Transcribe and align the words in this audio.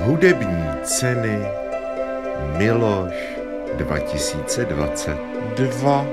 Hudební 0.00 0.64
ceny 0.82 1.38
Miloš 2.56 3.12
2022. 3.76 6.06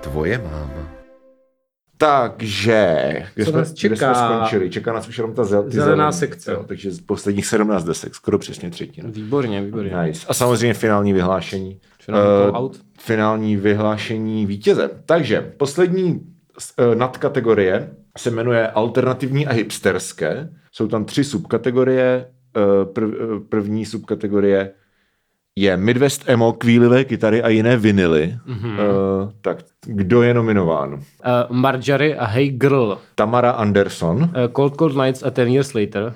Tvoje 0.00 0.38
máma. 0.38 0.90
Takže, 1.96 3.12
kde, 3.34 3.44
Co 3.44 3.50
jsme, 3.50 3.58
nás 3.58 3.68
kde 3.70 3.76
čeká? 3.76 4.14
jsme 4.14 4.26
skončili? 4.36 4.70
Čeká 4.70 4.92
nás 4.92 5.08
už 5.08 5.18
jenom 5.18 5.34
ta 5.34 5.44
zel, 5.44 5.64
Zelená 5.70 5.96
zelený, 5.96 6.12
sekce. 6.12 6.52
Jo, 6.52 6.64
takže 6.66 6.90
z 6.90 7.00
posledních 7.00 7.46
17 7.46 7.84
desek, 7.84 8.14
skoro 8.14 8.38
přesně 8.38 8.70
třetina. 8.70 9.08
Výborně, 9.12 9.62
výborně. 9.62 9.96
Nice. 10.02 10.26
A 10.28 10.34
samozřejmě 10.34 10.74
finální 10.74 11.12
vyhlášení. 11.12 11.80
Finální 12.02 12.28
Eh, 12.28 12.30
call-out. 12.50 12.72
finální 12.98 13.56
vyhlášení 13.56 14.46
vítěze. 14.46 14.90
Takže 15.06 15.52
poslední 15.56 16.12
uh, 16.12 16.20
nadkategorie 16.94 17.90
se 18.18 18.30
jmenuje 18.30 18.68
alternativní 18.68 19.46
a 19.46 19.52
hipsterské. 19.52 20.48
Jsou 20.72 20.88
tam 20.88 21.04
tři 21.04 21.24
subkategorie. 21.24 22.26
Prv, 22.92 23.10
eh, 23.14 23.40
první 23.48 23.86
subkategorie 23.86 24.70
je 25.56 25.76
Midwest 25.76 26.24
Emo, 26.28 26.52
kvílivé 26.52 27.04
kytary 27.04 27.42
a 27.42 27.48
jiné 27.48 27.76
vinily. 27.76 28.34
Mm-hmm. 28.48 28.72
Uh, 28.78 29.30
tak 29.40 29.58
kdo 29.86 30.22
je 30.22 30.34
nominován? 30.34 30.92
Uh, 30.94 31.00
Marjorie 31.50 32.16
a 32.16 32.26
Hey 32.26 32.48
Girl. 32.48 32.98
Tamara 33.14 33.50
Anderson, 33.50 34.22
Uh, 34.22 34.28
Cold 34.56 34.76
Cold 34.76 34.96
Nights 34.96 35.22
a 35.22 35.30
Ten 35.30 35.48
Years 35.48 35.74
Later. 35.74 36.14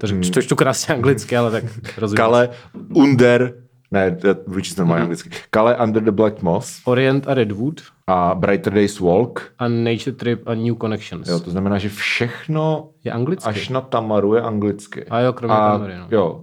To, 0.00 0.06
řek, 0.06 0.18
to 0.34 0.42
čtu 0.42 0.56
krásně 0.56 0.94
anglicky, 0.94 1.36
ale 1.36 1.50
tak 1.50 1.64
rozumím. 1.98 2.16
Kale 2.16 2.48
Under, 2.94 3.54
ne, 3.92 4.16
vyčíst 4.46 4.78
normálně 4.78 5.02
anglicky, 5.02 5.30
Kale 5.50 5.76
Under 5.76 6.02
the 6.02 6.10
Black 6.10 6.42
Moss 6.42 6.80
Orient 6.84 7.28
a 7.28 7.34
Redwood 7.34 7.80
a 8.06 8.34
Brighter 8.34 8.72
Days 8.74 9.00
Walk. 9.00 9.52
a 9.58 9.68
Nature 9.68 10.12
Trip 10.12 10.48
a 10.48 10.54
New 10.54 10.74
Connections. 10.80 11.28
Jo, 11.28 11.40
to 11.40 11.50
znamená, 11.50 11.78
že 11.78 11.88
všechno 11.88 12.88
Je 13.04 13.12
anglicky? 13.12 13.48
až 13.48 13.68
na 13.68 13.80
Tamaru 13.80 14.34
je 14.34 14.42
anglicky. 14.42 15.04
A 15.04 15.20
jo, 15.20 15.32
kromě 15.32 15.56
Tamary, 15.56 15.94
no. 15.98 16.06
Jo, 16.10 16.40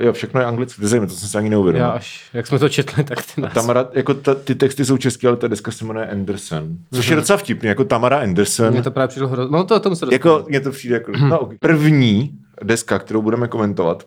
jo, 0.00 0.12
všechno 0.12 0.40
je 0.40 0.46
anglicky. 0.46 0.80
To, 0.80 0.88
zajímavé, 0.88 1.10
to 1.12 1.16
jsem 1.18 1.28
si 1.28 1.38
ani 1.38 1.50
neuvědomil. 1.50 1.86
Já 1.86 1.92
až, 1.92 2.30
jak 2.32 2.46
jsme 2.46 2.58
to 2.58 2.68
četli, 2.68 3.04
tak 3.04 3.18
ty 3.34 3.40
nás... 3.40 3.52
Tamara, 3.52 3.88
jako 3.92 4.14
ta, 4.14 4.34
ty 4.34 4.54
texty 4.54 4.84
jsou 4.84 4.96
české, 4.96 5.28
ale 5.28 5.36
ta 5.36 5.48
deska 5.48 5.70
se 5.70 5.84
jmenuje 5.84 6.06
Anderson. 6.06 6.68
Což 6.94 7.08
je 7.08 7.16
docela 7.16 7.36
vtipný, 7.36 7.68
jako 7.68 7.84
Tamara 7.84 8.18
Anderson. 8.18 8.70
Mně 8.70 8.82
to 8.82 8.90
právě 8.90 9.08
přišlo 9.08 9.28
hrozně. 9.28 9.52
No 9.56 9.64
to 9.64 9.76
o 9.76 9.80
tom 9.80 9.96
se 9.96 10.06
Jako, 10.12 10.28
jako... 10.28 10.44
mně 10.48 10.60
to 10.60 10.70
přijde 10.70 10.94
jako... 10.94 11.12
No, 11.28 11.38
okay. 11.40 11.56
První 11.60 12.30
deska, 12.62 12.98
kterou 12.98 13.22
budeme 13.22 13.48
komentovat, 13.48 14.04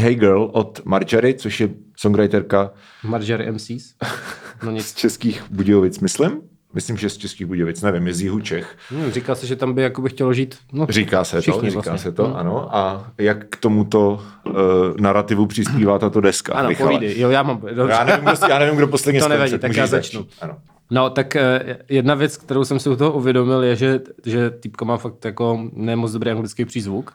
Hey 0.00 0.14
Girl 0.14 0.50
od 0.52 0.80
Marjorie, 0.84 1.34
což 1.34 1.60
je 1.60 1.68
songwriterka 1.96 2.70
Marjorie 3.04 3.52
MCs. 3.52 3.94
No 4.62 4.70
z 4.70 4.74
nic. 4.74 4.94
českých 4.94 5.42
Budějovic, 5.50 6.00
myslím? 6.00 6.40
Myslím, 6.74 6.96
že 6.96 7.10
z 7.10 7.16
českých 7.16 7.46
Budějovic, 7.46 7.82
nevím, 7.82 8.06
je 8.06 8.14
z 8.14 8.20
jihu 8.22 8.40
Čech. 8.40 8.76
Hmm, 8.90 9.10
říká 9.10 9.34
se, 9.34 9.46
že 9.46 9.56
tam 9.56 9.74
by 9.74 9.82
jakoby 9.82 10.08
chtělo 10.08 10.32
žít. 10.32 10.56
No, 10.72 10.86
Říká 10.88 11.24
se 11.24 11.36
to, 11.36 11.40
říká 11.60 11.70
vlastně. 11.70 11.98
se 11.98 12.12
to, 12.12 12.24
Hmm. 12.24 12.36
ano. 12.36 12.76
A 12.76 13.10
jak 13.18 13.48
k 13.48 13.56
tomuto 13.56 14.22
uh, 14.46 14.54
narrativu 15.00 15.46
přispívá 15.46 15.98
tato 15.98 16.20
deska? 16.20 16.54
ano, 16.54 16.68
Michale? 16.68 16.90
povídej. 16.92 17.20
Jo, 17.20 17.30
já 17.30 17.42
mám. 17.42 17.60
Dobře. 17.74 17.92
Já 17.92 18.04
nevím, 18.04 18.24
kdo, 18.24 18.46
já 18.48 18.58
nevím, 18.58 18.76
kdo 18.76 18.88
posledně 18.88 19.20
To 19.20 19.28
nevadí, 19.28 19.58
tak 19.58 19.76
já 19.76 19.86
začít. 19.86 20.12
začnu. 20.12 20.26
Ano. 20.40 20.56
No, 20.90 21.10
tak 21.10 21.36
eh, 21.36 21.76
jedna 21.88 22.14
věc, 22.14 22.36
kterou 22.36 22.64
jsem 22.64 22.78
si 22.78 22.88
u 22.88 22.96
toho 22.96 23.12
uvědomil, 23.12 23.62
je, 23.64 23.76
že, 23.76 24.00
že 24.26 24.50
týpka 24.50 24.84
má 24.84 24.96
fakt 24.96 25.24
jako 25.24 25.60
nemoc 25.72 26.12
dobrý 26.12 26.30
anglický 26.30 26.64
přízvuk, 26.64 27.12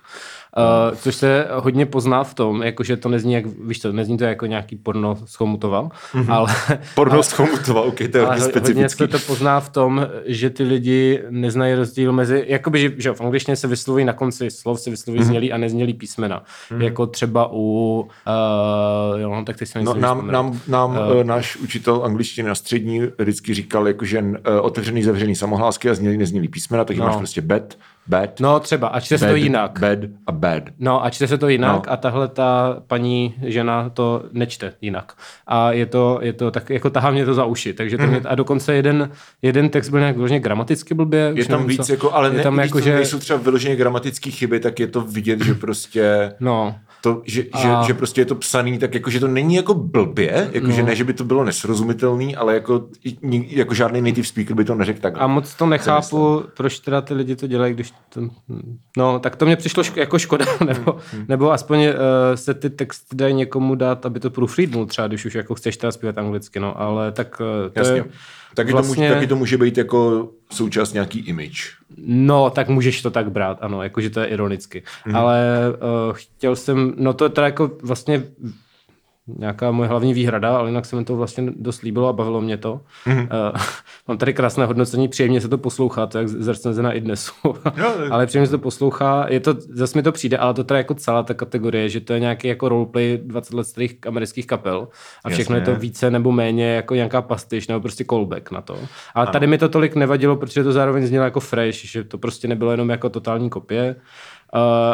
uh, 0.57 0.95
což 0.97 1.15
se 1.15 1.47
hodně 1.59 1.85
pozná 1.85 2.23
v 2.23 2.33
tom, 2.33 2.63
jako 2.63 2.83
že 2.83 2.97
to 2.97 3.09
nezní, 3.09 3.33
jak, 3.33 3.45
víš 3.45 3.79
to, 3.79 3.91
nezní 3.91 4.17
to 4.17 4.23
jako 4.23 4.45
nějaký 4.45 4.75
porno 4.75 5.17
Chomutova, 5.35 5.83
mm-hmm. 6.13 6.33
ale, 6.33 6.55
Porno 6.95 7.23
z 7.23 7.31
Chomutova, 7.31 7.81
ok, 7.81 7.97
to 8.11 8.17
je 8.17 8.25
ale 8.25 8.29
hodně 8.29 8.39
ho- 8.39 8.45
hodně 8.45 8.61
specifický. 8.61 8.97
se 8.97 9.07
to 9.07 9.19
pozná 9.19 9.59
v 9.59 9.69
tom, 9.69 10.07
že 10.25 10.49
ty 10.49 10.63
lidi 10.63 11.21
neznají 11.29 11.75
rozdíl 11.75 12.11
mezi, 12.11 12.45
jakoby, 12.47 12.79
že, 12.79 12.91
že 12.97 13.13
v 13.13 13.21
angličtině 13.21 13.55
se 13.55 13.67
vyslovují 13.67 14.05
na 14.05 14.13
konci 14.13 14.51
slov, 14.51 14.79
se 14.79 14.89
vyslovují 14.89 15.19
Mhm. 15.19 15.23
mm-hmm. 15.27 15.31
znělý 15.31 15.53
a 15.53 15.57
neznělý 15.57 15.93
písmena. 15.93 16.43
Mm-hmm. 16.71 16.81
Jako 16.81 17.07
třeba 17.07 17.49
u, 17.51 17.99
uh, 18.27 19.19
jo, 19.21 19.29
no, 19.35 19.45
tak 19.45 19.57
teď 19.57 19.67
se 19.69 19.81
No, 19.83 19.93
nám, 19.93 20.27
nám, 20.31 20.59
nám 20.67 20.91
uh, 21.15 21.23
náš 21.23 21.55
učitel 21.57 22.01
angličtiny 22.05 22.47
na 22.49 22.55
střední 22.55 23.01
vždycky 23.17 23.53
říkal, 23.53 23.87
jako, 23.87 24.05
že 24.05 24.19
uh, 24.21 24.35
otevřený, 24.61 25.03
zavřený 25.03 25.35
samohlásky 25.35 25.89
a 25.89 25.93
znělý, 25.93 26.17
neznělý 26.17 26.47
písmena, 26.47 26.85
takže 26.85 26.99
No. 27.01 27.07
máš 27.07 27.15
prostě 27.17 27.41
bad, 27.41 27.73
bad, 28.07 28.39
No 28.39 28.59
třeba, 28.59 28.87
a 28.87 28.99
čte 28.99 29.17
se 29.17 29.25
bad, 29.25 29.31
to 29.31 29.35
jinak. 29.35 29.79
bad 29.79 29.99
a 30.27 30.31
bad. 30.31 30.63
No 30.79 31.05
a 31.05 31.09
čte 31.09 31.27
se 31.27 31.37
to 31.37 31.47
jinak 31.49 31.87
No. 31.87 31.93
a 31.93 31.97
tahle 31.97 32.27
ta 32.27 32.77
paní 32.87 33.33
žena 33.41 33.89
to 33.89 34.23
nečte 34.31 34.73
jinak. 34.81 35.13
A 35.47 35.71
je 35.71 35.85
to, 35.85 36.19
je 36.21 36.33
to 36.33 36.51
tak, 36.51 36.69
jako 36.69 36.89
tahá 36.89 37.11
mě 37.11 37.25
to 37.25 37.33
za 37.33 37.45
uši. 37.45 37.73
Takže 37.73 37.97
to 37.97 38.07
mě, 38.07 38.21
a 38.25 38.35
dokonce 38.35 38.73
jeden, 38.73 39.09
jeden 39.41 39.69
text 39.69 39.89
byl 39.89 39.99
nějak 39.99 40.15
vyloženě 40.15 40.39
gramaticky 40.39 40.93
blbě. 40.93 41.31
Je 41.35 41.45
tam 41.45 41.59
nevím, 41.61 41.77
víc, 41.77 41.85
co. 41.87 41.93
jako, 41.93 42.13
ale 42.13 42.29
je 42.29 42.37
ne, 42.37 42.43
tam 42.43 42.57
víš, 42.57 42.65
jako, 42.65 42.79
že, 42.79 42.95
nejsou 42.95 43.19
třeba 43.19 43.39
vyloženě 43.39 43.75
gramatické 43.75 44.31
chyby, 44.31 44.59
tak 44.59 44.79
je 44.79 44.87
to 44.87 45.01
vidět, 45.01 45.43
že 45.43 45.53
prostě 45.53 46.33
no, 46.39 46.75
to, 47.03 47.21
že, 47.25 47.43
A- 47.51 47.59
že, 47.61 47.87
že, 47.87 47.93
prostě 47.93 48.21
je 48.21 48.25
to 48.25 48.35
psaný, 48.35 48.79
tak 48.79 48.93
jako, 48.93 49.09
že 49.09 49.19
to 49.19 49.27
není 49.27 49.55
jako 49.55 49.73
blbě, 49.73 50.49
jako, 50.51 50.67
No. 50.67 50.73
že 50.73 50.83
ne, 50.83 50.95
že 50.95 51.03
by 51.03 51.13
to 51.13 51.23
bylo 51.23 51.43
nesrozumitelný, 51.43 52.35
ale 52.35 52.53
jako, 52.53 52.85
jako 53.47 53.73
žádný 53.73 54.01
native 54.01 54.27
speaker 54.27 54.55
by 54.55 54.65
to 54.65 54.75
neřekl 54.75 54.99
tak. 55.01 55.13
a 55.17 55.27
moc 55.27 55.53
to 55.55 55.65
nechápu, 55.65 56.43
proč 56.57 56.79
teda 56.79 57.01
ty 57.01 57.13
lidi 57.13 57.35
to 57.35 57.47
dělají, 57.47 57.73
když 57.73 57.93
to, 58.09 58.21
no, 58.97 59.19
tak 59.19 59.35
to 59.35 59.45
mě 59.45 59.55
přišlo 59.55 59.83
ško, 59.83 59.99
jako 59.99 60.19
škoda, 60.19 60.45
nebo, 60.65 60.97
Hmm. 61.13 61.25
nebo 61.27 61.51
aspoň 61.51 61.79
uh, 61.87 61.93
se 62.35 62.53
ty 62.53 62.69
texty 62.69 63.15
dají 63.15 63.33
někomu 63.33 63.75
dát, 63.75 64.05
aby 64.05 64.19
to 64.19 64.29
proofreadnul 64.29 64.85
třeba, 64.85 65.07
když 65.07 65.25
už 65.25 65.35
jako 65.35 65.55
chceš 65.55 65.77
teda 65.77 65.91
zpívat 65.91 66.17
anglicky, 66.17 66.59
no, 66.59 66.81
ale 66.81 67.11
tak 67.11 67.41
uh, 67.41 67.73
to 67.73 67.79
Jasně. 67.79 67.95
je, 67.95 68.05
Taky, 68.53 68.71
to 68.71 68.77
může, 68.77 68.87
vlastně- 68.87 69.09
taky 69.13 69.27
to 69.27 69.35
může 69.35 69.57
být 69.57 69.77
jako 69.77 70.29
součást 70.51 70.93
nějaký 70.93 71.19
image. 71.19 71.61
No, 72.05 72.49
tak 72.49 72.69
můžeš 72.69 73.01
to 73.01 73.11
tak 73.11 73.31
brát, 73.31 73.57
ano, 73.61 73.83
jakože 73.83 74.09
to 74.09 74.19
je 74.19 74.25
ironicky. 74.25 74.83
Mm. 75.05 75.15
Ale 75.15 75.43
uh, 75.69 76.13
chtěl 76.13 76.55
jsem, 76.55 76.93
no 76.97 77.13
to 77.13 77.23
je 77.25 77.29
teda 77.29 77.47
jako 77.47 77.71
vlastně 77.81 78.23
nějaká 79.27 79.71
moje 79.71 79.89
hlavní 79.89 80.13
výhrada, 80.13 80.57
ale 80.57 80.69
jinak 80.69 80.85
se 80.85 80.95
mi 80.95 81.05
to 81.05 81.15
vlastně 81.15 81.51
dost 81.55 81.81
líbilo 81.81 82.07
a 82.07 82.13
bavilo 82.13 82.41
mě 82.41 82.57
to. 82.57 82.81
Mm. 83.05 83.17
Uh, 83.17 83.25
mám 84.07 84.17
tady 84.17 84.33
krásné 84.33 84.65
hodnocení, 84.65 85.07
příjemně 85.07 85.41
se 85.41 85.47
to 85.47 85.57
poslouchá, 85.57 86.05
to 86.05 86.17
je 86.17 86.21
jak 86.21 86.27
zrecenzena 86.27 86.91
i 86.91 87.01
dnesu. 87.01 87.33
ale 88.11 88.25
příjemně 88.25 88.47
se 88.47 88.51
to 88.51 88.57
poslouchá, 88.57 89.25
je 89.29 89.39
to, 89.39 89.55
zase 89.69 89.97
mi 89.97 90.03
to 90.03 90.11
přijde, 90.11 90.37
ale 90.37 90.53
to 90.53 90.63
teda 90.63 90.77
jako 90.77 90.93
celá 90.93 91.23
ta 91.23 91.33
kategorie, 91.33 91.89
že 91.89 91.99
to 91.99 92.13
je 92.13 92.19
nějaký 92.19 92.47
jako 92.47 92.69
roleplay 92.69 93.19
20 93.23 93.53
let 93.53 93.63
starých 93.67 93.97
amerických 94.07 94.47
kapel 94.47 94.87
a 95.23 95.29
všechno 95.29 95.55
Jasně. 95.55 95.71
je 95.71 95.75
to 95.75 95.81
více 95.81 96.11
nebo 96.11 96.31
méně 96.31 96.75
jako 96.75 96.95
nějaká 96.95 97.21
pastiš 97.21 97.67
nebo 97.67 97.81
prostě 97.81 98.05
callback 98.09 98.51
na 98.51 98.61
to. 98.61 98.77
Ale 99.13 99.27
tady 99.27 99.47
mi 99.47 99.57
to 99.57 99.69
tolik 99.69 99.95
nevadilo, 99.95 100.35
protože 100.35 100.63
to 100.63 100.71
zároveň 100.71 101.07
znělo 101.07 101.25
jako 101.25 101.39
fresh, 101.39 101.77
že 101.77 102.03
to 102.03 102.17
prostě 102.17 102.47
nebylo 102.47 102.71
jenom 102.71 102.89
jako 102.89 103.09
totální 103.09 103.49
kopie. 103.49 103.95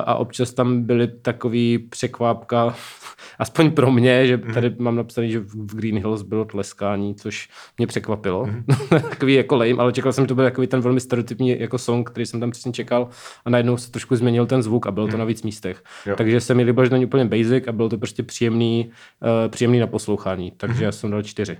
A 0.05 0.15
občas 0.15 0.53
tam 0.53 0.83
byly 0.83 1.07
takový 1.07 1.77
překvápka, 1.77 2.75
aspoň 3.39 3.71
pro 3.71 3.91
mě, 3.91 4.27
že 4.27 4.37
tady 4.37 4.75
mám 4.77 4.95
napsaný, 4.95 5.31
že 5.31 5.39
v 5.39 5.75
Green 5.75 5.97
Hills 5.97 6.21
bylo 6.21 6.45
tleskání, 6.45 7.15
což 7.15 7.49
mě 7.77 7.87
překvapilo. 7.87 8.49
takový 8.89 9.33
jako 9.33 9.55
lame, 9.55 9.73
ale 9.77 9.93
čekal 9.93 10.13
jsem, 10.13 10.23
že 10.23 10.27
to 10.27 10.35
byl 10.35 10.43
takový 10.43 10.67
ten 10.67 10.81
velmi 10.81 10.99
stereotypní 10.99 11.59
jako 11.59 11.77
song, 11.77 12.09
který 12.09 12.25
jsem 12.25 12.39
tam 12.39 12.51
přesně 12.51 12.71
čekal 12.71 13.09
a 13.45 13.49
najednou 13.49 13.77
se 13.77 13.91
trošku 13.91 14.15
změnil 14.15 14.45
ten 14.45 14.63
zvuk 14.63 14.87
a 14.87 14.91
bylo 14.91 15.07
to 15.07 15.17
na 15.17 15.25
víc 15.25 15.43
místech. 15.43 15.83
Jo. 16.05 16.15
Takže 16.15 16.41
se 16.41 16.53
mi 16.53 16.63
líbilo, 16.63 16.85
že 16.85 16.89
to 16.89 16.95
není 16.95 17.05
úplně 17.05 17.25
basic 17.25 17.67
a 17.67 17.71
bylo 17.71 17.89
to 17.89 17.97
prostě 17.97 18.23
příjemný, 18.23 18.91
uh, 19.21 19.51
příjemný 19.51 19.79
na 19.79 19.87
poslouchání. 19.87 20.51
Takže 20.57 20.85
já 20.85 20.91
jsem 20.91 21.11
dal 21.11 21.23
čtyři. 21.23 21.57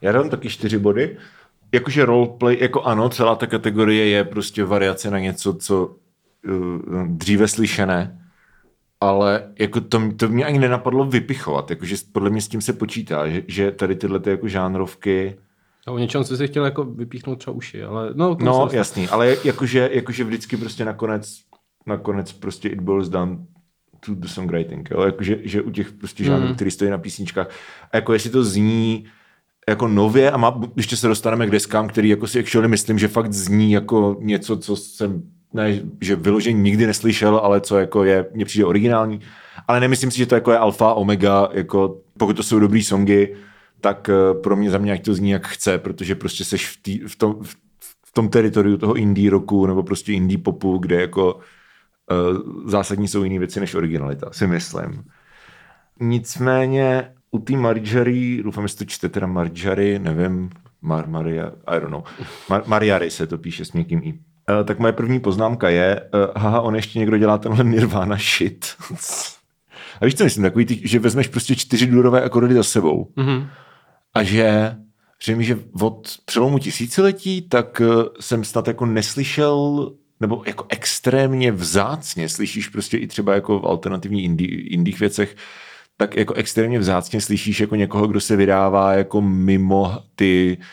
Já 0.00 0.12
dám 0.12 0.30
taky 0.30 0.48
čtyři 0.48 0.78
body. 0.78 1.16
Jakože 1.72 2.04
roleplay, 2.04 2.56
jako 2.60 2.82
ano, 2.82 3.08
celá 3.08 3.34
ta 3.34 3.46
kategorie 3.46 4.06
je 4.06 4.24
prostě 4.24 4.64
variace 4.64 5.10
na 5.10 5.18
něco, 5.18 5.54
co 5.54 5.94
dříve 7.06 7.48
slyšené, 7.48 8.20
ale 9.00 9.52
jako 9.58 9.80
to, 9.80 10.12
to 10.16 10.28
mě 10.28 10.44
ani 10.44 10.58
nenapadlo 10.58 11.04
vypichovat, 11.04 11.70
jakože 11.70 11.96
podle 12.12 12.30
mě 12.30 12.40
s 12.40 12.48
tím 12.48 12.60
se 12.60 12.72
počítá, 12.72 13.28
že, 13.28 13.42
že 13.48 13.70
tady 13.70 13.96
tyhle 13.96 14.20
ty 14.20 14.30
jako 14.30 14.48
žánrovky, 14.48 15.36
A 15.86 15.90
o 15.90 15.98
něčem 15.98 16.24
jsem 16.24 16.36
si 16.36 16.46
chtěl 16.46 16.64
jako 16.64 16.84
vypíchnout 16.84 17.38
třeba 17.38 17.56
uši, 17.56 17.82
ale 17.84 18.10
no, 18.14 18.36
se 18.38 18.44
no 18.44 18.52
dostanu. 18.52 18.78
jasný, 18.78 19.08
ale 19.08 19.36
jakože, 19.44 19.90
jakože 19.92 20.24
vždycky 20.24 20.56
prostě 20.56 20.84
nakonec, 20.84 21.40
nakonec 21.86 22.32
prostě 22.32 22.68
it 22.68 22.80
boils 22.80 23.08
down 23.08 23.46
to 24.00 24.14
the 24.14 24.28
songwriting, 24.28 24.90
jo? 24.90 25.02
Jakože, 25.02 25.38
že 25.44 25.62
u 25.62 25.70
těch 25.70 25.92
prostě 25.92 26.24
žánrů, 26.24 26.48
mm. 26.48 26.54
který 26.54 26.70
stojí 26.70 26.90
na 26.90 26.98
písničkách, 26.98 27.48
a 27.92 27.96
jako 27.96 28.12
jestli 28.12 28.30
to 28.30 28.44
zní 28.44 29.04
jako 29.68 29.88
nově 29.88 30.30
a 30.30 30.36
má, 30.36 30.60
ještě 30.76 30.96
se 30.96 31.08
dostaneme 31.08 31.46
k 31.46 31.50
deskám, 31.50 31.88
který 31.88 32.08
jako 32.08 32.26
si 32.26 32.38
actually 32.38 32.68
myslím, 32.68 32.98
že 32.98 33.08
fakt 33.08 33.32
zní 33.32 33.72
jako 33.72 34.16
něco, 34.20 34.56
co 34.56 34.76
jsem 34.76 35.22
ne, 35.54 35.80
že 36.00 36.16
vyloženě 36.16 36.62
nikdy 36.62 36.86
neslyšel, 36.86 37.36
ale 37.36 37.60
co 37.60 37.78
jako 37.78 38.04
je, 38.04 38.26
mně 38.34 38.44
přijde 38.44 38.64
originální, 38.64 39.20
ale 39.68 39.80
nemyslím 39.80 40.10
si, 40.10 40.18
že 40.18 40.26
to 40.26 40.34
jako 40.34 40.52
je 40.52 40.58
alfa, 40.58 40.94
omega, 40.94 41.48
jako 41.52 42.00
pokud 42.18 42.36
to 42.36 42.42
jsou 42.42 42.58
dobrý 42.58 42.82
songy, 42.82 43.36
tak 43.80 44.08
eh, 44.08 44.34
pro 44.34 44.56
mě 44.56 44.70
za 44.70 44.78
mě, 44.78 44.92
ať 44.92 45.04
to 45.04 45.14
zní 45.14 45.30
jak 45.30 45.46
chce, 45.46 45.78
protože 45.78 46.14
prostě 46.14 46.44
seš 46.44 46.68
v, 46.68 46.82
tý, 46.82 46.98
v, 46.98 47.16
tom, 47.16 47.36
v, 47.42 48.12
tom 48.12 48.28
teritoriu 48.28 48.76
toho 48.76 48.94
indie 48.94 49.30
roku 49.30 49.66
nebo 49.66 49.82
prostě 49.82 50.12
indie 50.12 50.38
popu, 50.38 50.78
kde 50.78 51.00
jako 51.00 51.34
uh, 51.34 52.70
zásadní 52.70 53.08
jsou 53.08 53.24
jiné 53.24 53.38
věci 53.38 53.60
než 53.60 53.74
originalita, 53.74 54.32
si 54.32 54.46
myslím. 54.46 55.04
Nicméně 56.00 57.12
u 57.30 57.38
té 57.38 57.52
Marjorie, 57.52 58.42
doufám, 58.42 58.68
že 58.68 58.76
to 58.76 58.84
čte 58.84 59.08
teda 59.08 59.26
Marjorie, 59.26 59.98
nevím, 59.98 60.50
Mar, 60.82 61.08
Maria, 61.08 61.52
I 61.66 61.80
don't 61.80 61.90
know, 61.90 62.02
Mar, 62.50 62.62
Mariary 62.66 63.10
se 63.10 63.26
to 63.26 63.38
píše 63.38 63.64
s 63.64 63.72
měkkým 63.72 64.00
i. 64.04 64.14
Uh, 64.50 64.66
tak 64.66 64.78
moje 64.78 64.92
první 64.92 65.20
poznámka 65.20 65.68
je, 65.68 66.00
uh, 66.14 66.42
haha, 66.42 66.60
on 66.60 66.76
ještě 66.76 66.98
někdo 66.98 67.18
dělá 67.18 67.38
tenhle 67.38 67.64
Nirvana 67.64 68.16
shit. 68.16 68.66
a 70.00 70.04
víš 70.04 70.14
co 70.14 70.24
myslím, 70.24 70.42
takový, 70.42 70.64
ty, 70.64 70.80
že 70.88 70.98
vezmeš 70.98 71.28
prostě 71.28 71.56
čtyři 71.56 71.86
důrové 71.86 72.22
akordy 72.22 72.54
za 72.54 72.62
sebou 72.62 73.12
mm-hmm. 73.16 73.48
a 74.14 74.22
že 74.22 74.76
že 75.22 75.36
mi, 75.36 75.44
že 75.44 75.58
od 75.80 76.08
přelomu 76.24 76.58
tisíciletí, 76.58 77.42
tak 77.42 77.82
jsem 78.20 78.44
snad 78.44 78.68
jako 78.68 78.86
neslyšel 78.86 79.92
nebo 80.20 80.42
jako 80.46 80.66
extrémně 80.68 81.52
vzácně 81.52 82.28
slyšíš 82.28 82.68
prostě 82.68 82.96
i 82.96 83.06
třeba 83.06 83.34
jako 83.34 83.60
v 83.60 83.66
alternativní 83.66 84.24
indích 84.72 85.00
věcech, 85.00 85.36
tak 85.96 86.16
jako 86.16 86.34
extrémně 86.34 86.78
vzácně 86.78 87.20
slyšíš 87.20 87.60
jako 87.60 87.76
někoho, 87.76 88.06
kdo 88.06 88.20
se 88.20 88.36
vydává 88.36 88.92
jako 88.92 89.20
mimo 89.20 89.98
ty 90.14 90.58
uh, 90.60 90.64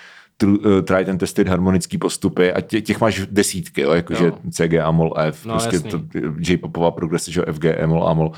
tried 0.84 1.10
and 1.10 1.18
tested 1.18 1.48
harmonický 1.48 1.98
postupy 1.98 2.54
a 2.54 2.62
tě, 2.62 2.82
těch 2.82 3.02
máš 3.02 3.22
desítky, 3.32 3.82
jo, 3.82 3.92
jakože 3.92 4.26
jo. 4.26 4.38
CG, 4.52 4.74
Amol, 4.74 5.14
F, 5.18 5.46
no, 5.46 5.54
prostě 5.54 5.80
to, 5.80 6.02
J-popová 6.40 6.92
progrese, 6.92 7.32
že 7.32 7.42
FG, 7.52 7.66
Amol, 7.84 8.08
Amol. 8.08 8.32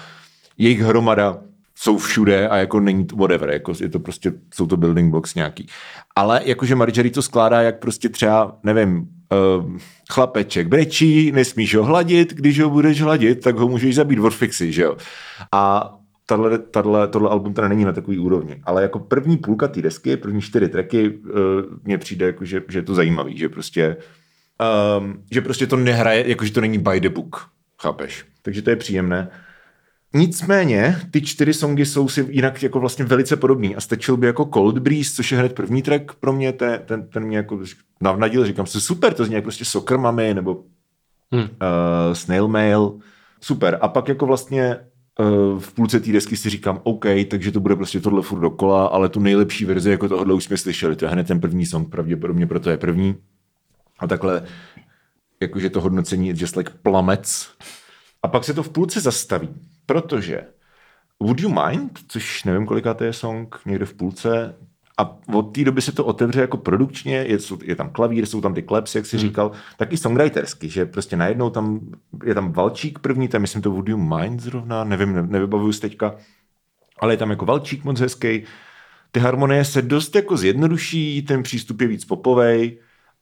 Jejich 0.58 0.80
hromada 0.80 1.38
jsou 1.76 1.98
všude 1.98 2.50
a 2.50 2.58
jako 2.58 2.80
není 2.80 3.06
to 3.06 3.16
whatever, 3.16 3.50
jako 3.50 3.74
je 3.82 3.90
to 3.90 4.00
prostě, 4.00 4.34
jsou 4.54 4.68
to 4.68 4.78
building 4.78 5.12
blocks 5.12 5.36
nějaký. 5.36 5.68
Ale 6.16 6.42
jakože 6.46 6.76
Marjorie 6.76 7.12
to 7.12 7.22
skládá 7.22 7.62
jak 7.62 7.80
prostě 7.80 8.10
třeba, 8.10 8.58
nevím, 8.64 8.98
uh, 8.98 9.72
chlapeček 10.12 10.68
brečí, 10.68 11.32
nesmíš 11.32 11.76
ho 11.76 11.84
hladit, 11.84 12.34
když 12.34 12.60
ho 12.60 12.70
budeš 12.70 13.02
hladit, 13.02 13.44
tak 13.44 13.56
ho 13.56 13.68
můžeš 13.68 13.96
zabít 13.96 14.20
Warfixy, 14.20 14.72
že 14.72 14.84
jo. 14.84 14.98
A 15.52 15.94
tato, 16.26 16.58
tato, 16.58 17.08
tohle 17.08 17.30
album 17.30 17.54
teda 17.54 17.68
není 17.68 17.86
na 17.86 17.92
takový 17.92 18.20
úrovni, 18.20 18.62
ale 18.64 18.82
jako 18.82 19.00
první 19.00 19.38
půlka 19.38 19.68
té 19.68 19.82
desky, 19.82 20.18
první 20.18 20.42
čtyři 20.42 20.70
tracky, 20.70 21.10
uh, 21.10 21.32
mně 21.84 21.98
přijde, 21.98 22.26
jako, 22.26 22.46
že, 22.46 22.62
že 22.70 22.80
je 22.80 22.84
to 22.84 22.96
zajímavý, 22.96 23.38
že 23.38 23.50
prostě 23.50 23.98
um, 25.00 25.24
že 25.32 25.42
prostě 25.42 25.68
to 25.68 25.76
nehraje, 25.76 26.30
jakože 26.30 26.52
to 26.52 26.62
není 26.62 26.78
by 26.78 27.00
the 27.00 27.10
book, 27.10 27.50
chápeš? 27.82 28.26
Takže 28.42 28.62
to 28.62 28.70
je 28.70 28.76
příjemné. 28.76 29.30
Nicméně, 30.16 31.00
ty 31.12 31.22
čtyři 31.22 31.54
songy 31.54 31.86
jsou 31.86 32.10
si 32.10 32.28
jinak 32.30 32.64
jako 32.64 32.80
vlastně 32.80 33.06
velice 33.06 33.36
podobný 33.36 33.76
a 33.76 33.82
stačil 33.82 34.18
by 34.18 34.28
jako 34.28 34.50
Cold 34.54 34.78
Breeze, 34.78 35.16
což 35.16 35.32
je 35.32 35.38
hned 35.38 35.54
první 35.54 35.82
track 35.82 36.14
pro 36.14 36.34
mě, 36.34 36.54
ten, 36.54 36.80
ten, 36.86 37.08
ten 37.08 37.24
mě 37.24 37.38
jako 37.38 37.60
navnadil, 38.02 38.46
říkám 38.46 38.66
si 38.66 38.82
super, 38.82 39.14
to 39.14 39.26
zní 39.26 39.36
jako 39.36 39.44
prostě 39.44 39.66
Soccer 39.66 39.98
Mami 39.98 40.34
nebo 40.34 40.64
hmm. 41.32 41.44
uh, 41.44 41.48
Snail 42.14 42.48
Mail, 42.48 42.98
super. 43.42 43.78
A 43.82 43.88
pak 43.88 44.08
jako 44.08 44.26
vlastně 44.26 44.80
v 45.60 45.74
půlce 45.74 46.00
té 46.00 46.12
desky 46.12 46.38
si 46.38 46.50
říkám, 46.50 46.80
OK, 46.84 47.06
takže 47.30 47.52
to 47.52 47.60
bude 47.60 47.76
prostě 47.76 48.00
tohle 48.00 48.22
furt 48.22 48.40
dokola, 48.40 48.86
ale 48.86 49.10
tu 49.10 49.20
nejlepší 49.20 49.66
verzi 49.66 49.92
jako 49.92 50.10
tohle 50.10 50.34
už 50.34 50.44
jsme 50.44 50.58
slyšeli, 50.58 50.96
to 50.96 51.06
je 51.06 51.12
hned 51.12 51.28
ten 51.28 51.40
první 51.40 51.66
song, 51.66 51.90
pravděpodobně 51.90 52.48
proto 52.48 52.70
je 52.70 52.78
první. 52.78 53.16
A 54.00 54.08
takhle 54.08 54.46
jakože 55.42 55.70
to 55.70 55.82
hodnocení 55.82 56.28
je 56.28 56.34
just 56.38 56.56
like 56.56 56.72
plamec. 56.82 57.52
A 58.24 58.28
pak 58.28 58.44
se 58.44 58.54
to 58.54 58.64
v 58.64 58.70
půlce 58.70 59.02
zastaví 59.02 59.50
protože 59.86 60.42
Would 61.20 61.40
You 61.40 61.50
Mind, 61.50 62.00
což 62.08 62.44
nevím, 62.44 62.66
koliká 62.66 62.94
to 62.94 63.04
je 63.04 63.14
song, 63.14 63.60
někde 63.66 63.86
v 63.86 63.94
půlce, 63.94 64.56
a 64.98 65.18
od 65.34 65.42
té 65.42 65.64
doby 65.64 65.82
se 65.82 65.92
to 65.92 66.06
otevře 66.06 66.42
jako 66.42 66.58
produkčně, 66.58 67.16
je, 67.16 67.38
je 67.64 67.76
tam 67.76 67.90
klavír, 67.90 68.26
jsou 68.26 68.42
tam 68.42 68.54
ty 68.54 68.62
kleps, 68.62 68.96
jak 68.96 69.06
jsi 69.06 69.18
hmm. 69.18 69.28
říkal, 69.28 69.52
tak 69.78 69.94
i 69.94 69.98
songwritersky, 69.98 70.70
že 70.70 70.86
prostě 70.86 71.18
najednou 71.18 71.50
tam 71.50 71.80
je 72.26 72.34
tam 72.34 72.54
Valčík 72.54 73.00
první, 73.00 73.28
tam 73.28 73.42
myslím 73.42 73.62
to 73.62 73.72
Would 73.72 73.90
You 73.90 73.98
Mind 73.98 74.40
zrovna, 74.40 74.84
nevím, 74.84 75.14
ne, 75.14 75.24
nevybavuju 75.24 75.74
se 75.74 75.82
teďka, 75.82 76.16
ale 77.00 77.14
je 77.14 77.18
tam 77.18 77.30
jako 77.30 77.46
Valčík 77.46 77.84
moc 77.84 78.00
hezký. 78.00 78.44
Ty 79.12 79.20
harmonie 79.20 79.66
se 79.66 79.82
dost 79.82 80.16
jako 80.16 80.38
zjednoduší, 80.38 81.22
ten 81.22 81.44
přístup 81.44 81.82
je 81.82 81.88
víc 81.88 82.06
popovej 82.06 82.78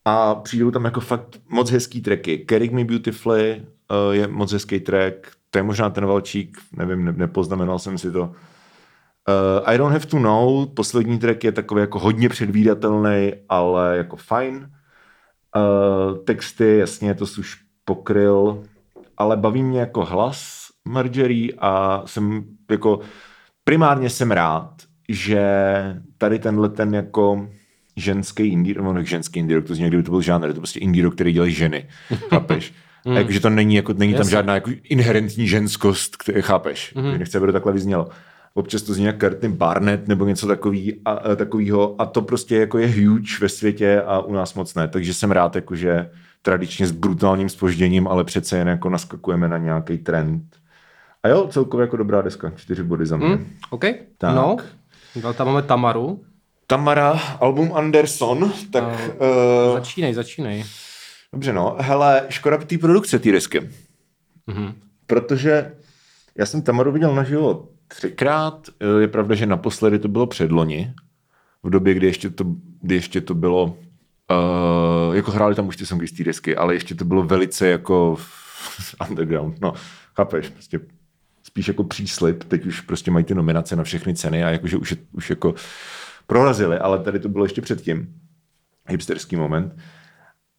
a 0.06 0.36
přijdou 0.36 0.72
tam 0.72 0.86
jako 0.86 1.00
fakt 1.00 1.40
moc 1.50 1.72
hezký 1.72 2.02
tracky. 2.02 2.46
Carry 2.50 2.70
Me 2.70 2.84
Beautifully 2.84 3.62
uh, 3.62 4.16
je 4.16 4.28
moc 4.28 4.52
hezký 4.52 4.80
track, 4.80 5.16
to 5.50 5.60
je 5.60 5.64
možná 5.64 5.90
ten 5.90 6.06
valčík, 6.06 6.58
nevím, 6.78 7.06
ne, 7.06 7.12
nepoznamenal 7.12 7.80
jsem 7.80 7.98
si 7.98 8.12
to. 8.12 8.36
Uh, 9.28 9.70
I 9.70 9.78
don't 9.78 9.94
have 9.94 10.06
to 10.06 10.20
know, 10.20 10.66
poslední 10.66 11.20
track 11.20 11.44
je 11.44 11.52
takový 11.52 11.82
jako 11.82 12.00
hodně 12.00 12.30
předvídatelný, 12.30 13.32
ale 13.50 13.98
jako 13.98 14.16
fajn. 14.16 14.70
Uh, 15.56 16.18
texty, 16.18 16.78
jasně, 16.78 17.16
to 17.16 17.26
už 17.40 17.58
pokryl, 17.86 18.64
ale 19.18 19.38
baví 19.38 19.64
mě 19.64 19.80
jako 19.80 20.06
hlas 20.06 20.68
Marjorie 20.86 21.54
a 21.60 22.02
jsem 22.06 22.44
jako 22.72 23.00
primárně 23.64 24.10
jsem 24.10 24.32
rád, 24.32 24.74
že 25.10 25.44
tady 26.18 26.40
tenhle 26.40 26.70
ten 26.70 26.96
jako 26.96 27.48
ženský 27.98 28.44
indie, 28.44 28.76
no 28.82 29.04
ženský 29.04 29.40
indie 29.40 29.58
rock, 29.58 29.68
to 29.68 29.76
zní, 29.76 29.88
kdyby 29.88 30.04
to 30.04 30.12
byl 30.12 30.22
žánr, 30.22 30.54
to 30.54 30.60
prostě 30.60 30.80
indie 30.80 31.04
rock, 31.06 31.16
který 31.16 31.34
dělají 31.34 31.54
ženy, 31.54 31.88
chápeš? 32.30 32.74
Mm. 33.06 33.16
Jakože 33.16 33.40
to 33.40 33.50
není, 33.50 33.76
jako, 33.76 33.94
není 33.94 34.14
tam 34.14 34.30
žádná 34.30 34.54
jako 34.54 34.72
inherentní 34.84 35.48
ženskost, 35.48 36.16
který, 36.16 36.42
chápeš? 36.42 36.94
Mm. 36.94 37.20
Nechci, 37.20 37.38
aby 37.38 37.46
to 37.46 37.54
takhle 37.54 37.74
vyznělo. 37.74 38.10
Občas 38.54 38.82
to 38.82 38.94
zní 38.94 39.06
jak 39.06 39.20
Curtin 39.20 39.52
Barnett 39.52 40.08
nebo 40.08 40.26
něco 40.26 40.48
takový, 40.48 41.02
a, 41.06 41.12
a, 41.12 41.36
takovýho 41.36 42.02
a 42.02 42.06
to 42.06 42.22
prostě 42.22 42.56
jako 42.56 42.78
je 42.78 42.88
huge 42.88 43.38
ve 43.42 43.50
světě 43.50 44.02
a 44.02 44.20
u 44.20 44.34
nás 44.34 44.54
moc 44.54 44.76
ne. 44.76 44.88
Takže 44.88 45.14
jsem 45.14 45.32
rád, 45.32 45.56
jako, 45.56 45.76
že 45.76 46.10
tradičně 46.42 46.88
s 46.88 46.92
brutálním 46.92 47.50
spožděním, 47.50 48.08
ale 48.08 48.24
přece 48.24 48.58
jen 48.58 48.68
jako 48.68 48.90
naskakujeme 48.90 49.48
na 49.48 49.58
nějaký 49.58 49.98
trend. 49.98 50.44
A 51.24 51.28
jo, 51.28 51.48
celkově 51.48 51.84
jako 51.84 51.98
dobrá 51.98 52.22
deska, 52.22 52.52
čtyři 52.56 52.84
body 52.84 53.06
za 53.06 53.18
mě. 53.18 53.28
Mm, 53.28 53.48
OK, 53.70 53.86
tak. 54.18 54.36
no, 54.36 54.58
tam 55.34 55.48
máme 55.48 55.62
Tamaru. 55.62 56.24
Tamara, 56.68 57.12
album 57.40 57.72
Anderson, 57.74 58.54
tak... 58.72 58.84
Uh, 58.84 59.28
uh, 59.68 59.74
začínej, 59.74 60.14
začínej. 60.14 60.64
Dobře, 61.34 61.54
no. 61.54 61.76
Hele, 61.80 62.26
škoda 62.30 62.58
té 62.58 62.78
produkce 62.78 63.20
té 63.20 63.32
desky. 63.32 63.60
Mm-hmm. 64.48 64.74
Protože 65.08 65.72
já 66.38 66.46
jsem 66.46 66.62
Tamaru 66.62 66.92
viděl 66.92 67.16
naživo 67.16 67.68
třikrát. 67.96 68.70
Je 69.00 69.08
pravda, 69.08 69.36
že 69.36 69.46
naposledy 69.46 70.00
to 70.00 70.08
bylo 70.08 70.28
předloni, 70.28 70.94
v 71.64 71.70
době, 71.70 71.94
kdy 71.94 72.08
ještě 72.08 72.30
to, 72.30 72.44
kdy 72.82 72.96
ještě 72.96 73.22
to 73.22 73.34
bylo 73.36 73.66
uh, 73.66 75.16
jako 75.16 75.32
hráli 75.32 75.56
tam 75.56 75.68
už 75.68 75.78
ty 75.78 75.86
songy 75.86 76.08
z 76.08 76.12
té 76.12 76.24
desky, 76.24 76.56
ale 76.56 76.74
ještě 76.74 76.96
to 76.96 77.06
bylo 77.06 77.24
velice 77.24 77.68
jako 77.68 78.18
underground. 79.10 79.62
No, 79.62 79.74
chápeš, 80.16 80.50
prostě 80.50 80.80
spíš 81.44 81.68
jako 81.68 81.84
příslip, 81.84 82.44
teď 82.44 82.66
už 82.66 82.82
prostě 82.82 83.12
mají 83.12 83.26
ty 83.26 83.36
nominace 83.36 83.76
na 83.76 83.84
všechny 83.84 84.16
ceny 84.16 84.44
a 84.44 84.50
jakože 84.50 84.78
už, 84.78 84.96
už 85.12 85.30
jako 85.30 85.54
prorazili, 86.28 86.78
ale 86.78 87.00
tady 87.00 87.20
to 87.20 87.30
bylo 87.30 87.46
ještě 87.46 87.62
předtím. 87.62 88.16
Hipsterský 88.88 89.36
moment. 89.36 89.76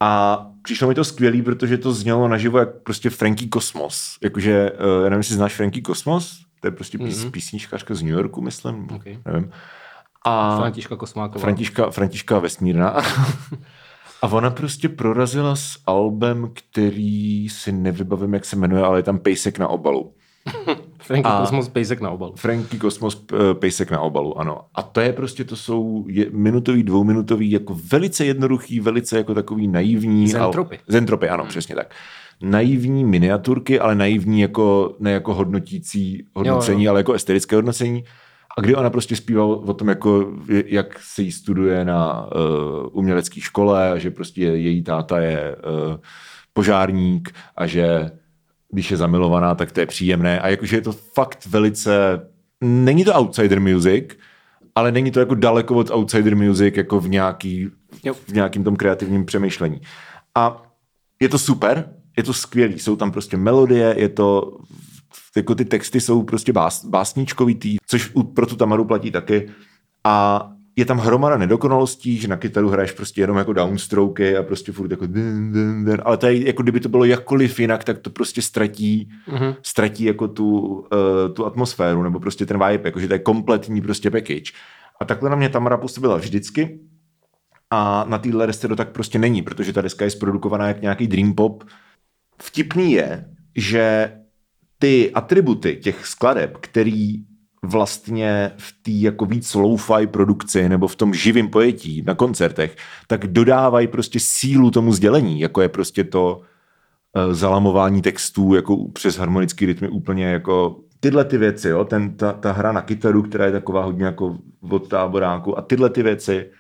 A 0.01 0.41
přišlo 0.63 0.89
mi 0.89 0.95
to 0.95 1.05
skvělý, 1.05 1.43
protože 1.43 1.79
to 1.79 1.93
znělo 1.93 2.29
naživo 2.29 2.59
jak 2.59 2.83
prostě 2.83 3.11
Frankie 3.11 3.49
Kosmos. 3.49 4.17
Jakože, 4.23 4.71
uh, 4.71 4.79
já 4.79 5.03
nevím, 5.03 5.19
jestli 5.19 5.35
znáš 5.35 5.55
Frankie 5.55 5.83
Kosmos, 5.83 6.45
to 6.63 6.69
je 6.69 6.73
prostě 6.73 6.99
pís, 6.99 7.25
mm-hmm. 7.25 7.31
písničkářka 7.31 7.95
z 7.95 8.03
New 8.03 8.13
Yorku, 8.13 8.41
myslím, 8.41 8.89
okay. 8.97 9.19
nevím. 9.27 9.51
A 10.25 10.57
Františka 10.57 10.97
Kosmáková. 10.97 11.43
Františka, 11.43 11.91
Františka 11.91 12.39
Vesmírna. 12.39 12.89
a 14.23 14.27
ona 14.27 14.51
prostě 14.51 14.89
prorazila 14.89 15.57
s 15.57 15.79
albem, 15.87 16.51
který 16.55 17.49
si 17.49 17.73
nevybavím, 17.73 18.35
jak 18.35 18.45
se 18.45 18.57
jmenuje, 18.57 18.83
ale 18.83 18.99
je 18.99 19.03
tam 19.03 19.19
pejsek 19.19 19.59
na 19.59 19.69
obalu. 19.69 20.15
Franky 20.99 21.29
Kosmos 21.41 21.69
pejsek 21.69 22.01
na 22.01 22.11
obalu. 22.11 22.33
Franky 22.37 22.79
Kosmos 22.79 23.25
eh, 23.33 23.55
pejsek 23.55 23.91
na 23.91 24.01
obalu, 24.01 24.39
ano. 24.39 24.61
A 24.75 24.83
to 24.83 25.01
je 25.01 25.13
prostě, 25.13 25.45
to 25.45 25.57
jsou 25.57 26.05
je, 26.09 26.27
minutový, 26.31 26.83
dvouminutový, 26.83 27.51
jako 27.51 27.81
velice 27.93 28.25
jednoduchý, 28.25 28.81
velice 28.81 29.17
jako 29.17 29.35
takový 29.35 29.69
naivní. 29.69 30.29
Zentropy. 30.29 30.77
Al, 30.77 30.85
zentropy, 30.89 31.29
ano, 31.29 31.43
hmm. 31.43 31.51
přesně 31.51 31.75
tak. 31.75 31.95
Naivní 32.43 33.05
miniaturky, 33.05 33.81
ale 33.81 33.95
naivní 33.95 34.41
jako, 34.41 34.97
ne 35.01 35.13
jako 35.13 35.35
hodnotící 35.35 36.27
hodnocení, 36.35 36.85
jo, 36.85 36.89
jo. 36.89 36.91
ale 36.91 37.01
jako 37.01 37.13
estetické 37.13 37.57
hodnocení. 37.57 38.05
A 38.59 38.61
kdy 38.61 38.75
ona 38.75 38.91
prostě 38.91 39.17
zpívala 39.17 39.57
o 39.57 39.75
tom, 39.75 39.89
jako, 39.89 40.33
jak 40.67 40.99
se 40.99 41.23
jí 41.23 41.33
studuje 41.33 41.85
na 41.85 42.27
uh, 42.27 42.89
umělecké 42.93 43.41
škole 43.41 43.91
a 43.91 43.99
že 43.99 44.11
prostě 44.11 44.43
její 44.43 44.83
táta 44.83 45.19
je 45.19 45.57
uh, 45.57 45.97
požárník 46.53 47.33
a 47.57 47.67
že 47.67 48.11
když 48.73 48.91
je 48.91 48.97
zamilovaná, 48.97 49.55
tak 49.55 49.73
to 49.73 49.81
je 49.81 49.87
příjemné. 49.87 50.41
A 50.41 50.49
jakože 50.49 50.77
je 50.77 50.81
to 50.81 50.93
fakt 50.93 51.47
velice... 51.47 52.21
Není 52.65 53.05
to 53.05 53.15
outsider 53.15 53.61
music, 53.61 54.05
ale 54.75 54.93
není 54.93 55.11
to 55.11 55.21
jako 55.21 55.35
daleko 55.35 55.75
od 55.75 55.91
outsider 55.91 56.37
music 56.37 56.77
jako 56.77 57.01
v, 57.01 57.09
nějaký, 57.09 57.71
v 58.27 58.33
nějakým 58.33 58.65
tom 58.65 58.77
kreativním 58.77 59.25
přemýšlení. 59.25 59.81
A 60.35 60.63
je 61.21 61.29
to 61.29 61.39
super, 61.39 61.95
je 62.17 62.23
to 62.23 62.33
skvělý, 62.33 62.79
jsou 62.79 62.97
tam 62.97 63.11
prostě 63.11 63.37
melodie, 63.37 63.95
je 63.99 64.09
to 64.09 64.59
jako 65.37 65.55
ty 65.55 65.65
texty 65.65 66.01
jsou 66.01 66.23
prostě 66.23 66.53
bás, 66.53 66.85
básničkovitý, 66.85 67.77
což 67.87 68.13
pro 68.35 68.47
tu 68.47 68.57
Tamaru 68.57 68.85
platí 68.85 69.11
taky. 69.11 69.51
A 70.05 70.49
je 70.77 70.85
tam 70.85 70.99
hromada 70.99 71.37
nedokonalostí, 71.37 72.17
že 72.17 72.29
na 72.29 72.37
kytaru 72.37 72.69
hraješ 72.69 72.93
prostě 72.93 73.21
jenom 73.21 73.37
jako 73.37 73.53
downstrokey 73.53 74.37
a 74.37 74.43
prostě 74.43 74.73
furt 74.73 74.91
jako 74.91 75.07
dun, 75.07 75.53
dun, 75.53 75.85
dun, 75.85 75.99
ale 76.05 76.17
to 76.17 76.27
je, 76.27 76.47
jako 76.47 76.63
kdyby 76.63 76.81
to 76.81 76.89
bylo 76.89 77.05
jakkoliv 77.05 77.61
jinak, 77.61 77.85
tak 77.85 77.99
to 77.99 78.11
prostě 78.11 78.43
ztratí, 78.43 79.11
mm-hmm. 79.29 79.57
ztratí 79.63 80.05
jako 80.05 80.29
tu, 80.29 80.59
uh, 80.59 81.35
tu 81.35 81.47
atmosféru 81.47 82.03
nebo 82.03 82.21
prostě 82.21 82.47
ten 82.47 82.67
vibe, 82.67 82.89
jakože 82.89 83.09
to 83.09 83.15
je 83.15 83.19
kompletní 83.19 83.81
prostě 83.81 84.11
package. 84.11 84.53
A 85.01 85.05
takhle 85.05 85.31
na 85.31 85.37
mě 85.37 85.49
Tamara 85.49 85.77
působila 85.77 86.17
vždycky 86.17 86.81
a 87.71 88.05
na 88.09 88.19
téhle 88.19 88.47
desce 88.47 88.69
to 88.69 88.77
tak 88.77 88.93
prostě 88.93 89.19
není, 89.19 89.43
protože 89.43 89.73
ta 89.73 89.81
deska 89.81 90.05
je 90.05 90.11
zprodukovaná 90.11 90.69
jak 90.69 90.83
nějaký 90.83 91.07
dream 91.07 91.35
pop. 91.35 91.65
Vtipný 92.45 92.93
je, 92.93 93.25
že 93.57 94.13
ty 94.79 95.13
atributy 95.15 95.77
těch 95.77 96.07
skladeb, 96.07 96.57
který 96.61 97.25
vlastně 97.63 98.51
v 98.57 98.73
té 98.83 98.91
jako 98.91 99.27
víc 99.27 99.55
low-fi 99.55 100.07
produkci 100.07 100.69
nebo 100.69 100.89
v 100.89 100.97
tom 100.97 101.15
živém 101.15 101.49
pojetí 101.49 102.03
na 102.07 102.15
koncertech, 102.15 102.77
tak 103.07 103.27
dodávají 103.27 103.87
prostě 103.87 104.21
sílu 104.21 104.71
tomu 104.71 104.93
sdělení, 104.93 105.41
jako 105.41 105.61
je 105.61 105.69
prostě 105.69 106.05
to 106.05 106.37
uh, 106.37 107.33
zalamování 107.33 108.03
textů 108.03 108.55
jako 108.55 108.89
přes 108.89 109.17
harmonický 109.17 109.67
rytmy 109.67 109.89
úplně 109.89 110.27
jako 110.27 110.81
tyhle 111.01 111.25
ty 111.25 111.39
věci, 111.39 111.69
jo, 111.69 111.85
ten, 111.85 112.17
ta, 112.17 112.33
ta 112.33 112.53
hra 112.53 112.73
na 112.73 112.83
kytaru, 112.83 113.23
která 113.23 113.47
je 113.47 113.53
taková 113.53 113.85
hodně 113.85 114.05
jako 114.05 114.39
od 114.71 114.89
táboráku 114.89 115.59
a 115.59 115.63
tyhle 115.63 115.91
ty 115.91 116.03
věci, 116.03 116.51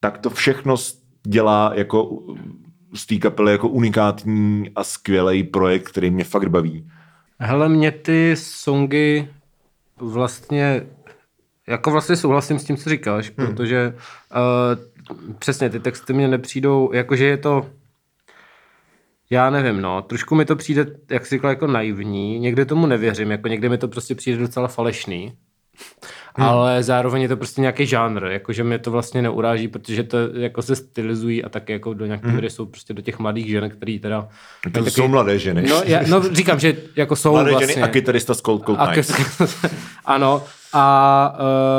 tak 0.00 0.18
to 0.18 0.30
všechno 0.30 0.74
dělá 1.26 1.72
jako 1.74 2.22
z 2.94 3.06
té 3.06 3.16
kapely 3.16 3.52
jako 3.52 3.68
unikátní 3.68 4.70
a 4.76 4.84
skvělý 4.84 5.44
projekt, 5.44 5.88
který 5.88 6.10
mě 6.10 6.24
fakt 6.24 6.48
baví. 6.48 6.90
Hele, 7.38 7.68
mě 7.68 7.90
ty 7.90 8.36
songy 8.36 9.28
vlastně 9.96 10.86
jako 11.68 11.90
vlastně 11.90 12.16
souhlasím 12.16 12.58
s 12.58 12.64
tím, 12.64 12.76
co 12.76 12.90
říkáš, 12.90 13.32
hmm. 13.36 13.46
protože 13.46 13.94
uh, 13.96 15.34
přesně 15.38 15.70
ty 15.70 15.80
texty 15.80 16.12
mě 16.12 16.28
nepřijdou, 16.28 16.92
jakože 16.92 17.24
je 17.24 17.36
to 17.36 17.66
já 19.30 19.50
nevím, 19.50 19.80
no, 19.80 20.02
trošku 20.02 20.34
mi 20.34 20.44
to 20.44 20.56
přijde, 20.56 20.86
jak 21.10 21.26
jsi 21.26 21.34
říkal, 21.34 21.50
jako 21.50 21.66
naivní, 21.66 22.38
někde 22.38 22.64
tomu 22.64 22.86
nevěřím, 22.86 23.30
jako 23.30 23.48
někde 23.48 23.68
mi 23.68 23.78
to 23.78 23.88
prostě 23.88 24.14
přijde 24.14 24.38
docela 24.38 24.68
falešný, 24.68 25.36
hmm. 26.36 26.48
ale 26.48 26.82
zároveň 26.82 27.22
je 27.22 27.28
to 27.28 27.36
prostě 27.36 27.60
nějaký 27.60 27.86
žánr, 27.86 28.24
jakože 28.24 28.64
mě 28.64 28.78
to 28.78 28.90
vlastně 28.90 29.22
neuráží, 29.22 29.68
protože 29.68 30.02
to 30.02 30.18
jako 30.34 30.62
se 30.62 30.76
stylizují 30.76 31.44
a 31.44 31.48
tak 31.48 31.68
jako 31.68 31.94
do 31.94 32.06
nějaké 32.06 32.26
hmm. 32.26 32.34
míry 32.34 32.50
jsou 32.50 32.66
prostě 32.66 32.94
do 32.94 33.02
těch 33.02 33.18
mladých 33.18 33.46
žen, 33.46 33.70
který 33.70 33.98
teda... 33.98 34.28
To 34.64 34.70
taky, 34.70 34.90
jsou 34.90 35.08
mladé 35.08 35.38
ženy. 35.38 35.62
No, 35.68 35.82
já, 35.84 36.00
no, 36.08 36.34
říkám, 36.34 36.58
že 36.58 36.76
jako 36.96 37.16
jsou 37.16 37.32
mladé 37.32 37.50
vlastně... 37.50 37.74
ženy 37.74 37.82
a 37.82 37.88
kytarista 37.88 38.34
z 38.34 38.40
Cold 38.40 38.64
Cold 38.64 38.78
Nights. 38.88 39.12
ano, 40.04 40.42
a, 40.72 41.38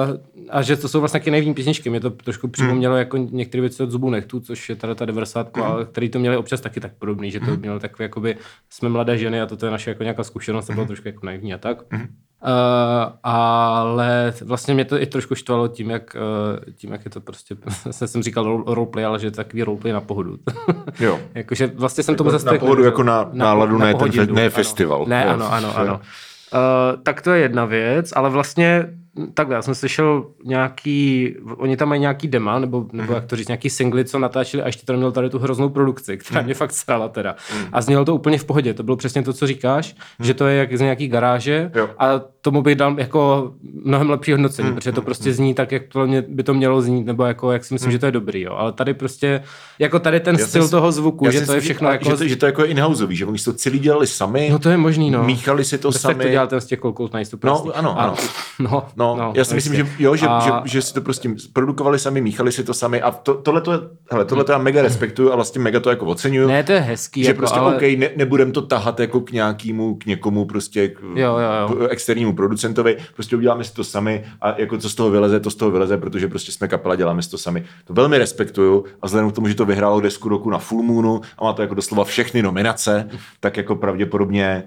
uh, 0.10 0.18
a 0.50 0.62
že 0.62 0.78
to 0.78 0.88
jsou 0.88 1.00
vlastně 1.00 1.20
taky 1.20 1.32
nejví 1.32 1.54
písničky. 1.54 1.90
Mě 1.90 2.00
to 2.00 2.10
trošku 2.10 2.48
připomnělo 2.48 2.94
hmm. 2.94 3.00
jako 3.00 3.18
některé 3.18 3.62
věci 3.62 3.84
od 3.84 3.92
Zubu 3.92 4.10
Nechtu, 4.10 4.40
což 4.40 4.70
je 4.70 4.76
tady 4.76 4.96
ta 4.96 5.06
90, 5.06 5.58
hmm. 5.58 5.66
ale 5.66 5.86
který 5.86 6.10
to 6.10 6.20
měli 6.20 6.38
občas 6.38 6.62
taky 6.62 6.80
tak 6.80 6.92
podobný, 7.00 7.32
že 7.32 7.40
to 7.40 7.46
hmm. 7.46 7.60
mělo 7.60 7.80
takové, 7.80 8.06
jakoby, 8.06 8.38
jsme 8.70 8.90
mladé 8.90 9.18
ženy 9.18 9.42
a 9.42 9.46
toto 9.46 9.66
je 9.66 9.72
naše 9.72 9.92
jako 9.92 10.04
nějaká 10.04 10.24
zkušenost, 10.24 10.68
to 10.68 10.74
bylo 10.74 10.84
hmm. 10.84 10.88
trošku 10.88 11.08
jako 11.08 11.26
naivní 11.26 11.54
a 11.54 11.58
tak. 11.58 11.78
Hmm. 11.92 12.08
Uh, 12.44 13.13
ale 13.24 14.34
vlastně 14.41 14.74
mě 14.74 14.86
to 14.86 15.01
i 15.01 15.06
trošku 15.06 15.36
štvalo 15.36 15.67
tím, 15.67 15.89
jak, 15.89 16.15
uh, 16.15 16.74
tím, 16.75 16.91
jak 16.91 17.06
je 17.06 17.12
to 17.12 17.22
prostě, 17.22 17.56
jsem 17.91 18.24
říkal 18.24 18.63
roleplay, 18.67 19.06
ale 19.06 19.20
že 19.20 19.27
je 19.27 19.32
to 19.32 19.36
takový 19.36 19.63
roleplay 19.63 19.94
na 19.94 20.01
pohodu. 20.01 20.38
jo. 21.00 21.20
Jakože 21.34 21.72
vlastně 21.75 22.03
jsem 22.03 22.15
tomu 22.15 22.29
zase... 22.29 22.46
Na 22.46 22.58
pohodu 22.60 22.84
jako 22.84 23.03
na, 23.03 23.29
na 23.34 23.46
náladu, 23.46 23.77
na, 23.77 23.86
ne, 23.86 23.94
na 23.94 24.00
ten, 24.00 24.34
ne 24.34 24.50
festival. 24.50 25.06
Ne, 25.08 25.25
ano, 25.25 25.53
ano, 25.53 25.77
ano. 25.77 25.94
Uh, 25.94 27.01
tak 27.03 27.22
to 27.22 27.32
je 27.32 27.41
jedna 27.41 27.65
věc, 27.65 28.13
ale 28.15 28.29
vlastně 28.29 28.89
takhle, 29.34 29.56
já 29.56 29.62
jsem 29.62 29.76
slyšel 29.76 30.26
nějaký, 30.46 31.36
oni 31.58 31.78
tam 31.78 31.90
mají 31.90 32.02
nějaký 32.02 32.28
dema, 32.28 32.60
nebo, 32.60 32.86
nebo 32.94 33.12
mm. 33.12 33.16
jak 33.16 33.26
to 33.26 33.36
říct, 33.36 33.48
nějaký 33.48 33.70
singly, 33.70 34.06
co 34.06 34.20
natáčeli 34.20 34.64
a 34.64 34.66
ještě 34.66 34.86
to 34.86 34.94
měl 34.94 35.12
tady 35.12 35.30
tu 35.30 35.40
hroznou 35.40 35.70
produkci, 35.70 36.18
která 36.18 36.42
mm. 36.42 36.46
mě 36.46 36.54
fakt 36.54 36.72
srala 36.72 37.10
teda. 37.10 37.36
Mm. 37.56 37.66
A 37.72 37.82
znělo 37.82 38.06
to 38.06 38.16
úplně 38.16 38.38
v 38.38 38.46
pohodě, 38.46 38.74
to 38.74 38.84
bylo 38.84 38.98
přesně 38.98 39.24
to, 39.24 39.34
co 39.34 39.48
říkáš, 39.48 39.96
mm. 40.20 40.26
že 40.26 40.34
to 40.34 40.48
je 40.48 40.58
jak 40.58 40.78
z 40.78 40.82
nějaký 40.82 41.08
garáže 41.08 41.72
jo. 41.76 41.90
a 42.00 42.22
tomu 42.42 42.62
bych 42.62 42.76
dal 42.76 43.00
jako 43.00 43.52
mnohem 43.84 44.10
lepší 44.10 44.32
hodnocení, 44.32 44.70
mm. 44.70 44.76
protože 44.76 44.92
to 44.92 45.02
prostě 45.02 45.34
zní 45.34 45.54
tak, 45.54 45.72
jak 45.72 45.84
to 45.88 46.08
by 46.28 46.44
to 46.44 46.54
mělo 46.54 46.82
znít, 46.82 47.06
nebo 47.06 47.26
jako 47.26 47.52
jak 47.52 47.66
si 47.66 47.74
myslím, 47.74 47.88
mm. 47.88 47.92
že 47.92 48.00
to 48.00 48.06
je 48.06 48.12
dobrý, 48.12 48.42
jo. 48.42 48.54
Ale 48.54 48.74
tady 48.74 48.94
prostě, 48.94 49.44
jako 49.80 50.00
tady 50.00 50.20
ten 50.20 50.36
já 50.36 50.48
styl 50.48 50.64
si, 50.64 50.72
toho 50.72 50.92
zvuku, 50.92 51.32
že 51.32 51.42
to 51.42 51.54
je 51.54 51.62
všechno 51.62 51.90
jako... 51.92 52.10
Že 52.10 52.18
to, 52.18 52.28
že 52.28 52.36
to 52.36 52.46
jako 52.46 52.62
je 52.62 52.68
in-houseový, 52.68 53.16
že 53.16 53.26
oni 53.26 53.40
to 53.40 53.54
celý 53.54 53.80
dělali 53.80 54.08
sami. 54.08 54.50
No 54.52 54.60
to 54.60 54.70
je 54.70 54.78
možný, 54.78 55.12
no. 55.12 55.24
Míchali 55.24 55.64
si 55.64 55.78
to 55.78 55.92
sami. 55.92 56.24
to 56.24 56.30
dělal 56.30 56.48
ten 56.48 56.62
z 56.62 56.66
těch 56.66 56.80
Cold 56.80 57.14
No, 57.44 57.64
ano, 57.76 58.00
ano. 58.00 58.16
No, 58.60 58.88
no, 58.96 59.07
no, 59.16 59.34
já 59.36 59.44
si 59.44 59.56
myslím, 59.56 59.76
že 59.76 59.88
jo, 60.00 60.16
že, 60.16 60.28
a... 60.28 60.40
že, 60.40 60.52
že, 60.66 60.82
si 60.82 60.94
to 60.94 61.02
prostě 61.02 61.30
produkovali 61.54 62.00
sami, 62.00 62.22
míchali 62.22 62.52
si 62.52 62.64
to 62.64 62.74
sami 62.74 63.02
a 63.02 63.12
to, 63.12 63.34
tohle 63.34 63.62
to, 63.62 63.72
hele, 64.12 64.26
tohle 64.26 64.44
to 64.44 64.52
já 64.52 64.58
mega 64.58 64.82
respektuju 64.82 65.32
a 65.32 65.36
vlastně 65.36 65.62
mega 65.62 65.80
to 65.80 65.90
jako 65.90 66.06
oceňuju. 66.06 66.48
Ne, 66.48 66.64
to 66.64 66.72
je 66.72 66.80
hezký. 66.80 67.24
Že 67.24 67.30
jako, 67.30 67.38
prostě 67.38 67.60
ale... 67.60 67.76
OK, 67.76 67.82
ne, 67.82 68.10
nebudem 68.16 68.52
to 68.52 68.62
tahat 68.62 69.00
jako 69.00 69.22
k 69.22 69.32
nějakému, 69.32 69.96
k 69.96 70.06
někomu 70.06 70.46
prostě 70.46 70.88
k 70.88 71.02
jo, 71.02 71.38
jo, 71.38 71.78
jo. 71.80 71.88
externímu 71.88 72.34
producentovi, 72.34 72.98
prostě 73.14 73.36
uděláme 73.36 73.64
si 73.64 73.74
to 73.74 73.84
sami 73.84 74.26
a 74.42 74.60
jako 74.60 74.78
co 74.78 74.90
z 74.90 74.96
toho 74.96 75.10
vyleze, 75.10 75.40
to 75.40 75.52
z 75.52 75.56
toho 75.56 75.72
vyleze, 75.72 75.98
protože 75.98 76.28
prostě 76.28 76.52
jsme 76.52 76.68
kapela, 76.68 76.96
děláme 76.96 77.22
si 77.22 77.30
to 77.30 77.38
sami. 77.38 77.66
To 77.86 77.94
velmi 77.94 78.18
respektuju 78.18 78.86
a 79.02 79.06
vzhledem 79.06 79.32
k 79.32 79.36
tomu, 79.36 79.48
že 79.48 79.56
to 79.56 79.66
vyhrálo 79.66 80.02
desku 80.02 80.30
roku 80.30 80.50
na 80.50 80.58
Full 80.58 80.84
Moonu 80.84 81.22
a 81.38 81.44
má 81.44 81.54
to 81.54 81.62
jako 81.62 81.74
doslova 81.74 82.04
všechny 82.04 82.42
nominace, 82.42 83.10
tak 83.40 83.58
jako 83.58 83.76
pravděpodobně 83.76 84.64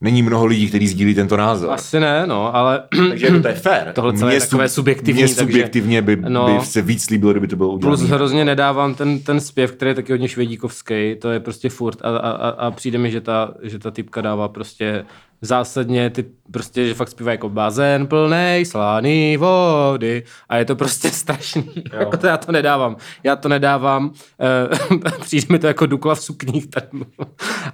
není 0.00 0.22
mnoho 0.22 0.46
lidí, 0.46 0.68
kteří 0.68 0.88
sdílí 0.88 1.14
tento 1.14 1.36
názor. 1.36 1.70
Asi 1.70 2.00
ne, 2.00 2.26
no, 2.26 2.56
ale... 2.56 2.82
takže 3.08 3.26
jako 3.26 3.40
to 3.40 3.48
je 3.48 3.54
fér. 3.54 3.92
Tohle 3.94 4.12
celé 4.12 4.34
je 4.34 4.40
takové 4.40 4.68
subjektivní. 4.68 5.22
Mně 5.22 5.34
subjektivně 5.34 6.02
by, 6.02 6.16
no, 6.16 6.58
by 6.58 6.66
se 6.66 6.82
víc 6.82 7.10
líbilo, 7.10 7.32
kdyby 7.32 7.48
to 7.48 7.56
bylo 7.56 7.68
udělané. 7.68 7.96
Plus 7.96 8.10
hrozně 8.10 8.44
nedávám 8.44 8.94
ten, 8.94 9.18
ten 9.18 9.40
zpěv, 9.40 9.72
který 9.72 9.90
je 9.90 9.94
taky 9.94 10.12
hodně 10.12 10.28
švědíkovský, 10.28 11.16
to 11.20 11.30
je 11.30 11.40
prostě 11.40 11.68
furt 11.68 12.02
a, 12.02 12.16
a, 12.18 12.48
a 12.48 12.70
přijde 12.70 12.98
mi, 12.98 13.10
že 13.10 13.20
ta, 13.20 13.54
že 13.62 13.78
ta 13.78 13.90
typka 13.90 14.20
dává 14.20 14.48
prostě 14.48 15.04
zásadně 15.42 16.10
ty 16.10 16.24
prostě, 16.52 16.86
že 16.86 16.94
fakt 16.94 17.08
zpívá 17.08 17.30
jako 17.30 17.48
bazén 17.48 18.06
plný 18.06 18.64
slaný 18.64 19.36
vody 19.36 20.22
a 20.48 20.56
je 20.56 20.64
to 20.64 20.76
prostě 20.76 21.10
strašný. 21.10 21.84
jako 21.92 22.16
to 22.16 22.26
já 22.26 22.36
to 22.36 22.52
nedávám. 22.52 22.96
Já 23.24 23.36
to 23.36 23.48
nedávám. 23.48 24.12
E, 24.40 25.20
přijde 25.20 25.46
mi 25.50 25.58
to 25.58 25.66
jako 25.66 25.86
Dukla 25.86 26.14
v 26.14 26.20
sukních. 26.20 26.66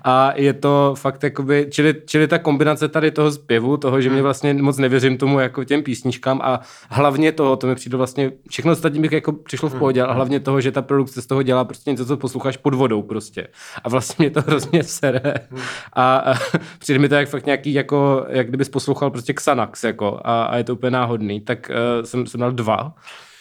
a 0.04 0.32
je 0.36 0.52
to 0.52 0.94
fakt 0.98 1.22
jakoby, 1.22 1.66
čili, 1.70 1.94
čili 2.06 2.28
ta 2.28 2.38
kombinace 2.38 2.88
tady 2.88 3.10
toho 3.10 3.32
zpěvu, 3.32 3.76
toho, 3.76 4.00
že 4.00 4.08
mě 4.08 4.16
hmm. 4.16 4.22
vlastně 4.22 4.54
moc 4.54 4.78
nevěřím 4.78 5.18
tomu 5.18 5.40
jako 5.40 5.64
těm 5.64 5.82
písničkám 5.82 6.40
a 6.42 6.60
hlavně 6.88 7.32
toho, 7.32 7.56
to 7.56 7.66
mi 7.66 7.74
přijde 7.74 7.96
vlastně, 7.96 8.32
všechno 8.48 8.72
ostatní 8.72 9.00
bych 9.00 9.12
jako 9.12 9.32
přišlo 9.32 9.68
v 9.68 9.72
hmm. 9.72 9.78
pohodě, 9.78 10.02
a 10.02 10.12
hlavně 10.12 10.40
toho, 10.40 10.60
že 10.60 10.72
ta 10.72 10.82
produkce 10.82 11.22
z 11.22 11.26
toho 11.26 11.42
dělá 11.42 11.64
prostě 11.64 11.90
něco, 11.90 12.06
co 12.06 12.16
posloucháš 12.16 12.56
pod 12.56 12.74
vodou 12.74 13.02
prostě. 13.02 13.48
A 13.84 13.88
vlastně 13.88 14.22
mě 14.22 14.30
to 14.30 14.40
hrozně 14.40 14.84
sere. 14.84 15.34
Hmm. 15.50 15.60
A, 15.92 16.16
a 16.16 16.34
přijde 16.78 16.98
mi 16.98 17.08
to 17.08 17.14
jak 17.14 17.28
fakt 17.28 17.46
nějaký 17.56 17.72
jako, 17.74 18.26
jak 18.28 18.48
kdybys 18.48 18.68
poslouchal 18.68 19.10
prostě 19.10 19.32
Xanax 19.32 19.84
jako 19.84 20.20
a, 20.24 20.44
a 20.44 20.56
je 20.56 20.64
to 20.64 20.72
úplně 20.74 20.90
náhodný, 20.90 21.40
tak 21.40 21.70
uh, 21.70 22.04
jsem, 22.04 22.26
jsem 22.26 22.40
dal 22.40 22.52
dva. 22.52 22.94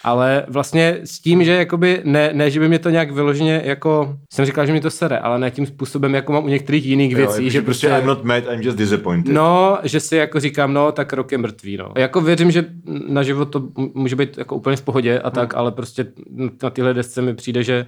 Ale 0.04 0.44
vlastně 0.48 0.98
s 1.04 1.20
tím, 1.20 1.44
že 1.44 1.52
jakoby 1.52 2.00
ne, 2.04 2.30
ne, 2.32 2.50
že 2.50 2.60
by 2.60 2.68
mě 2.68 2.78
to 2.78 2.90
nějak 2.90 3.10
vyloženě 3.10 3.62
jako, 3.64 4.16
jsem 4.32 4.44
říkal, 4.44 4.66
že 4.66 4.72
mi 4.72 4.80
to 4.80 4.90
sere, 4.90 5.18
ale 5.18 5.38
ne 5.38 5.50
tím 5.50 5.66
způsobem, 5.66 6.14
jako 6.14 6.32
mám 6.32 6.44
u 6.44 6.48
některých 6.48 6.86
jiných 6.86 7.12
jo, 7.12 7.18
věcí. 7.18 7.42
Jako, 7.42 7.50
že 7.50 7.62
prostě, 7.62 7.88
I'm 7.88 8.06
not 8.06 8.24
mad, 8.24 8.44
I'm 8.52 8.62
just 8.62 8.78
disappointed. 8.78 9.34
No, 9.34 9.78
že 9.82 10.00
si 10.00 10.16
jako 10.16 10.40
říkám, 10.40 10.72
no, 10.72 10.92
tak 10.92 11.12
rok 11.12 11.32
je 11.32 11.38
mrtvý, 11.38 11.76
no. 11.76 11.92
Jako 11.96 12.20
věřím, 12.20 12.50
že 12.50 12.64
na 13.08 13.22
život 13.22 13.44
to 13.44 13.62
může 13.94 14.16
být 14.16 14.38
jako 14.38 14.56
úplně 14.56 14.76
v 14.76 14.82
pohodě 14.82 15.18
a 15.18 15.30
tak, 15.30 15.52
hmm. 15.52 15.60
ale 15.60 15.72
prostě 15.72 16.06
na 16.62 16.70
tyhle 16.70 16.94
desce 16.94 17.22
mi 17.22 17.34
přijde, 17.34 17.62
že 17.62 17.86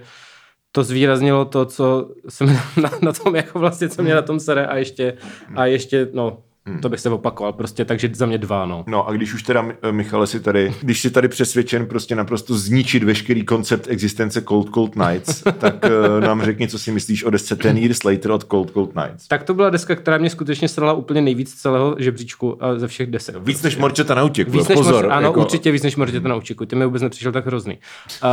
to 0.71 0.83
zvýraznilo 0.83 1.45
to, 1.45 1.65
co 1.65 2.09
jsem 2.29 2.47
na, 2.81 2.91
na 3.01 3.11
tom, 3.11 3.35
jako 3.35 3.59
vlastně, 3.59 3.89
co 3.89 4.03
mě 4.03 4.15
na 4.15 4.21
tom 4.21 4.39
sere 4.39 4.67
a 4.67 4.75
ještě, 4.75 5.17
a 5.55 5.65
ještě, 5.65 6.07
no, 6.13 6.37
Hmm. 6.69 6.79
To 6.79 6.89
bych 6.89 6.99
se 6.99 7.09
opakoval 7.09 7.53
prostě, 7.53 7.85
takže 7.85 8.09
za 8.13 8.25
mě 8.25 8.37
dva, 8.37 8.65
no. 8.65 8.83
No 8.87 9.07
a 9.07 9.11
když 9.11 9.33
už 9.33 9.43
teda, 9.43 9.65
eh, 9.81 9.91
Michale, 9.91 10.27
si 10.27 10.39
tady, 10.39 10.73
když 10.81 11.01
jsi 11.01 11.11
tady 11.11 11.27
přesvědčen 11.27 11.85
prostě 11.85 12.15
naprosto 12.15 12.57
zničit 12.57 13.03
veškerý 13.03 13.45
koncept 13.45 13.87
existence 13.89 14.41
Cold 14.41 14.69
Cold 14.73 14.95
Nights, 14.95 15.43
tak 15.57 15.85
uh, 15.85 16.19
nám 16.19 16.41
řekni, 16.41 16.67
co 16.67 16.79
si 16.79 16.91
myslíš 16.91 17.23
o 17.23 17.29
desce 17.29 17.55
Ten 17.55 17.77
Years 17.77 18.03
Later 18.03 18.31
od 18.31 18.45
Cold 18.51 18.71
Cold 18.71 18.95
Nights. 18.95 19.27
Tak 19.27 19.43
to 19.43 19.53
byla 19.53 19.69
deska, 19.69 19.95
která 19.95 20.17
mě 20.17 20.29
skutečně 20.29 20.67
strala 20.67 20.93
úplně 20.93 21.21
nejvíc 21.21 21.53
celého 21.53 21.95
žebříčku 21.99 22.63
a 22.63 22.79
ze 22.79 22.87
všech 22.87 23.11
desek. 23.11 23.35
Víc 23.35 23.43
prostě. 23.43 23.67
než 23.67 23.77
Morčeta 23.77 24.15
na 24.15 24.23
útěku, 24.23 24.51
víc 24.51 24.67
pozor. 24.67 25.03
Než, 25.03 25.13
ano, 25.13 25.27
jako... 25.27 25.39
určitě 25.39 25.71
víc 25.71 25.83
než 25.83 25.95
Morčeta 25.95 26.27
na 26.27 26.35
útěku, 26.35 26.65
ty 26.65 26.75
mi 26.75 26.85
vůbec 26.85 27.01
nepřišel 27.01 27.31
tak 27.31 27.45
hrozný. 27.45 27.77
Uh, 28.23 28.29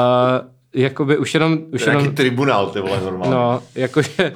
jakoby 0.75 1.19
už 1.19 1.35
jenom... 1.35 1.59
Už 1.73 1.87
jenom... 1.87 2.15
tribunál, 2.15 2.67
ty 2.67 2.81
vole, 2.81 3.01
normálně. 3.05 3.35
No, 3.35 3.63
jakože 3.75 4.33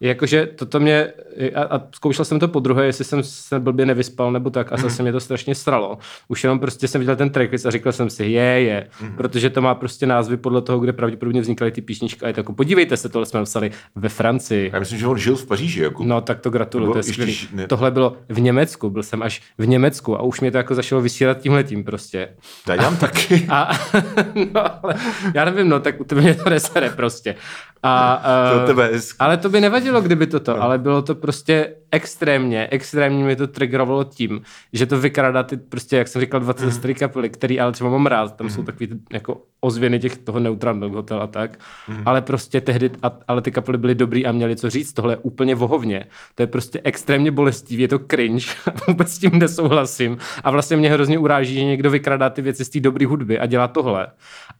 Jakože 0.00 0.46
toto 0.46 0.80
mě, 0.80 1.12
a, 1.54 1.62
a 1.62 1.80
zkoušel 1.94 2.24
jsem 2.24 2.38
to 2.38 2.48
po 2.48 2.60
druhé, 2.60 2.86
jestli 2.86 3.04
jsem 3.04 3.22
se 3.22 3.60
blbě 3.60 3.86
nevyspal 3.86 4.32
nebo 4.32 4.50
tak 4.50 4.72
a 4.72 4.76
zase 4.76 5.02
mě 5.02 5.12
to 5.12 5.20
strašně 5.20 5.54
stralo. 5.54 5.98
Už 6.28 6.44
jenom 6.44 6.58
prostě 6.58 6.88
jsem 6.88 6.98
viděl 6.98 7.16
ten 7.16 7.30
tracklist 7.30 7.66
a 7.66 7.70
říkal 7.70 7.92
jsem 7.92 8.10
si, 8.10 8.24
je, 8.24 8.42
je, 8.42 8.88
mm-hmm. 9.00 9.16
protože 9.16 9.50
to 9.50 9.62
má 9.62 9.74
prostě 9.74 10.06
názvy 10.06 10.36
podle 10.36 10.62
toho, 10.62 10.78
kde 10.78 10.92
pravděpodobně 10.92 11.40
vznikaly 11.40 11.70
ty 11.72 11.80
písničky 11.80 12.24
a 12.24 12.28
je 12.28 12.34
to 12.34 12.40
jako, 12.40 12.52
podívejte 12.52 12.96
se, 12.96 13.08
tohle 13.08 13.26
jsme 13.26 13.40
napsali 13.40 13.70
ve 13.94 14.08
Francii. 14.08 14.70
Já 14.72 14.78
myslím, 14.78 14.98
že 14.98 15.06
on 15.06 15.18
žil 15.18 15.36
v 15.36 15.46
Paříži. 15.46 15.82
Jako. 15.82 16.04
No 16.04 16.20
tak 16.20 16.40
to 16.40 16.50
gratuluju, 16.50 16.92
to 16.92 16.98
je 16.98 17.02
skvělý. 17.02 17.38
Ne... 17.52 17.66
Tohle 17.66 17.90
bylo 17.90 18.16
v 18.28 18.40
Německu, 18.40 18.90
byl 18.90 19.02
jsem 19.02 19.22
až 19.22 19.42
v 19.58 19.66
Německu 19.66 20.16
a 20.16 20.22
už 20.22 20.40
mě 20.40 20.50
to 20.50 20.56
jako 20.56 20.74
zašlo 20.74 21.00
vysílat 21.00 21.38
tímhletím 21.38 21.84
prostě. 21.84 22.28
Já 22.68 22.76
dělám 22.76 22.96
taky. 22.96 23.46
A, 23.54 23.70
no, 24.54 24.84
ale 24.84 24.94
já 25.34 25.44
nevím, 25.44 25.68
no, 25.68 25.80
tak 25.80 26.00
u 26.00 26.04
tebe 26.04 26.20
mě 26.20 26.34
to 26.34 26.50
nesere 26.50 26.90
prostě. 26.90 27.34
A, 27.82 28.22
to 28.52 28.66
tebe 28.66 28.90
ale 29.18 29.36
to 29.36 29.48
by 29.48 29.60
nevadilo, 29.60 29.83
kdyby 30.00 30.26
toto, 30.26 30.56
no. 30.56 30.62
ale 30.62 30.78
bylo 30.78 31.02
to 31.02 31.14
prostě 31.14 31.74
extrémně, 31.94 32.68
extrémně 32.70 33.24
mi 33.24 33.36
to 33.36 33.46
triggerovalo 33.46 34.04
tím, 34.04 34.42
že 34.72 34.86
to 34.86 35.00
vykrádá 35.00 35.42
ty 35.42 35.56
prostě, 35.56 35.96
jak 35.96 36.08
jsem 36.08 36.20
říkal, 36.20 36.40
20 36.40 36.64
mm. 36.64 36.72
starý 36.72 36.94
kapely, 36.94 37.30
který 37.30 37.60
ale 37.60 37.72
třeba 37.72 37.90
mám 37.90 38.06
rád, 38.06 38.36
tam 38.36 38.46
mm. 38.46 38.50
jsou 38.50 38.60
mhm. 38.60 38.66
takový 38.66 38.86
ty, 38.86 38.94
jako 39.12 39.42
ozvěny 39.60 39.98
těch 39.98 40.16
toho 40.16 40.40
Neutral 40.40 40.74
Milk 40.74 40.92
Hotel 40.92 41.22
a 41.22 41.26
tak, 41.26 41.58
mm. 41.88 42.02
ale 42.06 42.22
prostě 42.22 42.60
tehdy, 42.60 42.90
a, 43.02 43.18
ale 43.28 43.42
ty 43.42 43.50
kapely 43.50 43.78
byly 43.78 43.94
dobrý 43.94 44.26
a 44.26 44.32
měli 44.32 44.56
co 44.56 44.70
říct, 44.70 44.92
tohle 44.92 45.12
je 45.12 45.16
úplně 45.16 45.54
vohovně. 45.54 46.06
To 46.34 46.42
je 46.42 46.46
prostě 46.46 46.80
extrémně 46.84 47.30
bolestivý, 47.30 47.82
je 47.82 47.88
to 47.88 47.98
cringe, 47.98 48.46
vůbec 48.88 49.08
s 49.12 49.18
tím 49.18 49.38
nesouhlasím 49.38 50.18
a 50.44 50.50
vlastně 50.50 50.76
mě 50.76 50.90
hrozně 50.90 51.18
uráží, 51.18 51.54
že 51.54 51.64
někdo 51.64 51.90
vykradá 51.90 52.30
ty 52.30 52.42
věci 52.42 52.64
z 52.64 52.68
té 52.68 52.80
dobré 52.80 53.06
hudby 53.06 53.38
a 53.38 53.46
dělá 53.46 53.68
tohle. 53.68 54.06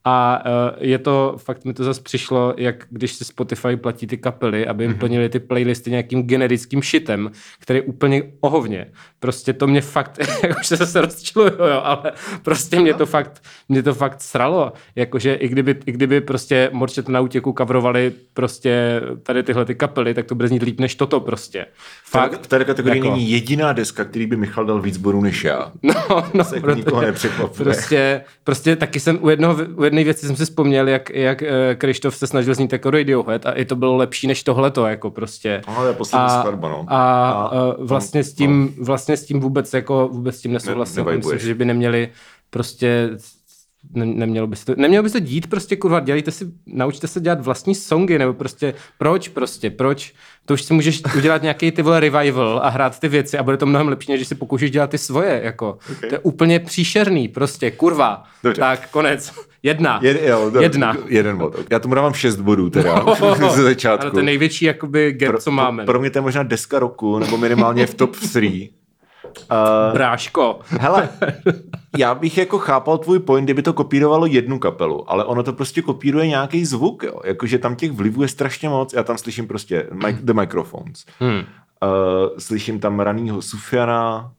A 0.05 0.45
uh, 0.47 0.53
je 0.81 0.99
to, 0.99 1.35
fakt 1.39 1.65
mi 1.65 1.75
to 1.75 1.85
zase 1.85 2.03
přišlo, 2.03 2.55
jak 2.57 2.87
když 2.91 3.13
si 3.13 3.25
Spotify 3.25 3.77
platí 3.77 4.07
ty 4.07 4.19
kapely, 4.19 4.67
aby 4.67 4.85
jim 4.85 4.93
mm-hmm. 4.93 4.99
plnili 4.99 5.29
ty 5.29 5.41
playlisty 5.41 5.91
nějakým 5.91 6.23
generickým 6.23 6.83
který 7.59 7.79
je 7.79 7.83
úplně 7.83 8.23
ohovně. 8.41 8.87
Prostě 9.21 9.53
to 9.53 9.67
mě 9.67 9.81
fakt, 9.81 10.19
už 10.61 10.67
se 10.67 10.77
zase 10.77 11.01
rozčiluju, 11.01 11.51
jo, 11.51 11.81
ale 11.85 12.13
prostě 12.43 12.81
mě 12.81 12.95
to 12.95 13.07
fakt, 13.07 13.43
mě 13.69 13.83
to 13.83 13.95
fakt 13.95 14.23
sralo. 14.23 14.73
Jakože 14.97 15.35
i 15.35 15.49
kdyby, 15.49 15.77
i 15.87 15.93
kdyby 15.93 16.21
prostě 16.21 16.71
Morčet 16.73 17.09
na 17.09 17.21
útěku 17.21 17.53
kavrovali 17.53 18.13
prostě 18.35 19.01
tady 19.23 19.43
tyhle 19.43 19.65
ty 19.65 19.75
kapely, 19.75 20.15
tak 20.15 20.27
to 20.27 20.35
bude 20.35 20.49
znít 20.49 20.63
líp 20.63 20.81
než 20.81 20.95
toto 20.95 21.21
prostě. 21.21 21.67
Fakt. 22.05 22.45
V 22.45 22.47
té 22.47 22.65
kategorii 22.65 22.99
jako... 22.99 23.11
není 23.11 23.31
jediná 23.31 23.73
deska, 23.73 24.05
který 24.05 24.27
by 24.27 24.37
Michal 24.37 24.65
dal 24.65 24.81
víc 24.81 24.97
bodů 24.97 25.21
než 25.21 25.45
já. 25.45 25.73
No, 25.83 26.25
no, 26.35 26.45
se 26.45 26.57
jako 26.57 26.71
nikoho 26.71 27.03
nepřekvapuje. 27.03 27.65
Prostě, 27.65 28.25
prostě 28.45 28.77
taky 28.77 29.01
jsem 29.01 29.19
u, 29.23 29.29
jednoho, 29.29 29.57
u 29.77 29.85
jedné 29.85 30.05
věci 30.05 30.27
jsem 30.27 30.37
si 30.37 30.45
vzpomněl, 30.45 30.89
jak, 30.89 31.11
jak 31.11 31.43
eh, 31.43 31.75
Krištof 31.75 32.17
se 32.17 32.27
snažil 32.27 32.55
znít 32.55 32.73
jako 32.73 32.91
Radiohead 32.91 33.47
a 33.47 33.53
i 33.53 33.65
to 33.65 33.77
bylo 33.77 33.97
lepší 33.97 34.27
než 34.27 34.43
tohleto, 34.43 34.87
jako 34.87 35.11
prostě. 35.11 35.63
No, 35.69 35.75
to 35.75 35.87
je 35.87 35.93
poslední 35.93 36.27
a, 36.27 36.41
skladba, 36.41 36.69
no. 36.69 36.85
A, 36.89 37.14
a, 37.15 37.47
a 37.47 37.77
vlastně, 37.79 38.25
s 38.25 38.35
tím, 38.35 38.75
no. 38.79 38.85
vlastně 38.85 39.17
s 39.17 39.25
tím 39.25 39.41
vůbec 39.41 39.75
jako 39.75 40.09
vůbec 40.13 40.37
s 40.37 40.41
tím 40.41 40.53
nesouhlasím. 40.53 41.05
Ne, 41.05 41.17
Myslím, 41.17 41.39
že 41.39 41.55
by 41.55 41.65
neměli 41.65 42.09
prostě 42.51 43.11
ne, 43.93 44.07
nemělo 44.07 44.47
by 44.47 44.57
se 44.57 44.65
to, 44.65 44.75
nemělo 44.77 45.03
by 45.03 45.11
se 45.11 45.21
dít 45.21 45.47
prostě, 45.47 45.77
kurva, 45.77 46.01
dělejte 46.01 46.31
si, 46.31 46.47
naučte 46.67 47.09
se 47.09 47.21
dělat 47.21 47.41
vlastní 47.41 47.75
songy, 47.75 48.19
nebo 48.19 48.35
prostě, 48.35 48.75
proč 48.99 49.29
prostě, 49.29 49.71
proč, 49.71 50.15
to 50.45 50.55
už 50.55 50.63
si 50.63 50.75
můžeš 50.75 51.03
udělat 51.17 51.43
nějaký 51.43 51.71
ty 51.71 51.83
vole 51.83 52.01
revival 52.01 52.61
a 52.63 52.69
hrát 52.69 53.01
ty 53.01 53.09
věci 53.09 53.39
a 53.39 53.43
bude 53.43 53.57
to 53.57 53.67
mnohem 53.67 53.89
lepší, 53.89 54.13
než 54.13 54.19
když 54.19 54.29
si 54.29 54.35
pokoušíš 54.35 54.71
dělat 54.71 54.91
ty 54.91 54.99
svoje, 54.99 55.41
jako, 55.45 55.79
okay. 55.93 56.09
to 56.09 56.15
je 56.15 56.19
úplně 56.19 56.61
příšerný, 56.61 57.29
prostě, 57.29 57.71
kurva, 57.71 58.25
Dobře. 58.43 58.61
tak, 58.61 58.91
konec, 58.91 59.33
jedna, 59.65 60.01
Jed, 60.03 60.23
jo, 60.23 60.51
do, 60.51 60.61
jedna. 60.61 60.97
Jeden 61.07 61.39
bod, 61.39 61.57
já 61.71 61.79
tomu 61.79 61.95
dávám 61.95 62.13
šest 62.13 62.37
bodů 62.37 62.71
teda, 62.71 63.05
ze 63.51 63.63
začátku. 63.63 64.03
Ale 64.03 64.11
to 64.11 64.19
je 64.19 64.25
největší, 64.25 64.65
jakoby, 64.65 65.13
get, 65.13 65.29
pro, 65.29 65.39
co 65.39 65.51
máme. 65.51 65.85
Pro, 65.85 65.93
pro 65.93 66.01
mě 66.01 66.11
to 66.11 66.19
je 66.19 66.23
možná 66.23 66.43
deska 66.43 66.79
roku, 66.79 67.19
nebo 67.19 67.37
minimálně 67.37 67.87
v 67.87 67.95
top 67.95 68.17
3. 68.17 68.71
Uh, 69.51 69.93
Bráško. 69.93 70.61
Hele, 70.67 71.09
já 71.99 72.15
bych 72.15 72.39
jako 72.39 72.59
chápal 72.59 72.99
tvůj 72.99 73.19
point, 73.19 73.47
kdyby 73.47 73.63
to 73.63 73.73
kopírovalo 73.73 74.27
jednu 74.27 74.59
kapelu, 74.59 75.11
ale 75.11 75.25
ono 75.25 75.43
to 75.43 75.53
prostě 75.53 75.83
kopíruje 75.83 76.27
nějaký 76.27 76.65
zvuk, 76.65 77.03
jo. 77.03 77.21
Jakože 77.25 77.59
tam 77.59 77.77
těch 77.77 77.93
vlivů 77.93 78.23
je 78.23 78.29
strašně 78.29 78.69
moc. 78.69 78.93
Já 78.93 79.03
tam 79.03 79.19
slyším 79.19 79.47
prostě 79.47 79.87
mic, 80.07 80.17
The 80.21 80.33
Microphones. 80.33 81.05
Hmm. 81.19 81.35
Uh, 81.39 81.43
slyším 82.39 82.81
tam 82.81 83.01
ranýho 83.01 83.43
Sufiana, 83.43 84.33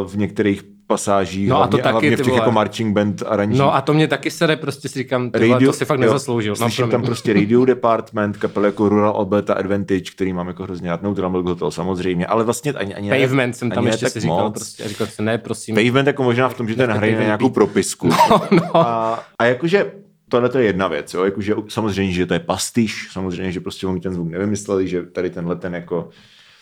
uh, 0.00 0.08
v 0.08 0.16
některých 0.16 0.71
pasáží, 0.92 1.46
no 1.46 1.56
hlavně, 1.56 1.68
a 1.68 1.70
to 1.70 1.76
taky, 1.76 1.92
hlavně 1.92 2.16
v 2.16 2.22
těch 2.22 2.34
jako 2.34 2.52
marching 2.52 2.94
band 2.94 3.22
aranží. 3.26 3.58
No 3.58 3.74
a 3.74 3.80
to 3.80 3.94
mě 3.94 4.08
taky 4.08 4.30
sere, 4.30 4.56
prostě 4.56 4.88
si 4.88 4.98
říkám, 4.98 5.30
tyhle, 5.30 5.48
radio, 5.48 5.72
to 5.72 5.78
si 5.78 5.84
fakt 5.84 5.98
jo, 5.98 6.06
nezasloužil. 6.06 6.52
No, 6.52 6.56
slyším 6.56 6.88
tam 6.88 7.02
prostě 7.02 7.32
Radio 7.32 7.64
Department, 7.64 8.36
kapel 8.36 8.64
jako 8.64 8.88
Rural 8.88 9.12
Alberta 9.16 9.54
Advantage, 9.54 10.10
který 10.14 10.32
mám 10.32 10.48
jako 10.48 10.62
hrozně 10.62 10.90
rád, 10.90 11.02
Neutral 11.02 11.30
Milk 11.30 11.46
Hotel 11.46 11.70
samozřejmě, 11.70 12.26
ale 12.26 12.44
vlastně 12.44 12.72
ani, 12.72 12.94
ani 12.94 13.10
Pavement 13.10 13.54
ne, 13.54 13.58
jsem 13.58 13.70
tam 13.70 13.86
ještě 13.86 14.10
si 14.10 14.20
říkal, 14.20 14.44
moc. 14.44 14.52
prostě, 14.52 14.88
říkal 14.88 15.06
si, 15.06 15.22
ne, 15.22 15.38
prosím. 15.38 15.74
Pavement 15.74 16.06
jako 16.06 16.22
možná 16.22 16.48
v 16.48 16.54
tom, 16.54 16.68
že 16.68 16.74
to 16.74 16.86
nahrají 16.86 17.14
na 17.14 17.22
nějakou 17.22 17.48
propisku. 17.48 18.08
No, 18.30 18.42
no. 18.50 18.76
A, 18.76 19.24
a 19.38 19.44
jakože 19.44 19.92
tohle 20.28 20.48
to 20.48 20.58
je 20.58 20.64
jedna 20.64 20.88
věc, 20.88 21.14
jo? 21.14 21.24
Jakože, 21.24 21.54
samozřejmě, 21.68 22.12
že 22.12 22.26
to 22.26 22.34
je 22.34 22.40
pastiš, 22.40 23.08
samozřejmě, 23.12 23.52
že 23.52 23.60
prostě 23.60 23.86
oni 23.86 24.00
ten 24.00 24.14
zvuk 24.14 24.28
nevymysleli, 24.28 24.88
že 24.88 25.02
tady 25.02 25.30
tenhle 25.30 25.56
ten 25.56 25.74
jako, 25.74 26.08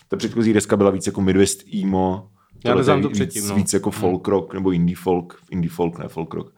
ta 0.09 0.17
předchozí 0.17 0.53
deska 0.53 0.77
byla 0.77 0.91
víc 0.91 1.07
jako 1.07 1.21
Midwest 1.21 1.75
emo, 1.83 2.29
já 2.65 2.75
neznám 2.75 3.03
to 3.03 3.11
předtím. 3.11 3.49
No. 3.49 3.55
Víc 3.55 3.73
jako 3.73 3.91
folk 3.91 4.29
rock, 4.29 4.55
nebo 4.55 4.71
indie 4.71 4.97
folk, 4.97 5.37
indie 5.51 5.71
folk, 5.71 5.99
ne 5.99 6.09
folk 6.09 6.35
rock. 6.35 6.53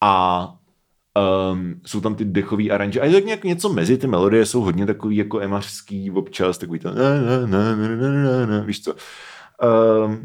A 0.00 0.54
um, 1.52 1.74
jsou 1.86 2.00
tam 2.00 2.14
ty 2.14 2.24
dechový 2.24 2.70
aranže. 2.70 3.00
A 3.00 3.04
je 3.04 3.12
tak 3.12 3.24
nějak 3.24 3.44
něco 3.44 3.72
mezi 3.72 3.98
ty 3.98 4.06
melodie, 4.06 4.46
jsou 4.46 4.60
hodně 4.60 4.86
takový 4.86 5.16
jako 5.16 5.40
emařský 5.40 6.10
občas, 6.10 6.58
takový 6.58 6.78
to 6.78 6.88
na, 6.88 6.94
na, 6.94 7.46
na, 7.46 7.76
na, 7.76 7.96
na, 7.96 8.22
na, 8.22 8.46
na, 8.46 8.60
víš 8.60 8.82
co. 8.82 8.94
Um, 10.04 10.18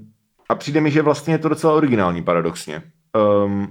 a 0.49 0.55
přijde 0.55 0.81
mi, 0.81 0.91
že 0.91 1.01
vlastně 1.01 1.33
je 1.33 1.37
to 1.37 1.49
docela 1.49 1.73
originální 1.73 2.23
paradoxně. 2.23 2.83
Um, 3.45 3.67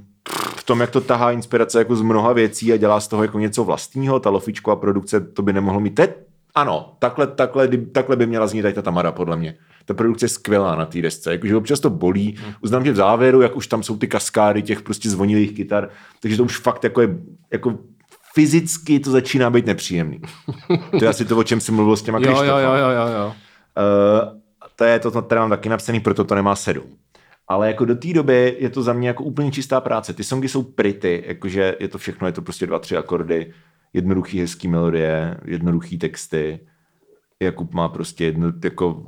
v 0.57 0.65
tom, 0.65 0.81
jak 0.81 0.91
to 0.91 1.01
tahá 1.01 1.31
inspirace 1.31 1.79
jako 1.79 1.97
z 1.97 2.03
mnoha 2.03 2.33
věcí 2.33 2.73
a 2.73 2.77
dělá 2.77 3.01
z 3.01 3.09
toho 3.09 3.23
jako 3.23 3.39
něco 3.39 3.65
vlastního, 3.65 4.21
ta 4.21 4.31
lofičková 4.31 4.77
produkce, 4.77 5.21
to 5.21 5.43
by 5.43 5.53
nemohlo 5.53 5.81
mít. 5.81 5.95
Teď, 5.95 6.11
ano, 6.55 6.97
takhle, 6.99 7.27
takhle, 7.27 7.69
takhle 7.69 8.17
by 8.17 8.27
měla 8.27 8.47
znít 8.47 8.63
ta 8.75 8.83
Tamara, 8.83 9.13
podle 9.13 9.37
mě 9.37 9.57
ta 9.85 9.95
produkce 9.95 10.25
je 10.25 10.29
skvělá 10.29 10.77
na 10.77 10.87
té 10.87 11.03
desce. 11.03 11.33
Jakože 11.33 11.57
občas 11.57 11.81
to 11.81 11.91
bolí. 11.91 12.37
Uznám, 12.61 12.85
že 12.85 12.93
v 12.93 12.97
závěru, 12.97 13.41
jak 13.41 13.57
už 13.57 13.67
tam 13.67 13.83
jsou 13.83 13.97
ty 13.97 14.07
kaskády 14.07 14.63
těch 14.63 14.83
prostě 14.83 15.11
zvonilých 15.11 15.57
kytar, 15.57 15.89
takže 16.21 16.37
to 16.37 16.45
už 16.45 16.59
fakt 16.59 16.85
jako 16.85 17.01
je, 17.01 17.17
jako 17.53 17.79
fyzicky 18.35 19.01
to 19.01 19.11
začíná 19.11 19.51
být 19.51 19.67
nepříjemný. 19.67 20.21
to 20.99 21.05
je 21.05 21.09
asi 21.09 21.25
to, 21.25 21.39
o 21.39 21.45
čem 21.45 21.61
jsem 21.61 21.75
mluvil 21.75 21.97
s 21.97 22.03
těma 22.03 22.19
jo, 22.23 22.31
jo, 22.31 22.43
jo, 22.43 22.59
jo, 22.59 22.91
jo, 22.91 23.07
jo. 23.19 23.27
Uh, 23.27 24.41
to 24.77 24.85
je 24.85 24.99
to, 24.99 25.23
to 25.23 25.35
mám 25.35 25.51
taky 25.51 25.69
napsaný, 25.69 26.01
proto 26.01 26.25
to 26.25 26.35
nemá 26.35 26.57
sedm. 26.57 26.85
Ale 27.49 27.67
jako 27.67 27.85
do 27.85 27.95
té 27.95 28.13
doby 28.13 28.57
je 28.59 28.71
to 28.71 28.83
za 28.83 28.93
mě 28.93 29.09
jako 29.09 29.25
úplně 29.25 29.51
čistá 29.51 29.81
práce. 29.81 30.13
Ty 30.13 30.25
songy 30.25 30.49
jsou 30.49 30.63
pretty, 30.63 31.25
jakože 31.27 31.77
je 31.81 31.89
to 31.89 31.99
všechno, 31.99 32.27
je 32.27 32.33
to 32.33 32.43
prostě 32.43 32.67
dva, 32.67 32.79
tři 32.79 32.97
akordy, 32.97 33.53
jednoduchý 33.93 34.41
hezký 34.41 34.69
melodie, 34.69 35.37
jednoduchý 35.45 35.99
texty. 35.99 36.61
Jakub 37.41 37.75
má 37.75 37.89
prostě 37.89 38.25
jedno, 38.25 38.53
jako 38.65 39.05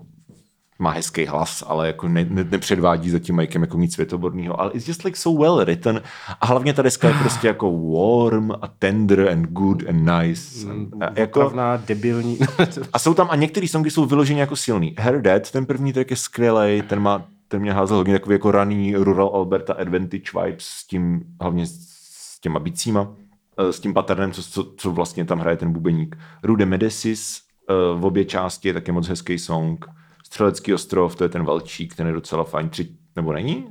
má 0.78 0.90
hezký 0.90 1.26
hlas, 1.26 1.64
ale 1.66 1.86
jako 1.86 2.08
ne, 2.08 2.26
ne, 2.30 2.44
nepředvádí 2.50 3.10
za 3.10 3.18
tím 3.18 3.36
Mikem 3.36 3.62
jako 3.62 3.78
nic 3.78 3.94
světoborného, 3.94 4.60
ale 4.60 4.70
it's 4.72 4.88
just 4.88 5.04
like 5.04 5.18
so 5.18 5.42
well 5.42 5.64
written 5.64 6.02
a 6.40 6.46
hlavně 6.46 6.72
ta 6.72 6.82
deska 6.82 7.08
je 7.08 7.14
prostě 7.14 7.46
jako 7.46 7.72
warm 7.72 8.52
a 8.52 8.68
tender 8.78 9.28
and 9.28 9.46
good 9.46 9.82
and 9.88 10.04
nice. 10.04 10.66
Mm, 10.66 10.90
a 11.00 11.20
jako, 11.20 11.52
debilní. 11.86 12.38
a 12.92 12.98
jsou 12.98 13.14
tam, 13.14 13.28
a 13.30 13.36
některé 13.36 13.68
songy 13.68 13.90
jsou 13.90 14.04
vyloženě 14.04 14.40
jako 14.40 14.56
silný. 14.56 14.94
Her 14.98 15.22
Dead, 15.22 15.50
ten 15.50 15.66
první 15.66 15.92
track 15.92 16.10
je 16.10 16.16
skvělý, 16.16 16.82
ten 16.82 17.00
má 17.00 17.24
ten 17.48 17.60
mě 17.60 17.72
házel 17.72 17.96
hodně 17.96 18.12
takový 18.12 18.34
jako 18.34 18.50
raný 18.50 18.96
Rural 18.96 19.30
Alberta 19.34 19.74
Advantage 19.74 20.30
vibes 20.42 20.64
s 20.64 20.86
tím, 20.86 21.22
hlavně 21.40 21.66
s 21.66 22.40
těma 22.40 22.58
bicíma, 22.58 23.14
eh, 23.58 23.72
s 23.72 23.80
tím 23.80 23.94
patternem, 23.94 24.32
co, 24.32 24.42
co, 24.42 24.72
co 24.76 24.90
vlastně 24.90 25.24
tam 25.24 25.38
hraje 25.38 25.56
ten 25.56 25.72
bubeník. 25.72 26.16
Rude 26.42 26.66
Medesis 26.66 27.40
eh, 27.70 27.74
v 27.94 28.06
obě 28.06 28.24
části 28.24 28.68
je 28.68 28.74
taky 28.74 28.92
moc 28.92 29.08
hezký 29.08 29.38
song. 29.38 29.86
Střelecký 30.26 30.74
ostrov, 30.74 31.16
to 31.16 31.24
je 31.24 31.28
ten 31.28 31.44
valčík, 31.44 31.94
ten 31.94 32.06
je 32.06 32.12
docela 32.12 32.44
fajn. 32.44 32.68
Tři, 32.68 32.88
nebo 33.16 33.32
není? 33.32 33.66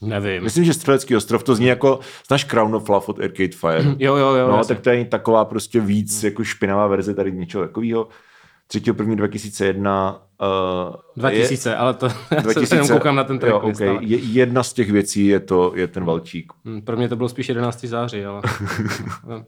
Nevím. 0.00 0.42
Myslím, 0.42 0.64
že 0.64 0.74
Střelecký 0.74 1.16
ostrov 1.16 1.42
to 1.42 1.54
zní 1.54 1.66
jako, 1.66 2.00
znáš 2.28 2.44
Crown 2.44 2.74
of 2.74 2.88
Love 2.88 3.06
od 3.06 3.18
Arcade 3.20 3.52
Fire? 3.52 3.84
jo, 3.98 4.16
jo, 4.16 4.34
jo. 4.34 4.48
No, 4.48 4.56
jasně. 4.56 4.74
tak 4.74 4.84
to 4.84 4.90
je 4.90 5.04
taková 5.04 5.44
prostě 5.44 5.80
víc 5.80 6.22
jako 6.22 6.44
špinavá 6.44 6.86
verze 6.86 7.14
tady 7.14 7.32
něčeho 7.32 7.64
takového. 7.64 8.08
3.1.2001 8.72 9.16
2001 9.16 10.22
Uh, 10.42 10.94
2000, 11.16 11.70
je, 11.70 11.76
ale 11.76 11.94
to 11.94 12.08
2000, 12.40 12.66
se 12.66 12.74
jenom 12.74 12.88
koukám 12.88 13.16
na 13.16 13.24
ten 13.24 13.38
track. 13.38 13.52
Jo, 13.52 13.60
okay. 13.60 13.98
je, 14.00 14.18
jedna 14.18 14.62
z 14.62 14.72
těch 14.72 14.92
věcí 14.92 15.26
je 15.26 15.40
to 15.40 15.72
je 15.74 15.86
ten 15.86 16.04
Valčík. 16.04 16.52
Hmm, 16.64 16.82
pro 16.82 16.96
mě 16.96 17.08
to 17.08 17.16
bylo 17.16 17.28
spíš 17.28 17.48
11. 17.48 17.84
září, 17.84 18.24
ale 18.24 18.42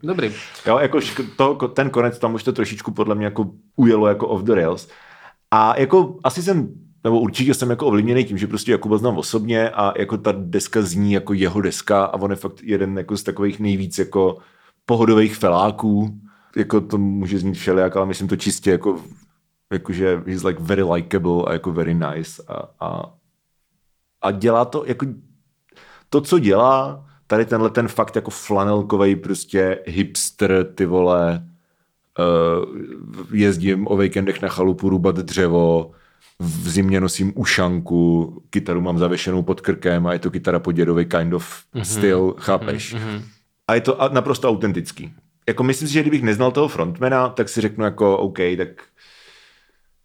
dobrý. 0.02 0.32
Jo, 0.66 0.78
jako 0.78 0.98
to, 1.36 1.54
ten 1.54 1.90
konec 1.90 2.18
tam 2.18 2.34
už 2.34 2.42
to 2.42 2.52
trošičku 2.52 2.90
podle 2.90 3.14
mě 3.14 3.24
jako 3.24 3.50
ujelo 3.76 4.06
jako 4.06 4.28
off 4.28 4.42
the 4.42 4.54
rails. 4.54 4.88
A 5.54 5.80
jako 5.80 6.16
asi 6.24 6.42
jsem, 6.42 6.68
nebo 7.04 7.20
určitě 7.20 7.54
jsem 7.54 7.70
jako 7.70 7.86
ovlivněný 7.86 8.24
tím, 8.24 8.38
že 8.38 8.46
prostě 8.46 8.72
Jakuba 8.72 8.98
znám 8.98 9.18
osobně 9.18 9.70
a 9.70 9.92
jako 9.98 10.16
ta 10.16 10.32
deska 10.36 10.82
zní 10.82 11.12
jako 11.12 11.32
jeho 11.32 11.60
deska 11.60 12.04
a 12.04 12.14
on 12.14 12.30
je 12.30 12.36
fakt 12.36 12.62
jeden 12.62 12.98
jako 12.98 13.16
z 13.16 13.22
takových 13.22 13.60
nejvíc 13.60 13.98
jako 13.98 14.38
pohodových 14.86 15.36
feláků. 15.36 16.20
Jako 16.56 16.80
to 16.80 16.98
může 16.98 17.38
znít 17.38 17.54
všelijak, 17.54 17.96
ale 17.96 18.06
myslím 18.06 18.28
to 18.28 18.36
čistě 18.36 18.70
jako 18.70 19.00
jakože 19.72 20.22
he's 20.26 20.44
like 20.44 20.62
very 20.62 20.82
likable 20.82 21.44
a 21.46 21.52
jako 21.52 21.72
very 21.72 21.94
nice 21.94 22.42
a, 22.48 22.86
a, 22.86 23.14
a 24.22 24.30
dělá 24.30 24.64
to 24.64 24.84
jako 24.86 25.06
to, 26.08 26.20
co 26.20 26.38
dělá, 26.38 27.06
tady 27.26 27.46
tenhle 27.46 27.70
ten 27.70 27.88
fakt 27.88 28.16
jako 28.16 28.30
flanelkový 28.30 29.16
prostě 29.16 29.78
hipster, 29.86 30.72
ty 30.74 30.86
vole, 30.86 31.46
jezdím 33.32 33.86
o 33.86 33.96
víkendech 33.96 34.42
na 34.42 34.48
chalupu 34.48 34.88
rubat 34.88 35.16
dřevo, 35.16 35.90
v 36.38 36.68
zimě 36.68 37.00
nosím 37.00 37.32
ušanku, 37.36 38.42
kytaru 38.50 38.80
mám 38.80 38.98
zavěšenou 38.98 39.42
pod 39.42 39.60
krkem 39.60 40.06
a 40.06 40.12
je 40.12 40.18
to 40.18 40.30
kytara 40.30 40.58
po 40.58 40.72
dědovi 40.72 41.04
kind 41.04 41.34
of 41.34 41.64
mm-hmm. 41.74 41.82
styl, 41.82 42.34
chápeš? 42.38 42.94
Mm-hmm. 42.94 43.22
A 43.68 43.74
je 43.74 43.80
to 43.80 43.98
naprosto 44.12 44.48
autentický. 44.48 45.12
Jako 45.48 45.62
myslím 45.62 45.88
si, 45.88 45.94
že 45.94 46.00
kdybych 46.00 46.22
neznal 46.22 46.50
toho 46.50 46.68
frontmana, 46.68 47.28
tak 47.28 47.48
si 47.48 47.60
řeknu 47.60 47.84
jako 47.84 48.18
OK, 48.18 48.38
tak 48.56 48.68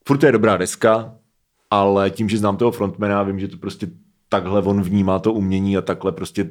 furt 0.07 0.17
to 0.17 0.25
je 0.25 0.31
dobrá 0.31 0.57
deska, 0.57 1.15
ale 1.69 2.09
tím, 2.09 2.29
že 2.29 2.37
znám 2.37 2.57
toho 2.57 2.71
frontmana, 2.71 3.23
vím, 3.23 3.39
že 3.39 3.47
to 3.47 3.57
prostě 3.57 3.87
takhle 4.29 4.61
on 4.61 4.81
vnímá 4.81 5.19
to 5.19 5.33
umění 5.33 5.77
a 5.77 5.81
takhle 5.81 6.11
prostě 6.11 6.49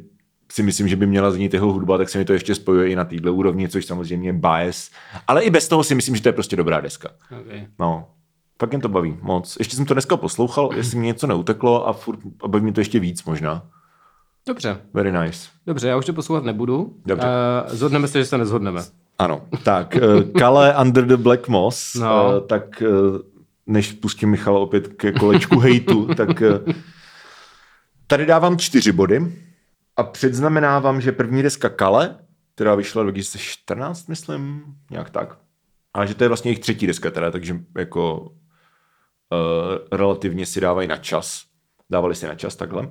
si 0.52 0.62
myslím, 0.62 0.88
že 0.88 0.96
by 0.96 1.06
měla 1.06 1.30
znít 1.30 1.54
jeho 1.54 1.72
hudba, 1.72 1.98
tak 1.98 2.08
se 2.08 2.18
mi 2.18 2.24
to 2.24 2.32
ještě 2.32 2.54
spojuje 2.54 2.88
i 2.90 2.96
na 2.96 3.04
této 3.04 3.34
úrovni, 3.34 3.68
což 3.68 3.86
samozřejmě 3.86 4.28
je 4.28 4.32
bias. 4.32 4.90
Ale 5.26 5.42
i 5.42 5.50
bez 5.50 5.68
toho 5.68 5.84
si 5.84 5.94
myslím, 5.94 6.16
že 6.16 6.22
to 6.22 6.28
je 6.28 6.32
prostě 6.32 6.56
dobrá 6.56 6.80
deska. 6.80 7.08
Okay. 7.40 7.66
No, 7.78 8.08
fakt 8.60 8.72
jen 8.72 8.80
to 8.80 8.88
baví 8.88 9.16
moc. 9.22 9.56
Ještě 9.58 9.76
jsem 9.76 9.86
to 9.86 9.94
dneska 9.94 10.16
poslouchal, 10.16 10.70
jestli 10.76 10.98
mi 10.98 11.06
něco 11.06 11.26
neuteklo 11.26 11.88
a 11.88 11.92
furt 11.92 12.18
a 12.44 12.48
baví 12.48 12.62
mě 12.64 12.72
to 12.72 12.80
ještě 12.80 13.00
víc 13.00 13.24
možná. 13.24 13.62
Dobře, 14.48 14.80
Very 14.94 15.12
nice. 15.12 15.48
dobře, 15.66 15.88
já 15.88 15.96
už 15.96 16.06
to 16.06 16.12
poslouchat 16.12 16.44
nebudu. 16.44 16.96
Dobře. 17.06 17.26
Uh, 17.26 17.74
zhodneme 17.76 18.08
se, 18.08 18.18
že 18.18 18.24
se 18.24 18.38
nezhodneme. 18.38 18.80
Ano, 19.18 19.42
tak 19.64 19.96
eh, 19.96 20.00
Kale 20.38 20.74
Under 20.82 21.06
the 21.06 21.16
Black 21.16 21.48
Moss, 21.48 21.94
No. 21.94 22.36
eh, 22.36 22.40
tak 22.40 22.82
eh, 22.82 22.86
než 23.66 23.92
pustím 23.92 24.28
Michala 24.30 24.58
opět 24.58 24.88
ke 24.88 25.12
kolečku 25.12 25.58
hejtu, 25.58 26.08
tak 26.16 26.42
eh, 26.42 26.60
tady 28.06 28.26
dávám 28.26 28.58
čtyři 28.58 28.92
body 28.92 29.32
a 29.96 30.02
předznamenávám, 30.02 31.00
že 31.00 31.12
první 31.12 31.42
deska 31.42 31.68
Kale, 31.68 32.18
která 32.54 32.74
vyšla 32.74 33.02
2014, 33.02 34.08
myslím, 34.08 34.64
nějak 34.90 35.10
tak, 35.10 35.38
a 35.94 36.06
že 36.06 36.14
to 36.14 36.24
je 36.24 36.28
vlastně 36.28 36.48
jejich 36.48 36.60
třetí 36.60 36.86
deska 36.86 37.10
teda, 37.10 37.30
takže 37.30 37.60
jako 37.78 38.20
uh, 38.20 38.28
relativně 39.92 40.46
si 40.46 40.60
dávají 40.60 40.88
na 40.88 40.96
čas, 40.96 41.44
dávali 41.90 42.14
si 42.14 42.26
na 42.26 42.34
čas 42.34 42.56
takhle. 42.56 42.90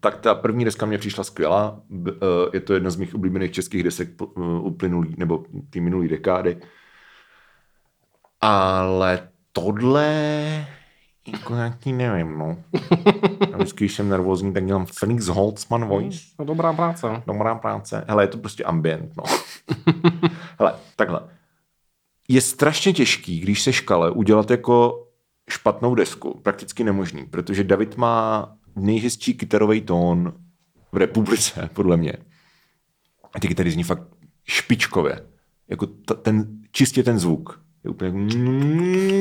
Tak 0.00 0.20
ta 0.20 0.34
první 0.34 0.64
deska 0.64 0.86
mě 0.86 0.98
přišla 0.98 1.24
skvělá. 1.24 1.80
Eh, 2.08 2.12
Je 2.52 2.60
to 2.60 2.74
jedna 2.74 2.90
z 2.90 2.96
mých 2.96 3.14
oblíbených 3.14 3.52
českých 3.52 3.82
desek 3.82 4.08
eh, 4.22 4.24
uplynulý, 4.60 5.14
nebo 5.18 5.44
ty 5.70 5.80
minulý 5.80 6.08
dekády. 6.08 6.60
Ale 8.40 9.28
tohle 9.52 10.66
jako 11.32 11.54
nějaký 11.54 11.92
nevím, 11.92 12.38
no. 12.38 12.56
Já 13.50 13.56
vždycky, 13.56 13.84
když 13.84 13.94
jsem 13.94 14.08
nervózní, 14.08 14.52
tak 14.52 14.66
dělám 14.66 14.86
Felix 14.86 15.26
Holtzman 15.26 15.84
voice. 15.84 16.18
No, 16.38 16.44
dobrá 16.44 16.72
práce. 16.72 17.22
Dobrá 17.26 17.54
práce. 17.54 18.04
Hele, 18.08 18.22
je 18.22 18.28
to 18.28 18.38
prostě 18.38 18.64
ambient, 18.64 19.12
no. 19.16 19.24
Hele, 20.58 20.74
takhle. 20.96 21.20
Je 22.28 22.40
strašně 22.40 22.92
těžký, 22.92 23.40
když 23.40 23.62
se 23.62 23.72
škale, 23.72 24.10
udělat 24.10 24.50
jako 24.50 25.06
špatnou 25.50 25.94
desku. 25.94 26.40
Prakticky 26.42 26.84
nemožný, 26.84 27.26
protože 27.26 27.64
David 27.64 27.96
má 27.96 28.52
nejhezčí 28.76 29.34
kytarový 29.34 29.80
tón 29.80 30.32
v 30.92 30.96
republice, 30.96 31.70
podle 31.74 31.96
mě. 31.96 32.12
A 33.34 33.40
ty 33.40 33.48
kytary 33.48 33.70
zní 33.70 33.82
fakt 33.82 34.02
špičkově. 34.44 35.26
Jako 35.68 35.86
ta, 35.86 36.14
ten, 36.14 36.62
čistě 36.70 37.02
ten 37.02 37.18
zvuk. 37.18 37.60
Je 37.84 37.90
úplně 37.90 38.36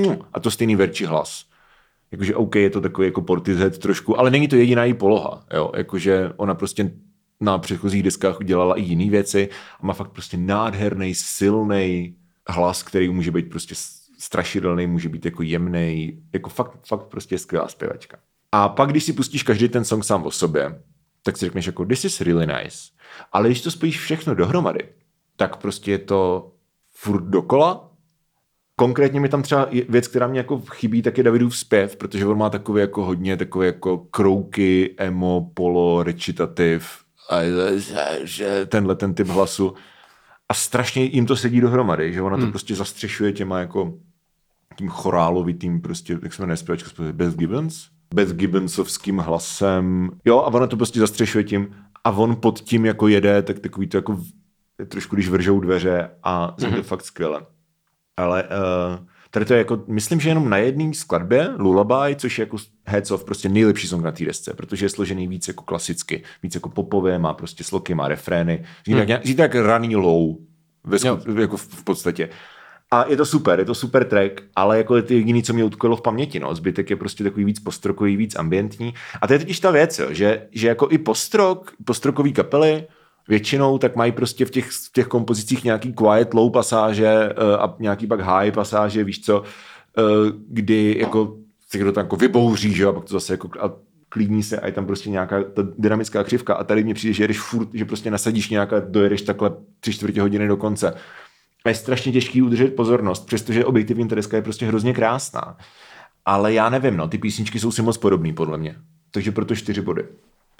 jako... 0.09 0.25
A 0.33 0.39
to 0.39 0.51
stejný 0.51 0.75
verčí 0.75 1.05
hlas. 1.05 1.52
Jakože 2.13 2.35
OK, 2.35 2.55
je 2.55 2.69
to 2.69 2.81
takový 2.81 3.07
jako 3.07 3.21
Portishead 3.21 3.77
trošku, 3.77 4.19
ale 4.19 4.31
není 4.31 4.47
to 4.47 4.55
jediná 4.55 4.83
její 4.83 4.93
poloha. 4.93 5.45
Jo? 5.53 5.71
Jakože 5.75 6.33
ona 6.37 6.55
prostě 6.55 6.91
na 7.41 7.57
předchozích 7.57 8.03
deskách 8.03 8.39
udělala 8.39 8.75
i 8.75 8.81
jiné 8.81 9.09
věci 9.09 9.49
a 9.79 9.85
má 9.85 9.93
fakt 9.93 10.11
prostě 10.11 10.37
nádherný, 10.37 11.15
silný 11.15 12.15
hlas, 12.49 12.83
který 12.83 13.09
může 13.09 13.31
být 13.31 13.49
prostě 13.49 13.75
strašidelný, 14.19 14.87
může 14.87 15.09
být 15.09 15.25
jako 15.25 15.43
jemný, 15.43 16.21
jako 16.33 16.49
fakt, 16.49 16.79
fakt 16.87 17.03
prostě 17.03 17.37
skvělá 17.37 17.67
zpěvačka. 17.67 18.17
A 18.51 18.69
pak, 18.69 18.89
když 18.89 19.03
si 19.03 19.13
pustíš 19.13 19.43
každý 19.43 19.69
ten 19.69 19.85
song 19.85 20.03
sám 20.03 20.23
o 20.23 20.31
sobě, 20.31 20.81
tak 21.23 21.37
si 21.37 21.45
řekneš 21.45 21.65
jako 21.65 21.85
this 21.85 22.05
is 22.05 22.21
really 22.21 22.47
nice. 22.47 22.77
Ale 23.31 23.47
když 23.47 23.61
to 23.61 23.71
spojíš 23.71 23.99
všechno 23.99 24.35
dohromady, 24.35 24.89
tak 25.35 25.57
prostě 25.57 25.91
je 25.91 25.97
to 25.97 26.51
furt 26.89 27.23
dokola. 27.23 27.92
Konkrétně 28.75 29.19
mi 29.19 29.29
tam 29.29 29.41
třeba 29.41 29.69
věc, 29.89 30.07
která 30.07 30.27
mě 30.27 30.39
jako 30.39 30.59
chybí, 30.59 31.01
tak 31.01 31.17
je 31.17 31.23
Davidův 31.23 31.57
zpěv, 31.57 31.95
protože 31.95 32.25
on 32.25 32.37
má 32.37 32.49
takový 32.49 32.81
jako 32.81 33.05
hodně 33.05 33.37
takové 33.37 33.65
jako 33.65 33.97
krouky, 33.97 34.95
emo, 34.97 35.51
polo, 35.53 36.03
recitativ, 36.03 37.03
a 37.29 37.39
tenhle 38.67 38.95
ten 38.95 39.13
typ 39.13 39.27
hlasu. 39.27 39.73
A 40.49 40.53
strašně 40.53 41.03
jim 41.03 41.25
to 41.25 41.35
sedí 41.35 41.61
dohromady, 41.61 42.13
že 42.13 42.21
ona 42.21 42.37
to 42.37 42.47
prostě 42.47 42.75
zastřešuje 42.75 43.31
těma 43.31 43.59
jako 43.59 43.93
tím 44.75 44.89
chorálovitým 44.89 45.81
prostě, 45.81 46.19
jak 46.23 46.33
se 46.33 46.41
jmenuje 46.41 46.57
zpěvačka, 46.57 46.89
Beth 47.11 47.35
Gibbons? 47.35 47.87
Beth 48.15 48.33
Gibbonsovským 48.33 49.17
hlasem. 49.17 50.09
Jo, 50.25 50.39
a 50.39 50.47
ona 50.47 50.67
to 50.67 50.77
prostě 50.77 50.99
zastřešuje 50.99 51.43
tím 51.43 51.75
a 52.03 52.11
on 52.11 52.35
pod 52.35 52.59
tím 52.59 52.85
jako 52.85 53.07
jede, 53.07 53.41
tak 53.41 53.59
takový 53.59 53.87
to 53.87 53.97
jako 53.97 54.23
trošku, 54.87 55.15
když 55.15 55.29
vržou 55.29 55.59
dveře 55.59 56.09
a 56.23 56.55
zní 56.57 56.71
to 56.71 56.83
fakt 56.83 57.05
skvěle. 57.05 57.45
Ale 58.17 58.43
uh, 58.43 59.05
tady 59.31 59.45
to 59.45 59.53
je 59.53 59.57
jako, 59.57 59.83
myslím, 59.87 60.19
že 60.19 60.29
jenom 60.29 60.49
na 60.49 60.57
jedné 60.57 60.93
skladbě, 60.93 61.49
Lullaby, 61.57 62.15
což 62.15 62.39
je 62.39 62.43
jako 62.43 62.57
heads 62.85 63.11
off, 63.11 63.23
prostě 63.23 63.49
nejlepší 63.49 63.87
song 63.87 64.03
na 64.03 64.11
té 64.11 64.25
desce, 64.25 64.53
protože 64.53 64.85
je 64.85 64.89
složený 64.89 65.27
víc 65.27 65.47
jako 65.47 65.63
klasicky, 65.63 66.23
víc 66.43 66.55
jako 66.55 66.69
popově, 66.69 67.19
má 67.19 67.33
prostě 67.33 67.63
sloky, 67.63 67.95
má 67.95 68.07
refrény, 68.07 68.65
zní, 68.85 68.95
hmm. 68.95 69.07
tak, 69.07 69.25
zní 69.25 69.35
tak 69.35 69.55
raný 69.55 69.95
low, 69.95 70.35
ve 70.83 70.99
sku, 70.99 71.39
jako 71.39 71.57
v, 71.57 71.67
v 71.67 71.83
podstatě. 71.83 72.29
A 72.91 73.05
je 73.09 73.17
to 73.17 73.25
super, 73.25 73.59
je 73.59 73.65
to 73.65 73.75
super 73.75 74.05
track, 74.05 74.41
ale 74.55 74.77
jako 74.77 74.95
je 74.95 75.01
to 75.01 75.13
jediný, 75.13 75.43
co 75.43 75.53
mě 75.53 75.63
utkvělo 75.63 75.95
v 75.95 76.01
paměti, 76.01 76.39
no. 76.39 76.55
Zbytek 76.55 76.89
je 76.89 76.95
prostě 76.95 77.23
takový 77.23 77.45
víc 77.45 77.59
postrokový, 77.59 78.17
víc 78.17 78.35
ambientní. 78.35 78.93
A 79.21 79.27
to 79.27 79.33
je 79.33 79.39
totiž 79.39 79.59
ta 79.59 79.71
věc, 79.71 79.99
jo, 79.99 80.07
že, 80.09 80.47
že 80.51 80.67
jako 80.67 80.87
i 80.91 80.97
postrok, 80.97 81.71
postrokový 81.85 82.33
kapely, 82.33 82.87
většinou 83.27 83.77
tak 83.77 83.95
mají 83.95 84.11
prostě 84.11 84.45
v 84.45 84.51
těch, 84.51 84.69
v 84.69 84.91
těch 84.93 85.07
kompozicích 85.07 85.63
nějaký 85.63 85.93
quiet 85.93 86.33
low 86.33 86.51
pasáže 86.51 87.07
eh, 87.07 87.57
a 87.57 87.75
nějaký 87.79 88.07
pak 88.07 88.19
high 88.21 88.51
pasáže, 88.51 89.03
víš 89.03 89.25
co, 89.25 89.43
eh, 89.97 90.01
kdy 90.49 90.95
jako 90.99 91.37
se 91.69 91.77
kdo 91.77 91.91
tam 91.91 92.05
jako 92.05 92.15
vybouří, 92.15 92.73
že 92.73 92.85
a 92.85 92.91
pak 92.91 93.05
to 93.05 93.13
zase 93.13 93.33
jako 93.33 93.49
a 93.59 93.73
klidní 94.09 94.43
se 94.43 94.59
a 94.59 94.65
je 94.65 94.71
tam 94.71 94.85
prostě 94.85 95.09
nějaká 95.09 95.43
ta 95.43 95.61
dynamická 95.77 96.23
křivka 96.23 96.53
a 96.53 96.63
tady 96.63 96.83
mně 96.83 96.93
přijde, 96.93 97.13
že 97.13 97.23
jedeš 97.23 97.39
furt, 97.39 97.69
že 97.73 97.85
prostě 97.85 98.11
nasadíš 98.11 98.49
nějaká, 98.49 98.79
dojedeš 98.79 99.21
takhle 99.21 99.51
tři 99.79 99.93
čtvrtě 99.93 100.21
hodiny 100.21 100.47
do 100.47 100.57
konce. 100.57 100.93
A 101.65 101.69
je 101.69 101.75
strašně 101.75 102.11
těžký 102.11 102.41
udržet 102.41 102.75
pozornost, 102.75 103.25
přestože 103.25 103.65
objektivní 103.65 104.07
ta 104.07 104.15
deska 104.15 104.37
je 104.37 104.43
prostě 104.43 104.65
hrozně 104.65 104.93
krásná. 104.93 105.57
Ale 106.25 106.53
já 106.53 106.69
nevím, 106.69 106.97
no, 106.97 107.07
ty 107.07 107.17
písničky 107.17 107.59
jsou 107.59 107.71
si 107.71 107.81
moc 107.81 107.97
podobný 107.97 108.33
podle 108.33 108.57
mě. 108.57 108.75
Takže 109.11 109.31
proto 109.31 109.55
čtyři 109.55 109.81
body. 109.81 110.03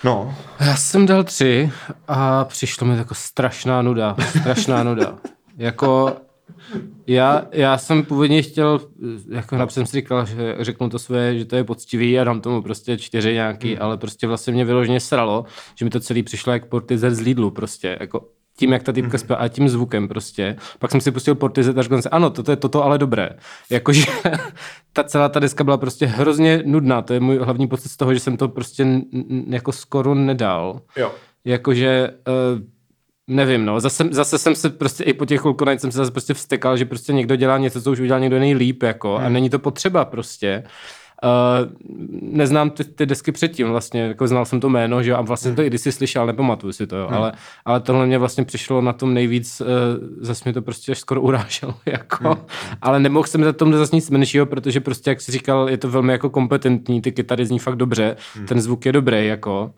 No, 0.04 0.36
Já 0.60 0.76
jsem 0.76 1.06
dal 1.06 1.24
tři 1.24 1.72
a 2.08 2.46
přišlo 2.46 2.88
mi 2.88 2.98
jako 2.98 3.16
strašná 3.16 3.82
nuda. 3.82 4.16
Strašná 4.40 4.84
nuda. 4.84 5.18
Jako 5.58 6.16
já, 7.08 7.46
já 7.52 7.78
jsem 7.78 8.04
původně 8.04 8.42
chtěl, 8.42 8.80
jako 9.30 9.56
napřed 9.58 9.74
jsem 9.74 9.86
si 9.86 9.98
říkal, 9.98 10.26
že 10.26 10.56
řeknu 10.60 10.90
to 10.90 11.00
své, 11.00 11.38
že 11.38 11.46
to 11.46 11.56
je 11.56 11.64
poctivý 11.64 12.20
a 12.20 12.24
dám 12.24 12.42
tomu 12.42 12.62
prostě 12.62 12.98
čtyři 12.98 13.34
nějaký, 13.34 13.78
ale 13.78 13.98
prostě 13.98 14.28
vlastně 14.28 14.54
mě 14.54 14.66
vyloženě 14.66 15.00
sralo, 15.00 15.46
že 15.76 15.86
mi 15.86 15.92
to 15.92 16.00
celý 16.00 16.24
přišlo 16.24 16.54
jak 16.54 16.66
Portizer 16.66 17.16
z 17.16 17.20
Lidlu 17.20 17.52
prostě, 17.52 17.98
jako 18.00 18.28
tím, 18.58 18.72
jak 18.74 18.84
ta 18.84 18.92
týpka 18.92 19.18
zpěvá 19.18 19.42
a 19.42 19.48
tím 19.48 19.70
zvukem 19.70 20.08
prostě. 20.08 20.56
Pak 20.80 20.92
jsem 20.92 21.02
si 21.02 21.12
pustil 21.12 21.36
Portizer 21.36 21.80
a 21.80 21.82
řekl 21.82 22.02
jsem 22.02 22.10
ano, 22.14 22.30
toto 22.30 22.52
je 22.52 22.56
toto, 22.56 22.84
ale 22.84 22.98
dobré. 22.98 23.30
Jakože 23.70 24.06
ta 24.94 25.04
celá 25.04 25.30
ta 25.30 25.40
deska 25.40 25.64
byla 25.64 25.78
prostě 25.78 26.06
hrozně 26.06 26.62
nudná, 26.66 27.02
to 27.02 27.14
je 27.14 27.20
můj 27.20 27.38
hlavní 27.38 27.68
pocit 27.68 27.90
z 27.90 27.98
toho, 27.98 28.14
že 28.14 28.20
jsem 28.20 28.38
to 28.38 28.48
prostě 28.48 28.84
n- 28.84 29.02
n- 29.14 29.44
jako 29.48 29.72
skoro 29.72 30.16
nedal. 30.16 30.82
jo. 30.98 31.12
Jakože, 31.46 32.10
uh, 32.28 32.62
nevím, 33.28 33.66
no, 33.66 33.80
zase, 33.80 34.04
zase 34.12 34.38
jsem 34.38 34.56
se 34.56 34.70
prostě 34.70 35.04
i 35.04 35.14
po 35.14 35.26
těch 35.26 35.42
Hulkonajt 35.42 35.82
jsem 35.82 35.92
se 35.92 35.98
zase 35.98 36.12
prostě 36.12 36.34
vstekal, 36.34 36.78
že 36.78 36.86
prostě 36.86 37.14
někdo 37.14 37.36
dělá 37.36 37.58
něco, 37.58 37.82
co 37.82 37.92
už 37.92 38.00
udělal 38.00 38.20
někdo 38.20 38.40
nejlíp, 38.40 38.84
jako, 38.84 39.16
Hmm. 39.18 39.26
a 39.26 39.30
není 39.30 39.50
to 39.50 39.60
potřeba 39.60 40.06
prostě. 40.06 40.64
Uh, 41.24 41.70
neznám 42.22 42.70
ty, 42.70 42.84
ty 42.84 43.06
desky 43.06 43.32
předtím 43.32 43.68
vlastně, 43.70 44.02
jako 44.02 44.28
znal 44.28 44.46
jsem 44.46 44.60
to 44.60 44.70
jméno, 44.70 45.04
že 45.04 45.12
jo, 45.12 45.18
a 45.18 45.22
vlastně 45.22 45.50
Hmm. 45.50 45.56
to 45.56 45.62
i 45.62 45.68
když 45.68 45.82
si 45.82 45.92
slyšel, 45.92 46.26
nepamatuju 46.26 46.74
si 46.74 46.88
to, 46.88 46.96
jo, 46.98 47.08
ale, 47.12 47.32
ale 47.66 47.80
tohle 47.80 48.06
mě 48.06 48.18
vlastně 48.18 48.44
přišlo 48.46 48.82
na 48.82 48.94
tom 48.94 49.14
nejvíc, 49.14 49.62
uh, 49.62 49.68
zase 50.20 50.42
mě 50.46 50.54
to 50.54 50.62
prostě 50.62 50.92
až 50.92 51.00
skoro 51.00 51.22
uráželo, 51.22 51.74
jako, 51.86 52.28
Hmm. 52.28 52.46
ale 52.82 53.00
nemohl 53.00 53.28
jsem 53.28 53.44
za 53.44 53.54
tom 53.54 53.74
zase 53.74 53.96
nic 53.96 54.10
menšího, 54.10 54.46
protože 54.46 54.80
prostě, 54.80 55.10
jak 55.12 55.22
jsi 55.22 55.32
říkal, 55.32 55.70
je 55.70 55.78
to 55.78 55.90
velmi 55.90 56.12
jako 56.12 56.30
kompetentní, 56.30 57.02
ty 57.02 57.12
kytary 57.12 57.46
zní 57.46 57.60
fakt 57.60 57.76
dobře, 57.76 58.16
Hmm. 58.36 58.46
ten 58.46 58.62
zvuk 58.62 58.86
je 58.86 58.92
dobrý, 58.92 59.28
jako, 59.28 59.72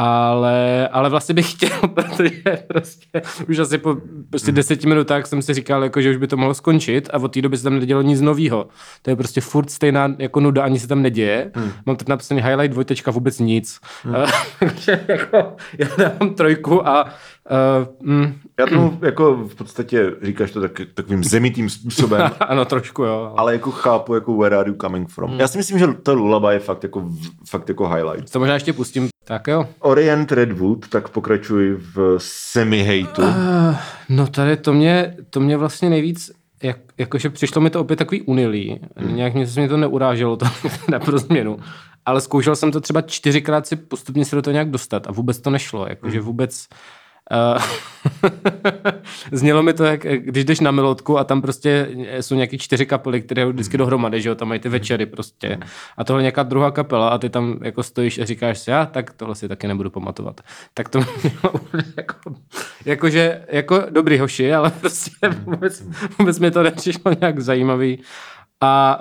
ale, 0.00 0.88
ale 0.88 1.10
vlastně 1.10 1.34
bych 1.34 1.50
chtěl, 1.50 1.78
protože 1.94 2.58
prostě 2.68 3.22
už 3.48 3.58
asi 3.58 3.78
po 3.78 3.96
prostě 4.30 4.52
deseti 4.52 4.88
minutách 4.88 5.26
jsem 5.26 5.42
si 5.42 5.54
říkal, 5.54 5.84
jako, 5.84 6.00
že 6.00 6.10
už 6.10 6.16
by 6.16 6.26
to 6.26 6.36
mohlo 6.36 6.54
skončit 6.54 7.10
a 7.12 7.18
od 7.18 7.28
té 7.34 7.42
doby 7.42 7.56
se 7.56 7.62
tam 7.62 7.78
nedělo 7.78 8.02
nic 8.02 8.20
nového. 8.20 8.68
To 9.02 9.10
je 9.10 9.16
prostě 9.16 9.40
furt 9.40 9.70
stejná 9.70 10.14
jako 10.18 10.40
nuda, 10.40 10.64
ani 10.64 10.78
se 10.78 10.88
tam 10.88 11.02
neděje. 11.02 11.50
Hmm. 11.54 11.72
Mám 11.86 11.96
tady 11.96 12.10
napsaný 12.10 12.42
highlight 12.42 12.72
dvojtečka 12.72 13.10
vůbec 13.10 13.38
nic. 13.38 13.80
Hmm. 14.02 14.14
Takže 14.58 15.04
jako 15.08 15.56
já 15.78 15.88
dám 15.98 16.34
trojku 16.34 16.88
a 16.88 17.14
uh, 17.50 18.08
mm, 18.12 18.34
Já 18.58 18.66
tomu 18.66 18.98
jako 19.02 19.34
v 19.34 19.54
podstatě 19.54 20.12
říkáš 20.22 20.50
to 20.50 20.60
tak, 20.60 20.80
takovým 20.94 21.24
zemitým 21.24 21.70
způsobem, 21.70 22.30
ano, 22.40 22.64
trošku 22.64 23.02
jo. 23.02 23.34
ale 23.36 23.52
jako 23.52 23.70
chápu, 23.70 24.14
jako 24.14 24.36
where 24.36 24.56
are 24.56 24.68
you 24.68 24.76
coming 24.80 25.08
from. 25.08 25.32
Já 25.32 25.48
si 25.48 25.58
myslím, 25.58 25.78
že 25.78 25.86
to 25.86 26.14
Lullaby 26.14 26.54
je 26.54 26.58
fakt 26.60 26.82
jako, 26.82 27.10
fakt 27.48 27.68
jako 27.68 27.88
highlight. 27.88 28.30
To 28.30 28.38
možná 28.38 28.54
ještě 28.54 28.72
pustím. 28.72 29.08
Tak 29.24 29.46
jo. 29.46 29.66
Orient 29.80 30.32
Redwood, 30.32 30.88
tak 30.88 31.08
pokračuji 31.08 31.76
v 31.94 32.16
semi-hejtu. 32.18 33.22
Uh, 33.22 33.76
no 34.08 34.26
tady 34.26 34.56
to 34.56 34.72
mě, 34.72 35.16
to 35.30 35.40
mě 35.40 35.56
vlastně 35.56 35.90
nejvíc 35.90 36.30
jak, 36.62 36.76
jakože 36.98 37.30
přišlo 37.30 37.60
mi 37.60 37.70
to 37.70 37.80
opět 37.80 37.96
takový 37.96 38.22
unilý. 38.22 38.80
Hmm. 38.96 39.16
Nějak 39.16 39.34
mě, 39.34 39.46
mě 39.56 39.68
to 39.68 39.76
neuráželo 39.76 40.36
to 40.36 40.46
na 40.88 40.98
pro 40.98 41.18
změnu. 41.18 41.58
Ale 42.06 42.20
zkoušel 42.20 42.56
jsem 42.56 42.72
to 42.72 42.80
třeba 42.80 43.02
čtyřikrát 43.02 43.66
si 43.66 43.76
postupně 43.76 44.24
se 44.24 44.36
do 44.36 44.42
toho 44.42 44.52
nějak 44.52 44.70
dostat 44.70 45.06
a 45.06 45.12
vůbec 45.12 45.40
to 45.40 45.50
nešlo. 45.50 45.86
Jakože 45.88 46.18
hmm. 46.18 46.26
vůbec 46.26 46.66
Uh, 46.70 46.99
znělo 49.32 49.62
mi 49.62 49.72
to, 49.72 49.84
jak 49.84 50.02
když 50.02 50.44
jdeš 50.44 50.60
na 50.60 50.70
milotku 50.70 51.18
a 51.18 51.24
tam 51.24 51.42
prostě 51.42 51.88
jsou 52.20 52.34
nějaký 52.34 52.58
čtyři 52.58 52.86
kapely, 52.86 53.22
které 53.22 53.46
vždycky 53.46 53.78
dohromady, 53.78 54.22
že 54.22 54.28
jo, 54.28 54.34
tam 54.34 54.48
mají 54.48 54.60
ty 54.60 54.68
večery 54.68 55.06
prostě. 55.06 55.58
A 55.96 56.04
tohle 56.04 56.22
nějaká 56.22 56.42
druhá 56.42 56.70
kapela 56.70 57.08
a 57.08 57.18
ty 57.18 57.30
tam 57.30 57.58
jako 57.62 57.82
stojíš 57.82 58.18
a 58.18 58.24
říkáš 58.24 58.58
si, 58.58 58.70
já 58.70 58.86
tak 58.86 59.12
tohle 59.12 59.34
si 59.34 59.48
taky 59.48 59.68
nebudu 59.68 59.90
pamatovat. 59.90 60.40
Tak 60.74 60.88
to 60.88 60.98
mělo 61.22 61.60
jako, 61.96 62.18
jakože, 62.84 63.44
jako 63.48 63.82
dobrý 63.90 64.18
hoši, 64.18 64.54
ale 64.54 64.70
prostě 64.70 65.10
vůbec, 65.44 65.82
vůbec 66.18 66.38
mi 66.38 66.50
to 66.50 66.62
nepřišlo 66.62 67.12
nějak 67.20 67.40
zajímavý. 67.40 67.98
A, 68.62 69.00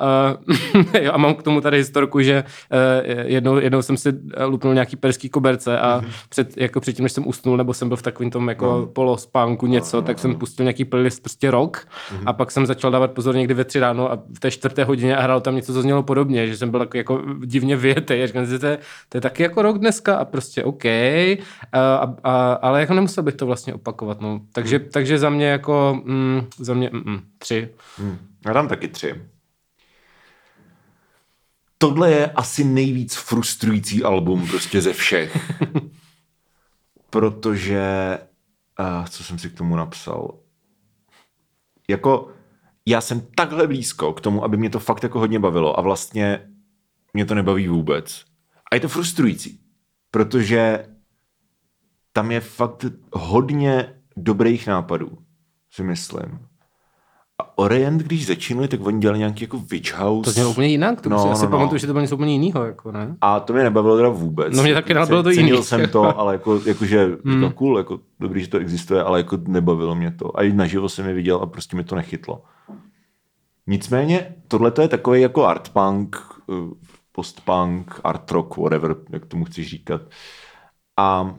uh, 0.77 0.85
jo, 1.01 1.11
a 1.13 1.17
mám 1.17 1.35
k 1.35 1.43
tomu 1.43 1.61
tady 1.61 1.77
historku, 1.77 2.21
že 2.21 2.43
uh, 2.43 3.11
jednou, 3.25 3.57
jednou 3.57 3.81
jsem 3.81 3.97
si 3.97 4.13
lupnul 4.45 4.73
nějaký 4.73 4.95
perský 4.95 5.29
koberce 5.29 5.79
a 5.79 6.01
mm-hmm. 6.01 6.09
před, 6.29 6.57
jako 6.57 6.79
předtím, 6.79 7.03
než 7.03 7.11
jsem 7.11 7.27
usnul, 7.27 7.57
nebo 7.57 7.73
jsem 7.73 7.87
byl 7.87 7.97
v 7.97 8.01
takovém 8.01 8.31
tom 8.31 8.49
jako 8.49 8.65
no. 8.65 8.85
polospánku 8.85 9.67
něco, 9.67 9.97
no, 9.97 10.03
tak 10.03 10.19
jsem 10.19 10.35
pustil 10.35 10.63
nějaký 10.63 10.85
playlist 10.85 11.23
prostě 11.23 11.51
rok 11.51 11.77
mm-hmm. 11.77 12.23
a 12.25 12.33
pak 12.33 12.51
jsem 12.51 12.65
začal 12.65 12.91
dávat 12.91 13.11
pozor 13.11 13.35
někdy 13.35 13.53
ve 13.53 13.63
tři 13.63 13.79
ráno 13.79 14.11
a 14.11 14.19
v 14.35 14.39
té 14.39 14.51
čtvrté 14.51 14.83
hodině 14.83 15.17
a 15.17 15.21
hrál 15.21 15.41
tam 15.41 15.55
něco, 15.55 15.73
co 15.73 15.81
znělo 15.81 16.03
podobně, 16.03 16.47
že 16.47 16.57
jsem 16.57 16.71
byl 16.71 16.79
jako, 16.79 16.97
jako 16.97 17.21
divně 17.45 17.75
vyjetý. 17.75 18.13
A 18.13 18.27
říkám 18.27 18.45
si, 18.45 18.59
to 18.59 18.65
je, 18.65 18.77
to 19.09 19.17
je 19.17 19.21
taky 19.21 19.43
jako 19.43 19.61
rok 19.61 19.77
dneska 19.77 20.15
a 20.15 20.25
prostě 20.25 20.63
OK, 20.63 20.85
uh, 20.85 21.41
a, 21.73 22.15
a, 22.23 22.53
ale 22.53 22.79
jako 22.79 22.93
nemusel 22.93 23.23
bych 23.23 23.35
to 23.35 23.45
vlastně 23.45 23.73
opakovat. 23.73 24.21
No. 24.21 24.41
Takže, 24.51 24.79
mm. 24.79 24.85
takže 24.91 25.17
za 25.17 25.29
mě 25.29 25.45
jako, 25.45 26.01
mm, 26.05 26.41
za 26.57 26.73
mě 26.73 26.89
mm, 26.93 27.01
mm, 27.05 27.19
tři. 27.37 27.69
Mm. 27.99 28.17
Já 28.45 28.53
dám 28.53 28.67
taky 28.67 28.87
tři 28.87 29.15
tohle 31.81 32.11
je 32.11 32.31
asi 32.31 32.63
nejvíc 32.63 33.15
frustrující 33.15 34.03
album 34.03 34.47
prostě 34.47 34.81
ze 34.81 34.93
všech. 34.93 35.51
Protože, 37.09 38.17
uh, 38.79 39.05
co 39.05 39.23
jsem 39.23 39.39
si 39.39 39.49
k 39.49 39.57
tomu 39.57 39.75
napsal, 39.75 40.39
jako 41.87 42.31
já 42.85 43.01
jsem 43.01 43.21
takhle 43.35 43.67
blízko 43.67 44.13
k 44.13 44.21
tomu, 44.21 44.43
aby 44.43 44.57
mě 44.57 44.69
to 44.69 44.79
fakt 44.79 45.03
jako 45.03 45.19
hodně 45.19 45.39
bavilo 45.39 45.79
a 45.79 45.81
vlastně 45.81 46.49
mě 47.13 47.25
to 47.25 47.35
nebaví 47.35 47.67
vůbec. 47.67 48.25
A 48.71 48.75
je 48.75 48.81
to 48.81 48.89
frustrující, 48.89 49.59
protože 50.11 50.85
tam 52.13 52.31
je 52.31 52.41
fakt 52.41 52.85
hodně 53.13 54.01
dobrých 54.17 54.67
nápadů, 54.67 55.17
si 55.71 55.83
myslím. 55.83 56.47
Orient, 57.59 58.01
když 58.01 58.25
začínali, 58.25 58.67
tak 58.67 58.85
oni 58.85 58.99
dělali 58.99 59.19
nějaký 59.19 59.43
jako 59.43 59.57
Witch 59.57 59.93
House. 59.93 60.25
To 60.25 60.31
znělo 60.31 60.49
úplně 60.49 60.67
jinak, 60.67 61.01
to 61.01 61.09
no, 61.09 61.23
si 61.23 61.29
asi 61.29 61.45
no, 61.45 61.51
pamatuju, 61.51 61.73
no. 61.73 61.77
že 61.77 61.87
to 61.87 61.93
bylo 61.93 62.01
něco 62.01 62.15
úplně 62.15 62.33
jiného, 62.33 62.65
jako 62.65 62.91
ne? 62.91 63.15
A 63.21 63.39
to 63.39 63.53
mě 63.53 63.63
nebavilo 63.63 63.95
teda 63.95 64.09
vůbec. 64.09 64.55
No 64.55 64.63
mě 64.63 64.73
taky 64.73 64.93
nebylo 64.93 65.23
to 65.23 65.29
jiný. 65.29 65.63
jsem 65.63 65.89
to, 65.89 66.19
ale 66.19 66.33
jako, 66.33 66.61
jakože 66.65 67.17
hmm. 67.25 67.41
to 67.41 67.51
cool, 67.51 67.77
jako 67.77 67.99
dobrý, 68.19 68.41
že 68.41 68.47
to 68.47 68.57
existuje, 68.57 69.03
ale 69.03 69.19
jako 69.19 69.39
nebavilo 69.47 69.95
mě 69.95 70.11
to. 70.11 70.39
A 70.39 70.43
i 70.43 70.53
naživo 70.53 70.89
jsem 70.89 71.07
je 71.07 71.13
viděl 71.13 71.37
a 71.37 71.45
prostě 71.45 71.75
mi 71.75 71.83
to 71.83 71.95
nechytlo. 71.95 72.43
Nicméně, 73.67 74.35
tohle 74.47 74.71
je 74.81 74.87
takový 74.87 75.21
jako 75.21 75.45
art 75.45 75.69
punk, 75.69 76.17
eh, 76.51 76.53
post-punk, 77.11 77.99
art 78.03 78.31
rock, 78.31 78.57
whatever, 78.57 78.95
jak 79.09 79.25
tomu 79.25 79.45
chci 79.45 79.63
říkat. 79.63 80.01
A 80.97 81.35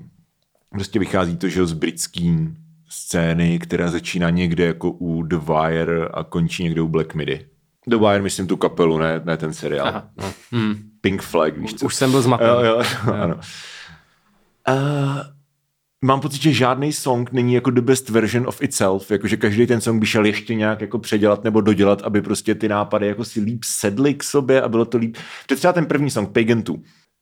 prostě 0.70 0.98
vychází 0.98 1.36
to, 1.36 1.48
že 1.48 1.66
z 1.66 1.72
britským 1.72 2.56
scény, 2.90 3.58
která 3.58 3.90
začíná 3.90 4.30
někde 4.30 4.64
jako 4.64 4.90
u 4.90 5.22
The 5.22 5.36
Wire 5.36 6.08
a 6.08 6.24
končí 6.24 6.62
někde 6.62 6.80
u 6.80 6.88
Black 6.88 7.14
Midi. 7.14 7.46
The 7.86 7.96
Wire, 7.96 8.22
myslím 8.22 8.46
tu 8.46 8.56
kapelu, 8.56 8.98
ne, 8.98 9.20
ne 9.24 9.36
ten 9.36 9.52
seriál. 9.52 9.88
Aha, 9.88 10.08
no. 10.16 10.32
hmm. 10.52 10.90
Pink 11.00 11.22
Flag, 11.22 11.58
víš 11.58 11.74
co? 11.74 11.86
Už 11.86 11.94
jsem 11.94 12.10
byl 12.10 12.22
zmaten. 12.22 12.48
Jo, 12.48 12.60
jo, 12.64 12.82
jo, 13.06 13.12
ano. 13.12 13.40
Uh, 14.68 15.20
mám 16.04 16.20
pocit, 16.20 16.42
že 16.42 16.52
žádný 16.52 16.92
song 16.92 17.32
není 17.32 17.54
jako 17.54 17.70
the 17.70 17.80
best 17.80 18.08
version 18.08 18.48
of 18.48 18.62
itself, 18.62 19.10
jakože 19.10 19.36
každý 19.36 19.66
ten 19.66 19.80
song 19.80 20.00
by 20.00 20.06
šel 20.06 20.24
ještě 20.24 20.54
nějak 20.54 20.80
jako 20.80 20.98
předělat 20.98 21.44
nebo 21.44 21.60
dodělat, 21.60 22.02
aby 22.02 22.22
prostě 22.22 22.54
ty 22.54 22.68
nápady 22.68 23.06
jako 23.06 23.24
si 23.24 23.40
líp 23.40 23.64
sedly 23.64 24.14
k 24.14 24.22
sobě 24.22 24.62
a 24.62 24.68
bylo 24.68 24.84
to 24.84 24.98
líp. 24.98 25.16
To 25.46 25.54
je 25.54 25.58
třeba 25.58 25.72
ten 25.72 25.86
první 25.86 26.10
song, 26.10 26.32
Pagan 26.32 26.62
2 26.62 26.76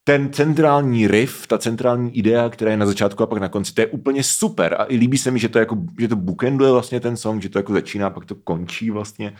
ten 0.08 0.32
centrální 0.32 1.08
riff, 1.08 1.46
ta 1.46 1.58
centrální 1.58 2.16
idea, 2.16 2.48
která 2.48 2.70
je 2.70 2.76
na 2.76 2.86
začátku 2.86 3.22
a 3.22 3.26
pak 3.26 3.38
na 3.38 3.48
konci, 3.48 3.74
to 3.74 3.80
je 3.80 3.86
úplně 3.86 4.22
super 4.22 4.76
a 4.78 4.84
i 4.88 4.96
líbí 4.96 5.18
se 5.18 5.30
mi, 5.30 5.38
že 5.38 5.48
to, 5.48 5.58
jako, 5.58 5.76
že 5.98 6.08
to 6.08 6.16
bookenduje 6.16 6.72
vlastně 6.72 7.00
ten 7.00 7.16
song, 7.16 7.42
že 7.42 7.48
to 7.48 7.58
jako 7.58 7.72
začíná, 7.72 8.10
pak 8.10 8.24
to 8.24 8.34
končí 8.34 8.90
vlastně 8.90 9.32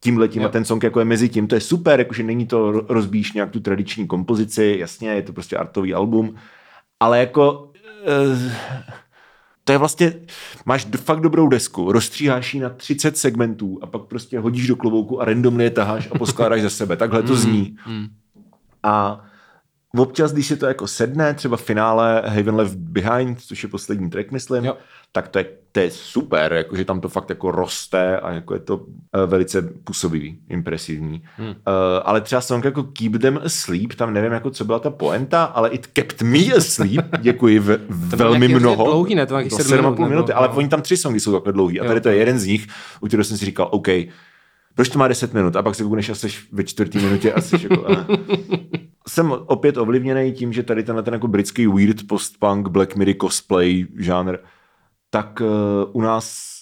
tím 0.00 0.18
letím 0.18 0.44
a 0.44 0.48
ten 0.48 0.64
song 0.64 0.82
jako 0.82 0.98
je 0.98 1.04
mezi 1.04 1.28
tím, 1.28 1.46
to 1.46 1.54
je 1.54 1.60
super, 1.60 1.98
jakože 1.98 2.22
není 2.22 2.46
to 2.46 2.70
rozbíš 2.70 3.32
nějak 3.32 3.50
tu 3.50 3.60
tradiční 3.60 4.06
kompozici, 4.06 4.76
jasně, 4.78 5.08
je 5.08 5.22
to 5.22 5.32
prostě 5.32 5.56
artový 5.56 5.94
album, 5.94 6.34
ale 7.00 7.18
jako 7.18 7.72
uh, 8.32 8.52
to 9.64 9.72
je 9.72 9.78
vlastně, 9.78 10.14
máš 10.66 10.86
fakt 10.96 11.20
dobrou 11.20 11.48
desku, 11.48 11.92
rozstříháš 11.92 12.54
ji 12.54 12.60
na 12.60 12.68
30 12.68 13.16
segmentů 13.16 13.78
a 13.82 13.86
pak 13.86 14.02
prostě 14.02 14.38
hodíš 14.38 14.66
do 14.66 14.76
klobouku 14.76 15.22
a 15.22 15.24
randomně 15.24 15.64
je 15.64 15.70
taháš 15.70 16.08
a 16.12 16.18
poskládáš 16.18 16.62
za 16.62 16.70
sebe. 16.70 16.96
Takhle 16.96 17.22
to 17.22 17.32
mm, 17.32 17.38
zní. 17.38 17.76
Mm. 17.86 18.06
A 18.82 19.24
občas, 20.00 20.32
když 20.32 20.46
si 20.46 20.56
to 20.56 20.66
jako 20.66 20.86
sedne, 20.86 21.34
třeba 21.34 21.56
v 21.56 21.62
finále 21.62 22.22
Haven 22.26 22.54
Left 22.54 22.74
Behind, 22.74 23.40
což 23.40 23.62
je 23.62 23.68
poslední 23.68 24.10
track, 24.10 24.30
myslím, 24.30 24.64
jo. 24.64 24.76
tak 25.12 25.28
to 25.28 25.38
je, 25.38 25.46
to 25.72 25.80
je 25.80 25.90
super, 25.90 26.52
jakože 26.52 26.84
tam 26.84 27.00
to 27.00 27.08
fakt 27.08 27.28
jako 27.30 27.50
roste 27.50 28.20
a 28.20 28.32
jako 28.32 28.54
je 28.54 28.60
to 28.60 28.76
uh, 28.76 28.84
velice 29.26 29.62
působivý, 29.62 30.38
impresivní. 30.48 31.22
Hmm. 31.36 31.48
Uh, 31.48 31.54
ale 32.04 32.20
třeba 32.20 32.40
song 32.40 32.64
jako 32.64 32.82
Keep 32.82 33.12
Them 33.12 33.40
Asleep, 33.44 33.94
tam 33.94 34.12
nevím, 34.12 34.32
jako 34.32 34.50
co 34.50 34.64
byla 34.64 34.78
ta 34.78 34.90
poenta, 34.90 35.44
ale 35.44 35.68
It 35.68 35.86
Kept 35.86 36.22
Me 36.22 36.38
Asleep, 36.56 37.04
děkuji 37.20 37.58
v, 37.58 37.78
velmi 38.16 38.48
mnoho. 38.48 38.84
Dlouhý, 38.84 39.14
ne? 39.14 39.26
To 39.26 39.34
má 39.34 39.42
7 39.48 39.76
minut, 39.76 39.98
minuty, 39.98 40.32
ale 40.32 40.48
no. 40.48 40.54
oni 40.54 40.68
tam 40.68 40.82
tři 40.82 40.96
songy 40.96 41.20
jsou 41.20 41.32
takhle 41.32 41.52
dlouhý 41.52 41.80
a 41.80 41.84
tady 41.84 42.00
to 42.00 42.08
je 42.08 42.16
jeden 42.16 42.38
z 42.38 42.46
nich, 42.46 42.66
u 43.00 43.06
kterého 43.06 43.24
jsem 43.24 43.36
si 43.36 43.44
říkal, 43.44 43.68
OK, 43.70 43.88
proč 44.74 44.88
to 44.88 44.98
má 44.98 45.08
10 45.08 45.34
minut 45.34 45.56
a 45.56 45.62
pak 45.62 45.74
se 45.74 45.82
koukneš 45.82 46.08
a 46.08 46.14
jsi 46.14 46.28
ve 46.52 46.64
čtvrtý 46.64 46.98
minutě 46.98 47.32
a 47.32 47.40
jsi 47.40 47.56
jako... 47.62 47.86
jsem 49.08 49.32
opět 49.32 49.76
ovlivněný 49.76 50.32
tím, 50.32 50.52
že 50.52 50.62
tady 50.62 50.82
tenhle 50.82 51.02
ten 51.02 51.14
jako 51.14 51.28
britský 51.28 51.66
weird 51.66 52.06
post-punk, 52.06 52.68
black 52.68 52.96
midi 52.96 53.14
cosplay 53.20 53.86
žánr, 53.98 54.36
tak 55.10 55.40
uh, 55.40 55.90
u 55.92 56.00
nás 56.00 56.52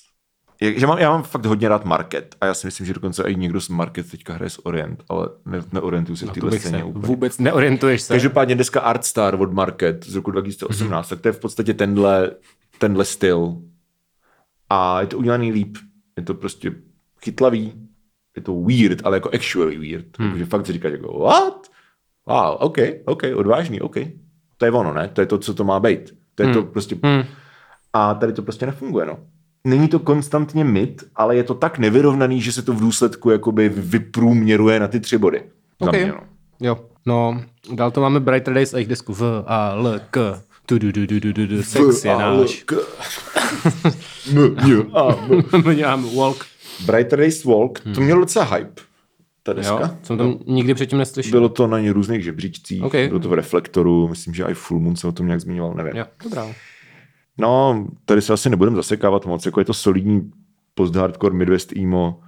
že 0.62 0.86
mám, 0.86 0.98
já 0.98 1.10
mám 1.10 1.22
fakt 1.22 1.46
hodně 1.46 1.68
rád 1.68 1.84
Market 1.84 2.36
a 2.40 2.46
já 2.46 2.54
si 2.54 2.66
myslím, 2.66 2.86
že 2.86 2.94
dokonce 2.94 3.22
i 3.22 3.36
někdo 3.36 3.60
z 3.60 3.68
Market 3.68 4.10
teďka 4.10 4.34
hraje 4.34 4.50
z 4.50 4.60
Orient, 4.62 5.04
ale 5.08 5.28
ne, 5.46 5.60
neorientuju 5.72 6.16
se 6.16 6.26
v 6.26 6.30
téhle 6.30 6.58
scéně 6.58 6.84
úplně. 6.84 7.06
Vůbec 7.06 7.38
neorientuješ 7.38 8.02
se. 8.02 8.14
Každopádně 8.14 8.54
dneska 8.54 8.80
Art 8.80 9.04
Star 9.04 9.34
od 9.34 9.52
Market 9.52 10.06
z 10.06 10.14
roku 10.14 10.30
2018, 10.30 11.06
mm-hmm. 11.06 11.08
tak 11.08 11.20
to 11.20 11.28
je 11.28 11.32
v 11.32 11.40
podstatě 11.40 11.74
tenhle, 11.74 12.30
tenhle 12.78 13.04
styl 13.04 13.56
a 14.70 15.00
je 15.00 15.06
to 15.06 15.18
udělaný 15.18 15.52
líp. 15.52 15.78
Je 16.16 16.22
to 16.22 16.34
prostě 16.34 16.72
chytlavý, 17.22 17.88
je 18.36 18.42
to 18.42 18.60
weird, 18.60 19.00
ale 19.04 19.16
jako 19.16 19.30
actually 19.34 19.78
weird. 19.78 20.18
Hmm. 20.18 20.30
Takže 20.30 20.44
fakt 20.44 20.66
si 20.66 20.72
říkat 20.72 20.88
jako 20.88 21.18
what? 21.18 21.59
Wow, 22.26 22.56
OK, 22.58 22.78
OK, 23.04 23.22
odvážný, 23.34 23.80
OK. 23.80 23.96
To 24.58 24.64
je 24.64 24.72
ono, 24.72 24.92
ne? 24.92 25.08
To 25.08 25.20
je 25.20 25.26
to, 25.26 25.38
co 25.38 25.54
to 25.54 25.64
má 25.64 25.80
být. 25.80 26.14
To 26.34 26.42
je 26.42 26.46
hmm. 26.46 26.54
to 26.54 26.62
prostě... 26.62 26.96
Hmm. 27.02 27.22
A 27.92 28.14
tady 28.14 28.32
to 28.32 28.42
prostě 28.42 28.66
nefunguje, 28.66 29.06
no. 29.06 29.18
Není 29.64 29.88
to 29.88 29.98
konstantně 29.98 30.64
mid, 30.64 31.04
ale 31.16 31.36
je 31.36 31.44
to 31.44 31.54
tak 31.54 31.78
nevyrovnaný, 31.78 32.40
že 32.40 32.52
se 32.52 32.62
to 32.62 32.72
v 32.72 32.80
důsledku 32.80 33.30
jakoby 33.30 33.68
vyprůměruje 33.68 34.80
na 34.80 34.88
ty 34.88 35.00
tři 35.00 35.18
body. 35.18 35.42
OK. 35.78 35.92
Mě, 35.92 36.06
no. 36.06 36.20
Jo, 36.60 36.80
no, 37.06 37.40
dál 37.74 37.90
to 37.90 38.00
máme 38.00 38.20
Brighter 38.20 38.54
Days 38.54 38.74
a 38.74 38.76
jejich 38.76 38.88
desku 38.88 39.14
V, 39.14 39.44
A, 39.46 39.70
L, 39.70 40.00
K. 40.10 40.42
Tu, 40.66 40.78
du, 40.78 40.92
du, 40.92 41.06
du, 41.06 41.20
du, 41.20 41.32
du, 41.32 41.46
du. 41.46 41.62
Sex 41.62 42.04
je 42.04 42.16
náš. 42.16 42.64
M, 44.34 44.56
M, 45.84 46.10
Walk. 46.16 46.46
Brighter 46.86 47.18
Days 47.18 47.44
Walk, 47.44 47.80
to 47.94 48.00
mělo 48.00 48.20
docela 48.20 48.44
hype 48.44 48.82
ta 49.42 49.52
deska. 49.52 49.80
Jo, 49.80 49.90
jsem 50.02 50.18
tam 50.18 50.26
no. 50.26 50.38
nikdy 50.46 50.74
předtím 50.74 50.98
neslyšel. 50.98 51.30
Bylo 51.30 51.48
to 51.48 51.66
na 51.66 51.92
různých 51.92 52.24
žebříčcích, 52.24 52.82
okay. 52.82 53.08
bylo 53.08 53.20
to 53.20 53.28
v 53.28 53.32
Reflektoru, 53.32 54.08
myslím, 54.08 54.34
že 54.34 54.44
i 54.44 54.54
Full 54.54 54.80
Moon 54.80 54.96
se 54.96 55.08
o 55.08 55.12
tom 55.12 55.26
nějak 55.26 55.40
zmiňoval, 55.40 55.74
nevím. 55.74 55.96
Jo, 55.96 56.04
dobrá. 56.24 56.46
No, 57.38 57.86
tady 58.04 58.22
se 58.22 58.32
asi 58.32 58.50
nebudeme 58.50 58.76
zasekávat 58.76 59.26
moc, 59.26 59.46
jako 59.46 59.60
je 59.60 59.64
to 59.64 59.74
solidní 59.74 60.30
post-hardcore 60.74 61.34
Midwest 61.34 61.76
emo, 61.76 62.20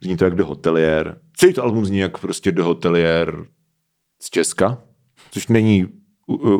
zní 0.00 0.16
to 0.16 0.24
jak 0.24 0.34
The 0.34 0.42
Hotelier. 0.42 1.18
Celý 1.36 1.52
to 1.52 1.62
album 1.62 1.86
zní 1.86 1.98
jak 1.98 2.18
prostě 2.18 2.52
The 2.52 2.62
Hotelier 2.62 3.46
z 4.22 4.30
Česka, 4.30 4.78
což 5.30 5.48
není 5.48 5.88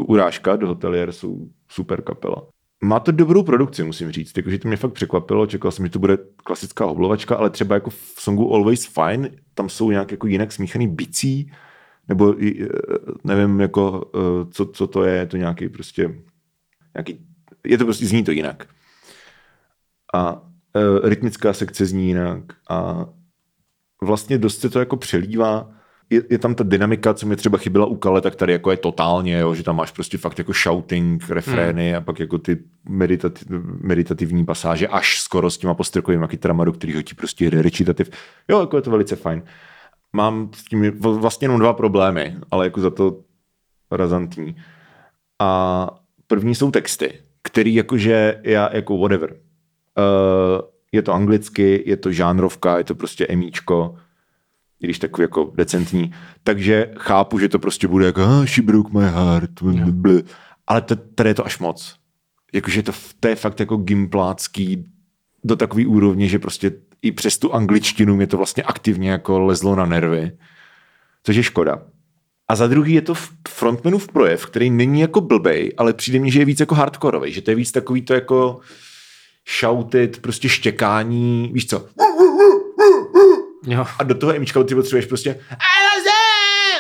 urážka, 0.06 0.56
The 0.56 0.66
Hotelier 0.66 1.12
jsou 1.12 1.48
super 1.68 2.02
kapela. 2.02 2.51
Má 2.85 3.01
to 3.01 3.12
dobrou 3.12 3.42
produkci, 3.42 3.85
musím 3.85 4.12
říct, 4.12 4.37
jakože 4.37 4.59
to 4.59 4.68
mě 4.68 4.77
fakt 4.77 4.92
překvapilo, 4.92 5.47
čekal 5.47 5.71
jsem, 5.71 5.87
že 5.87 5.92
to 5.92 5.99
bude 5.99 6.18
klasická 6.37 6.85
hoblovačka, 6.85 7.37
ale 7.37 7.51
třeba 7.51 7.75
jako 7.75 7.90
v 7.90 8.14
songu 8.18 8.55
Always 8.55 8.87
Fine, 8.87 9.31
tam 9.55 9.68
jsou 9.68 9.90
nějak 9.90 10.11
jako 10.11 10.27
jinak 10.27 10.53
smíchaný 10.53 10.88
bicí, 10.88 11.53
nebo 12.09 12.42
e, 12.42 12.68
nevím, 13.25 13.61
jako, 13.61 14.11
e, 14.14 14.53
co, 14.53 14.66
co 14.66 14.87
to 14.87 15.05
je, 15.05 15.27
to 15.27 15.37
nějaký 15.37 15.68
prostě, 15.68 16.14
nějaký, 16.95 17.27
je 17.64 17.79
to 17.79 17.85
prostě, 17.85 18.07
zní 18.07 18.25
to 18.25 18.31
jinak. 18.31 18.66
A 20.14 20.33
uh, 20.33 21.09
rytmická 21.09 21.53
sekce 21.53 21.87
zní 21.87 22.09
jinak 22.09 22.45
a 22.71 23.07
vlastně 24.03 24.38
dost 24.38 24.61
se 24.61 24.71
to 24.71 24.79
jako 24.79 24.97
přelívá. 24.97 25.75
Je, 26.12 26.22
je 26.31 26.38
tam 26.38 26.55
ta 26.55 26.64
dynamika, 26.64 27.14
co 27.14 27.27
mi 27.27 27.37
třeba 27.37 27.59
chyběla 27.59 27.87
u 27.87 27.96
Kale, 27.96 28.20
tak 28.20 28.35
tady 28.35 28.53
jako 28.53 28.70
je 28.70 28.77
totálně, 28.77 29.38
jo, 29.38 29.55
že 29.55 29.62
tam 29.62 29.77
máš 29.77 29.90
prostě 29.90 30.18
fakt 30.18 30.38
jako 30.38 30.53
shouting, 30.53 31.31
refrény 31.31 31.88
hmm. 31.88 31.98
a 31.98 32.01
pak 32.01 32.20
jako 32.20 32.38
ty 32.38 32.59
meditativ, 32.88 33.48
meditativní 33.81 34.44
pasáže 34.44 34.88
až 34.88 35.20
skoro 35.20 35.51
s 35.51 35.59
těma 35.59 35.75
postrkovými 35.75 36.29
kytarama, 36.29 36.64
do 36.64 36.72
kterého 36.72 37.03
ti 37.03 37.14
prostě 37.14 37.51
jde 37.51 37.62
recitativ. 37.62 38.11
Jo, 38.48 38.61
jako 38.61 38.77
je 38.77 38.83
to 38.83 38.90
velice 38.90 39.16
fajn. 39.16 39.42
Mám 40.12 40.51
s 40.55 40.64
tím 40.64 40.90
vlastně 41.01 41.44
jenom 41.44 41.61
dva 41.61 41.72
problémy, 41.72 42.37
ale 42.51 42.66
jako 42.66 42.81
za 42.81 42.90
to 42.90 43.20
razantní. 43.90 44.57
A 45.38 45.90
první 46.27 46.55
jsou 46.55 46.70
texty, 46.70 47.12
který 47.42 47.75
jakože 47.75 48.40
já 48.42 48.70
jako 48.72 48.98
whatever. 48.98 49.31
Uh, 49.33 49.37
je 50.92 51.03
to 51.03 51.12
anglicky, 51.12 51.83
je 51.87 51.96
to 51.96 52.12
žánrovka, 52.12 52.79
je 52.79 52.85
to 52.85 52.94
prostě 52.94 53.27
emíčko, 53.27 53.94
i 54.83 54.87
když 54.87 54.99
takový 54.99 55.23
jako 55.23 55.53
decentní. 55.55 56.14
Takže 56.45 56.90
chápu, 56.99 57.38
že 57.38 57.49
to 57.49 57.59
prostě 57.59 57.88
bude 57.88 58.07
jako 58.07 58.21
ah, 58.21 58.47
she 58.47 58.62
broke 58.62 58.99
my 58.99 59.05
heart, 59.05 59.62
bl. 59.90 60.21
ale 60.66 60.83
tady 61.14 61.31
je 61.31 61.35
to 61.35 61.47
až 61.47 61.59
moc. 61.59 61.97
Jakože 62.53 62.83
to, 62.83 62.92
to 63.21 63.29
je 63.29 63.35
fakt 63.35 63.61
jako 63.61 63.77
gimplácký 63.77 64.85
do 65.45 65.57
takový 65.57 65.87
úrovně, 65.87 66.29
že 66.29 66.38
prostě 66.38 66.73
i 67.03 67.12
přes 67.12 67.38
tu 67.38 67.55
angličtinu 67.55 68.16
mě 68.16 68.27
to 68.27 68.37
vlastně 68.37 68.62
aktivně 68.62 69.11
jako 69.11 69.40
lezlo 69.40 69.77
na 69.77 69.87
nervy. 69.87 70.33
Což 71.23 71.37
je 71.37 71.42
škoda. 71.42 71.83
A 72.49 72.57
za 72.57 72.66
druhý 72.66 72.92
je 72.92 73.03
to 73.03 73.14
frontmanův 73.49 74.09
projev, 74.09 74.47
který 74.47 74.71
není 74.71 75.01
jako 75.01 75.21
blbej, 75.21 75.73
ale 75.77 75.92
přijde 75.92 76.18
mi, 76.18 76.31
že 76.31 76.38
je 76.38 76.45
víc 76.45 76.61
jako 76.61 76.75
hardkorový, 76.75 77.33
že 77.33 77.42
to 77.42 77.51
je 77.51 77.55
víc 77.55 77.73
takový 77.73 78.03
to 78.03 78.14
jako 78.14 78.61
shouted, 79.61 80.21
prostě 80.21 80.49
štěkání, 80.49 81.51
víš 81.53 81.66
co? 81.66 81.87
Jo. 83.66 83.87
A 83.98 84.03
do 84.03 84.14
toho 84.14 84.35
Emička 84.35 84.64
ty 84.64 84.75
potřebuješ 84.75 85.07
prostě 85.07 85.37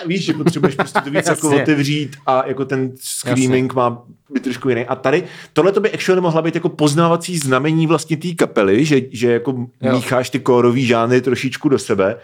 víš, 0.06 0.24
že 0.24 0.32
potřebuješ 0.32 0.74
prostě 0.74 1.00
to 1.00 1.10
víc 1.10 1.26
jako 1.28 1.56
otevřít 1.56 2.16
a 2.26 2.46
jako 2.46 2.64
ten 2.64 2.92
screaming 3.00 3.70
Jasně. 3.72 3.76
má 3.76 4.02
být 4.30 4.42
trošku 4.42 4.68
jiný. 4.68 4.86
A 4.86 4.96
tady, 4.96 5.24
tohle 5.52 5.72
to 5.72 5.80
by 5.80 5.92
actually 5.92 6.20
mohla 6.20 6.42
být 6.42 6.54
jako 6.54 6.68
poznávací 6.68 7.38
znamení 7.38 7.86
vlastně 7.86 8.16
té 8.16 8.28
kapely, 8.34 8.84
že, 8.84 9.00
že 9.10 9.32
jako 9.32 9.66
jo. 9.80 9.92
mícháš 9.92 10.30
ty 10.30 10.40
kórový 10.40 10.86
žánry 10.86 11.20
trošičku 11.20 11.68
do 11.68 11.78
sebe, 11.78 12.16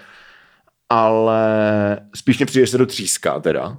ale 0.89 1.41
spíš 2.15 2.39
mě 2.39 2.47
přijde, 2.47 2.67
že 2.67 2.71
se 2.71 2.79
to 2.79 2.87
tříská 2.87 3.41
teda. 3.41 3.77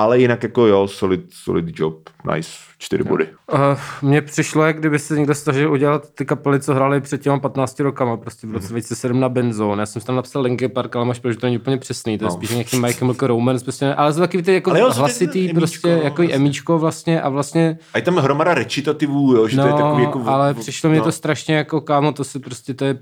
Ale 0.00 0.18
jinak 0.18 0.42
jako 0.42 0.66
jo, 0.66 0.88
solid, 0.88 1.20
solid 1.30 1.80
job, 1.80 2.10
nice, 2.34 2.50
čtyři 2.78 3.04
body. 3.04 3.28
Uh, 3.52 3.58
mně 4.02 4.22
přišlo, 4.22 4.64
jak 4.64 4.78
kdyby 4.78 4.98
se 4.98 5.16
někdo 5.18 5.34
snažil 5.34 5.72
udělat 5.72 6.10
ty 6.14 6.24
kapely, 6.24 6.60
co 6.60 6.74
hráli 6.74 7.00
před 7.00 7.22
těma 7.22 7.38
15 7.38 7.80
rokama, 7.80 8.16
prostě 8.16 8.46
v 8.46 8.52
roce 8.52 8.68
2007 8.68 9.20
na 9.20 9.28
Benzone. 9.28 9.82
Já 9.82 9.86
jsem 9.86 10.02
tam 10.02 10.16
napsal 10.16 10.42
Linkin 10.42 10.70
Park, 10.70 10.96
ale 10.96 11.04
máš 11.04 11.20
že 11.30 11.36
to 11.36 11.46
není 11.46 11.58
úplně 11.58 11.76
přesný, 11.76 12.18
to 12.18 12.24
je 12.24 12.26
no. 12.26 12.32
spíš 12.32 12.50
nějaký 12.50 12.78
My 12.78 12.92
Chemical 12.92 13.28
Romance, 13.28 13.64
prostě, 13.64 13.94
ale 13.94 14.12
to 14.12 14.20
taky 14.20 14.42
ty 14.42 14.54
jako 14.54 14.76
jo, 14.76 14.90
hlasitý, 14.92 15.40
emíčko, 15.40 15.58
prostě 15.58 15.88
jako 15.88 16.22
vlastně. 16.22 16.34
emíčko 16.34 16.78
vlastně 16.78 17.22
a 17.22 17.28
vlastně... 17.28 17.78
A 17.94 17.98
je 17.98 18.02
tam 18.02 18.16
hromada 18.16 18.54
recitativů, 18.54 19.34
jo, 19.34 19.48
že 19.48 19.56
no, 19.56 19.62
to 19.62 19.68
je 19.68 19.72
no, 19.72 19.78
takový 19.78 20.02
jako... 20.02 20.22
ale 20.26 20.54
přišlo 20.54 20.90
no. 20.90 20.96
mi 20.96 21.00
to 21.00 21.12
strašně 21.12 21.54
jako, 21.54 21.80
kámo, 21.80 22.12
to 22.12 22.24
si 22.24 22.38
prostě, 22.38 22.74
to 22.74 22.84
je 22.84 22.98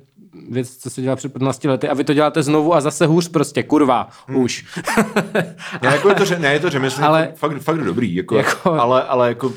věc, 0.50 0.76
co 0.76 0.90
se 0.90 1.02
dělá 1.02 1.16
před 1.16 1.32
15 1.32 1.64
lety 1.64 1.88
a 1.88 1.94
vy 1.94 2.04
to 2.04 2.14
děláte 2.14 2.42
znovu 2.42 2.74
a 2.74 2.80
zase 2.80 3.06
hůř 3.06 3.28
prostě, 3.28 3.62
kurva, 3.62 4.08
hmm. 4.26 4.36
už. 4.36 4.64
ne, 5.82 5.88
jako 5.92 6.08
je 6.08 6.14
to, 6.14 6.24
ne, 6.38 6.52
je 6.52 6.60
to 6.60 6.70
řemeslný, 6.70 7.04
ale, 7.04 7.32
fakt, 7.34 7.58
fakt 7.58 7.84
dobrý, 7.84 8.14
jako, 8.14 8.36
jako, 8.36 8.72
ale, 8.72 9.02
ale 9.02 9.28
jako 9.28 9.52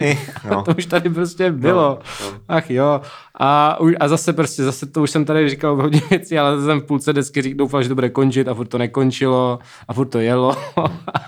no. 0.50 0.62
to 0.62 0.74
už 0.78 0.86
tady 0.86 1.10
prostě 1.10 1.52
bylo. 1.52 1.98
No, 2.20 2.30
no. 2.30 2.38
Ach 2.48 2.70
jo. 2.70 3.00
A, 3.40 3.78
a 4.00 4.08
zase 4.08 4.32
prostě, 4.32 4.62
zase 4.62 4.86
to 4.86 5.02
už 5.02 5.10
jsem 5.10 5.24
tady 5.24 5.48
říkal 5.48 5.76
hodně 5.76 6.00
věcí, 6.10 6.38
ale 6.38 6.56
zase 6.56 6.66
jsem 6.66 6.80
v 6.80 6.84
půlce 6.84 7.12
desky 7.12 7.42
řík, 7.42 7.54
doufal, 7.54 7.82
že 7.82 7.88
to 7.88 7.94
bude 7.94 8.10
končit 8.10 8.48
a 8.48 8.54
furt 8.54 8.66
to 8.66 8.78
nekončilo 8.78 9.58
a 9.88 9.94
furt 9.94 10.06
to 10.06 10.18
jelo. 10.18 10.56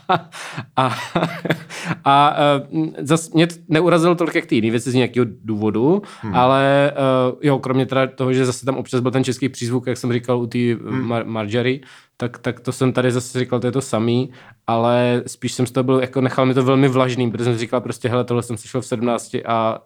a, 0.09 0.25
a, 0.77 0.95
a 2.05 2.37
zase 2.99 3.31
mě 3.35 3.49
neurazilo 3.69 4.15
tolik 4.15 4.35
jak 4.35 4.47
ty 4.47 4.55
jiný 4.55 4.71
věci 4.71 4.91
z 4.91 4.95
nějakého 4.95 5.27
důvodu, 5.45 6.03
hmm. 6.21 6.35
ale 6.35 6.93
uh, 7.33 7.39
jo, 7.43 7.59
kromě 7.59 7.87
teda 7.87 8.07
toho, 8.07 8.33
že 8.33 8.47
zase 8.47 8.67
tam 8.67 8.77
občas 8.77 9.01
byl 9.01 9.11
ten 9.11 9.25
český 9.25 9.49
přízvuk, 9.49 9.87
jak 9.87 9.97
jsem 9.97 10.13
říkal 10.13 10.39
u 10.39 10.47
té 10.47 10.59
hmm. 10.59 11.13
Mar- 11.13 11.81
tak, 12.17 12.39
tak 12.39 12.61
to 12.61 12.73
jsem 12.73 12.93
tady 12.93 13.13
zase 13.13 13.39
říkal, 13.39 13.61
to 13.61 13.67
je 13.67 13.73
to 13.73 13.81
samý, 13.81 14.31
ale 14.67 15.23
spíš 15.27 15.53
jsem 15.53 15.67
z 15.67 15.71
toho 15.71 15.85
byl, 15.85 16.01
jako 16.01 16.21
nechal 16.21 16.47
mi 16.47 16.55
to 16.55 16.63
velmi 16.63 16.89
vlažný, 16.89 17.31
protože 17.31 17.45
jsem 17.45 17.59
říkal 17.59 17.81
prostě, 17.81 18.09
hele, 18.09 18.25
tohle 18.25 18.43
jsem 18.43 18.57
slyšel 18.57 18.81
v 18.81 18.87
17 18.87 19.35
a 19.47 19.81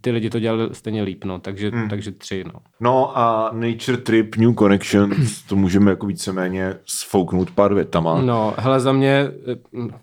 ty 0.00 0.10
lidi 0.10 0.30
to 0.30 0.38
dělali 0.38 0.68
stejně 0.72 1.02
líp, 1.02 1.24
no, 1.24 1.38
takže, 1.38 1.70
hmm. 1.70 1.88
takže 1.88 2.12
tři, 2.12 2.44
no. 2.44 2.60
No 2.80 3.18
a 3.18 3.50
Nature 3.52 3.96
Trip, 3.96 4.36
New 4.36 4.54
Connection, 4.54 5.10
to 5.48 5.56
můžeme 5.56 5.90
jako 5.90 6.06
víceméně 6.06 6.74
sfouknout 6.86 7.50
pár 7.50 7.74
větama. 7.74 8.22
No, 8.22 8.54
hele, 8.58 8.80
za 8.80 8.92
mě... 8.92 9.30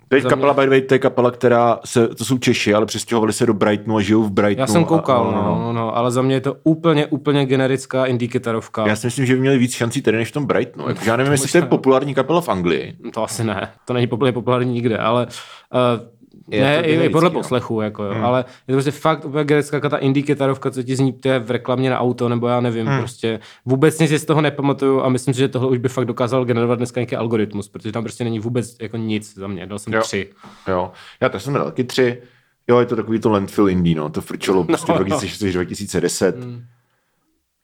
To 0.08 0.16
je 0.16 0.22
kapela, 0.22 0.54
mě... 0.54 0.62
by 0.62 0.66
the 0.66 0.70
way, 0.70 0.82
to 0.82 0.94
je 0.94 1.00
kapela, 1.00 1.32
která 1.32 1.80
se, 1.86 2.08
to 2.08 2.26
jsou 2.26 2.38
Češi, 2.38 2.74
ale 2.74 2.86
přestěhovali 2.86 3.34
se 3.34 3.46
do 3.46 3.54
Brightonu 3.54 3.98
a 3.98 4.02
žijou 4.02 4.24
v 4.24 4.32
Brightonu. 4.32 4.64
Já 4.64 4.68
jsem 4.68 4.86
koukal, 4.86 5.28
a, 5.28 5.32
no, 5.32 5.44
no, 5.44 5.60
no, 5.62 5.74
no, 5.74 5.98
ale 5.98 6.12
za 6.12 6.22
mě 6.22 6.36
je 6.36 6.42
to 6.42 6.56
úplně, 6.64 7.06
úplně 7.06 7.46
generická 7.46 8.06
indie 8.06 8.30
kytarovka. 8.30 8.88
Já 8.88 8.96
si 8.96 9.08
myslím, 9.08 9.26
že 9.26 9.34
by 9.34 9.40
měli 9.40 9.58
víc 9.58 9.74
šancí 9.74 10.02
tady 10.02 10.18
než 10.18 10.30
v 10.30 10.34
tom 10.34 10.46
Brightonu. 10.46 10.90
Jako, 10.90 11.02
já 11.06 11.18
nevím, 11.18 11.32
jestli 11.32 11.52
to 11.52 11.58
je 11.58 11.62
populární 11.62 12.14
kapela 12.14 12.42
v 12.42 12.50
Anglii. 12.50 12.96
To 13.14 13.24
asi 13.24 13.44
ne, 13.44 13.70
to 13.86 13.94
není 13.94 14.08
populární 14.08 14.74
nikde, 14.74 14.98
ale 14.98 15.28
uh, 15.28 16.14
je 16.50 16.62
ne, 16.62 16.82
i, 16.82 17.06
i 17.06 17.10
podle 17.10 17.30
no. 17.30 17.34
poslechu, 17.34 17.82
jako 17.82 18.04
jo, 18.04 18.14
hmm. 18.14 18.26
ale 18.26 18.46
je 18.68 18.72
to 18.72 18.74
prostě 18.74 18.92
fakt 18.92 19.26
úplně 19.26 19.44
gerecká 19.44 19.90
ta 19.90 19.98
indie 19.98 20.24
kytarovka, 20.24 20.72
co 20.72 20.84
ti 20.84 20.96
zní 20.96 21.14
to 21.14 21.28
je 21.28 21.40
v 21.40 21.52
reklamě 21.52 21.90
na 21.90 22.00
auto, 22.00 22.30
nebo 22.30 22.48
já 22.48 22.62
nevím, 22.62 22.88
hmm. 22.88 23.00
prostě 23.00 23.40
vůbec 23.66 24.00
nic 24.00 24.10
si 24.10 24.20
z 24.20 24.26
toho 24.26 24.42
nepamatuju 24.42 25.02
a 25.02 25.10
myslím 25.10 25.34
si, 25.34 25.40
že 25.40 25.48
tohle 25.48 25.70
už 25.70 25.78
by 25.78 25.90
fakt 25.90 26.06
dokázal 26.06 26.46
generovat 26.46 26.78
dneska 26.78 27.00
nějaký 27.00 27.16
algoritmus, 27.16 27.70
protože 27.70 27.92
tam 27.92 28.04
prostě 28.04 28.24
není 28.24 28.40
vůbec 28.40 28.76
jako 28.82 28.98
nic 28.98 29.34
za 29.36 29.48
mě, 29.48 29.66
dal 29.66 29.80
jsem 29.80 29.94
jo. 29.94 30.02
tři. 30.02 30.30
Jo, 30.68 30.92
já 31.22 31.30
to 31.30 31.40
jsem 31.40 31.54
dal 31.54 31.66
taky 31.66 31.84
tři, 31.84 32.22
jo, 32.68 32.80
je 32.80 32.86
to 32.86 32.96
takový 32.96 33.20
to 33.20 33.30
landfill 33.30 33.70
indie, 33.70 33.96
no, 33.96 34.10
to 34.10 34.22
frčelo 34.22 34.64
prostě 34.64 34.92
no, 34.92 35.04
2006 35.04 35.54
2010. 35.54 36.44
Hmm. 36.44 36.64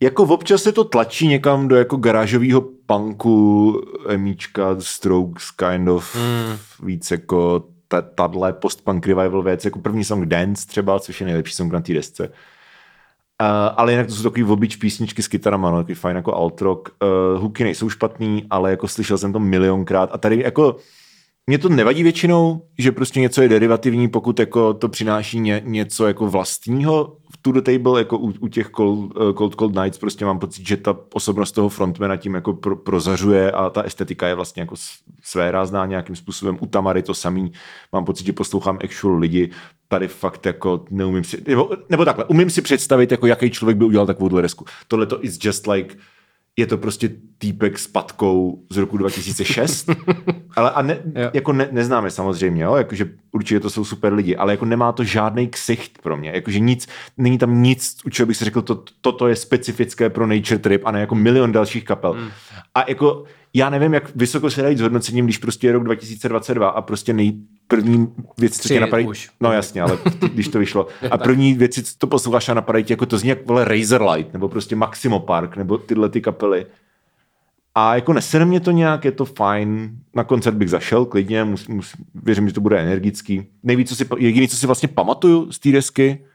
Jako 0.01 0.23
občas 0.23 0.63
se 0.63 0.71
to 0.71 0.83
tlačí 0.83 1.27
někam 1.27 1.67
do 1.67 1.75
jako 1.75 1.97
garážového 1.97 2.61
punku, 2.85 3.81
emíčka, 4.09 4.75
strokes, 4.79 5.51
kind 5.51 5.89
of, 5.89 6.15
hmm. 6.15 6.57
víc 6.83 7.11
jako 7.11 7.63
tahle 8.15 8.53
post-punk 8.53 9.07
revival 9.07 9.43
věc, 9.43 9.65
jako 9.65 9.79
první 9.79 10.03
song 10.03 10.25
Dance 10.25 10.67
třeba, 10.67 10.99
což 10.99 11.21
je 11.21 11.25
nejlepší 11.25 11.53
song 11.53 11.73
na 11.73 11.81
té 11.81 11.93
desce. 11.93 12.27
Uh, 12.27 13.47
ale 13.75 13.91
jinak 13.91 14.07
to 14.07 14.13
jsou 14.13 14.23
takový 14.23 14.43
obič 14.43 14.75
písničky 14.75 15.23
s 15.23 15.27
kytarama, 15.27 15.71
no, 15.71 15.77
takový 15.77 15.95
fajn 15.95 16.15
jako 16.15 16.35
alt 16.35 16.61
rock. 16.61 16.89
Uh, 17.03 17.41
hooky 17.41 17.63
nejsou 17.63 17.89
špatný, 17.89 18.45
ale 18.49 18.71
jako 18.71 18.87
slyšel 18.87 19.17
jsem 19.17 19.33
to 19.33 19.39
milionkrát 19.39 20.09
a 20.13 20.17
tady 20.17 20.41
jako 20.43 20.75
mě 21.47 21.57
to 21.57 21.69
nevadí 21.69 22.03
většinou, 22.03 22.61
že 22.77 22.91
prostě 22.91 23.19
něco 23.19 23.41
je 23.41 23.49
derivativní, 23.49 24.07
pokud 24.07 24.39
jako 24.39 24.73
to 24.73 24.89
přináší 24.89 25.39
ně, 25.39 25.61
něco 25.65 26.07
jako 26.07 26.27
vlastního 26.27 27.17
to 27.41 27.51
the 27.51 27.61
table, 27.61 27.99
jako 27.99 28.17
u, 28.17 28.33
u 28.39 28.47
těch 28.47 28.69
Cold, 28.75 29.17
uh, 29.17 29.33
Cold 29.33 29.55
Cold 29.55 29.75
Nights 29.75 29.97
prostě 29.97 30.25
mám 30.25 30.39
pocit, 30.39 30.67
že 30.67 30.77
ta 30.77 30.97
osobnost 31.13 31.51
toho 31.51 31.69
frontmana 31.69 32.17
tím 32.17 32.33
jako 32.33 32.53
pro, 32.53 32.75
prozařuje 32.75 33.51
a 33.51 33.69
ta 33.69 33.81
estetika 33.81 34.27
je 34.27 34.35
vlastně 34.35 34.61
jako 34.61 34.75
své 35.23 35.51
rázná 35.51 35.85
nějakým 35.85 36.15
způsobem. 36.15 36.57
U 36.61 36.65
Tamary 36.65 37.03
to 37.03 37.13
samý. 37.13 37.51
Mám 37.93 38.05
pocit, 38.05 38.25
že 38.25 38.33
poslouchám 38.33 38.79
actual 38.83 39.17
lidi, 39.17 39.49
tady 39.87 40.07
fakt 40.07 40.45
jako 40.45 40.85
neumím 40.89 41.23
si, 41.23 41.43
nebo, 41.47 41.69
nebo 41.89 42.05
takhle, 42.05 42.25
umím 42.25 42.49
si 42.49 42.61
představit, 42.61 43.11
jako 43.11 43.27
jaký 43.27 43.49
člověk 43.49 43.77
by 43.77 43.85
udělal 43.85 44.07
takovou 44.07 44.41
desku. 44.41 44.65
Tohle 44.87 45.05
to 45.05 45.23
is 45.23 45.39
just 45.41 45.67
like 45.67 45.95
je 46.59 46.67
to 46.67 46.77
prostě 46.77 47.09
týpek 47.37 47.79
s 47.79 47.87
patkou 47.87 48.63
z 48.69 48.77
roku 48.77 48.97
2006, 48.97 49.89
ale 50.55 50.71
a 50.71 50.81
ne, 50.81 50.99
jako 51.33 51.53
ne, 51.53 51.69
neznáme 51.71 52.11
samozřejmě, 52.11 52.63
jo? 52.63 52.75
Jakože 52.75 53.09
určitě 53.31 53.59
to 53.59 53.69
jsou 53.69 53.85
super 53.85 54.13
lidi, 54.13 54.35
ale 54.35 54.53
jako 54.53 54.65
nemá 54.65 54.91
to 54.91 55.03
žádný 55.03 55.47
ksicht 55.47 56.01
pro 56.01 56.17
mě, 56.17 56.31
jakože 56.35 56.59
nic, 56.59 56.87
není 57.17 57.37
tam 57.37 57.63
nic, 57.63 57.97
u 58.05 58.09
čeho 58.09 58.27
bych 58.27 58.37
si 58.37 58.45
řekl, 58.45 58.61
to, 58.61 58.83
toto 59.01 59.27
je 59.27 59.35
specifické 59.35 60.09
pro 60.09 60.27
Nature 60.27 60.59
Trip 60.59 60.81
a 60.85 60.91
ne 60.91 60.99
jako 60.99 61.15
milion 61.15 61.51
dalších 61.51 61.83
kapel. 61.83 62.11
Hmm. 62.11 62.29
A 62.75 62.89
jako 62.89 63.23
já 63.53 63.69
nevím, 63.69 63.93
jak 63.93 64.15
vysoko 64.15 64.49
se 64.49 64.61
dají 64.61 64.77
s 64.77 64.81
hodnocením, 64.81 65.25
když 65.25 65.37
prostě 65.37 65.67
je 65.67 65.73
rok 65.73 65.83
2022 65.83 66.69
a 66.69 66.81
prostě 66.81 67.13
nej, 67.13 67.33
první 67.69 68.07
věc, 68.37 68.59
co 68.59 68.67
tě 68.67 68.79
napadají, 68.79 69.07
už. 69.07 69.29
no 69.39 69.51
jasně, 69.51 69.81
ale 69.81 69.97
když 70.33 70.47
to 70.47 70.59
vyšlo, 70.59 70.87
a 71.11 71.17
první 71.17 71.53
věci, 71.53 71.83
co 71.83 71.93
to 71.97 72.07
posloucháš 72.07 72.49
a 72.49 72.53
napadají 72.53 72.85
jako 72.89 73.05
to 73.05 73.17
zní 73.17 73.29
jak 73.29 73.45
vole 73.45 73.65
Razorlight, 73.65 74.33
nebo 74.33 74.49
prostě 74.49 74.75
Maximo 74.75 75.19
Park, 75.19 75.57
nebo 75.57 75.77
tyhle 75.77 76.09
ty 76.09 76.21
kapely. 76.21 76.65
A 77.75 77.95
jako 77.95 78.13
nesere 78.13 78.45
mě 78.45 78.59
to 78.59 78.71
nějak, 78.71 79.05
je 79.05 79.11
to 79.11 79.25
fajn. 79.25 79.91
Na 80.15 80.23
koncert 80.23 80.55
bych 80.55 80.69
zašel 80.69 81.05
klidně, 81.05 81.43
mus, 81.43 81.67
mus, 81.67 81.93
věřím, 82.15 82.47
že 82.47 82.53
to 82.53 82.61
bude 82.61 82.79
energický. 82.79 83.47
Nejvíc, 83.63 83.89
co 83.89 83.95
si, 83.95 84.05
jediný, 84.17 84.47
co 84.47 84.57
si 84.57 84.65
vlastně 84.65 84.87
pamatuju 84.87 85.51
z 85.51 85.59
té 85.59 85.71
desky, 85.71 86.25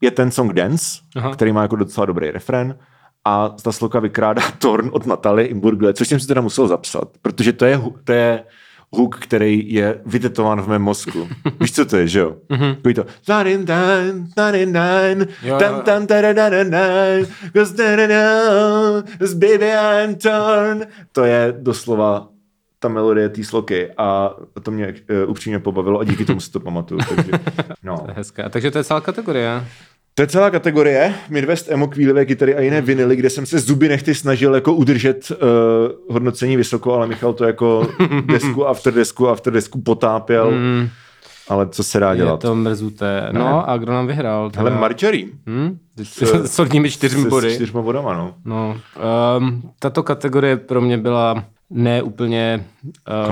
je 0.00 0.10
ten 0.10 0.30
song 0.30 0.52
Dance, 0.52 1.00
Aha. 1.16 1.32
který 1.32 1.52
má 1.52 1.62
jako 1.62 1.76
docela 1.76 2.06
dobrý 2.06 2.30
refrén 2.30 2.78
a 3.24 3.48
ta 3.48 3.72
sloka 3.72 4.00
vykrádá 4.00 4.42
Torn 4.58 4.90
od 4.92 5.06
Natalie 5.06 5.48
Imburgle, 5.48 5.94
což 5.94 6.08
jsem 6.08 6.20
si 6.20 6.26
teda 6.26 6.40
musel 6.40 6.68
zapsat, 6.68 7.08
protože 7.22 7.52
to 7.52 7.64
je, 7.64 7.80
to 8.04 8.12
je 8.12 8.44
hook, 8.92 9.18
který 9.18 9.72
je 9.72 10.00
vytetován 10.06 10.62
v 10.62 10.68
mém 10.68 10.82
mozku. 10.82 11.28
Víš, 11.60 11.74
co 11.74 11.84
to 11.84 11.96
je, 11.96 12.08
že 12.08 12.20
jo? 12.20 12.36
Mhm. 12.48 12.74
Takový 12.74 12.94
to 12.94 13.06
"Tarin 13.26 13.64
dan, 13.64 14.26
tarin 14.34 14.72
dan, 14.72 15.26
Jo, 15.42 15.58
tam 15.58 15.80
tam 15.82 16.06
baby 19.34 19.70
I'm 19.72 20.14
torn. 20.14 20.86
To 21.12 21.24
je 21.24 21.54
doslova 21.58 22.28
ta 22.78 22.88
melodie 22.88 23.28
té 23.28 23.44
sloky 23.44 23.90
a 23.98 24.34
to 24.62 24.70
mě 24.70 24.94
uh, 25.24 25.30
upřímně 25.30 25.58
pobavilo 25.58 26.00
a 26.00 26.04
díky 26.04 26.24
tomu 26.24 26.40
si 26.40 26.50
to 26.50 26.60
pamatuju. 26.60 27.00
Takže, 27.08 27.32
no. 27.82 27.98
To 27.98 28.10
je 28.10 28.14
hezké. 28.16 28.48
Takže 28.50 28.70
to 28.70 28.78
je 28.78 28.84
celá 28.84 29.00
kategorie. 29.00 29.64
To 30.20 30.24
je 30.24 30.28
celá 30.28 30.50
kategorie 30.50 31.14
Midwest 31.28 31.70
emo 31.70 31.88
kvílivé 31.88 32.26
kytary 32.26 32.54
a 32.54 32.60
jiné 32.60 32.80
vinily, 32.80 33.16
kde 33.16 33.30
jsem 33.30 33.46
se 33.46 33.58
zuby 33.58 33.88
nechty 33.88 34.14
snažil 34.14 34.54
jako 34.54 34.74
udržet 34.74 35.32
uh, 35.32 36.14
hodnocení 36.14 36.56
vysoko, 36.56 36.94
ale 36.94 37.06
Michal 37.06 37.32
to 37.32 37.44
jako 37.44 37.86
desku 38.24 38.66
after 38.66 38.94
desku 38.94 39.28
after 39.28 39.52
desku 39.52 39.82
potápěl, 39.82 40.50
mm. 40.50 40.88
ale 41.48 41.68
co 41.68 41.84
se 41.84 42.00
dá 42.00 42.10
Je 42.10 42.16
dělat. 42.16 42.40
to 42.40 42.54
mrzuté. 42.54 43.28
No 43.32 43.68
a 43.70 43.76
kdo 43.76 43.92
nám 43.92 44.06
vyhrál? 44.06 44.50
Hele, 44.56 44.70
Teda? 44.70 44.80
Marjorie. 44.80 45.26
Hm? 45.46 45.78
S 46.02 46.54
solidními 46.54 46.90
čtyřmi 46.90 47.30
body. 47.30 47.50
S 47.50 47.54
čtyřma 47.54 47.82
bodama, 47.82 48.14
no. 48.14 48.34
No, 48.44 48.76
um, 49.38 49.62
tato 49.78 50.02
kategorie 50.02 50.56
pro 50.56 50.80
mě 50.80 50.98
byla 50.98 51.44
ne 51.70 52.02
úplně 52.02 52.64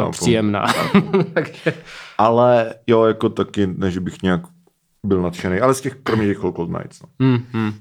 uh, 0.05 0.11
příjemná. 0.11 0.66
Takže 1.34 1.74
Ale 2.18 2.74
jo, 2.86 3.05
jako 3.05 3.28
taky, 3.28 3.68
ne, 3.76 3.91
že 3.91 4.01
bych 4.01 4.22
nějak 4.22 4.41
byl 5.07 5.23
nadšený, 5.23 5.61
ale 5.61 5.75
z 5.75 5.81
těch, 5.81 5.95
kromě 6.03 6.27
těch 6.27 6.39
Cold 6.39 6.59
Nights. 6.71 7.03
No. 7.03 7.09
hm, 7.27 7.45
hm. 7.53 7.73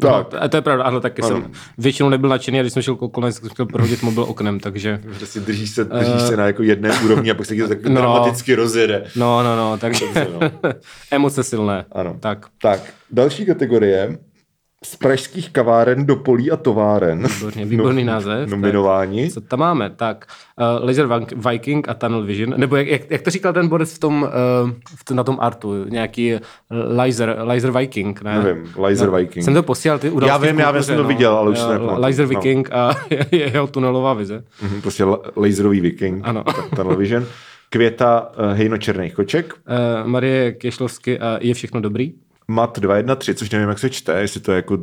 Tak. 0.00 0.32
No, 0.32 0.42
a 0.42 0.48
to 0.48 0.56
je 0.56 0.60
pravda, 0.62 0.84
ano, 0.84 1.00
taky 1.00 1.22
Ano. 1.22 1.28
jsem 1.42 1.52
většinou 1.78 2.08
nebyl 2.08 2.30
nadšený 2.30 2.58
a 2.58 2.62
když 2.62 2.72
jsem 2.72 2.82
šel 2.82 2.96
kolkonec, 2.96 3.34
tak 3.34 3.42
jsem 3.42 3.50
chtěl 3.50 3.66
prohodit 3.66 4.02
mobil 4.02 4.22
oknem, 4.24 4.60
takže 4.60 5.00
Prostě 5.18 5.40
držíš 5.40 5.70
se, 5.70 5.84
držíš 5.84 6.22
se 6.22 6.36
na 6.36 6.46
jako 6.46 6.62
jedné 6.62 6.90
úrovni 7.04 7.30
a 7.30 7.34
pak 7.34 7.46
se 7.46 7.54
ti 7.54 7.62
to 7.62 7.68
tak 7.68 7.82
no. 7.84 7.94
dramaticky 7.94 8.54
rozjede. 8.54 9.04
no, 9.16 9.42
no, 9.42 9.56
no, 9.56 9.78
takže 9.78 10.04
Dobře, 10.06 10.52
emoce 11.10 11.42
silné. 11.44 11.84
Ano. 11.92 12.16
Tak, 12.20 12.46
Tak, 12.62 12.80
další 13.10 13.46
kategorie. 13.46 14.18
Z 14.84 14.96
pražských 14.96 15.50
kaváren 15.50 16.06
do 16.06 16.16
polí 16.16 16.50
a 16.50 16.56
továren. 16.56 17.26
výborně, 17.34 17.64
výborný 17.64 18.04
název. 18.04 18.48
Nominování. 18.50 19.30
Co 19.30 19.40
tam 19.40 19.58
máme? 19.58 19.90
Tak, 19.90 20.26
uh, 20.80 20.86
Laser 20.86 21.06
Vik- 21.06 21.50
Viking 21.50 21.88
a 21.88 21.94
Tunnel 21.94 22.22
Vision, 22.24 22.54
nebo 22.56 22.76
jak, 22.76 22.86
jak, 22.88 23.10
jak 23.10 23.22
to 23.22 23.30
říkal 23.30 23.52
ten 23.52 23.68
borec 23.68 23.94
v 23.94 23.98
tom, 23.98 24.22
uh, 24.22 24.70
v 24.96 25.04
tom, 25.04 25.16
na 25.16 25.24
tom 25.24 25.36
artu, 25.40 25.84
nějaký 25.84 26.32
Laser, 26.96 27.36
Laser 27.42 27.70
Viking, 27.70 28.22
ne? 28.22 28.42
Nevím, 28.42 28.72
Laser 28.76 29.10
Viking. 29.10 29.44
Jsem 29.44 29.54
to 29.54 29.62
posílal, 29.62 29.98
ty 29.98 30.12
Já 30.26 30.36
vím, 30.36 30.58
já 30.58 30.82
jsem 30.82 30.96
to 30.96 31.04
viděl, 31.04 31.32
ale 31.34 31.50
už 31.50 31.58
si 31.58 31.64
Jo, 31.64 31.72
nepamatuju. 31.72 32.02
Laser 32.02 32.24
No. 32.24 32.28
Viking 32.28 32.68
a 32.72 32.94
jeho 33.30 33.66
tunelová 33.66 34.14
vize. 34.14 34.44
Mhm, 34.62 34.82
Prostě 34.82 35.04
la- 35.04 35.20
laserový 35.36 35.80
viking. 35.80 36.20
Ano. 36.24 36.44
Ta- 36.44 36.76
Television. 36.76 37.24
Květa 37.70 38.30
uh, 38.38 38.52
Hejno 38.52 38.78
Černých 38.78 39.14
koček. 39.14 39.54
Uh, 40.02 40.08
Marie 40.08 40.52
Kešlovsky 40.52 41.18
a 41.18 41.38
Je 41.40 41.54
všechno 41.54 41.80
dobrý? 41.80 42.12
Mat 42.48 42.78
213, 42.78 43.38
což 43.38 43.50
nevím, 43.50 43.68
jak 43.68 43.78
se 43.78 43.90
čte, 43.90 44.20
jestli 44.20 44.40
to 44.40 44.52
je 44.52 44.56
jako... 44.56 44.78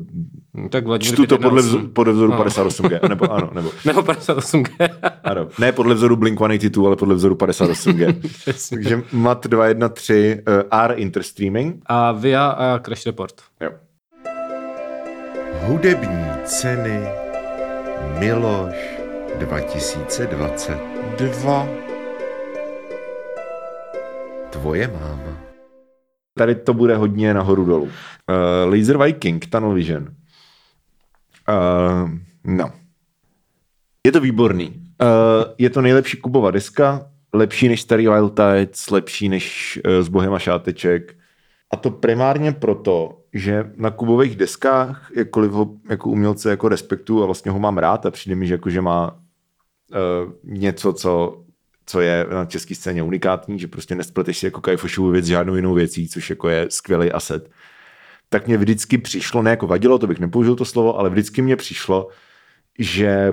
Hm, 0.57 0.70
Tak 0.70 0.86
Vladimír 0.86 1.14
Čtu 1.14 1.26
to 1.28 1.38
podle, 1.38 1.62
518. 1.62 1.66
vzoru, 1.66 1.88
podle 1.93 2.14
vzoru 2.14 2.32
No. 2.32 2.43
58G, 2.43 3.09
nebo 3.09 3.32
ano, 3.32 3.49
nebo... 3.53 3.70
Nebo 3.86 4.01
58G. 4.01 4.89
Ano, 5.24 5.47
ne 5.59 5.72
podle 5.72 5.95
vzoru 5.95 6.16
Blink-182, 6.16 6.86
ale 6.88 6.95
podle 6.95 7.16
vzoru 7.16 7.36
58G. 7.36 8.22
Přesně. 8.22 8.78
Takže 8.78 9.03
MAT 9.14 9.47
213 9.47 10.09
uh, 10.09 10.16
R 10.72 10.93
Interstreaming. 10.95 11.76
a 11.86 12.12
Via 12.12 12.47
a 12.47 12.80
Crash 12.80 13.05
Report. 13.05 13.34
Jo. 13.62 13.70
Hudební 15.66 16.26
ceny 16.45 17.01
Miloš 18.20 18.76
2022. 19.39 21.68
Tvoje 24.49 24.88
máma. 24.88 25.31
Tady 26.42 26.56
to 26.56 26.74
bude 26.74 26.96
hodně 26.96 27.34
nahoru 27.34 27.66
dolů. 27.66 27.84
Uh, 27.84 28.74
Laser 28.74 28.98
Viking, 28.98 29.46
Tunnel 29.46 29.74
Vision. 29.74 30.04
Uh, 30.04 30.10
no. 32.44 32.72
Je 34.06 34.12
to 34.12 34.20
výborný. 34.20 34.68
Uh, 34.68 34.76
je 35.58 35.70
to 35.70 35.82
nejlepší 35.82 36.18
Kubova 36.18 36.52
deska, 36.52 37.10
lepší 37.34 37.68
než 37.68 37.82
starý 37.82 38.08
Wild 38.08 38.34
Tides, 38.36 38.89
lepší 38.89 39.30
než 39.30 39.80
uh, 39.86 40.04
s 40.04 40.08
Bohem 40.08 40.34
a 40.34 40.39
šáteček. 40.39 41.16
A 41.74 41.78
to 41.78 41.92
primárně 41.92 42.52
proto, 42.52 43.18
že 43.34 43.72
na 43.76 43.92
Kubových 43.92 44.36
deskách, 44.36 45.12
jakkoliv 45.16 45.52
ho 45.52 45.70
jako 45.89 46.10
umělce 46.10 46.50
jako 46.50 46.70
respektuju 46.70 47.24
a 47.24 47.26
vlastně 47.26 47.52
ho 47.52 47.60
mám 47.60 47.78
rád 47.78 48.06
a 48.06 48.12
přijde 48.12 48.36
mi, 48.36 48.48
že, 48.48 48.54
jako, 48.54 48.70
že 48.70 48.82
má 48.82 49.12
uh, 49.12 49.18
něco, 50.44 50.94
co, 50.94 51.44
co 51.92 52.02
je 52.02 52.26
na 52.32 52.46
české 52.46 52.76
scéně 52.76 53.04
unikátní, 53.04 53.60
že 53.60 53.68
prostě 53.68 53.96
nespleteš 53.96 54.38
si 54.38 54.46
jako 54.46 54.62
Kajfošovu 54.62 55.12
věc 55.12 55.26
žádnou 55.26 55.56
jinou 55.56 55.74
věcí, 55.74 56.08
což 56.08 56.30
jako 56.30 56.50
je 56.50 56.66
skvělý 56.70 57.12
asset. 57.12 57.52
Tak 58.30 58.48
mě 58.48 58.58
vždycky 58.58 58.98
přišlo, 58.98 59.42
ne 59.42 59.52
jako 59.52 59.68
vadilo, 59.68 60.00
to 60.00 60.08
bych 60.08 60.20
nepoužil 60.20 60.56
to 60.56 60.66
slovo, 60.66 61.00
ale 61.00 61.10
vždycky 61.10 61.42
mě 61.42 61.56
přišlo, 61.56 62.08
že 62.80 63.32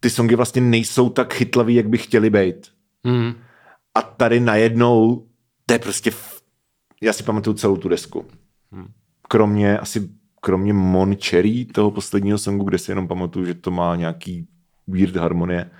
ty 0.00 0.10
songy 0.10 0.36
vlastně 0.36 0.62
nejsou 0.62 1.10
tak 1.10 1.34
chytlavý, 1.34 1.74
jak 1.74 1.88
by 1.88 1.98
chtěli 1.98 2.30
být. 2.30 2.66
Hmm. 3.04 3.34
A 3.94 4.02
tady 4.02 4.40
najednou, 4.40 5.26
to 5.66 5.72
je 5.74 5.78
prostě, 5.78 6.10
f- 6.10 6.40
já 7.02 7.12
si 7.12 7.22
pamatuju 7.22 7.54
celou 7.56 7.76
tu 7.76 7.88
desku. 7.88 8.26
Kromě, 9.28 9.78
asi 9.78 10.08
kromě 10.40 10.72
Mon 10.72 11.16
Cherry, 11.16 11.64
toho 11.64 11.90
posledního 11.90 12.38
songu, 12.38 12.64
kde 12.64 12.78
si 12.78 12.90
jenom 12.90 13.08
pamatuju, 13.08 13.46
že 13.46 13.54
to 13.54 13.70
má 13.70 13.96
nějaký 13.96 14.46
weird 14.86 15.16
harmonie. 15.16 15.70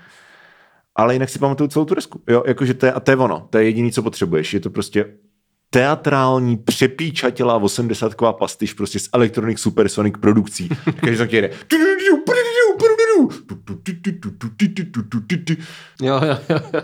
Ale 0.95 1.13
jinak 1.13 1.29
si 1.29 1.39
pamatuju 1.39 1.67
celou 1.67 1.85
tu 1.85 1.95
desku. 1.95 2.21
Jo, 2.27 2.43
jakože 2.47 2.73
to 2.73 2.85
je, 2.85 2.91
a 2.91 2.99
to 2.99 3.11
je 3.11 3.17
ono, 3.17 3.47
to 3.49 3.57
je 3.57 3.63
jediný, 3.63 3.91
co 3.91 4.03
potřebuješ. 4.03 4.53
Je 4.53 4.59
to 4.59 4.69
prostě 4.69 5.05
teatrální, 5.69 6.57
přepíčatělá 6.57 7.55
80 7.55 8.15
pastiš 8.31 8.73
prostě 8.73 8.99
z 8.99 9.09
Electronic 9.13 9.59
Supersonic 9.59 10.15
produkcí. 10.21 10.69
Každý 10.99 11.17
tak 11.17 11.33
jede. 11.33 11.49
Jo, 16.01 16.21
jo, 16.23 16.37
jo. 16.49 16.59
jo. 16.73 16.81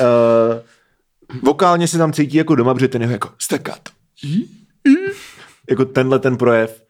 Uh, 0.00 1.40
vokálně 1.42 1.88
se 1.88 1.98
tam 1.98 2.12
cítí 2.12 2.36
jako 2.36 2.54
doma, 2.54 2.74
protože 2.74 2.88
ten 2.88 3.02
je 3.02 3.08
jako 3.10 3.30
staccato. 3.38 3.90
jako 5.70 5.84
tenhle 5.84 6.18
ten 6.18 6.36
projev 6.36 6.84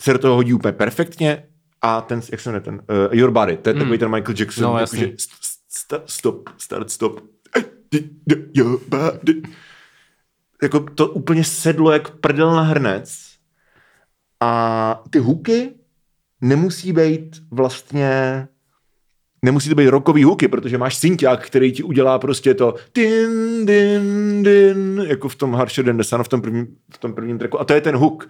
se 0.00 0.12
do 0.12 0.18
toho 0.18 0.34
hodí 0.34 0.52
úplně 0.52 0.72
perfektně 0.72 1.44
a 1.82 2.00
ten, 2.00 2.20
jak 2.30 2.40
se 2.40 2.48
jmenuje 2.48 2.60
ten, 2.60 2.74
uh, 2.74 3.18
Your 3.18 3.30
Body, 3.30 3.56
to 3.56 3.68
je 3.68 3.74
takový 3.74 3.98
ten 3.98 4.10
Michael 4.10 4.34
Jackson, 4.38 4.64
No, 4.64 4.78
jako, 4.78 4.96
že 4.96 5.10
st- 5.72 5.96
st- 5.96 6.02
stop, 6.06 6.48
start, 6.58 6.90
stop. 6.90 7.20
Jako 10.62 10.80
to 10.80 11.08
úplně 11.08 11.44
sedlo 11.44 11.92
jak 11.92 12.10
prdel 12.10 12.54
na 12.54 12.62
hrnec 12.62 13.32
a 14.40 15.02
ty 15.10 15.18
huky 15.18 15.74
nemusí 16.40 16.92
být 16.92 17.42
vlastně 17.50 18.48
nemusí 19.44 19.68
to 19.68 19.74
být 19.74 19.88
rokový 19.88 20.24
huky, 20.24 20.48
protože 20.48 20.78
máš 20.78 20.94
synťák, 20.94 21.46
který 21.46 21.72
ti 21.72 21.82
udělá 21.82 22.18
prostě 22.18 22.54
to 22.54 22.74
din, 22.94 23.66
din, 23.66 24.42
din, 24.42 25.04
jako 25.06 25.28
v 25.28 25.36
tom 25.36 25.54
Harsher 25.54 25.84
Than 25.84 25.96
the 25.96 26.02
Sun, 26.02 26.22
v 26.24 26.28
tom 26.28 26.42
prvním, 26.42 26.76
v 26.94 26.98
tom 26.98 27.14
prvním 27.14 27.38
tracku. 27.38 27.60
A 27.60 27.64
to 27.64 27.72
je 27.72 27.80
ten 27.80 27.96
hook. 27.96 28.28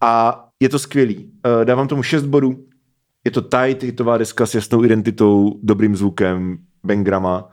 A 0.00 0.44
je 0.60 0.68
to 0.68 0.78
skvělý. 0.78 1.32
Eh, 1.46 1.64
Dávám 1.64 1.88
tomu 1.88 2.02
6 2.02 2.24
bodů. 2.24 2.66
Je 3.24 3.30
to 3.30 3.42
tight, 3.42 3.82
hitová 3.82 4.18
deska 4.18 4.46
s 4.46 4.54
jasnou 4.54 4.84
identitou, 4.84 5.58
dobrým 5.62 5.96
zvukem, 5.96 6.58
bangrama. 6.84 7.44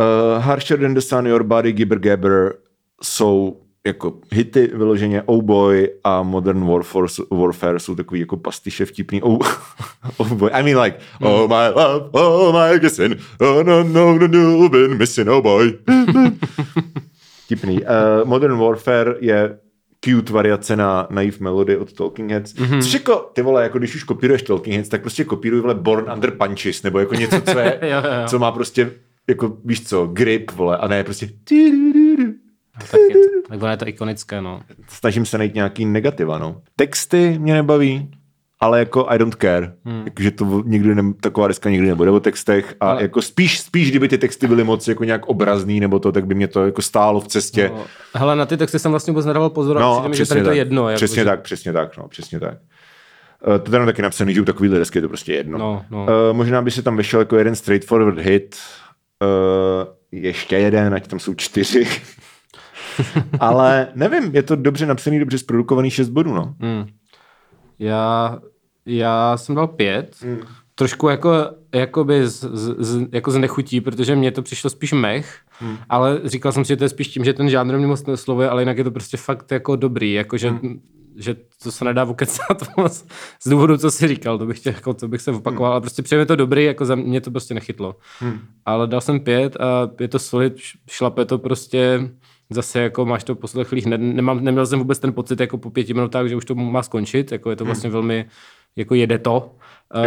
Uh, 0.00 0.42
Harsher 0.42 0.80
Than 0.80 0.94
the 0.94 1.00
Sun, 1.00 1.26
Your 1.26 1.42
Body, 1.42 1.72
Gibber 1.72 1.98
Gabber 1.98 2.54
jsou 3.02 3.60
jako 3.86 4.20
hity 4.32 4.70
vyloženě 4.74 5.22
Oh 5.22 5.42
Boy 5.42 5.88
a 6.04 6.22
Modern 6.22 6.66
Warfare, 6.66 7.06
Warfare 7.30 7.78
jsou 7.78 7.94
takový 7.94 8.20
jako 8.20 8.36
pastiše 8.36 8.84
vtipný. 8.84 9.22
Oh, 9.22 9.38
oh 10.16 10.32
Boy, 10.32 10.50
I 10.52 10.62
mean 10.62 10.82
like 10.82 10.98
Oh 11.22 11.48
my 11.48 11.68
love, 11.76 12.10
oh 12.12 12.52
my 12.52 12.80
kissing, 12.80 13.16
oh 13.40 13.62
no 13.62 13.82
no 13.82 14.18
no 14.18 14.26
no, 14.26 14.68
been 14.68 14.98
missing 14.98 15.28
oh 15.28 15.42
boy. 15.42 15.72
Vtipný. 17.44 17.80
Uh, 17.82 18.24
Modern 18.24 18.58
Warfare 18.58 19.14
je 19.20 19.58
cute 20.04 20.32
variace 20.32 20.76
na 20.76 21.06
Naive 21.10 21.36
Melody 21.40 21.76
od 21.76 21.92
Talking 21.92 22.30
Heads. 22.30 22.54
Mm-hmm. 22.54 22.82
Což 22.82 22.94
jako, 22.94 23.30
ty 23.32 23.42
vole, 23.42 23.62
jako 23.62 23.78
když 23.78 23.94
už 23.94 24.04
kopíruješ 24.04 24.42
Talking 24.42 24.74
Heads, 24.74 24.88
tak 24.88 25.00
prostě 25.00 25.24
kopíruj 25.24 25.60
vole 25.60 25.74
Born 25.74 26.12
Under 26.14 26.30
Punches, 26.30 26.82
nebo 26.82 26.98
jako 26.98 27.14
něco, 27.14 27.40
co 27.40 27.58
je, 27.58 27.78
Jo, 27.82 27.96
jo, 27.96 28.28
co 28.28 28.38
má 28.38 28.52
prostě 28.52 28.90
jako, 29.28 29.56
víš 29.64 29.86
co, 29.88 30.06
grip, 30.06 30.50
vole, 30.50 30.76
a 30.76 30.88
ne 30.88 31.04
prostě 31.04 31.28
Tak, 32.90 33.00
je 33.10 33.16
to, 33.16 33.58
tak 33.58 33.70
je 33.70 33.76
to 33.76 33.88
ikonické, 33.88 34.40
no. 34.40 34.60
snažím 34.88 35.26
se 35.26 35.38
najít 35.38 35.54
nějaký 35.54 35.84
negativa, 35.84 36.38
no. 36.38 36.62
Texty 36.76 37.38
mě 37.38 37.54
nebaví, 37.54 38.10
ale 38.64 38.78
jako 38.78 39.06
I 39.08 39.18
don't 39.18 39.34
care. 39.34 39.72
Hmm. 39.84 40.02
Jakože 40.04 40.30
to 40.30 40.62
nikdy 40.66 40.94
ne, 40.94 41.02
taková 41.20 41.48
deska 41.48 41.70
nikdy 41.70 41.86
nebude 41.86 42.10
o 42.10 42.20
textech 42.20 42.74
a 42.80 42.90
Ale- 42.90 43.02
jako 43.02 43.22
spíš, 43.22 43.60
spíš, 43.60 43.90
kdyby 43.90 44.08
ty 44.08 44.18
texty 44.18 44.46
byly 44.46 44.64
moc 44.64 44.88
jako 44.88 45.04
nějak 45.04 45.26
obrazný 45.26 45.80
nebo 45.80 45.98
to, 45.98 46.12
tak 46.12 46.26
by 46.26 46.34
mě 46.34 46.48
to 46.48 46.64
jako 46.66 46.82
stálo 46.82 47.20
v 47.20 47.28
cestě. 47.28 47.70
no. 47.74 47.84
Hele, 48.14 48.36
na 48.36 48.46
ty 48.46 48.56
texty 48.56 48.78
jsem 48.78 48.90
vlastně 48.90 49.12
vůbec 49.12 49.26
nedával 49.26 49.50
pozor, 49.50 49.80
no, 49.80 49.92
a 49.92 50.00
přijde 50.00 50.08
mi, 50.08 50.16
že 50.16 50.26
tady 50.26 50.42
to 50.42 50.50
je 50.50 50.56
jedno. 50.56 50.88
Jako, 50.88 50.96
přesně 50.96 51.20
že... 51.20 51.24
tak, 51.24 51.42
přesně 51.42 51.72
tak, 51.72 51.96
no, 51.96 52.08
přesně 52.08 52.40
tak. 52.40 52.58
Uh, 53.46 53.58
to 53.58 53.70
tam 53.70 53.86
taky 53.86 54.02
napsaný, 54.02 54.34
že 54.34 54.40
u 54.40 54.44
takovýhle 54.44 54.78
desky 54.78 54.98
je 54.98 55.02
to 55.02 55.08
prostě 55.08 55.32
jedno. 55.32 55.58
No, 55.58 55.84
no. 55.90 56.02
Uh, 56.02 56.36
možná 56.36 56.62
by 56.62 56.70
se 56.70 56.82
tam 56.82 56.96
vešel 56.96 57.20
jako 57.20 57.36
jeden 57.36 57.56
straightforward 57.56 58.18
hit, 58.18 58.56
ještě 60.12 60.56
jeden, 60.56 60.94
ať 60.94 61.06
tam 61.06 61.18
jsou 61.18 61.34
čtyři. 61.34 61.88
Ale 63.40 63.88
nevím, 63.94 64.34
je 64.34 64.42
to 64.42 64.56
dobře 64.56 64.86
napsaný, 64.86 65.18
dobře 65.18 65.38
zprodukovaný 65.38 65.90
6 65.90 66.08
bodů, 66.08 66.34
no. 66.34 66.54
Hmm. 66.60 66.86
Já, 67.78 68.38
já 68.86 69.36
jsem 69.36 69.54
dal 69.54 69.66
pět. 69.66 70.16
Hmm. 70.20 70.38
Trošku 70.74 71.08
jako, 71.08 71.30
jakoby 71.74 72.28
z, 72.28 72.44
z, 72.52 72.74
z, 72.78 73.08
jako 73.12 73.30
z 73.30 73.38
nechutí, 73.38 73.80
protože 73.80 74.16
mně 74.16 74.32
to 74.32 74.42
přišlo 74.42 74.70
spíš 74.70 74.92
mech, 74.92 75.38
hmm. 75.58 75.76
ale 75.88 76.20
říkal 76.24 76.52
jsem 76.52 76.64
si, 76.64 76.68
že 76.68 76.76
to 76.76 76.84
je 76.84 76.88
spíš 76.88 77.08
tím, 77.08 77.24
že 77.24 77.32
ten 77.32 77.48
žánr 77.48 77.78
mě 77.78 77.86
moc 77.86 78.06
neslovuje, 78.06 78.48
ale 78.48 78.62
jinak 78.62 78.78
je 78.78 78.84
to 78.84 78.90
prostě 78.90 79.16
fakt 79.16 79.52
jako 79.52 79.76
dobrý, 79.76 80.12
jako 80.12 80.36
že, 80.36 80.50
hmm. 80.50 80.80
že 81.16 81.36
to 81.62 81.72
se 81.72 81.84
nedá 81.84 82.04
ukecat 82.04 82.62
moc 82.76 83.06
z 83.42 83.48
důvodu, 83.48 83.76
co 83.76 83.90
jsi 83.90 84.08
říkal, 84.08 84.38
to 84.38 84.46
bych, 84.46 84.58
chtěl, 84.58 84.72
jako, 84.72 84.94
to 84.94 85.08
bych 85.08 85.20
se 85.20 85.30
opakoval, 85.30 85.70
hmm. 85.70 85.72
ale 85.72 85.80
prostě 85.80 86.02
přijeme 86.02 86.26
to 86.26 86.36
dobrý, 86.36 86.64
jako 86.64 86.84
za 86.84 86.94
mě 86.94 87.20
to 87.20 87.30
prostě 87.30 87.54
nechytlo. 87.54 87.96
Hmm. 88.18 88.38
Ale 88.66 88.86
dal 88.86 89.00
jsem 89.00 89.20
pět 89.20 89.56
a 89.56 89.90
je 90.00 90.08
to 90.08 90.18
solid, 90.18 90.56
šlape 90.90 91.24
to 91.24 91.38
prostě 91.38 92.10
zase 92.50 92.80
jako 92.80 93.06
máš 93.06 93.24
to 93.24 93.34
poslechlých, 93.34 93.86
ne, 93.86 93.98
nemám, 93.98 94.44
neměl 94.44 94.66
jsem 94.66 94.78
vůbec 94.78 94.98
ten 94.98 95.12
pocit 95.12 95.40
jako 95.40 95.58
po 95.58 95.70
pěti 95.70 95.94
minutách, 95.94 96.26
že 96.26 96.36
už 96.36 96.44
to 96.44 96.54
má 96.54 96.82
skončit, 96.82 97.32
jako 97.32 97.50
je 97.50 97.56
to 97.56 97.64
vlastně 97.64 97.88
hmm. 97.88 97.92
velmi, 97.92 98.26
jako 98.76 98.94
jede 98.94 99.18
to. 99.18 99.50
Uh, 99.94 100.02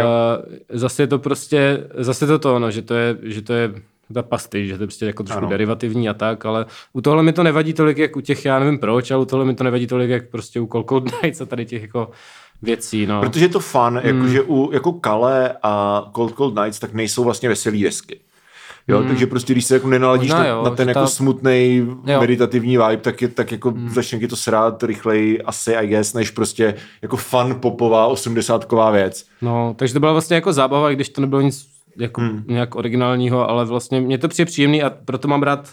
zase 0.68 1.02
je 1.02 1.06
to 1.06 1.18
prostě, 1.18 1.88
zase 1.94 2.26
to 2.26 2.38
to, 2.38 2.58
no, 2.58 2.70
že 2.70 2.82
to 2.82 2.94
je, 2.94 3.16
že 3.22 3.42
to 3.42 3.52
je 3.52 3.74
ta 4.14 4.22
pasty, 4.22 4.66
že 4.66 4.76
to 4.76 4.82
je 4.82 4.86
prostě 4.86 5.06
jako 5.06 5.22
trošku 5.22 5.38
ano. 5.38 5.48
derivativní 5.48 6.08
a 6.08 6.14
tak, 6.14 6.46
ale 6.46 6.66
u 6.92 7.00
tohle 7.00 7.22
mi 7.22 7.32
to 7.32 7.42
nevadí 7.42 7.72
tolik, 7.72 7.98
jak 7.98 8.16
u 8.16 8.20
těch, 8.20 8.44
já 8.44 8.58
nevím 8.58 8.78
proč, 8.78 9.10
ale 9.10 9.22
u 9.22 9.24
tohle 9.24 9.44
mi 9.44 9.54
to 9.54 9.64
nevadí 9.64 9.86
tolik, 9.86 10.10
jak 10.10 10.28
prostě 10.28 10.60
u 10.60 10.66
Cold 10.88 11.22
Nights 11.22 11.40
a 11.40 11.46
tady 11.46 11.66
těch 11.66 11.82
jako 11.82 12.10
věcí, 12.62 13.06
no. 13.06 13.20
Protože 13.20 13.44
je 13.44 13.48
to 13.48 13.60
fun, 13.60 13.80
hmm. 13.80 14.16
jakože 14.16 14.42
u 14.42 14.70
jako 14.72 14.92
Kale 14.92 15.54
a 15.62 16.04
Cold 16.14 16.34
Cold 16.36 16.54
Nights, 16.54 16.78
tak 16.78 16.92
nejsou 16.92 17.24
vlastně 17.24 17.48
veselý 17.48 17.82
desky. 17.82 18.20
Jo, 18.88 18.98
hmm. 18.98 19.08
takže 19.08 19.26
prostě, 19.26 19.52
když 19.52 19.64
se 19.64 19.74
jako 19.74 19.88
nenaladíš 19.88 20.30
Možná, 20.30 20.38
na, 20.38 20.46
jo, 20.46 20.62
na 20.64 20.70
ten 20.70 20.88
jako 20.88 21.00
ta... 21.00 21.06
smutný 21.06 21.88
meditativní 22.20 22.76
vibe, 22.76 22.96
tak, 22.96 23.22
je, 23.22 23.28
tak 23.28 23.52
jako 23.52 23.70
hmm. 23.70 23.88
začne 23.88 24.28
to 24.28 24.36
srát 24.36 24.82
rychleji 24.82 25.42
asi, 25.42 25.72
I 25.74 25.86
guess, 25.86 26.14
než 26.14 26.30
prostě 26.30 26.74
jako 27.02 27.16
fun 27.16 27.56
popová 27.60 28.06
osmdesátková 28.06 28.90
věc. 28.90 29.24
No, 29.42 29.74
takže 29.78 29.94
to 29.94 30.00
byla 30.00 30.12
vlastně 30.12 30.34
jako 30.34 30.52
zábava, 30.52 30.90
když 30.90 31.08
to 31.08 31.20
nebylo 31.20 31.40
nic 31.40 31.66
jako 31.96 32.20
hmm. 32.20 32.44
nějak 32.48 32.74
originálního, 32.74 33.50
ale 33.50 33.64
vlastně 33.64 34.00
mě 34.00 34.18
to 34.18 34.28
přijde 34.28 34.46
příjemný 34.46 34.82
a 34.82 34.90
proto 34.90 35.28
mám 35.28 35.42
rád 35.42 35.68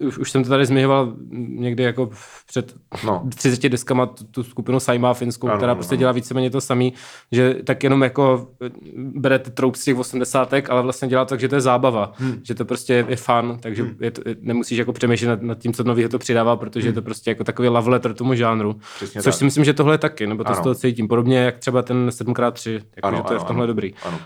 už, 0.00 0.18
už 0.18 0.30
jsem 0.30 0.44
to 0.44 0.48
tady 0.50 0.66
zmiňoval 0.66 1.14
někdy 1.48 1.82
jako 1.82 2.10
před 2.46 2.74
no. 3.04 3.28
30 3.34 3.68
deskama 3.68 4.06
tu, 4.06 4.24
tu 4.24 4.42
skupinu 4.42 4.80
Saima 4.80 5.14
finskou, 5.14 5.48
ano, 5.48 5.56
která 5.56 5.74
prostě 5.74 5.94
ano. 5.94 5.98
dělá 5.98 6.12
víceméně 6.12 6.50
to 6.50 6.60
samý, 6.60 6.92
že 7.32 7.54
tak 7.64 7.84
jenom 7.84 8.02
jako 8.02 8.48
bere 8.96 9.38
ty 9.38 9.50
troup 9.50 9.76
z 9.76 9.84
těch 9.84 9.98
80 9.98 10.52
ale 10.68 10.82
vlastně 10.82 11.08
dělá 11.08 11.24
tak, 11.24 11.40
že 11.40 11.48
to 11.48 11.54
je 11.54 11.60
zábava, 11.60 12.12
hmm. 12.16 12.40
že 12.42 12.54
to 12.54 12.64
prostě 12.64 13.04
je 13.08 13.16
fun, 13.16 13.58
takže 13.60 13.82
hmm. 13.82 13.96
je 14.00 14.10
to, 14.10 14.22
nemusíš 14.40 14.78
jako 14.78 14.92
přemýšlet 14.92 15.28
nad, 15.28 15.42
nad 15.42 15.58
tím, 15.58 15.72
co 15.72 15.84
nového 15.84 16.08
to 16.08 16.18
přidává, 16.18 16.56
protože 16.56 16.82
hmm. 16.82 16.88
je 16.88 16.92
to 16.92 17.02
prostě 17.02 17.30
jako 17.30 17.44
takový 17.44 17.68
love 17.68 17.90
letter 17.90 18.14
tomu 18.14 18.34
žánru. 18.34 18.76
Přesně 18.96 19.22
Což 19.22 19.34
tak. 19.34 19.38
si 19.38 19.44
myslím, 19.44 19.64
že 19.64 19.74
tohle 19.74 19.94
je 19.94 19.98
taky, 19.98 20.26
nebo 20.26 20.44
to 20.44 20.50
ano. 20.50 20.56
z 20.56 20.60
toho 20.60 20.74
cítím. 20.74 21.08
Podobně 21.08 21.38
jak 21.38 21.58
třeba 21.58 21.82
ten 21.82 22.08
7x3, 22.08 22.72
jako 22.96 23.08
ano, 23.08 23.16
že 23.16 23.22
to 23.22 23.28
ano, 23.28 23.36
je 23.36 23.40
v 23.40 23.44
tomhle 23.44 23.64
ano. 23.64 23.66
dobrý. 23.66 23.94
Ano. 24.04 24.18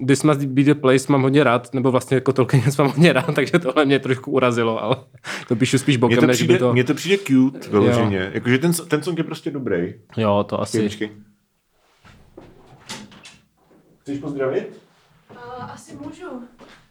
Uh, 0.00 0.06
This 0.06 0.22
Must 0.22 0.44
Be 0.44 0.62
The 0.62 0.74
Place 0.74 1.04
mám 1.08 1.22
hodně 1.22 1.44
rád, 1.44 1.74
nebo 1.74 1.90
vlastně 1.90 2.14
jako 2.14 2.32
Tolkien 2.32 2.62
mám 2.78 2.88
hodně 2.88 3.12
rád, 3.12 3.34
takže 3.34 3.58
tohle 3.58 3.84
mě 3.84 3.98
trošku 3.98 4.30
urazilo 4.30 4.71
bylo, 4.72 4.84
ale 4.84 4.96
to 5.48 5.56
píšu 5.56 5.78
spíš 5.78 5.96
bokem, 5.96 6.18
to 6.18 6.26
než 6.26 6.36
přijde, 6.36 6.54
by 6.54 6.58
to... 6.58 6.72
Mně 6.72 6.84
to 6.84 6.94
přijde 6.94 7.18
cute, 7.18 7.68
vyloženě. 7.68 8.30
Jakože 8.34 8.58
ten, 8.58 8.72
ten 8.72 9.02
song 9.02 9.18
je 9.18 9.24
prostě 9.24 9.50
dobrý. 9.50 9.94
Jo, 10.16 10.44
to 10.48 10.60
asi. 10.60 10.78
Pěničky. 10.78 11.12
Chceš 14.00 14.18
pozdravit? 14.18 14.82
Uh, 15.30 15.38
asi 15.72 15.96
můžu. 15.96 16.26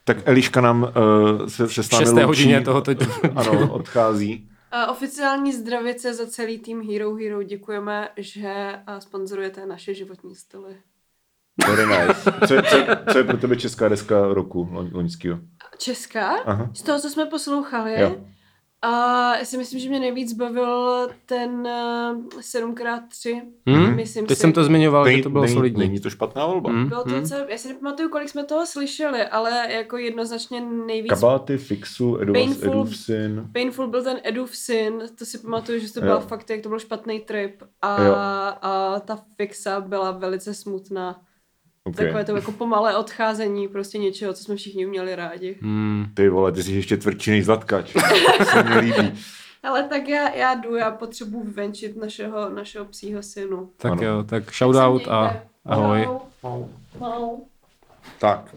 Tak 0.04 0.18
Eliška 0.26 0.62
nám 0.62 0.84
uh, 0.84 1.48
se, 1.48 1.70
se 1.70 1.84
s 1.84 1.92
námi 1.92 2.06
loučí. 2.06 2.24
hodině 2.24 2.62
tohoto 2.62 2.92
Ano, 3.36 3.74
odchází. 3.74 4.50
Uh, 4.86 4.92
oficiální 4.92 5.54
zdravice 5.54 6.14
za 6.14 6.28
celý 6.28 6.60
tým 6.60 6.82
Hero 6.92 7.16
Hero. 7.16 7.44
Děkujeme, 7.44 8.10
že 8.18 8.80
uh, 8.90 9.00
sponzorujete 9.00 9.66
naše 9.66 9.94
životní 9.94 10.36
styly. 10.36 10.76
Very 11.68 11.86
nice. 11.86 12.32
Co, 12.48 12.62
co, 12.70 12.78
co 13.12 13.18
je 13.18 13.24
pro 13.24 13.38
tebe 13.38 13.56
česká 13.56 13.90
deska 13.90 14.28
roku 14.28 14.70
loňského? 14.92 15.40
Česká? 15.78 16.30
Aha. 16.46 16.70
Z 16.74 16.82
toho, 16.82 17.00
co 17.00 17.10
jsme 17.10 17.26
poslouchali. 17.26 18.02
Jo. 18.02 18.16
A 18.84 19.38
já 19.38 19.46
si 19.46 19.58
myslím, 19.58 19.80
že 19.80 19.90
mě 19.90 20.00
nejvíc 20.00 20.34
bavil 20.34 21.10
ten 21.26 21.52
uh, 21.52 22.40
7x3. 22.40 23.42
Hmm? 23.68 23.96
Myslím 23.96 24.26
Teď 24.26 24.38
si. 24.38 24.42
jsem 24.42 24.54
to 24.54 24.64
zmiňoval, 24.64 25.04
nej, 25.04 25.18
že 25.18 25.24
to 25.24 25.30
bylo 25.30 25.44
nej, 25.44 25.54
solidní. 25.54 25.80
Není 25.80 26.00
to 26.00 26.10
špatná 26.10 26.46
volba. 26.46 26.70
Hmm? 26.70 26.90
Bylo 26.90 27.04
to 27.04 27.10
hmm? 27.10 27.26
já 27.48 27.58
si 27.58 27.68
nepamatuju, 27.68 28.10
kolik 28.10 28.30
jsme 28.30 28.44
toho 28.44 28.66
slyšeli, 28.66 29.24
ale 29.24 29.74
jako 29.74 29.98
jednoznačně 29.98 30.62
nejvíc... 30.62 31.10
Kabáty, 31.10 31.58
Fixu, 31.58 32.18
Edu, 32.22 32.34
Painful. 32.34 32.90
Painful 33.54 33.88
byl 33.88 34.04
ten 34.04 34.20
Edův 34.24 34.56
syn, 34.56 35.04
to 35.18 35.26
si 35.26 35.38
pamatuju, 35.38 35.80
že 35.80 35.94
to 35.94 36.02
byl 36.02 36.20
fakt, 36.20 36.50
jak 36.50 36.62
to 36.62 36.70
byl 36.70 36.80
špatný 36.80 37.20
trip. 37.20 37.64
A, 37.82 37.96
a 38.50 39.00
ta 39.00 39.20
Fixa 39.38 39.82
byla 39.82 40.12
velice 40.12 40.54
smutná. 40.54 41.22
Okay. 41.84 42.06
Takové 42.06 42.26
to 42.26 42.36
jako 42.36 42.52
pomalé 42.52 42.98
odcházení 42.98 43.68
prostě 43.68 43.98
něčeho, 43.98 44.34
co 44.34 44.44
jsme 44.44 44.56
všichni 44.56 44.86
měli 44.86 45.16
rádi. 45.16 45.58
Hmm. 45.62 46.06
Ty 46.14 46.30
vole, 46.30 46.52
ty 46.52 46.64
jsi 46.64 46.72
ještě 46.72 46.98
tvrdší 46.98 47.32
než 47.32 47.46
Zlatkač. 47.46 47.94
se 48.44 48.64
mi 48.64 48.80
líbí. 48.80 49.14
Ale 49.64 49.84
tak 49.84 50.08
já, 50.08 50.30
já 50.30 50.54
jdu, 50.54 50.76
já 50.76 50.92
potřebuji 50.92 51.44
venčit 51.44 51.98
našeho, 51.98 52.50
našeho 52.50 52.86
psího 52.86 53.24
synu. 53.24 53.70
Tak 53.78 53.92
ano. 53.92 54.04
jo, 54.04 54.24
tak 54.24 54.54
shoutout 54.54 55.08
a 55.08 55.44
ahoj. 55.66 56.08
Ahoj. 56.44 56.66
ahoj. 57.02 57.38
Tak, 58.20 58.56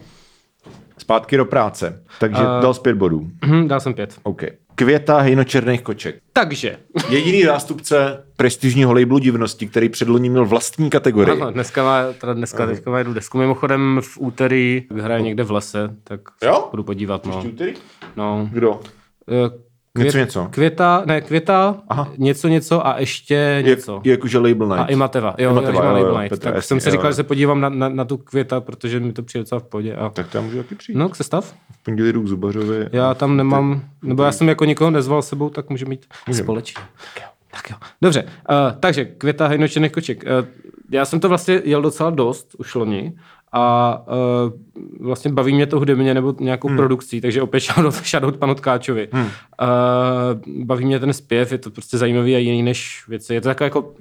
zpátky 0.97 1.37
do 1.37 1.45
práce. 1.45 2.03
Takže 2.19 2.41
uh, 2.41 2.61
dal 2.61 2.73
jsi 2.73 2.81
pět 2.81 2.95
bodů. 2.95 3.27
Dal 3.67 3.79
jsem 3.79 3.93
pět. 3.93 4.19
OK. 4.23 4.41
Květa 4.75 5.19
hejnočerných 5.19 5.81
koček. 5.81 6.15
Takže. 6.33 6.77
Jediný 7.09 7.43
zástupce 7.43 8.23
prestižního 8.37 8.93
labelu 8.93 9.19
divnosti, 9.19 9.67
který 9.67 9.89
předloni 9.89 10.29
měl 10.29 10.45
vlastní 10.45 10.89
kategorii. 10.89 11.41
Ano, 11.41 11.51
dneska 11.51 11.83
má, 11.83 12.13
teda 12.21 12.33
dneska 12.33 12.65
teďka 12.65 12.91
má 12.91 12.97
jednu 12.97 13.13
desku. 13.13 13.37
Mimochodem 13.37 13.99
v 14.03 14.17
úterý 14.19 14.83
hraje 15.01 15.21
někde 15.21 15.43
v 15.43 15.51
lese, 15.51 15.95
tak 16.03 16.21
jo? 16.43 16.67
budu 16.71 16.83
podívat. 16.83 17.25
No. 17.25 17.43
úterý? 17.47 17.73
No. 18.15 18.49
Kdo? 18.51 18.79
Květ, 19.95 20.05
něco 20.05 20.17
něco. 20.17 20.47
Květa, 20.51 21.03
ne, 21.05 21.21
květa, 21.21 21.75
Aha. 21.89 22.11
něco 22.17 22.47
něco 22.47 22.87
a 22.87 22.99
ještě 22.99 23.63
něco. 23.65 24.01
Je, 24.03 24.11
jakože 24.11 24.37
Label 24.37 24.67
Night. 24.67 24.81
A 24.81 24.85
i 24.85 24.95
Mateva. 24.95 25.35
Jo, 25.37 25.51
Imateva, 25.51 25.83
jo, 25.83 25.89
jo, 25.89 25.93
Label 25.93 26.21
Night. 26.21 26.29
Petra, 26.29 26.51
tak 26.51 26.55
jasný, 26.55 26.67
jsem 26.67 26.79
si 26.79 26.91
říkal, 26.91 27.05
jo. 27.05 27.11
že 27.11 27.15
se 27.15 27.23
podívám 27.23 27.61
na, 27.61 27.69
na, 27.69 27.89
na, 27.89 28.05
tu 28.05 28.17
květa, 28.17 28.61
protože 28.61 28.99
mi 28.99 29.13
to 29.13 29.23
přijde 29.23 29.41
docela 29.41 29.59
v 29.59 29.63
pohodě. 29.63 29.95
A... 29.95 30.09
Tak 30.09 30.29
tam 30.29 30.43
můžu 30.43 30.57
taky 30.57 30.75
přijít. 30.75 30.95
No, 30.95 31.13
se 31.13 31.23
stav. 31.23 31.55
V 31.71 31.83
pondělí 31.83 32.13
jdu 32.13 32.21
k 32.21 32.27
Zubařovi. 32.27 32.89
Já 32.91 33.13
tam 33.13 33.37
nemám, 33.37 33.81
nebo 34.01 34.23
já 34.23 34.31
jsem 34.31 34.49
jako 34.49 34.65
nikoho 34.65 34.91
nezval 34.91 35.21
sebou, 35.21 35.49
tak 35.49 35.69
může 35.69 35.85
mít 35.85 36.05
společně. 36.31 36.81
Tak 37.13 37.23
jo. 37.23 37.29
Tak 37.51 37.69
jo. 37.69 37.77
Dobře, 38.01 38.23
uh, 38.23 38.79
takže 38.79 39.05
květa 39.05 39.47
hejnočených 39.47 39.91
koček. 39.91 40.23
Uh, 40.23 40.47
já 40.91 41.05
jsem 41.05 41.19
to 41.19 41.29
vlastně 41.29 41.61
jel 41.63 41.81
docela 41.81 42.09
dost 42.09 42.55
už 42.57 42.75
loni 42.75 43.13
a 43.57 44.03
uh, 44.07 45.07
vlastně 45.07 45.31
baví 45.31 45.53
mě 45.53 45.65
to 45.65 45.79
hudebně 45.79 46.13
nebo 46.13 46.35
nějakou 46.39 46.67
hmm. 46.67 46.77
produkcí, 46.77 47.21
takže 47.21 47.41
opět 47.41 47.59
shoutout, 47.63 48.05
shoutout 48.05 48.37
panu 48.37 48.55
Tkáčovi. 48.55 49.07
Hmm. 49.11 49.25
Uh, 49.25 50.65
baví 50.65 50.85
mě 50.85 50.99
ten 50.99 51.13
zpěv, 51.13 51.51
je 51.51 51.57
to 51.57 51.71
prostě 51.71 51.97
zajímavý 51.97 52.35
a 52.35 52.37
jiný 52.37 52.63
než 52.63 53.03
věci. 53.07 53.33
Je 53.33 53.41
to 53.41 53.47
takové 53.47 53.65
jako, 53.65 53.93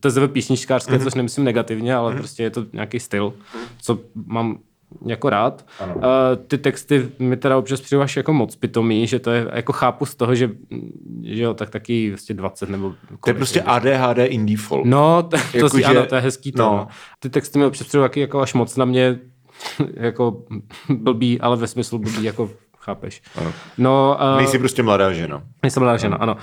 to 0.00 0.20
je 0.20 0.28
písničkářské, 0.28 0.92
hmm. 0.92 1.04
což 1.04 1.14
nemyslím 1.14 1.44
negativně, 1.44 1.94
ale 1.94 2.10
hmm. 2.10 2.18
prostě 2.18 2.42
je 2.42 2.50
to 2.50 2.66
nějaký 2.72 3.00
styl, 3.00 3.32
co 3.82 3.98
mám 4.26 4.58
jako 5.06 5.30
rád. 5.30 5.64
Uh, 5.96 6.02
ty 6.46 6.58
texty 6.58 7.08
mi 7.18 7.36
teda 7.36 7.56
občas 7.56 7.80
přijdu 7.80 8.02
až 8.02 8.16
jako 8.16 8.32
moc 8.32 8.56
pitomý, 8.56 9.06
že 9.06 9.18
to 9.18 9.30
je, 9.30 9.46
jako 9.52 9.72
chápu 9.72 10.06
z 10.06 10.14
toho, 10.14 10.34
že, 10.34 10.50
že 11.22 11.42
jo, 11.42 11.54
tak 11.54 11.70
taky 11.70 12.10
vlastně 12.10 12.34
20 12.34 12.68
nebo... 12.68 12.94
To 13.24 13.30
je 13.30 13.34
prostě 13.34 13.62
ADHD 13.62 14.18
indie 14.18 14.58
folk. 14.58 14.84
No, 14.86 15.22
to, 15.30 15.36
to 15.36 15.56
jako 15.56 15.68
si, 15.68 15.78
že... 15.78 15.84
ano, 15.84 16.06
to 16.06 16.14
je 16.14 16.20
hezký 16.20 16.52
to. 16.52 16.62
No. 16.62 16.86
Ty 17.18 17.30
texty 17.30 17.58
mi 17.58 17.64
občas 17.64 17.86
přijdu 17.86 18.04
jako 18.16 18.40
až 18.40 18.54
moc 18.54 18.76
na 18.76 18.84
mě 18.84 19.18
jako 19.94 20.42
blbý, 20.88 21.40
ale 21.40 21.56
ve 21.56 21.66
smyslu 21.66 21.98
blbý 21.98 22.24
jako 22.24 22.50
chápeš. 22.78 23.22
Ano. 23.36 23.52
No, 23.78 24.18
uh, 24.32 24.36
Nejsi 24.36 24.58
prostě 24.58 24.82
mladá 24.82 25.12
žena. 25.12 25.42
Nejsem 25.62 25.82
mladá 25.82 25.96
žena, 25.96 26.16
ano. 26.16 26.34
Uh, 26.34 26.40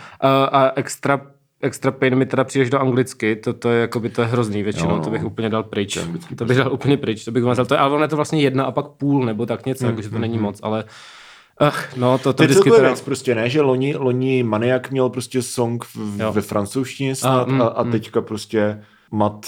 a 0.51 0.71
extra 0.75 1.21
extra 1.61 1.91
pain 1.91 2.15
mi 2.15 2.25
teda 2.25 2.43
přijdeš 2.43 2.69
do 2.69 2.79
anglicky, 2.79 3.35
to, 3.35 3.53
to 3.53 3.69
je, 3.69 3.81
jakoby, 3.81 4.09
to 4.09 4.21
je 4.21 4.27
hrozný 4.27 4.63
většinou, 4.63 4.95
jo, 4.95 5.01
to 5.03 5.09
bych 5.09 5.23
úplně 5.23 5.49
dal 5.49 5.63
pryč. 5.63 5.97
To 6.35 6.45
bych 6.45 6.57
dal 6.57 6.73
úplně 6.73 6.97
pryč, 6.97 7.25
to 7.25 7.31
bych 7.31 7.43
vám 7.43 7.65
to 7.65 7.73
je, 7.73 7.77
ale 7.77 7.93
ono 7.93 8.03
je 8.03 8.07
to 8.07 8.15
vlastně 8.15 8.41
jedna 8.41 8.63
a 8.63 8.71
pak 8.71 8.87
půl, 8.87 9.25
nebo 9.25 9.45
tak 9.45 9.65
něco, 9.65 9.85
mm, 9.87 9.95
takže 9.95 10.09
to 10.09 10.15
mm, 10.15 10.21
není 10.21 10.37
mm. 10.37 10.43
moc, 10.43 10.59
ale 10.63 10.83
Ach, 11.57 11.95
no, 11.97 12.17
to, 12.17 12.23
to, 12.23 12.33
to 12.33 12.43
vždycky 12.43 12.69
teda... 12.69 12.87
věc 12.87 13.01
prostě, 13.01 13.35
ne, 13.35 13.49
že 13.49 13.61
loni, 13.61 13.95
loni 13.95 14.43
Maniak 14.43 14.91
měl 14.91 15.09
prostě 15.09 15.41
song 15.41 15.83
v, 15.83 16.17
ve 16.31 16.41
francouzštině 16.41 17.15
snad 17.15 17.47
a, 17.47 17.51
mm, 17.51 17.61
a, 17.61 17.65
a 17.65 17.83
mm. 17.83 17.91
teďka 17.91 18.21
prostě 18.21 18.83
Mat 19.11 19.45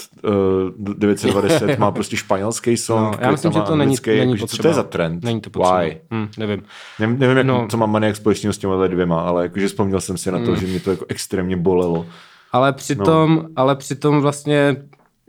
uh, 0.78 0.94
920 0.94 1.78
má 1.78 1.90
prostě 1.90 2.16
španělský 2.16 2.76
song. 2.76 3.16
No, 3.16 3.18
já 3.20 3.30
myslím, 3.30 3.52
že 3.52 3.60
to 3.60 3.76
není, 3.76 3.96
není 4.06 4.32
jako, 4.32 4.46
Co 4.46 4.56
to 4.62 4.68
je 4.68 4.74
za 4.74 4.82
trend? 4.82 5.24
Není 5.24 5.40
to 5.40 5.50
potřeba. 5.50 5.80
Why? 5.80 6.00
Hmm, 6.10 6.28
nevím. 6.38 6.62
Ne, 6.98 7.06
nevím, 7.06 7.36
jak, 7.36 7.46
no. 7.46 7.66
co 7.70 7.76
má 7.76 7.86
Maniak 7.86 8.16
společného 8.16 8.52
s 8.52 8.58
těmi 8.58 8.88
dvěma, 8.88 9.20
ale 9.20 9.42
jakože 9.42 9.68
vzpomněl 9.68 10.00
jsem 10.00 10.16
si 10.18 10.30
na 10.30 10.38
to, 10.38 10.44
hmm. 10.44 10.56
že 10.56 10.66
mě 10.66 10.80
to 10.80 10.90
jako 10.90 11.04
extrémně 11.08 11.56
bolelo. 11.56 12.06
Ale 12.52 12.72
přitom, 12.72 13.34
no. 13.34 13.48
ale 13.56 13.76
přitom 13.76 14.20
vlastně 14.20 14.76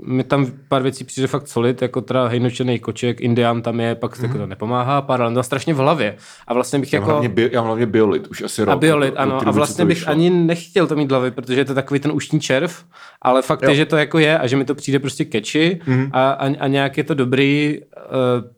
mi 0.01 0.23
tam 0.23 0.51
pár 0.67 0.83
věcí 0.83 1.03
přijde 1.03 1.27
fakt 1.27 1.47
solid, 1.47 1.81
jako 1.81 2.01
teda 2.01 2.27
hejnočený 2.27 2.79
koček, 2.79 3.21
Indián 3.21 3.61
tam 3.61 3.79
je, 3.79 3.95
pak 3.95 4.19
mm. 4.19 4.33
to 4.33 4.47
nepomáhá, 4.47 5.01
pár 5.01 5.21
ale 5.21 5.43
strašně 5.43 5.73
v 5.73 5.77
hlavě. 5.77 6.15
A 6.47 6.53
vlastně 6.53 6.79
bych 6.79 6.93
já 6.93 6.99
jako... 6.99 7.11
Hlavně 7.11 7.29
bio, 7.29 7.49
já 7.51 7.61
mám 7.61 7.67
hlavně 7.67 7.85
biolit, 7.85 8.27
už 8.27 8.41
asi 8.41 8.63
rok. 8.63 8.73
A 8.73 8.75
biolit, 8.75 9.13
ano. 9.17 9.47
A 9.47 9.51
vlastně 9.51 9.85
bych 9.85 10.07
ani 10.07 10.29
nechtěl 10.29 10.87
to 10.87 10.95
mít 10.95 11.05
v 11.05 11.09
hlavě, 11.09 11.31
protože 11.31 11.59
je 11.61 11.65
to 11.65 11.73
takový 11.73 11.99
ten 11.99 12.11
uštní 12.11 12.39
červ, 12.39 12.83
ale 13.21 13.41
fakt 13.41 13.63
jo. 13.63 13.69
je, 13.69 13.75
že 13.75 13.85
to 13.85 13.97
jako 13.97 14.19
je 14.19 14.39
a 14.39 14.47
že 14.47 14.57
mi 14.57 14.65
to 14.65 14.75
přijde 14.75 14.99
prostě 14.99 15.25
catchy 15.25 15.79
mm. 15.87 16.09
a, 16.11 16.31
a, 16.31 16.55
a 16.59 16.67
nějak 16.67 16.97
je 16.97 17.03
to 17.03 17.13
dobrý, 17.13 17.79
uh, 17.79 18.54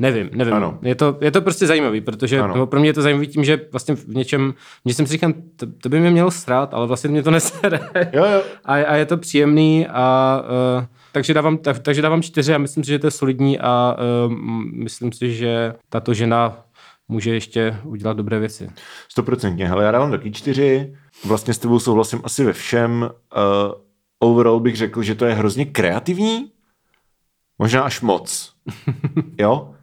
Nevím, 0.00 0.30
nevím. 0.32 0.54
Ano. 0.54 0.78
Je, 0.82 0.94
to, 0.94 1.18
je 1.20 1.30
to 1.30 1.42
prostě 1.42 1.66
zajímavý, 1.66 2.00
protože 2.00 2.40
ano. 2.40 2.66
pro 2.66 2.80
mě 2.80 2.88
je 2.88 2.92
to 2.92 3.02
zajímavý 3.02 3.26
tím, 3.26 3.44
že 3.44 3.60
vlastně 3.72 3.94
v 3.94 4.08
něčem, 4.08 4.54
že 4.86 4.94
jsem 4.94 5.06
si 5.06 5.12
říkal, 5.12 5.32
to, 5.56 5.66
to 5.82 5.88
by 5.88 6.00
mě 6.00 6.10
mělo 6.10 6.30
srát, 6.30 6.74
ale 6.74 6.86
vlastně 6.86 7.10
mě 7.10 7.22
to 7.22 7.30
nesere. 7.40 7.80
Jo, 8.12 8.24
jo. 8.24 8.42
A, 8.64 8.74
a 8.74 8.94
je 8.94 9.06
to 9.06 9.16
příjemný 9.16 9.86
a 9.86 10.36
uh, 10.78 10.84
takže 11.12 11.34
dávám, 11.34 11.58
tak, 11.58 11.78
takže 11.78 12.02
dávám 12.02 12.22
čtyři 12.22 12.54
a 12.54 12.58
myslím 12.58 12.84
si, 12.84 12.90
že 12.90 12.98
to 12.98 13.06
je 13.06 13.10
solidní 13.10 13.58
a 13.60 13.96
uh, 14.26 14.32
myslím 14.72 15.12
si, 15.12 15.34
že 15.34 15.74
tato 15.88 16.14
žena 16.14 16.64
může 17.08 17.34
ještě 17.34 17.76
udělat 17.84 18.16
dobré 18.16 18.38
věci. 18.38 18.70
Stoprocentně, 19.08 19.70
ale 19.70 19.84
já 19.84 19.90
dávám 19.90 20.10
taky 20.10 20.32
čtyři. 20.32 20.96
Vlastně 21.24 21.54
s 21.54 21.58
tebou 21.58 21.78
souhlasím 21.78 22.20
asi 22.24 22.44
ve 22.44 22.52
všem. 22.52 23.10
Uh, 23.36 23.72
overall 24.18 24.60
bych 24.60 24.76
řekl, 24.76 25.02
že 25.02 25.14
to 25.14 25.24
je 25.24 25.34
hrozně 25.34 25.64
kreativní, 25.64 26.52
možná 27.58 27.82
až 27.82 28.00
moc. 28.00 28.52
jo? 29.38 29.74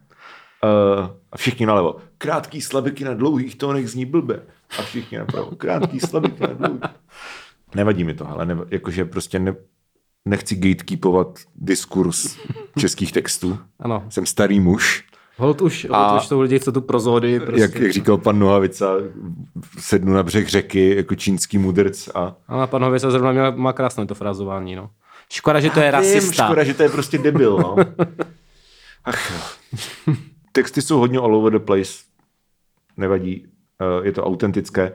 Uh, 0.64 1.06
a 1.32 1.36
všichni 1.36 1.66
nalevo. 1.66 1.96
Krátký 2.18 2.60
slabiky 2.60 3.04
na 3.04 3.14
dlouhých 3.14 3.56
tónech 3.56 3.90
zní 3.90 4.04
blbe. 4.04 4.42
A 4.78 4.82
všichni 4.82 5.18
napravo. 5.18 5.50
Krátký 5.50 6.00
slabiky 6.00 6.42
na 6.42 6.52
dlouhých. 6.52 6.80
Nevadí 7.74 8.04
mi 8.04 8.14
to, 8.14 8.28
ale 8.30 8.46
ne, 8.46 8.56
jakože 8.70 9.04
prostě 9.04 9.38
ne, 9.38 9.54
nechci 10.24 10.56
gatekeepovat 10.56 11.38
diskurs 11.56 12.36
českých 12.78 13.12
textů. 13.12 13.58
Ano. 13.80 14.04
Jsem 14.08 14.26
starý 14.26 14.60
muž. 14.60 15.04
Hold 15.36 15.60
už, 15.60 15.86
a 15.90 16.16
už 16.16 16.26
jsou 16.26 16.40
lidi, 16.40 16.60
co 16.60 16.72
tu 16.72 16.80
prozody. 16.80 17.40
Prostě. 17.40 17.60
Jak, 17.60 17.74
jak 17.74 17.92
říkal 17.92 18.18
pan 18.18 18.38
Nohavica, 18.38 18.94
sednu 19.78 20.12
na 20.12 20.22
břeh 20.22 20.48
řeky 20.48 20.96
jako 20.96 21.14
čínský 21.14 21.58
mudrc. 21.58 22.08
A, 22.14 22.36
a 22.48 22.66
pan 22.66 22.80
Nohavica 22.80 23.10
zrovna 23.10 23.32
měl, 23.32 23.52
má 23.56 23.72
krásné 23.72 24.06
to 24.06 24.14
frázování. 24.14 24.74
No. 24.74 24.90
Škoda, 25.32 25.60
že 25.60 25.70
to 25.70 25.80
je 25.80 25.90
rasista. 25.90 26.44
Škoda, 26.44 26.64
že 26.64 26.74
to 26.74 26.82
je 26.82 26.88
prostě 26.88 27.18
debil. 27.18 27.58
No. 27.58 27.76
Ach 29.04 29.30
jo 29.30 30.14
texty 30.52 30.82
jsou 30.82 30.98
hodně 30.98 31.18
all 31.18 31.36
over 31.36 31.52
the 31.52 31.64
place. 31.64 31.92
Nevadí, 32.96 33.46
uh, 33.46 34.04
je 34.06 34.12
to 34.12 34.24
autentické. 34.24 34.92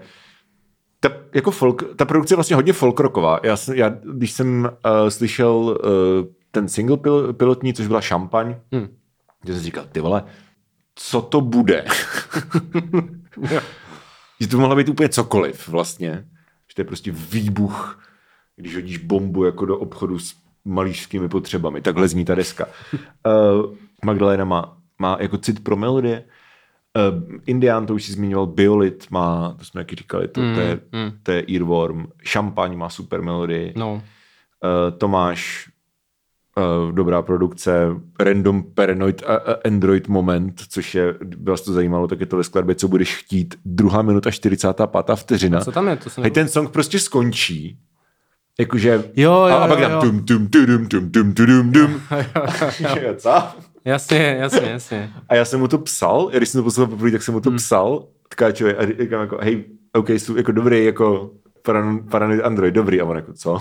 Ta, 1.00 1.10
jako 1.34 1.52
folk, 1.52 1.96
ta 1.96 2.06
produkce 2.06 2.34
je 2.34 2.36
vlastně 2.36 2.56
hodně 2.56 2.74
folkroková. 2.74 3.40
Já, 3.44 3.58
jsem, 3.58 3.76
já 3.76 3.90
když 3.90 4.32
jsem 4.32 4.70
uh, 4.86 5.10
slyšel 5.10 5.56
uh, 5.56 5.78
ten 6.52 6.68
single 6.68 6.98
pil, 6.98 7.34
pilotní, 7.34 7.74
což 7.74 7.88
byla 7.88 8.02
Šampaň, 8.02 8.56
hmm. 8.72 8.88
že 9.46 9.54
jsem 9.54 9.64
říkal, 9.64 9.86
ty 9.92 10.00
vole, 10.00 10.24
co 10.96 11.22
to 11.22 11.42
bude? 11.42 11.86
že 14.40 14.48
to 14.48 14.58
mohlo 14.58 14.76
být 14.76 14.90
úplně 14.90 15.10
cokoliv 15.10 15.68
vlastně. 15.68 16.28
Že 16.70 16.76
to 16.76 16.82
je 16.82 16.86
prostě 16.86 17.12
výbuch, 17.12 18.00
když 18.56 18.76
hodíš 18.76 18.98
bombu 18.98 19.44
jako 19.44 19.66
do 19.66 19.78
obchodu 19.78 20.20
s 20.20 20.36
malířskými 20.66 21.30
potřebami. 21.30 21.82
Takhle 21.82 22.08
zní 22.08 22.26
ta 22.26 22.36
deska. 22.36 22.66
Uh, 22.94 23.76
Magdalena 24.06 24.46
má 24.46 24.78
má 25.00 25.18
jako 25.20 25.38
cit 25.38 25.64
pro 25.64 25.76
melodie. 25.76 26.24
Uh, 26.98 27.40
Indian, 27.46 27.86
to 27.86 27.94
už 27.96 28.04
si 28.04 28.12
zmiňoval, 28.12 28.48
Biolit 28.48 29.12
má, 29.12 29.56
to 29.60 29.66
jsme 29.66 29.82
taky 29.82 29.96
říkali, 29.96 30.28
to, 30.28 30.42
mm, 30.42 30.56
to, 30.56 30.62
je, 30.62 30.80
mm. 30.92 31.12
to 31.24 31.32
je 31.32 31.46
Earworm, 31.54 32.06
Šampaň 32.24 32.78
má 32.78 32.90
super 32.90 33.22
melodii, 33.22 33.74
no. 33.78 33.94
uh, 33.94 34.98
Tomáš, 34.98 35.70
uh, 36.58 36.92
dobrá 36.92 37.22
produkce, 37.22 37.88
Random 38.20 38.64
Paranoid 38.74 39.22
uh, 39.22 39.54
Android 39.66 40.08
Moment, 40.08 40.62
což 40.70 40.96
je, 40.96 41.16
vás 41.44 41.62
to 41.62 41.74
zajímalo, 41.74 42.08
tak 42.08 42.20
je 42.20 42.26
to 42.26 42.38
ve 42.38 42.44
skladbě, 42.44 42.76
co 42.76 42.88
budeš 42.88 43.16
chtít, 43.16 43.56
druhá 43.66 44.02
minuta 44.02 44.32
45. 44.32 44.90
vteřina. 45.16 45.60
A 45.60 45.62
co 45.62 45.72
tam 45.72 45.88
je? 45.88 45.96
To 45.96 46.22
Hej, 46.22 46.32
ten 46.32 46.48
song 46.48 46.70
prostě 46.70 47.00
skončí, 47.00 47.80
Jakože... 48.60 49.04
Jo, 49.16 49.32
jo, 49.32 49.56
a, 49.56 49.64
a 49.64 49.68
pak 49.68 49.80
tam 49.80 50.02
tum 50.02 50.26
tum 50.26 50.48
tum 50.48 50.88
tum 50.88 51.12
tum 51.12 51.34
tum 51.34 51.72
tum. 51.72 52.02
Co? 53.18 53.44
Jasně, 53.86 54.38
jasně, 54.40 54.70
jasně. 54.70 55.14
A 55.30 55.36
já 55.36 55.46
jsem 55.46 55.60
mu 55.60 55.68
to 55.68 55.78
psal, 55.78 56.32
když 56.38 56.50
jsem 56.50 56.60
to 56.60 56.64
poslal 56.64 56.88
poprvé, 56.88 57.12
tak 57.12 57.24
jsem 57.24 57.34
mu 57.34 57.42
to 57.42 57.50
hmm. 57.50 57.58
psal 57.58 58.08
Tkáčovi 58.30 58.76
a 58.76 58.86
říkám 58.86 59.22
jako, 59.22 59.38
hej, 59.42 59.64
OK, 59.94 60.10
jsou 60.10 60.36
jako 60.36 60.52
dobrý, 60.52 60.86
jako 60.86 61.32
paranoid 62.10 62.42
Android, 62.44 62.74
dobrý. 62.74 63.02
A 63.02 63.06
on 63.06 63.16
jako, 63.16 63.34
co? 63.34 63.60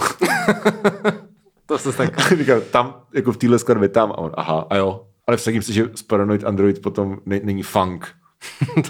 to 1.67 1.79
se 1.79 1.93
tak... 1.93 2.33
Říkám, 2.39 2.61
tam, 2.71 2.95
jako 3.15 3.33
v 3.33 3.37
téhle 3.37 3.59
skladbě 3.59 3.89
tam. 3.89 4.13
A 4.13 4.19
on, 4.19 4.33
aha, 4.35 4.67
a 4.71 4.77
jo. 4.77 5.07
Ale 5.27 5.37
vsadím 5.37 5.63
se, 5.63 5.73
že 5.73 5.85
z 5.95 6.03
Paranoid 6.03 6.45
Android 6.45 6.83
potom 6.83 7.19
ne, 7.27 7.41
není 7.43 7.63
funk. 7.63 8.09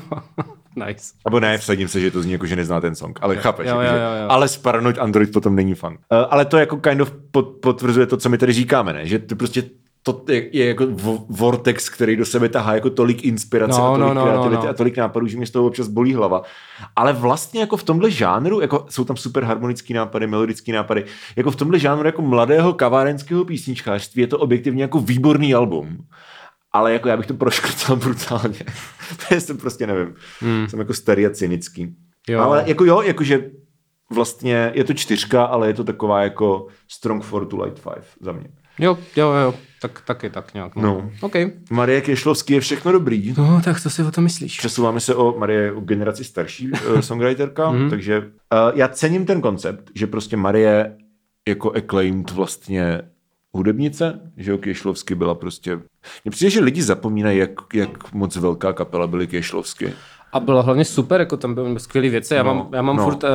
nice. 0.86 1.14
Abo 1.24 1.40
ne, 1.40 1.58
vsadím 1.58 1.88
se, 1.88 2.00
že 2.00 2.10
to 2.10 2.22
zní 2.22 2.32
jako, 2.32 2.46
že 2.46 2.56
nezná 2.56 2.80
ten 2.80 2.94
song. 2.94 3.18
Ale 3.22 3.36
chápeš, 3.36 3.68
jo, 3.68 3.80
jako, 3.80 3.96
jo, 3.96 4.02
jo, 4.02 4.22
jo. 4.22 4.26
ale 4.28 4.48
z 4.48 4.56
Paranoid 4.56 4.98
Android 4.98 5.32
potom 5.32 5.56
není 5.56 5.74
funk. 5.74 6.00
Uh, 6.12 6.18
ale 6.30 6.44
to 6.44 6.58
jako 6.58 6.76
kind 6.76 7.00
of 7.00 7.12
potvrzuje 7.60 8.06
to, 8.06 8.16
co 8.16 8.28
my 8.28 8.38
tady 8.38 8.52
říkáme, 8.52 8.92
ne? 8.92 9.06
Že 9.06 9.18
to 9.18 9.36
prostě 9.36 9.62
to 10.02 10.24
je, 10.28 10.56
je 10.56 10.66
jako 10.66 10.86
vortex, 11.28 11.88
který 11.88 12.16
do 12.16 12.24
sebe 12.24 12.48
tahá 12.48 12.74
jako 12.74 12.90
tolik 12.90 13.24
inspirace 13.24 13.80
no, 13.80 13.94
a 13.94 13.98
tolik 13.98 14.08
no, 14.08 14.14
no, 14.14 14.22
kreativity 14.22 14.56
no, 14.56 14.64
no. 14.64 14.70
a 14.70 14.72
tolik 14.72 14.96
nápadů, 14.96 15.26
že 15.26 15.36
mě 15.36 15.46
z 15.46 15.50
toho 15.50 15.66
občas 15.66 15.88
bolí 15.88 16.14
hlava. 16.14 16.42
Ale 16.96 17.12
vlastně 17.12 17.60
jako 17.60 17.76
v 17.76 17.82
tomhle 17.82 18.10
žánru, 18.10 18.60
jako 18.60 18.86
jsou 18.90 19.04
tam 19.04 19.16
super 19.16 19.44
harmonický 19.44 19.94
nápady, 19.94 20.26
melodický 20.26 20.72
nápady, 20.72 21.04
jako 21.36 21.50
v 21.50 21.56
tomhle 21.56 21.78
žánru 21.78 22.06
jako 22.06 22.22
mladého 22.22 22.72
kavárenského 22.72 23.44
písničkářství 23.44 24.20
je 24.20 24.26
to 24.26 24.38
objektivně 24.38 24.82
jako 24.82 25.00
výborný 25.00 25.54
album. 25.54 25.98
Ale 26.72 26.92
jako 26.92 27.08
já 27.08 27.16
bych 27.16 27.26
to 27.26 27.34
proškrtal 27.34 27.96
brutálně. 28.04 28.64
já 29.30 29.40
jsem 29.40 29.58
prostě 29.58 29.86
nevím. 29.86 30.14
Hmm. 30.40 30.68
Jsem 30.68 30.78
jako 30.78 30.94
starý 30.94 31.26
a 31.26 31.30
cynický. 31.30 31.94
Jo. 32.28 32.40
Ale 32.40 32.64
jako 32.66 32.84
jo, 32.84 33.02
jakože 33.02 33.50
vlastně 34.10 34.72
je 34.74 34.84
to 34.84 34.94
čtyřka, 34.94 35.44
ale 35.44 35.66
je 35.66 35.74
to 35.74 35.84
taková 35.84 36.22
jako 36.22 36.66
strong 36.88 37.24
four 37.24 37.46
to 37.46 37.64
light 37.64 37.82
five 37.82 38.04
za 38.20 38.32
mě. 38.32 38.48
Jo, 38.78 38.98
jo, 39.16 39.32
jo, 39.32 39.54
tak, 39.82 40.00
taky 40.00 40.30
tak 40.30 40.54
nějak. 40.54 40.76
No. 40.76 40.82
no. 40.82 41.10
Okay. 41.20 41.50
Marie 41.70 42.00
Kešlovský 42.00 42.52
je 42.52 42.60
všechno 42.60 42.92
dobrý. 42.92 43.34
No, 43.38 43.60
tak 43.64 43.80
co 43.80 43.90
si 43.90 44.02
o 44.02 44.10
tom 44.10 44.24
myslíš? 44.24 44.58
Přesouváme 44.58 45.00
se 45.00 45.14
o 45.14 45.38
Marie 45.38 45.72
o 45.72 45.80
generaci 45.80 46.24
starší 46.24 46.70
uh, 46.70 46.78
songwriterka, 47.00 47.70
mm-hmm. 47.70 47.90
takže 47.90 48.18
uh, 48.18 48.24
já 48.74 48.88
cením 48.88 49.26
ten 49.26 49.40
koncept, 49.40 49.90
že 49.94 50.06
prostě 50.06 50.36
Marie 50.36 50.96
jako 51.48 51.72
acclaimed 51.72 52.30
vlastně 52.30 53.02
hudebnice, 53.52 54.20
že 54.36 54.50
jo, 54.50 54.58
Kešlovsky 54.58 55.14
byla 55.14 55.34
prostě... 55.34 55.76
Mně 56.24 56.30
přijde, 56.30 56.50
že 56.50 56.60
lidi 56.60 56.82
zapomínají, 56.82 57.38
jak, 57.38 57.50
jak 57.74 58.12
moc 58.12 58.36
velká 58.36 58.72
kapela 58.72 59.06
byly 59.06 59.26
Kešlovsky. 59.26 59.92
A 60.32 60.40
bylo 60.40 60.62
hlavně 60.62 60.84
super, 60.84 61.20
jako 61.20 61.36
tam 61.36 61.54
byly 61.54 61.80
skvělé 61.80 62.08
věci. 62.08 62.34
Já 62.34 62.42
no, 62.42 62.54
mám, 62.54 62.68
já 62.72 62.82
mám 62.82 62.96
no. 62.96 63.04
furt 63.04 63.24
uh, 63.24 63.30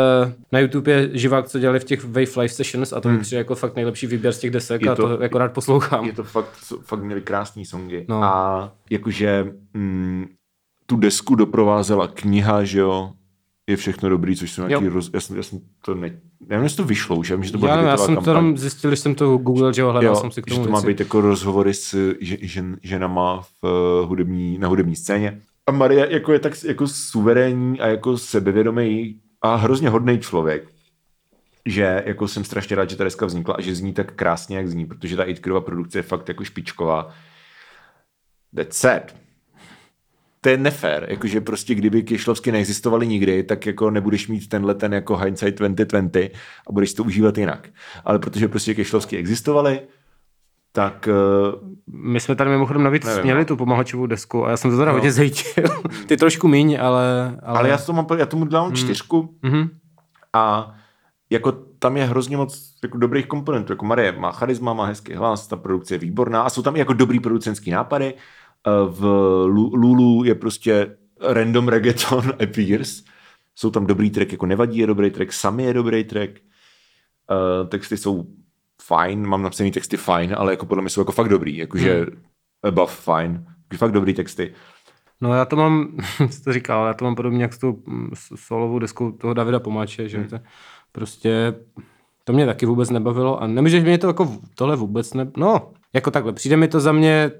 na 0.52 0.60
YouTube 0.60 0.91
je 0.91 1.10
živák, 1.14 1.50
co 1.50 1.60
dělali 1.60 1.80
v 1.80 1.84
těch 1.84 2.04
Wave 2.04 2.41
Live 2.41 2.50
Sessions 2.50 2.93
a 2.93 3.02
to 3.02 3.10
hmm. 3.10 3.20
přijde 3.20 3.38
jako 3.38 3.56
fakt 3.56 3.76
nejlepší 3.76 4.08
výběr 4.08 4.34
z 4.34 4.39
těch 4.39 4.52
desek 4.52 4.82
je 4.82 4.89
a 4.89 4.95
to, 4.95 5.18
to 5.18 5.24
jako 5.24 5.38
rád 5.38 5.54
poslouchám. 5.54 6.06
Je 6.06 6.14
to 6.14 6.24
fakt, 6.24 6.50
fakt 6.82 7.04
měli 7.04 7.22
krásný 7.22 7.66
songy. 7.66 8.06
No. 8.10 8.24
A 8.24 8.72
jakože 8.89 9.54
mm, 9.74 10.26
tu 10.86 10.95
desku 10.95 11.36
doprovázela 11.36 12.08
kniha, 12.08 12.64
že 12.64 12.80
jo, 12.80 13.12
je 13.68 13.78
všechno 13.78 14.10
dobrý, 14.10 14.36
což 14.36 14.52
jsou 14.52 14.68
nějaký 14.68 14.88
roz... 14.88 15.10
Já 15.14 15.20
jsem, 15.20 15.38
já 15.38 15.43
jsem 15.43 15.60
to 15.86 15.95
ne... 15.95 16.08
Já 16.08 16.48
nevím, 16.50 16.64
jestli 16.64 16.78
to 16.78 16.84
vyšlo 16.84 17.16
už, 17.16 17.30
já 17.30 17.41
že 17.41 17.52
to 17.52 17.58
byla 17.58 17.76
já, 17.76 17.82
já 17.82 17.98
jsem 17.98 18.06
kampaň. 18.06 18.24
to 18.24 18.30
jenom 18.30 18.58
zjistil, 18.58 18.89
když 18.89 19.00
jsem 19.00 19.16
to 19.16 19.38
googlil, 19.38 19.74
že 19.74 19.82
jo, 19.82 19.91
hledal 19.91 20.14
jo, 20.14 20.20
jsem 20.20 20.32
si 20.32 20.41
k 20.41 20.45
tomu 20.45 20.62
že 20.62 20.68
to 20.68 20.72
má 20.72 20.82
být 20.82 21.00
jako 21.00 21.22
rozhovory 21.22 21.74
s 21.74 22.16
žen, 22.22 22.78
ženama 22.84 23.41
v 23.41 23.64
uh, 23.64 24.08
hudební, 24.10 24.58
na 24.58 24.68
hudební 24.68 24.95
scéně. 24.95 25.41
A 25.68 25.72
Marie 25.72 26.13
jako 26.13 26.34
je 26.34 26.39
tak 26.39 26.63
jako 26.63 26.88
suverénní 26.88 27.80
a 27.80 27.88
jako 27.88 28.18
sebevědomý 28.18 29.22
a 29.41 29.55
hrozně 29.55 29.89
hodný 29.89 30.20
člověk, 30.20 30.68
že 31.65 32.03
jako 32.05 32.28
jsem 32.28 32.43
strašně 32.43 32.76
rád, 32.76 32.89
že 32.89 32.95
ta 32.95 33.03
deska 33.03 33.26
vznikla 33.26 33.55
a 33.55 33.61
že 33.61 33.76
zní 33.76 33.93
tak 33.93 34.13
krásně, 34.13 34.57
jak 34.57 34.68
zní, 34.68 34.86
protože 34.86 35.15
ta 35.15 35.24
Itkerova 35.24 35.61
produkce 35.61 35.99
je 35.99 36.03
fakt 36.03 36.30
jako 36.30 36.43
špičková. 36.43 37.13
That's 38.55 38.78
sad. 38.78 39.15
To 40.41 40.49
je 40.49 40.57
nefér, 40.57 41.07
jakože 41.09 41.41
prostě 41.41 41.76
kdyby 41.76 42.03
Kišlovsky 42.03 42.51
neexistovaly 42.51 43.07
nikdy, 43.07 43.43
tak 43.43 43.65
jako 43.65 43.91
nebudeš 43.91 44.28
mít 44.28 44.49
tenhle 44.49 44.76
ten 44.76 44.93
jako 44.93 45.18
hindsight 45.18 45.57
2020 45.57 46.32
a 46.68 46.72
budeš 46.72 46.93
to 46.93 47.03
užívat 47.03 47.38
jinak. 47.38 47.70
Ale 48.05 48.20
protože 48.20 48.47
prostě 48.47 48.74
Kišlovsky 48.74 49.18
existovaly, 49.18 49.82
tak... 50.78 51.09
Uh, 51.09 51.69
My 51.88 52.19
jsme 52.19 52.36
tady 52.36 52.49
mimochodem 52.49 52.84
navíc 52.84 53.05
nevím, 53.05 53.23
měli 53.23 53.39
no. 53.39 53.45
tu 53.45 53.57
pomahačovou 53.57 54.05
desku 54.05 54.45
a 54.45 54.49
já 54.49 54.57
jsem 54.57 54.71
to 54.71 54.78
teda 54.78 54.91
no. 54.91 54.93
hodně 54.93 55.11
zejtil. 55.11 55.63
Ty 56.07 56.17
trošku 56.17 56.47
míň, 56.47 56.78
ale... 56.82 57.38
Ale, 57.43 57.59
ale 57.59 57.69
já, 57.69 57.78
to 57.78 57.93
mám, 57.93 58.07
já 58.17 58.25
tomu 58.25 58.45
dám 58.45 58.69
mm. 58.69 58.75
čtyřku 58.75 59.36
mm-hmm. 59.43 59.69
a 60.34 60.75
jako 61.30 61.51
tam 61.80 61.97
je 61.97 62.05
hrozně 62.05 62.38
moc 62.38 62.73
jako 62.84 62.97
dobrých 62.97 63.25
komponentů. 63.25 63.73
Jako 63.73 63.86
Marie 63.86 64.11
má 64.11 64.32
charisma, 64.32 64.73
má 64.73 64.86
hezký 64.86 65.13
hlas, 65.13 65.47
ta 65.47 65.55
produkce 65.55 65.93
je 65.93 65.97
výborná 65.97 66.41
a 66.41 66.49
jsou 66.49 66.61
tam 66.61 66.75
i 66.75 66.80
jako 66.80 66.93
dobrý 66.93 67.19
producenský 67.19 67.71
nápady. 67.71 68.13
Eh, 68.13 68.71
v 68.89 69.05
Lulu 69.73 70.23
je 70.23 70.36
prostě 70.36 70.97
random 71.21 71.67
reggaeton 71.67 72.34
appears. 72.43 73.03
Jsou 73.55 73.71
tam 73.71 73.86
dobrý 73.86 74.09
track, 74.09 74.32
jako 74.32 74.45
Nevadí 74.45 74.78
je 74.78 74.88
dobrý 74.88 75.11
track, 75.11 75.34
Sami 75.34 75.63
je 75.63 75.73
dobrý 75.73 76.03
track. 76.03 76.32
Uh, 77.32 77.67
texty 77.67 77.97
jsou 77.97 78.25
fajn, 78.88 79.27
mám 79.27 79.41
napsaný 79.41 79.71
texty 79.71 79.97
fajn, 79.97 80.35
ale 80.38 80.53
jako 80.53 80.65
podle 80.65 80.81
mě 80.81 80.89
jsou 80.89 81.01
jako 81.01 81.11
fakt 81.11 81.29
dobrý, 81.29 81.57
jakože 81.57 81.95
hmm. 81.95 82.21
above 82.63 82.93
fine, 82.93 83.45
fakt 83.77 83.91
dobrý 83.91 84.13
texty. 84.13 84.53
No 85.21 85.33
já 85.33 85.45
to 85.45 85.55
mám, 85.55 85.97
jsi 86.29 86.43
to 86.43 86.53
říkal, 86.53 86.88
já 86.88 86.93
to 86.93 87.05
mám 87.05 87.15
podobně 87.15 87.41
jak 87.41 87.53
s 87.53 87.57
tou 87.57 87.83
solovou 88.35 88.79
deskou 88.79 89.11
toho 89.11 89.33
Davida 89.33 89.59
Pomáče, 89.59 90.09
že 90.09 90.17
hmm. 90.17 90.27
to 90.27 90.39
prostě 90.91 91.55
to 92.23 92.33
mě 92.33 92.45
taky 92.45 92.65
vůbec 92.65 92.89
nebavilo 92.89 93.41
a 93.41 93.47
nemůžeš 93.47 93.83
mě 93.83 93.97
to 93.97 94.07
jako 94.07 94.38
tohle 94.55 94.75
vůbec 94.75 95.13
ne... 95.13 95.31
No, 95.38 95.71
jako 95.93 96.11
takhle, 96.11 96.33
přijde 96.33 96.57
mi 96.57 96.67
to 96.67 96.79
za 96.79 96.91
mě 96.91 97.31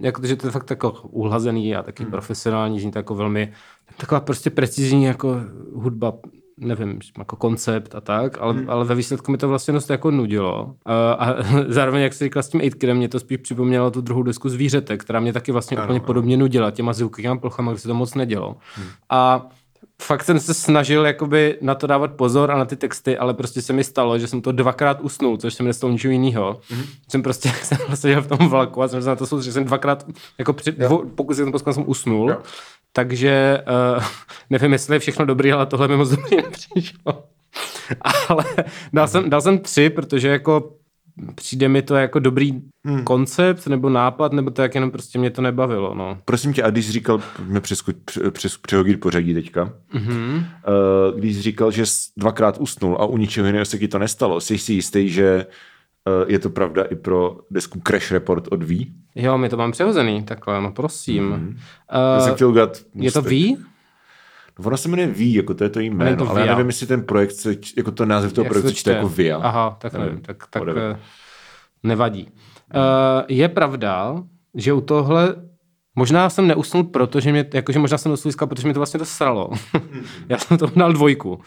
jako, 0.00 0.26
že 0.26 0.36
to 0.36 0.46
je 0.46 0.50
fakt 0.50 0.70
jako 0.70 0.90
uhlazený 1.02 1.76
a 1.76 1.82
taky 1.82 2.02
hmm. 2.02 2.12
profesionální, 2.12 2.80
zní 2.80 2.90
to 2.90 2.98
jako 2.98 3.14
velmi 3.14 3.52
taková 3.96 4.20
prostě 4.20 4.50
precizní 4.50 5.04
jako 5.04 5.40
hudba 5.74 6.12
nevím, 6.60 6.98
jako 7.18 7.36
koncept 7.36 7.94
a 7.94 8.00
tak, 8.00 8.38
ale, 8.40 8.52
hmm. 8.52 8.70
ale 8.70 8.84
ve 8.84 8.94
výsledku 8.94 9.32
mi 9.32 9.38
to 9.38 9.48
vlastně 9.48 9.74
dost 9.74 9.90
jako 9.90 10.10
nudilo. 10.10 10.74
A, 10.84 11.12
a 11.12 11.36
zároveň, 11.68 12.02
jak 12.02 12.14
jsi 12.14 12.24
říkal 12.24 12.42
s 12.42 12.48
tím 12.48 12.60
8 12.84 12.96
mě 12.96 13.08
to 13.08 13.20
spíš 13.20 13.38
připomnělo 13.38 13.90
tu 13.90 14.00
druhou 14.00 14.22
desku 14.22 14.48
Zvířete, 14.48 14.96
která 14.96 15.20
mě 15.20 15.32
taky 15.32 15.52
vlastně 15.52 15.76
ano, 15.76 15.84
úplně 15.84 15.98
ano. 15.98 16.06
podobně 16.06 16.36
nudila 16.36 16.70
těma 16.70 16.92
zvukovými 16.92 17.38
plochama, 17.38 17.72
kde 17.72 17.80
se 17.80 17.88
to 17.88 17.94
moc 17.94 18.14
nedělo. 18.14 18.56
Hmm. 18.76 18.86
A 19.10 19.48
fakt 20.02 20.24
jsem 20.24 20.40
se 20.40 20.54
snažil 20.54 21.06
jakoby 21.06 21.58
na 21.60 21.74
to 21.74 21.86
dávat 21.86 22.12
pozor 22.12 22.50
a 22.50 22.58
na 22.58 22.64
ty 22.64 22.76
texty, 22.76 23.18
ale 23.18 23.34
prostě 23.34 23.62
se 23.62 23.72
mi 23.72 23.84
stalo, 23.84 24.18
že 24.18 24.26
jsem 24.26 24.42
to 24.42 24.52
dvakrát 24.52 25.00
usnul, 25.00 25.36
což 25.36 25.54
se 25.54 25.62
mi 25.62 25.66
nestalo 25.66 25.92
ničeho 25.92 26.12
jiného. 26.12 26.60
Mm-hmm. 26.70 26.86
Jsem 27.08 27.22
prostě, 27.22 27.48
jak 27.54 27.64
jsem 27.64 27.78
seděl 27.94 28.22
v 28.22 28.26
tom 28.26 28.48
vlaku 28.48 28.82
a 28.82 28.88
jsem 28.88 29.02
se 29.02 29.08
na 29.08 29.16
to 29.16 29.26
soustředil, 29.26 29.44
že 29.44 29.52
jsem 29.52 29.64
dvakrát, 29.64 30.06
jako 30.38 30.52
při, 30.52 30.72
dvo, 30.72 31.04
pokud 31.14 31.34
jsem 31.34 31.52
to 31.52 31.72
jsem 31.72 31.84
usnul. 31.86 32.30
Jo. 32.30 32.38
Takže 32.92 33.62
uh, 33.96 34.04
nevím, 34.50 34.72
jestli 34.72 34.96
je 34.96 34.98
všechno 34.98 35.26
dobrý, 35.26 35.52
ale 35.52 35.66
tohle 35.66 35.88
mi 35.88 35.96
moc 35.96 36.10
dobrý 36.10 36.36
nepřišlo. 36.36 37.24
ale 38.28 38.44
dal 38.92 39.08
jsem, 39.08 39.30
dal 39.30 39.40
jsem 39.40 39.58
tři, 39.58 39.90
protože 39.90 40.28
jako 40.28 40.76
přijde 41.34 41.68
mi 41.68 41.82
to 41.82 41.94
jako 41.94 42.18
dobrý 42.18 42.52
hmm. 42.84 43.04
koncept 43.04 43.66
nebo 43.66 43.90
nápad, 43.90 44.32
nebo 44.32 44.50
to 44.50 44.62
jak 44.62 44.74
jenom 44.74 44.90
prostě 44.90 45.18
mě 45.18 45.30
to 45.30 45.42
nebavilo. 45.42 45.94
No. 45.94 46.18
Prosím 46.24 46.52
tě, 46.52 46.62
a 46.62 46.70
když 46.70 46.90
říkal, 46.90 47.22
mě 47.44 47.60
přesku, 47.60 47.92
přes, 48.30 48.56
přehodit 48.56 49.00
pořadí 49.00 49.34
teďka, 49.34 49.72
mm-hmm. 49.94 50.44
když 51.16 51.40
říkal, 51.40 51.70
že 51.70 51.84
dvakrát 52.16 52.58
usnul 52.60 52.96
a 53.00 53.06
u 53.06 53.16
ničeho 53.16 53.46
jiného 53.46 53.64
se 53.64 53.78
ti 53.78 53.88
to 53.88 53.98
nestalo, 53.98 54.40
jsi 54.40 54.58
si 54.58 54.72
jistý, 54.72 55.08
že 55.08 55.46
je 56.26 56.38
to 56.38 56.50
pravda 56.50 56.82
i 56.82 56.96
pro 56.96 57.36
desku 57.50 57.80
Crash 57.86 58.10
Report 58.12 58.48
od 58.50 58.62
V? 58.62 58.92
Jo, 59.14 59.38
my 59.38 59.48
to 59.48 59.56
mám 59.56 59.72
přehozený, 59.72 60.22
takhle, 60.22 60.60
no 60.60 60.72
prosím. 60.72 61.32
Mm-hmm. 61.32 61.48
Uh, 61.48 62.14
Já 62.14 62.20
jsem 62.20 62.34
chtěl 62.34 62.48
udělat 62.48 62.78
je 62.94 63.12
to 63.12 63.22
V? 63.22 63.56
Ona 64.64 64.76
se 64.76 64.88
jmenuje 64.88 65.08
V, 65.08 65.34
jako 65.34 65.54
to 65.54 65.64
je 65.64 65.70
to 65.70 65.80
jméno, 65.80 66.24
to 66.24 66.30
ale 66.30 66.46
já 66.46 66.54
nevím, 66.54 66.66
jestli 66.66 66.86
ten 66.86 67.02
projekt, 67.02 67.32
se, 67.32 67.54
jako 67.76 67.90
to 67.90 68.06
název 68.06 68.32
toho 68.32 68.48
projektu 68.48 68.72
čte 68.72 68.92
jako 68.92 69.08
VIA. 69.08 69.38
Aha, 69.38 69.76
tak 69.80 69.92
nevím, 69.92 70.20
tak, 70.20 70.46
tak 70.50 70.62
eh, 70.68 70.98
nevadí. 71.82 72.28
Uh, 72.74 72.80
je 73.28 73.48
pravda, 73.48 74.22
že 74.54 74.72
u 74.72 74.80
tohle 74.80 75.34
Možná 76.00 76.30
jsem 76.30 76.46
neusnul, 76.46 76.84
protože 76.84 77.32
mě, 77.32 77.46
jakože 77.54 77.78
možná 77.78 77.98
jsem 77.98 78.12
usnul, 78.12 78.32
protože 78.48 78.66
mě 78.66 78.74
to 78.74 78.80
vlastně 78.80 78.98
to 78.98 79.04
sralo. 79.04 79.50
Já 80.28 80.38
jsem 80.38 80.58
to 80.58 80.66
dal 80.76 80.92
dvojku. 80.92 81.32
Uh, 81.34 81.40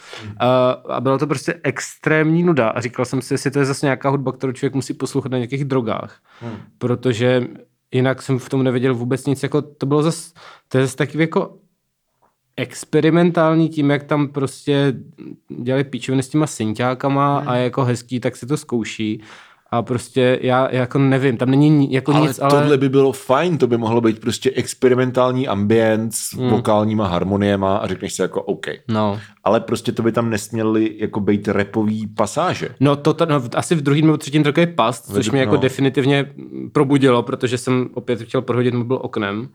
a 0.91 1.01
bylo 1.01 1.17
to 1.17 1.27
prostě 1.27 1.59
extrémní 1.63 2.43
nuda. 2.43 2.69
A 2.69 2.81
říkal 2.81 3.05
jsem 3.05 3.21
si, 3.21 3.33
jestli 3.33 3.51
to 3.51 3.59
je 3.59 3.65
zase 3.65 3.85
nějaká 3.85 4.09
hudba, 4.09 4.31
kterou 4.31 4.53
člověk 4.53 4.75
musí 4.75 4.93
poslouchat 4.93 5.31
na 5.31 5.37
nějakých 5.37 5.65
drogách. 5.65 6.19
Hmm. 6.41 6.57
Protože 6.77 7.47
jinak 7.91 8.21
jsem 8.21 8.39
v 8.39 8.49
tom 8.49 8.63
nevěděl 8.63 8.95
vůbec 8.95 9.25
nic. 9.25 9.43
Jako, 9.43 9.61
to 9.61 9.85
bylo 9.85 10.03
zase, 10.03 10.31
to 10.67 10.77
je 10.77 10.85
zase 10.85 10.97
taky 10.97 11.19
jako 11.19 11.57
experimentální 12.57 13.69
tím, 13.69 13.89
jak 13.89 14.03
tam 14.03 14.27
prostě 14.27 14.93
dělali 15.61 15.83
píčoviny 15.83 16.23
s 16.23 16.29
těma 16.29 16.47
synťákama 16.47 17.39
hmm. 17.39 17.49
a 17.49 17.55
jako 17.55 17.83
hezký, 17.83 18.19
tak 18.19 18.35
se 18.35 18.45
to 18.45 18.57
zkouší. 18.57 19.23
A 19.73 19.81
prostě 19.81 20.39
já 20.41 20.67
jako 20.71 20.99
nevím, 20.99 21.37
tam 21.37 21.51
není 21.51 21.93
jako 21.93 22.13
ale 22.13 22.27
nic, 22.27 22.39
ale... 22.39 22.51
tohle 22.51 22.77
by 22.77 22.89
bylo 22.89 23.11
fajn, 23.11 23.57
to 23.57 23.67
by 23.67 23.77
mohlo 23.77 24.01
být 24.01 24.19
prostě 24.19 24.51
experimentální 24.51 25.47
ambience 25.47 26.17
s 26.21 26.37
hmm. 26.37 26.49
vokálníma 26.49 27.07
harmoniema 27.07 27.77
a 27.77 27.87
řekneš 27.87 28.13
si 28.13 28.21
jako 28.21 28.41
OK. 28.41 28.65
No. 28.87 29.19
Ale 29.43 29.59
prostě 29.59 29.91
to 29.91 30.03
by 30.03 30.11
tam 30.11 30.29
nesměly 30.29 30.95
jako 30.97 31.19
být 31.19 31.47
repový 31.47 32.07
pasáže. 32.07 32.69
No 32.79 32.95
to 32.95 33.15
no, 33.29 33.43
asi 33.55 33.75
v 33.75 33.81
druhém 33.81 34.05
nebo 34.05 34.17
třetím 34.17 34.43
trochu 34.43 34.59
je 34.59 34.67
past, 34.67 35.13
což 35.13 35.29
mě 35.29 35.39
jako 35.39 35.55
no. 35.55 35.61
definitivně 35.61 36.25
probudilo, 36.71 37.23
protože 37.23 37.57
jsem 37.57 37.89
opět 37.93 38.21
chtěl 38.21 38.41
prohodit 38.41 38.73
mobil 38.73 38.99
oknem. 39.01 39.49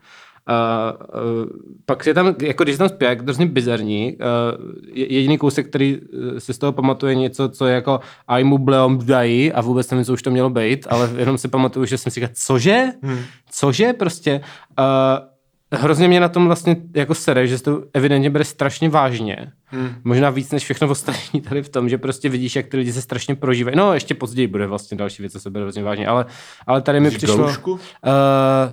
Uh, 0.49 1.21
uh, 1.43 1.49
pak 1.85 2.05
je 2.05 2.13
tam, 2.13 2.35
jako 2.41 2.63
když 2.63 2.77
tam 2.77 2.89
zpěv, 2.89 3.17
to 3.17 3.23
hrozně 3.23 3.45
bizarní. 3.45 4.17
Uh, 4.17 4.71
jediný 4.93 5.37
kousek, 5.37 5.67
který 5.67 5.97
si 6.37 6.53
z 6.53 6.57
toho 6.57 6.71
pamatuje 6.71 7.15
něco, 7.15 7.49
co 7.49 7.65
je 7.65 7.75
jako 7.75 7.99
I 8.27 8.43
mu 8.43 8.57
bleom 8.57 9.05
dají 9.05 9.51
a 9.51 9.61
vůbec 9.61 9.91
nevím, 9.91 10.05
co 10.05 10.13
už 10.13 10.21
to 10.21 10.31
mělo 10.31 10.49
být, 10.49 10.87
ale 10.89 11.09
jenom 11.17 11.37
si 11.37 11.47
pamatuju, 11.47 11.85
že 11.85 11.97
jsem 11.97 12.11
si 12.11 12.19
říkal, 12.19 12.29
cože? 12.33 12.85
Hmm. 13.03 13.19
Cože 13.51 13.93
prostě? 13.93 14.41
Uh, 14.79 15.79
hrozně 15.79 16.07
mě 16.07 16.19
na 16.19 16.29
tom 16.29 16.45
vlastně 16.45 16.77
jako 16.95 17.15
sere, 17.15 17.47
že 17.47 17.57
se 17.57 17.63
to 17.63 17.83
evidentně 17.93 18.29
bere 18.29 18.45
strašně 18.45 18.89
vážně. 18.89 19.51
Hmm. 19.71 19.95
Možná 20.03 20.29
víc 20.29 20.51
než 20.51 20.63
všechno 20.63 20.87
ostatní 20.87 21.41
tady 21.41 21.61
v 21.61 21.69
tom, 21.69 21.89
že 21.89 21.97
prostě 21.97 22.29
vidíš, 22.29 22.55
jak 22.55 22.67
ty 22.67 22.77
lidi 22.77 22.93
se 22.93 23.01
strašně 23.01 23.35
prožívají. 23.35 23.77
No, 23.77 23.93
ještě 23.93 24.13
později 24.13 24.47
bude 24.47 24.67
vlastně 24.67 24.97
další 24.97 25.23
věc, 25.23 25.31
co 25.31 25.39
se 25.39 25.49
bere 25.49 25.65
hrozně 25.65 25.83
vážně, 25.83 26.07
ale, 26.07 26.25
ale 26.67 26.81
tady 26.81 26.99
mi 26.99 27.11
přišlo... 27.11 27.45
Uh, 27.45 27.79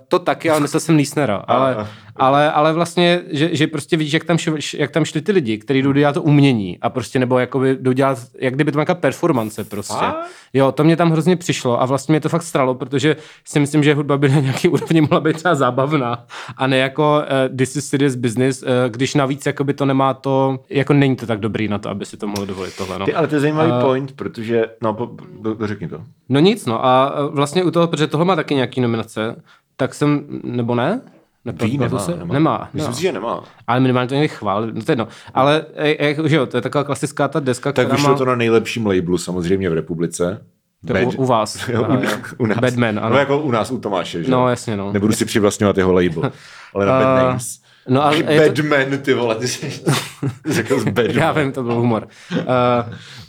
to 0.09 0.19
taky, 0.19 0.51
ale 0.51 0.61
myslel 0.61 0.81
jsem 0.81 0.97
Lísnera. 0.97 1.37
Ale, 1.49 1.87
ale, 2.17 2.53
ale 2.53 2.73
vlastně, 2.73 3.21
že, 3.31 3.57
že 3.57 3.67
prostě 3.67 3.97
vidíš, 3.97 4.13
jak 4.13 4.25
tam, 4.25 4.39
šli, 4.39 4.59
jak 4.75 4.91
tam 4.91 5.05
šli 5.05 5.21
ty 5.21 5.33
lidi, 5.33 5.59
kteří 5.59 5.83
jdou 5.83 5.93
dělat 5.93 6.13
to 6.13 6.23
umění 6.23 6.79
a 6.81 6.91
prostě 6.91 7.19
nebo 7.19 7.39
jakoby 7.39 7.77
jdou 7.81 7.93
dělat, 7.93 8.19
jak 8.39 8.55
kdyby 8.55 8.73
to 8.73 8.79
nějaká 8.79 8.95
performance 8.95 9.65
prostě. 9.65 10.05
A? 10.05 10.23
Jo, 10.53 10.73
to 10.73 10.85
mě 10.85 10.97
tam 10.97 11.11
hrozně 11.11 11.37
přišlo 11.37 11.83
a 11.83 11.87
vlastně 11.87 12.13
mě 12.13 12.21
to 12.21 12.29
fakt 12.29 12.43
stralo, 12.43 12.75
protože 12.75 13.17
si 13.45 13.61
myslím, 13.61 13.83
že 13.85 13.95
hudba 13.95 14.19
by 14.19 14.29
na 14.29 14.41
nějaký 14.41 14.69
úrovni 14.77 15.01
mohla 15.01 15.21
být 15.21 15.37
třeba 15.37 15.55
zábavná 15.55 16.27
a 16.57 16.67
ne 16.67 16.79
jako 16.79 17.23
uh, 17.51 17.57
this 17.57 17.77
is 17.77 17.89
serious 17.89 18.15
business, 18.15 18.63
uh, 18.63 18.69
když 18.89 19.15
navíc 19.15 19.47
jakoby 19.47 19.75
to 19.75 19.85
nemá 19.85 20.15
to, 20.15 20.59
jako 20.87 20.93
není 20.93 21.17
to 21.17 21.27
tak 21.27 21.41
dobrý 21.41 21.69
na 21.69 21.79
to, 21.79 21.91
aby 21.91 22.07
si 22.07 22.17
to 22.17 22.27
mohli 22.27 22.47
dovolit 22.47 22.77
tohle. 22.77 22.99
No. 22.99 23.05
Ty, 23.05 23.15
ale 23.15 23.27
to 23.27 23.35
je 23.35 23.41
zajímavý 23.41 23.71
uh, 23.71 23.81
point, 23.81 24.13
protože, 24.13 24.65
no, 24.83 24.95
po, 24.95 25.11
do, 25.41 25.67
řekni 25.67 25.89
to. 25.89 26.03
No 26.29 26.41
nic, 26.41 26.67
no 26.67 26.87
a 26.87 27.15
vlastně 27.27 27.65
u 27.65 27.71
toho, 27.71 27.87
protože 27.89 28.07
tohle 28.07 28.27
má 28.27 28.37
taky 28.37 28.55
nějaký 28.55 28.81
nominace, 28.81 29.43
tak 29.77 29.95
jsem, 29.95 30.25
nebo 30.45 30.75
ne? 30.75 31.01
Ví, 31.63 31.79
nemá, 31.79 31.99
se? 31.99 32.17
nemá. 32.17 32.35
nemá. 32.35 32.69
Myslím 32.73 32.95
si, 32.95 33.03
že 33.03 33.13
nemá. 33.13 33.45
Ale 33.67 33.81
minimálně 33.81 34.09
to 34.09 34.15
někdy 34.15 34.29
chválili. 34.29 34.73
No 34.75 34.83
to 34.83 34.93
je 34.93 34.97
no. 34.97 35.09
Ale 35.35 35.65
jak, 35.99 36.29
že 36.29 36.37
jo, 36.37 36.47
to 36.47 36.57
je 36.57 36.61
taková 36.61 36.85
klasická 36.85 37.29
ta 37.29 37.41
deska, 37.41 37.73
Tak 37.73 37.93
vyšlo 37.93 38.09
má... 38.09 38.19
to 38.19 38.25
na 38.25 38.37
nejlepším 38.37 38.87
labelu 38.87 39.19
samozřejmě 39.19 39.71
v 39.71 39.75
republice. 39.75 40.45
To 40.87 40.93
Bad... 40.93 41.05
u, 41.05 41.11
u 41.11 41.25
vás. 41.25 41.69
Jo, 41.69 41.87
u, 42.39 42.43
u 42.43 42.47
nás. 42.47 42.59
Batman, 42.59 42.99
ano. 42.99 43.11
No 43.11 43.19
jako 43.19 43.39
u 43.39 43.51
nás, 43.51 43.71
u 43.71 43.79
Tomáše, 43.79 44.23
že? 44.23 44.31
No 44.31 44.49
jasně, 44.49 44.77
no. 44.77 44.93
Nebudu 44.93 45.13
si 45.13 45.25
přivlastňovat 45.25 45.79
jeho 45.79 45.93
label, 45.93 46.23
ale 46.75 46.87
na 46.87 46.99
uh, 46.99 47.05
Bad 47.05 47.23
Names. 47.23 47.66
No 47.89 48.05
a 48.05 48.11
Batman, 48.11 48.91
to... 48.91 48.99
ty 48.99 49.15
vole, 49.15 49.35
ty 49.35 49.49
jsi 49.49 49.83
řekl 50.47 50.81
z 50.81 50.85
Batman. 50.85 51.17
Já 51.17 51.33
vím, 51.33 51.53
to 51.53 51.63
byl 51.63 51.75
humor. 51.75 52.09
Uh, 52.33 52.39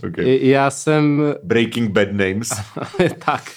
okay. 0.10 0.40
Já 0.42 0.70
jsem... 0.70 1.22
Breaking 1.44 1.92
Bad 1.92 2.12
Names. 2.12 2.50
tak. 3.26 3.52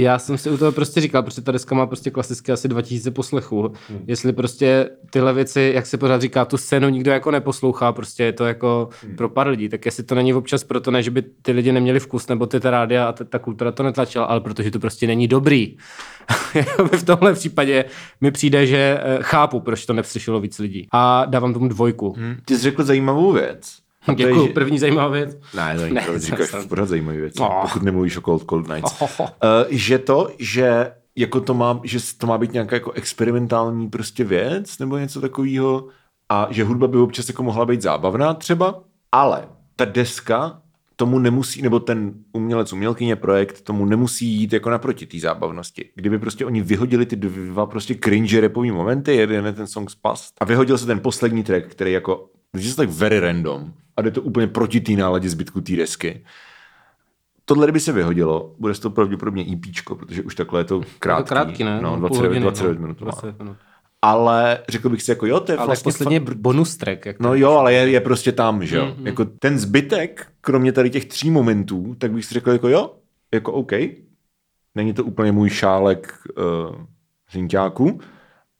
Já 0.00 0.18
jsem 0.18 0.38
si 0.38 0.50
u 0.50 0.56
toho 0.56 0.72
prostě 0.72 1.00
říkal, 1.00 1.22
protože 1.22 1.40
ta 1.40 1.52
deska 1.52 1.74
má 1.74 1.86
prostě 1.86 2.10
klasicky 2.10 2.52
asi 2.52 2.68
2000 2.68 3.10
poslechů. 3.10 3.72
Hmm. 3.88 4.04
Jestli 4.06 4.32
prostě 4.32 4.90
tyhle 5.10 5.32
věci, 5.32 5.72
jak 5.74 5.86
se 5.86 5.98
pořád 5.98 6.20
říká, 6.20 6.44
tu 6.44 6.56
scénu 6.56 6.88
nikdo 6.88 7.10
jako 7.10 7.30
neposlouchá, 7.30 7.92
prostě 7.92 8.24
je 8.24 8.32
to 8.32 8.46
jako 8.46 8.88
hmm. 9.02 9.16
pro 9.16 9.28
pár 9.28 9.48
lidí, 9.48 9.68
tak 9.68 9.86
jestli 9.86 10.02
to 10.02 10.14
není 10.14 10.34
občas 10.34 10.64
proto, 10.64 10.90
ne, 10.90 11.02
že 11.02 11.10
by 11.10 11.22
ty 11.22 11.52
lidi 11.52 11.72
neměli 11.72 12.00
vkus, 12.00 12.28
nebo 12.28 12.46
ty 12.46 12.60
ta 12.60 12.70
rádia 12.70 13.08
a 13.08 13.12
ta, 13.12 13.24
ta 13.24 13.38
kultura 13.38 13.72
to 13.72 13.82
netlačila, 13.82 14.24
ale 14.24 14.40
protože 14.40 14.70
to 14.70 14.78
prostě 14.78 15.06
není 15.06 15.28
dobrý. 15.28 15.76
v 16.96 17.04
tomhle 17.04 17.34
případě 17.34 17.84
mi 18.20 18.30
přijde, 18.30 18.66
že 18.66 19.00
eh, 19.02 19.18
chápu, 19.20 19.60
proč 19.60 19.86
to 19.86 19.92
nepřišlo 19.92 20.40
víc 20.40 20.58
lidí. 20.58 20.86
A 20.92 21.24
dávám 21.24 21.54
tomu 21.54 21.68
dvojku. 21.68 22.12
Hmm. 22.12 22.36
Ty 22.44 22.56
jsi 22.56 22.62
řekl 22.62 22.84
zajímavou 22.84 23.32
věc. 23.32 23.87
Děkuji, 24.14 24.46
že... 24.46 24.52
první 24.52 24.78
zajímavá 24.78 25.08
věc. 25.08 25.38
Ne, 25.56 25.76
to 25.76 25.94
ne, 25.94 26.02
to 26.06 26.18
říkáš 26.18 26.66
pořád 26.68 26.88
zajímavý 26.88 27.18
věc, 27.18 27.40
oh. 27.40 27.62
pokud 27.62 27.82
nemluvíš 27.82 28.16
o 28.16 28.20
Cold 28.20 28.44
Cold 28.50 28.68
Nights. 28.68 28.94
Oh. 29.00 29.10
Uh, 29.20 29.26
že 29.68 29.98
to, 29.98 30.28
že 30.38 30.92
jako 31.16 31.40
to 31.40 31.54
má, 31.54 31.80
že 31.84 31.98
to 32.18 32.26
má 32.26 32.38
být 32.38 32.52
nějaká 32.52 32.76
jako 32.76 32.92
experimentální 32.92 33.88
prostě 33.88 34.24
věc, 34.24 34.78
nebo 34.78 34.98
něco 34.98 35.20
takového, 35.20 35.88
a 36.28 36.46
že 36.50 36.64
hudba 36.64 36.86
by 36.86 36.98
občas 36.98 37.28
jako 37.28 37.42
mohla 37.42 37.66
být 37.66 37.82
zábavná 37.82 38.34
třeba, 38.34 38.82
ale 39.12 39.48
ta 39.76 39.84
deska 39.84 40.62
tomu 40.96 41.18
nemusí, 41.18 41.62
nebo 41.62 41.80
ten 41.80 42.12
umělec, 42.32 42.72
umělkyně 42.72 43.16
projekt 43.16 43.60
tomu 43.60 43.84
nemusí 43.84 44.26
jít 44.26 44.52
jako 44.52 44.70
naproti 44.70 45.06
té 45.06 45.18
zábavnosti. 45.18 45.90
Kdyby 45.94 46.18
prostě 46.18 46.46
oni 46.46 46.62
vyhodili 46.62 47.06
ty 47.06 47.16
dva 47.16 47.66
prostě 47.66 47.94
cringe 47.94 48.40
repový 48.40 48.70
momenty, 48.70 49.16
jeden 49.16 49.46
je 49.46 49.52
ten 49.52 49.66
song 49.66 49.90
Spast 49.90 50.34
a 50.40 50.44
vyhodil 50.44 50.78
se 50.78 50.86
ten 50.86 51.00
poslední 51.00 51.44
track, 51.44 51.66
který 51.66 51.92
jako 51.92 52.30
je 52.56 52.74
tak 52.74 52.88
very 52.88 53.20
random 53.20 53.72
a 53.96 54.02
jde 54.02 54.10
to 54.10 54.22
úplně 54.22 54.46
proti 54.46 54.80
té 54.80 54.92
náladě 54.92 55.30
zbytku 55.30 55.60
té 55.60 55.76
desky. 55.76 56.24
Tohle 57.44 57.66
kdyby 57.66 57.80
se 57.80 57.92
vyhodilo, 57.92 58.54
bude 58.58 58.74
to 58.74 58.90
pravděpodobně 58.90 59.42
EP, 59.52 59.84
protože 59.98 60.22
už 60.22 60.34
takhle 60.34 60.60
je 60.60 60.64
to 60.64 60.80
krátký. 60.98 61.20
Je 61.20 61.24
to 61.24 61.28
krátký, 61.28 61.64
ne? 61.64 61.80
No, 61.82 61.96
29, 61.96 62.28
hodiny, 62.28 62.42
29 62.42 62.74
no. 62.74 62.82
minut. 62.82 62.98
20 62.98 63.38
minut. 63.38 63.56
Ale 64.02 64.58
řekl 64.68 64.88
bych 64.88 65.02
si 65.02 65.10
jako 65.10 65.26
jo, 65.26 65.40
to 65.40 65.52
je 65.52 65.58
ale 65.58 65.66
vlastně... 65.66 65.92
posledně 65.92 66.20
fakt... 66.20 66.36
bonus 66.36 66.76
track. 66.76 67.06
Jak 67.06 67.20
no 67.20 67.34
jo, 67.34 67.50
ale 67.50 67.72
je, 67.72 67.90
je 67.90 68.00
prostě 68.00 68.32
tam, 68.32 68.66
že 68.66 68.76
jo. 68.76 68.86
Mm-hmm. 68.86 69.06
Jako 69.06 69.24
ten 69.24 69.58
zbytek, 69.58 70.26
kromě 70.40 70.72
tady 70.72 70.90
těch 70.90 71.04
tří 71.04 71.30
momentů, 71.30 71.94
tak 71.98 72.12
bych 72.12 72.24
si 72.24 72.34
řekl 72.34 72.50
jako 72.50 72.68
jo, 72.68 72.94
jako 73.34 73.52
OK. 73.52 73.72
Není 74.74 74.92
to 74.92 75.04
úplně 75.04 75.32
můj 75.32 75.50
šálek 75.50 76.14
uh, 76.38 76.76
zinťáku, 77.32 78.00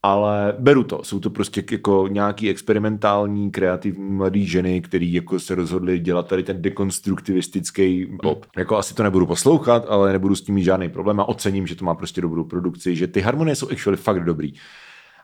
ale 0.02 0.54
beru 0.58 0.84
to. 0.84 1.04
Jsou 1.04 1.20
to 1.20 1.30
prostě 1.30 1.64
jako 1.70 2.08
nějaký 2.10 2.50
experimentální, 2.50 3.50
kreativní 3.50 4.10
mladý 4.12 4.46
ženy, 4.46 4.80
který 4.80 5.12
jako 5.12 5.40
se 5.40 5.54
rozhodli 5.54 5.98
dělat 5.98 6.26
tady 6.28 6.42
ten 6.42 6.62
dekonstruktivistický 6.62 8.06
pop. 8.22 8.44
Hmm. 8.44 8.50
Jako 8.58 8.76
asi 8.76 8.94
to 8.94 9.02
nebudu 9.02 9.26
poslouchat, 9.26 9.86
ale 9.88 10.12
nebudu 10.12 10.34
s 10.34 10.42
tím 10.42 10.54
mít 10.54 10.64
žádný 10.64 10.88
problém 10.88 11.20
a 11.20 11.28
ocením, 11.28 11.66
že 11.66 11.74
to 11.74 11.84
má 11.84 11.94
prostě 11.94 12.20
dobrou 12.20 12.44
produkci, 12.44 12.96
že 12.96 13.06
ty 13.06 13.20
harmonie 13.20 13.56
jsou 13.56 13.68
actually 13.70 13.96
fakt 13.96 14.24
dobrý. 14.24 14.52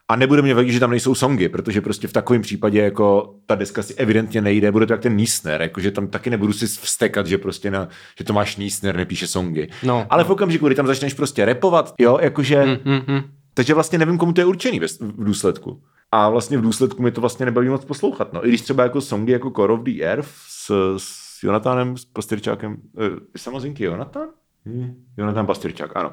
A 0.09 0.17
nebude 0.17 0.43
mě 0.43 0.55
vadit, 0.55 0.73
že 0.73 0.81
tam 0.81 0.91
nejsou 0.91 1.15
songy, 1.15 1.49
protože 1.49 1.81
prostě 1.81 2.09
v 2.09 2.13
takovém 2.13 2.43
případě 2.43 2.81
jako 2.81 3.35
ta 3.47 3.55
deska 3.55 3.83
si 3.83 3.95
evidentně 3.95 4.41
nejde, 4.41 4.73
bude 4.73 4.87
to 4.87 4.93
jak 4.93 5.03
ten 5.03 5.17
Nisner, 5.17 5.63
jakože 5.63 5.91
tam 5.91 6.07
taky 6.07 6.31
nebudu 6.31 6.53
si 6.53 6.67
vstekat, 6.67 7.27
že 7.27 7.39
prostě 7.39 7.71
na, 7.71 7.89
že 8.19 8.25
to 8.25 8.33
máš 8.33 8.57
Nisner, 8.57 8.97
nepíše 8.97 9.27
songy. 9.27 9.69
No, 9.83 10.07
Ale 10.11 10.23
no. 10.23 10.29
v 10.29 10.33
okamžiku, 10.33 10.67
kdy 10.67 10.75
tam 10.75 10.87
začneš 10.87 11.15
prostě 11.15 11.45
repovat, 11.45 11.95
jo, 11.99 12.19
jakože, 12.23 12.65
Mm, 12.65 12.93
mm, 12.93 13.15
mm. 13.15 13.23
Takže 13.55 13.75
vlastně 13.75 13.99
nevím, 13.99 14.19
komu 14.19 14.33
to 14.33 14.41
je 14.41 14.45
určený 14.45 14.81
v 15.01 15.25
důsledku. 15.25 15.83
A 16.13 16.29
vlastně 16.29 16.59
v 16.59 16.63
důsledku 16.63 17.03
mi 17.03 17.11
to 17.11 17.21
vlastně 17.21 17.47
nebaví 17.47 17.69
moc 17.69 17.85
poslouchat. 17.85 18.33
No. 18.33 18.47
I 18.47 18.49
když 18.49 18.63
třeba 18.63 18.83
jako 18.83 19.01
songy 19.01 19.33
jako 19.33 19.51
Core 19.51 19.73
of 19.73 19.81
the 19.81 20.03
Earth 20.03 20.29
s, 20.29 20.97
s 20.97 21.43
Jonatánem, 21.43 21.97
s 21.97 22.05
Pastyrčákem, 22.05 22.77
eh, 22.99 23.39
samozřejmě 23.39 23.85
Jonatán? 23.85 24.29
Hmm. 24.67 25.05
Jonatán 25.17 25.47
Pastyrčák, 25.47 25.97
ano. 25.97 26.13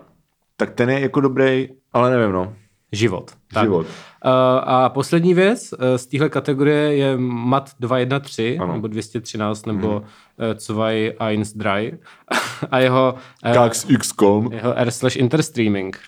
Tak 0.57 0.71
ten 0.71 0.89
je 0.89 0.99
jako 0.99 1.21
dobrý, 1.21 1.69
ale 1.93 2.17
nevím, 2.17 2.31
no. 2.31 2.55
Život. 2.91 3.31
Tak. 3.53 3.63
Život. 3.63 3.85
Uh, 3.87 4.31
a 4.63 4.89
poslední 4.89 5.33
věc 5.33 5.73
uh, 5.73 5.79
z 5.95 6.05
téhle 6.05 6.29
kategorie 6.29 6.95
je 6.95 7.17
MAT 7.17 7.69
213 7.79 8.59
Ano. 8.61 8.73
nebo 8.73 8.87
213 8.87 9.65
nebo 9.65 9.95
uh, 9.95 10.53
213 10.53 11.55
a 12.71 12.79
jeho, 12.79 13.15
uh, 13.45 13.53
Kax 13.53 13.85
XCOM, 13.99 14.45
uh, 14.45 14.53
jeho 14.53 14.73
R 14.77 14.91
slash 14.91 15.15
interstreaming. 15.15 15.99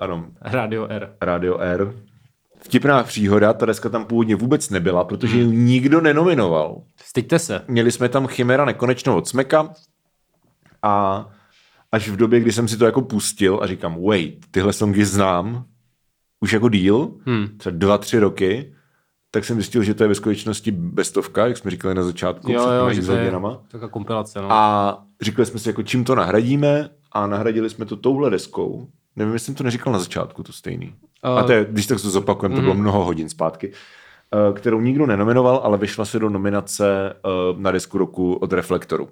ano, 0.00 0.26
Radio 0.40 0.86
R. 0.86 1.10
Radio 1.20 1.58
R. 1.58 1.94
Vtipná 2.60 3.02
příhoda, 3.02 3.52
ta 3.52 3.66
deska 3.66 3.88
tam 3.88 4.04
původně 4.04 4.36
vůbec 4.36 4.70
nebyla, 4.70 5.04
protože 5.04 5.38
ji 5.38 5.46
nikdo 5.46 6.00
nenominoval. 6.00 6.82
Styďte 7.04 7.38
se. 7.38 7.62
Měli 7.68 7.92
jsme 7.92 8.08
tam 8.08 8.26
Chimera 8.26 8.64
nekonečnou 8.64 9.16
od 9.16 9.28
Smeka 9.28 9.68
a 10.82 11.26
až 11.92 12.08
v 12.08 12.16
době, 12.16 12.40
kdy 12.40 12.52
jsem 12.52 12.68
si 12.68 12.76
to 12.76 12.84
jako 12.84 13.02
pustil 13.02 13.58
a 13.62 13.66
říkám, 13.66 13.96
wait, 14.08 14.46
tyhle 14.50 14.72
songy 14.72 15.04
znám 15.04 15.64
už 16.40 16.52
jako 16.52 16.68
díl, 16.68 17.10
Hmm. 17.26 17.48
třeba 17.56 17.76
dva, 17.78 17.98
tři 17.98 18.18
roky, 18.18 18.72
tak 19.30 19.44
jsem 19.44 19.56
zjistil, 19.56 19.82
že 19.82 19.94
to 19.94 20.04
je 20.04 20.08
ve 20.08 20.14
skutečnosti 20.14 20.70
bestovka, 20.70 21.46
jak 21.46 21.56
jsme 21.56 21.70
říkali 21.70 21.94
na 21.94 22.02
začátku, 22.02 22.52
Jo, 22.52 22.60
před 22.60 22.76
jo, 22.76 22.90
že 22.90 23.02
to 23.06 23.12
je 23.12 23.18
Izogenama. 23.18 23.62
taková 23.68 23.88
kompilace. 23.90 24.42
No. 24.42 24.52
A 24.52 24.98
říkali 25.20 25.46
jsme 25.46 25.58
si, 25.60 25.68
jako 25.68 25.82
čím 25.82 26.04
to 26.04 26.14
nahradíme 26.14 26.90
a 27.12 27.26
nahradili 27.26 27.70
jsme 27.70 27.84
to 27.86 27.96
touhle 27.96 28.30
deskou. 28.30 28.88
Nevím, 29.16 29.32
jestli 29.32 29.46
jsem 29.46 29.54
to 29.54 29.64
neříkal 29.64 29.92
na 29.92 29.98
začátku, 29.98 30.42
to 30.42 30.52
stejný. 30.52 30.94
Uh, 31.24 31.30
A 31.38 31.42
to 31.42 31.52
je, 31.52 31.66
když 31.70 31.86
tak 31.86 32.00
to 32.02 32.10
zopakujeme, 32.10 32.54
to 32.56 32.60
bylo 32.62 32.74
mnoho 32.74 33.04
hodin 33.04 33.28
zpátky. 33.28 33.72
eh, 34.32 34.52
kterou 34.52 34.80
nikdo 34.80 35.06
nenominoval, 35.06 35.60
ale 35.64 35.78
vyšla 35.78 36.04
se 36.04 36.18
do 36.18 36.28
nominace 36.30 37.12
eh, 37.12 37.28
na 37.56 37.70
desku 37.72 37.98
roku 37.98 38.34
od 38.34 38.52
Reflektoru. 38.52 39.08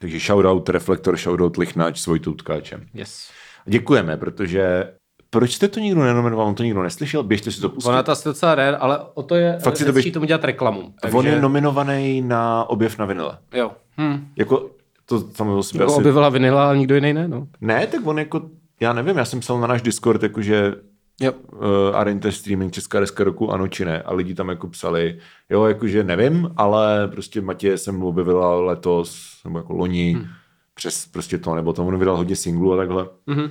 Takže 0.00 0.18
shoutout 0.18 0.68
Reflektor, 0.68 1.16
shoutout 1.16 1.56
Lichnáč, 1.56 2.00
Svojtou 2.00 2.34
Tkáčem. 2.34 2.86
Yes. 2.94 3.30
Děkujeme, 3.66 4.16
protože 4.16 4.92
proč 5.30 5.54
jste 5.54 5.68
to 5.68 5.80
nikdo 5.80 6.02
nenominoval, 6.02 6.46
on 6.46 6.54
to 6.54 6.62
nikdo 6.62 6.82
neslyšel, 6.82 7.22
běžte 7.22 7.50
si 7.50 7.60
to 7.60 7.68
pustit. 7.68 7.88
Ona 7.88 7.98
asi 8.00 8.28
docela 8.28 8.54
rare, 8.54 8.76
ale 8.76 8.98
o 9.14 9.22
to 9.22 9.34
je 9.34 9.58
Fakt 9.58 9.76
si 9.76 9.84
to 9.84 9.92
běž- 9.92 10.12
tomu 10.12 10.26
dělat 10.26 10.44
reklamu. 10.44 10.94
Takže... 11.02 11.16
On 11.16 11.26
je 11.26 11.40
nominovaný 11.40 12.20
na 12.20 12.64
objev 12.64 12.98
na 12.98 13.04
vinile. 13.06 13.38
Jo. 13.54 13.70
Hm. 14.00 14.28
Jako, 14.36 14.70
to 15.06 15.20
samo 15.20 15.58
o 15.58 15.62
sobě 15.62 15.82
Jako 15.82 15.92
asi... 15.92 16.00
objevila 16.00 16.28
vinila, 16.28 16.66
ale 16.68 16.78
nikdo 16.78 16.94
jiný 16.94 17.12
ne, 17.12 17.28
no. 17.28 17.46
Ne, 17.60 17.86
tak 17.86 18.06
on 18.06 18.18
jako, 18.18 18.42
já 18.80 18.92
nevím, 18.92 19.16
já 19.16 19.24
jsem 19.24 19.40
psal 19.40 19.60
na 19.60 19.66
náš 19.66 19.82
Discord, 19.82 20.22
jakože 20.22 20.74
Jo. 21.20 21.32
uh, 21.32 21.96
Arenter 21.96 22.32
Streaming 22.32 22.72
Česká 22.72 23.00
deska 23.00 23.24
roku, 23.24 23.52
ano 23.52 23.68
či 23.68 23.84
ne. 23.84 24.02
A 24.02 24.14
lidi 24.14 24.34
tam 24.34 24.48
jako 24.48 24.68
psali, 24.68 25.18
jo, 25.50 25.64
jakože 25.64 26.04
nevím, 26.04 26.50
ale 26.56 27.08
prostě 27.08 27.40
Matěje 27.40 27.78
jsem 27.78 28.02
objevila 28.02 28.60
letos, 28.60 29.36
nebo 29.44 29.58
jako 29.58 29.72
loni, 29.72 30.12
hmm. 30.12 30.26
přes 30.74 31.06
prostě 31.06 31.38
to, 31.38 31.54
nebo 31.54 31.72
tam 31.72 31.86
on 31.86 31.98
vydal 31.98 32.16
hodně 32.16 32.36
singlů 32.36 32.72
a 32.72 32.76
takhle. 32.76 33.06
Mhm. 33.26 33.50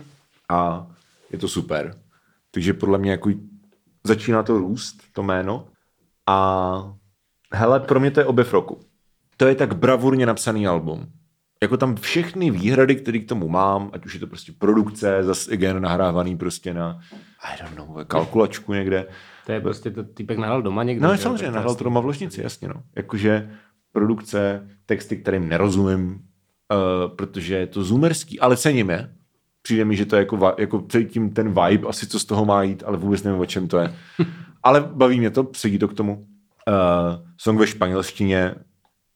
A 0.49 0.87
je 1.31 1.37
to 1.37 1.47
super. 1.47 1.95
Takže 2.51 2.73
podle 2.73 2.97
mě 2.97 3.11
jako 3.11 3.29
začíná 4.03 4.43
to 4.43 4.57
růst, 4.57 5.03
to 5.13 5.23
jméno. 5.23 5.67
A 6.27 6.93
hele, 7.53 7.79
pro 7.79 7.99
mě 7.99 8.11
to 8.11 8.19
je 8.19 8.25
objev 8.25 8.53
roku. 8.53 8.79
To 9.37 9.47
je 9.47 9.55
tak 9.55 9.75
bravurně 9.75 10.25
napsaný 10.25 10.67
album. 10.67 11.07
Jako 11.61 11.77
tam 11.77 11.95
všechny 11.95 12.51
výhrady, 12.51 12.95
které 12.95 13.19
k 13.19 13.27
tomu 13.27 13.47
mám, 13.47 13.89
ať 13.93 14.05
už 14.05 14.13
je 14.13 14.19
to 14.19 14.27
prostě 14.27 14.51
produkce, 14.57 15.23
zase 15.23 15.51
again 15.51 15.81
nahrávaný 15.81 16.37
prostě 16.37 16.73
na, 16.73 16.99
I 17.43 17.61
don't 17.61 17.75
know, 17.75 18.05
kalkulačku 18.05 18.73
někde. 18.73 19.05
To 19.45 19.51
je 19.51 19.61
prostě 19.61 19.91
to 19.91 20.03
týpek 20.03 20.37
nahrál 20.37 20.61
doma 20.61 20.83
někde. 20.83 21.07
No 21.07 21.15
že 21.15 21.21
samozřejmě, 21.21 21.51
nahrál 21.51 21.75
to 21.75 21.83
doma 21.83 21.99
v 21.99 22.05
ložnici, 22.05 22.41
jasně 22.41 22.67
no. 22.67 22.83
Jakože 22.95 23.51
produkce, 23.91 24.67
texty, 24.85 25.17
kterým 25.17 25.49
nerozumím, 25.49 26.09
uh, 26.11 27.15
protože 27.15 27.55
je 27.55 27.67
to 27.67 27.83
zoomerský, 27.83 28.39
ale 28.39 28.57
cením 28.57 28.89
je. 28.89 29.16
Přijde 29.67 29.85
mi, 29.85 29.95
že 29.95 30.05
to 30.05 30.15
je 30.15 30.19
jako, 30.19 30.55
jako 30.57 30.85
cítím 30.89 31.29
ten 31.29 31.47
vibe, 31.47 31.87
asi 31.87 32.07
co 32.07 32.19
z 32.19 32.25
toho 32.25 32.45
má 32.45 32.63
jít, 32.63 32.83
ale 32.85 32.97
vůbec 32.97 33.23
nevím, 33.23 33.39
o 33.39 33.45
čem 33.45 33.67
to 33.67 33.77
je. 33.77 33.95
ale 34.63 34.81
baví 34.81 35.19
mě 35.19 35.29
to, 35.29 35.47
sedí 35.55 35.79
to 35.79 35.87
k 35.87 35.93
tomu. 35.93 36.13
Uh, 36.15 36.23
song 37.37 37.59
ve 37.59 37.67
španělštině, 37.67 38.55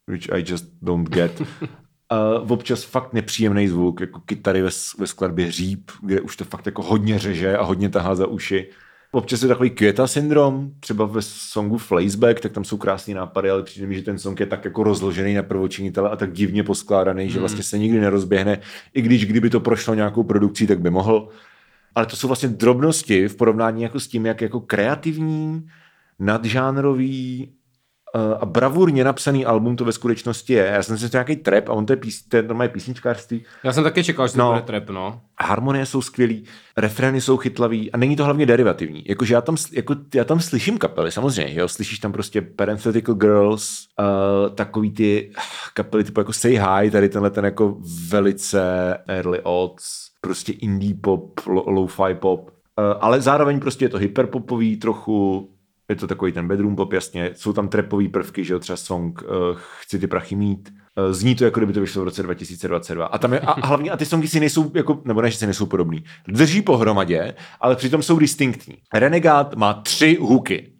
which 0.07 0.29
I 0.31 0.43
just 0.47 0.65
don't 0.81 1.09
get. 1.09 1.41
Uh, 1.41 2.51
občas 2.51 2.83
fakt 2.83 3.13
nepříjemný 3.13 3.67
zvuk, 3.67 4.01
jako 4.01 4.19
kytary 4.19 4.61
ve, 4.61 4.69
ve 4.97 5.07
skladbě 5.07 5.45
hříb, 5.45 5.91
kde 6.01 6.21
už 6.21 6.37
to 6.37 6.45
fakt 6.45 6.65
jako 6.65 6.83
hodně 6.83 7.19
řeže 7.19 7.57
a 7.57 7.63
hodně 7.63 7.89
tahá 7.89 8.15
za 8.15 8.27
uši. 8.27 8.69
Občas 9.13 9.41
je 9.41 9.47
takový 9.47 9.69
Květa 9.69 10.07
syndrom, 10.07 10.71
třeba 10.79 11.05
ve 11.05 11.21
songu 11.21 11.77
Flaceback, 11.77 12.39
tak 12.39 12.51
tam 12.51 12.63
jsou 12.63 12.77
krásné 12.77 13.13
nápady, 13.13 13.49
ale 13.49 13.63
přijde 13.63 13.87
mi, 13.87 13.95
že 13.95 14.01
ten 14.01 14.19
song 14.19 14.39
je 14.39 14.45
tak 14.45 14.65
jako 14.65 14.83
rozložený 14.83 15.33
na 15.33 15.43
prvočinitele 15.43 16.09
a 16.09 16.15
tak 16.15 16.33
divně 16.33 16.63
poskládaný, 16.63 17.29
že 17.29 17.39
vlastně 17.39 17.63
se 17.63 17.77
nikdy 17.77 17.99
nerozběhne, 17.99 18.59
i 18.93 19.01
když 19.01 19.25
kdyby 19.25 19.49
to 19.49 19.59
prošlo 19.59 19.93
nějakou 19.93 20.23
produkcí, 20.23 20.67
tak 20.67 20.79
by 20.81 20.89
mohl. 20.89 21.29
Ale 21.95 22.05
to 22.05 22.15
jsou 22.15 22.27
vlastně 22.27 22.49
drobnosti 22.49 23.27
v 23.27 23.35
porovnání 23.35 23.83
jako 23.83 23.99
s 23.99 24.07
tím, 24.07 24.25
jak 24.25 24.41
jako 24.41 24.59
kreativní, 24.59 25.67
nadžánrový 26.19 27.51
a 28.39 28.45
bravurně 28.45 29.03
napsaný 29.03 29.45
album 29.45 29.75
to 29.75 29.85
ve 29.85 29.91
skutečnosti 29.91 30.53
je. 30.53 30.65
Já 30.65 30.83
jsem 30.83 30.97
si 30.97 31.09
to 31.09 31.17
nějaký 31.17 31.35
trap 31.35 31.69
a 31.69 31.73
on 31.73 31.85
to 31.85 31.93
je, 31.93 31.97
pís, 31.97 32.23
to 32.27 32.37
je 32.37 32.43
normálně 32.43 32.69
písničkářství. 32.69 33.43
Já 33.63 33.73
jsem 33.73 33.83
taky 33.83 34.03
čekal, 34.03 34.27
že 34.27 34.33
to 34.33 34.39
No. 34.39 34.49
bude 34.49 34.61
trap, 34.61 34.89
no. 34.89 35.21
Harmonie 35.41 35.85
jsou 35.85 36.01
skvělý, 36.01 36.43
refrény 36.77 37.21
jsou 37.21 37.37
chytlavý 37.37 37.91
a 37.91 37.97
není 37.97 38.15
to 38.15 38.23
hlavně 38.25 38.45
derivativní. 38.45 39.03
Jakože 39.07 39.33
já 39.33 39.41
tam, 39.41 39.55
jako, 39.73 39.95
já 40.15 40.23
tam 40.23 40.39
slyším 40.39 40.77
kapely, 40.77 41.11
samozřejmě, 41.11 41.59
jo, 41.59 41.67
slyšíš 41.67 41.99
tam 41.99 42.11
prostě 42.11 42.41
Parenthetical 42.41 43.15
Girls, 43.15 43.87
uh, 43.99 44.55
takový 44.55 44.91
ty 44.91 45.31
ah, 45.37 45.41
kapely 45.73 46.03
typu 46.03 46.19
jako 46.19 46.33
Say 46.33 46.51
Hi, 46.59 46.91
tady 46.91 47.09
tenhle 47.09 47.29
ten 47.29 47.45
jako 47.45 47.77
velice 48.09 48.61
early 49.07 49.39
odds, 49.43 49.83
prostě 50.21 50.51
indie 50.51 50.93
pop, 51.01 51.39
lo- 51.39 51.63
lo-fi 51.67 52.15
pop, 52.15 52.41
uh, 52.49 52.85
ale 53.01 53.21
zároveň 53.21 53.59
prostě 53.59 53.85
je 53.85 53.89
to 53.89 53.97
hyperpopový 53.97 54.77
trochu, 54.77 55.49
je 55.91 55.95
to 55.95 56.07
takový 56.07 56.31
ten 56.31 56.47
bedroom 56.47 56.75
pop, 56.75 56.93
jasně, 56.93 57.29
jsou 57.35 57.53
tam 57.53 57.67
trapový 57.67 58.07
prvky, 58.07 58.43
že 58.43 58.53
jo, 58.53 58.59
třeba 58.59 58.77
song 58.77 59.21
uh, 59.21 59.29
Chci 59.79 59.99
ty 59.99 60.07
prachy 60.07 60.35
mít, 60.35 60.69
Uh, 60.97 61.13
Zní 61.13 61.35
to, 61.35 61.45
jako 61.45 61.59
kdyby 61.59 61.73
to 61.73 61.81
vyšlo 61.81 62.01
v 62.01 62.05
roce 62.05 62.23
2022. 62.23 63.05
A, 63.05 63.17
tam 63.17 63.33
je, 63.33 63.39
a 63.39 63.67
hlavně, 63.67 63.91
a 63.91 63.97
ty 63.97 64.05
songy 64.05 64.27
si 64.27 64.39
nejsou, 64.39 64.71
jako, 64.75 65.01
nebo 65.05 65.21
ne, 65.21 65.31
že 65.31 65.37
si 65.37 65.45
nejsou 65.45 65.65
podobný. 65.65 66.03
Drží 66.27 66.61
pohromadě, 66.61 67.33
ale 67.61 67.75
přitom 67.75 68.03
jsou 68.03 68.19
distinktní. 68.19 68.77
Renegade 68.93 69.49
má 69.55 69.73
tři 69.73 70.17
hooky. 70.21 70.71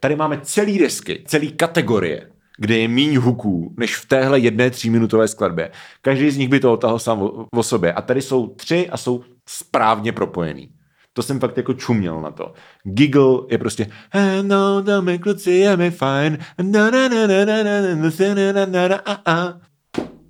Tady 0.00 0.16
máme 0.16 0.40
celý 0.42 0.78
desky, 0.78 1.24
celý 1.26 1.52
kategorie, 1.52 2.30
kde 2.58 2.78
je 2.78 2.88
míň 2.88 3.16
huků, 3.16 3.74
než 3.78 3.96
v 3.96 4.06
téhle 4.06 4.38
jedné 4.38 4.70
tříminutové 4.70 5.28
skladbě. 5.28 5.70
Každý 6.02 6.30
z 6.30 6.36
nich 6.36 6.48
by 6.48 6.60
to 6.60 6.72
otahl 6.72 6.98
sám 6.98 7.22
o, 7.22 7.46
o 7.52 7.62
sobě. 7.62 7.92
A 7.92 8.02
tady 8.02 8.22
jsou 8.22 8.46
tři 8.46 8.88
a 8.90 8.96
jsou 8.96 9.24
správně 9.48 10.12
propojený. 10.12 10.70
To 11.18 11.22
jsem 11.22 11.40
fakt 11.40 11.56
jako 11.56 11.74
čuměl 11.74 12.20
na 12.20 12.30
to. 12.30 12.52
Giggle 12.82 13.38
je 13.48 13.58
prostě 13.58 13.86
no, 14.42 14.82
no, 14.82 15.02
my 15.02 15.18
kluci, 15.18 15.50
je 15.50 15.76
mi 15.76 15.90
fajn. 15.90 16.38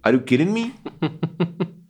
Are 0.03 0.17
you 0.17 0.21
kidding 0.21 0.51
me? 0.51 0.71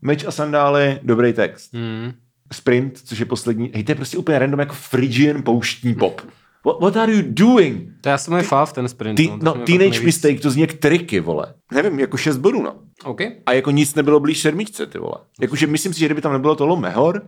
Meč 0.03 0.25
a 0.25 0.31
sandály, 0.31 1.01
dobrý 1.03 1.33
text. 1.33 1.73
Mm. 1.73 2.13
Sprint, 2.53 2.99
což 3.05 3.19
je 3.19 3.27
poslední. 3.27 3.71
Hej, 3.75 3.85
to 3.85 3.93
je 3.93 3.97
prostě 3.97 4.19
úplně 4.19 4.39
random 4.39 4.61
jako 4.61 4.77
Phrygian 4.91 5.43
pouštní 5.43 5.95
pop. 5.95 6.21
What, 6.67 6.81
what 6.81 6.97
are 6.97 7.13
you 7.13 7.23
doing? 7.27 7.89
To 8.01 8.09
já 8.09 8.19
jsem 8.19 8.33
moje 8.33 8.43
fav, 8.43 8.73
ten 8.73 8.89
sprint. 8.89 9.17
Ty, 9.17 9.29
no, 9.29 9.39
no 9.43 9.55
teenage 9.55 10.01
mistake, 10.01 10.41
to 10.41 10.51
zní 10.51 10.61
jak 10.61 10.73
triky, 10.73 11.21
vole. 11.21 11.55
Nevím, 11.73 11.99
jako 11.99 12.17
šest 12.17 12.37
bodů, 12.37 12.63
no. 12.63 12.75
Okay. 13.05 13.33
A 13.47 13.53
jako 13.53 13.71
nic 13.71 13.95
nebylo 13.95 14.21
blíž 14.21 14.41
sedmičce, 14.41 14.87
ty 14.87 14.99
vole. 14.99 15.17
Jakože 15.41 15.67
myslím 15.67 15.93
si, 15.93 16.01
že 16.01 16.07
kdyby 16.07 16.21
tam 16.21 16.33
nebylo 16.33 16.55
to 16.55 16.77
mehor, 16.77 17.23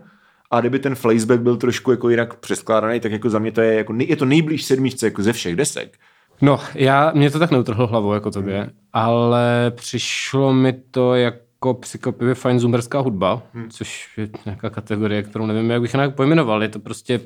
a 0.50 0.60
kdyby 0.60 0.78
ten 0.78 0.94
flashback 0.94 1.40
byl 1.40 1.56
trošku 1.56 1.90
jako 1.90 2.08
jinak 2.08 2.34
přeskládaný, 2.34 3.00
tak 3.00 3.12
jako 3.12 3.30
za 3.30 3.38
mě 3.38 3.52
to 3.52 3.60
je, 3.60 3.74
jako, 3.74 3.92
nej- 3.92 4.08
je 4.08 4.16
to 4.16 4.24
nejblíž 4.24 4.64
sedmičce 4.64 5.06
jako 5.06 5.22
ze 5.22 5.32
všech 5.32 5.56
desek. 5.56 5.98
No, 6.42 6.60
já, 6.74 7.12
mě 7.14 7.30
to 7.30 7.38
tak 7.38 7.50
neutrhlo 7.50 7.86
hlavou 7.86 8.12
jako 8.12 8.30
tobě, 8.30 8.70
ale 8.92 9.72
přišlo 9.74 10.52
mi 10.52 10.72
to 10.72 11.14
jako 11.14 11.74
překvapivě 11.74 12.34
fajn 12.34 12.60
zoomerská 12.60 13.00
hudba, 13.00 13.42
hmm. 13.54 13.70
což 13.70 14.18
je 14.18 14.28
nějaká 14.46 14.70
kategorie, 14.70 15.22
kterou 15.22 15.46
nevím, 15.46 15.70
jak 15.70 15.80
bych 15.80 15.94
jinak 15.94 16.14
pojmenoval. 16.14 16.62
Je 16.62 16.68
to 16.68 16.78
prostě 16.78 17.20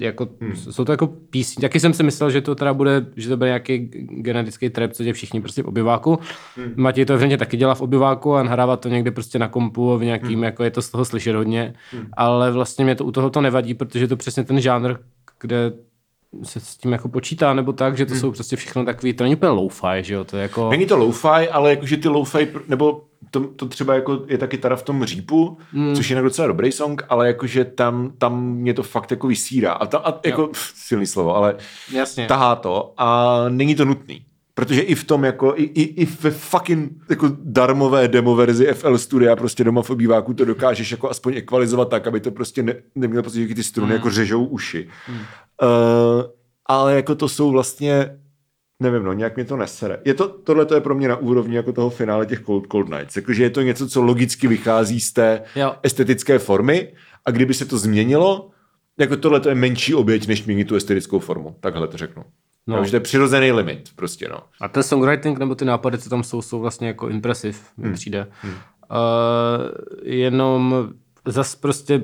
jako, 0.00 0.28
hmm. 0.40 0.56
jsou 0.56 0.84
to 0.84 0.92
jako 0.92 1.06
písně. 1.06 1.60
Taky 1.60 1.80
jsem 1.80 1.92
si 1.92 2.02
myslel, 2.02 2.30
že 2.30 2.40
to 2.40 2.54
teda 2.54 2.74
bude, 2.74 3.06
že 3.16 3.28
to 3.28 3.36
bude 3.36 3.48
nějaký 3.48 3.78
genetický 4.08 4.70
trap, 4.70 4.92
co 4.92 5.02
je 5.02 5.12
všichni 5.12 5.40
prostě 5.40 5.62
v 5.62 5.66
obyváku. 5.66 6.18
Hmm. 6.56 6.72
Matěj 6.76 7.04
to 7.04 7.12
evidentně 7.12 7.38
taky 7.38 7.56
dělá 7.56 7.74
v 7.74 7.80
obyváku 7.80 8.34
a 8.34 8.42
nahrává 8.42 8.76
to 8.76 8.88
někde 8.88 9.10
prostě 9.10 9.38
na 9.38 9.48
kompu 9.48 9.98
v 9.98 10.04
nějakým, 10.04 10.28
hmm. 10.28 10.44
jako 10.44 10.64
je 10.64 10.70
to 10.70 10.82
z 10.82 10.90
toho 10.90 11.04
slyšet 11.04 11.34
hodně. 11.34 11.74
Hmm. 11.92 12.06
Ale 12.16 12.52
vlastně 12.52 12.84
mě 12.84 12.94
to 12.94 13.04
u 13.04 13.12
toho 13.12 13.30
to 13.30 13.40
nevadí, 13.40 13.74
protože 13.74 14.04
je 14.04 14.08
to 14.08 14.16
přesně 14.16 14.44
ten 14.44 14.60
žánr, 14.60 14.94
kde 15.40 15.72
se 16.42 16.60
s 16.60 16.76
tím 16.76 16.92
jako 16.92 17.08
počítá, 17.08 17.54
nebo 17.54 17.72
tak, 17.72 17.96
že 17.96 18.06
to 18.06 18.12
hmm. 18.12 18.20
jsou 18.20 18.32
prostě 18.32 18.56
všechno 18.56 18.84
takový, 18.84 19.12
to 19.12 19.24
není 19.24 19.36
úplně 19.36 19.50
lo-fi, 19.50 19.98
že 20.00 20.14
jo, 20.14 20.24
to 20.24 20.36
je 20.36 20.42
jako... 20.42 20.70
Není 20.70 20.86
to 20.86 20.96
lo-fi, 20.96 21.48
ale 21.48 21.70
jakože 21.70 21.96
ty 21.96 22.08
lo-fi, 22.08 22.48
nebo 22.68 23.02
to, 23.30 23.40
to 23.40 23.66
třeba 23.66 23.94
jako 23.94 24.24
je 24.26 24.38
taky 24.38 24.58
teda 24.58 24.76
v 24.76 24.82
tom 24.82 25.04
řípu, 25.04 25.58
hmm. 25.72 25.94
což 25.94 26.10
je 26.10 26.22
docela 26.22 26.48
dobrý 26.48 26.72
song, 26.72 27.02
ale 27.08 27.26
jakože 27.26 27.64
tam, 27.64 28.12
tam 28.18 28.46
mě 28.46 28.74
to 28.74 28.82
fakt 28.82 29.10
jako 29.10 29.26
vysírá. 29.26 29.72
A, 29.72 29.86
tam, 29.86 30.02
a 30.04 30.20
jako, 30.24 30.46
pff, 30.46 30.72
silný 30.74 31.06
slovo, 31.06 31.36
ale 31.36 31.56
Jasně. 31.92 32.26
tahá 32.26 32.56
to 32.56 32.94
a 32.96 33.38
není 33.48 33.74
to 33.74 33.84
nutný. 33.84 34.22
Protože 34.54 34.80
i 34.80 34.94
v 34.94 35.04
tom 35.04 35.24
jako, 35.24 35.54
i, 35.56 35.62
i, 35.62 35.82
i 35.82 36.04
ve 36.20 36.30
fucking 36.30 36.92
jako 37.10 37.30
darmové 37.38 38.08
demo 38.08 38.34
verzi 38.34 38.66
FL 38.66 38.98
Studia 38.98 39.36
prostě 39.36 39.64
doma 39.64 39.82
v 39.82 39.90
obýváku 39.90 40.34
to 40.34 40.44
dokážeš 40.44 40.90
jako 40.90 41.10
aspoň 41.10 41.36
ekvalizovat 41.36 41.88
tak, 41.88 42.06
aby 42.06 42.20
to 42.20 42.30
prostě 42.30 42.62
ne, 42.62 42.74
nemělo 42.94 43.22
pocit, 43.22 43.48
že 43.48 43.54
ty 43.54 43.62
struny 43.62 43.86
hmm. 43.86 43.96
jako 43.96 44.10
řežou 44.10 44.44
uši. 44.44 44.88
Hmm. 45.06 45.18
Uh, 45.18 45.26
ale 46.66 46.94
jako 46.94 47.14
to 47.14 47.28
jsou 47.28 47.50
vlastně 47.50 48.18
nevím, 48.80 49.02
no, 49.02 49.12
nějak 49.12 49.36
mě 49.36 49.44
to 49.44 49.56
nesere. 49.56 49.98
Je 50.04 50.14
to, 50.14 50.28
tohle 50.28 50.66
to 50.66 50.74
je 50.74 50.80
pro 50.80 50.94
mě 50.94 51.08
na 51.08 51.16
úrovni 51.16 51.56
jako 51.56 51.72
toho 51.72 51.90
finále 51.90 52.26
těch 52.26 52.42
Cold, 52.42 52.66
Cold 52.72 52.88
Nights. 52.88 53.16
Jakože 53.16 53.42
je 53.42 53.50
to 53.50 53.62
něco, 53.62 53.88
co 53.88 54.02
logicky 54.02 54.48
vychází 54.48 55.00
z 55.00 55.12
té 55.12 55.42
jo. 55.56 55.74
estetické 55.82 56.38
formy 56.38 56.92
a 57.24 57.30
kdyby 57.30 57.54
se 57.54 57.64
to 57.64 57.78
změnilo, 57.78 58.50
jako 58.98 59.16
tohle 59.16 59.40
to 59.40 59.48
je 59.48 59.54
menší 59.54 59.94
oběť, 59.94 60.26
než 60.26 60.44
měnit 60.44 60.64
tu 60.68 60.76
estetickou 60.76 61.18
formu. 61.18 61.56
Takhle 61.60 61.88
to 61.88 61.96
řeknu. 61.96 62.24
No. 62.66 62.76
Takže 62.76 62.90
to 62.90 62.96
je 62.96 63.00
přirozený 63.00 63.52
limit 63.52 63.88
prostě, 63.96 64.28
no. 64.28 64.38
A 64.60 64.68
ten 64.68 64.82
songwriting 64.82 65.38
nebo 65.38 65.54
ty 65.54 65.64
nápady, 65.64 65.98
co 65.98 66.10
tam 66.10 66.24
jsou, 66.24 66.42
jsou 66.42 66.60
vlastně 66.60 66.88
jako 66.88 67.08
impresiv, 67.08 67.62
mi 67.76 67.84
hmm. 67.84 67.94
přijde. 67.94 68.26
Hmm. 68.40 68.52
Uh, 68.52 68.58
jenom 70.02 70.88
zas 71.24 71.54
prostě 71.54 72.02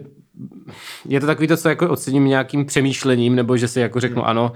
je 1.08 1.20
to 1.20 1.26
takový 1.26 1.48
to, 1.48 1.56
co 1.56 1.68
jako 1.68 1.88
ocením 1.88 2.24
nějakým 2.24 2.64
přemýšlením, 2.64 3.34
nebo 3.34 3.56
že 3.56 3.68
si 3.68 3.80
jako 3.80 4.00
řeknu 4.00 4.22
hmm. 4.22 4.30
ano, 4.30 4.52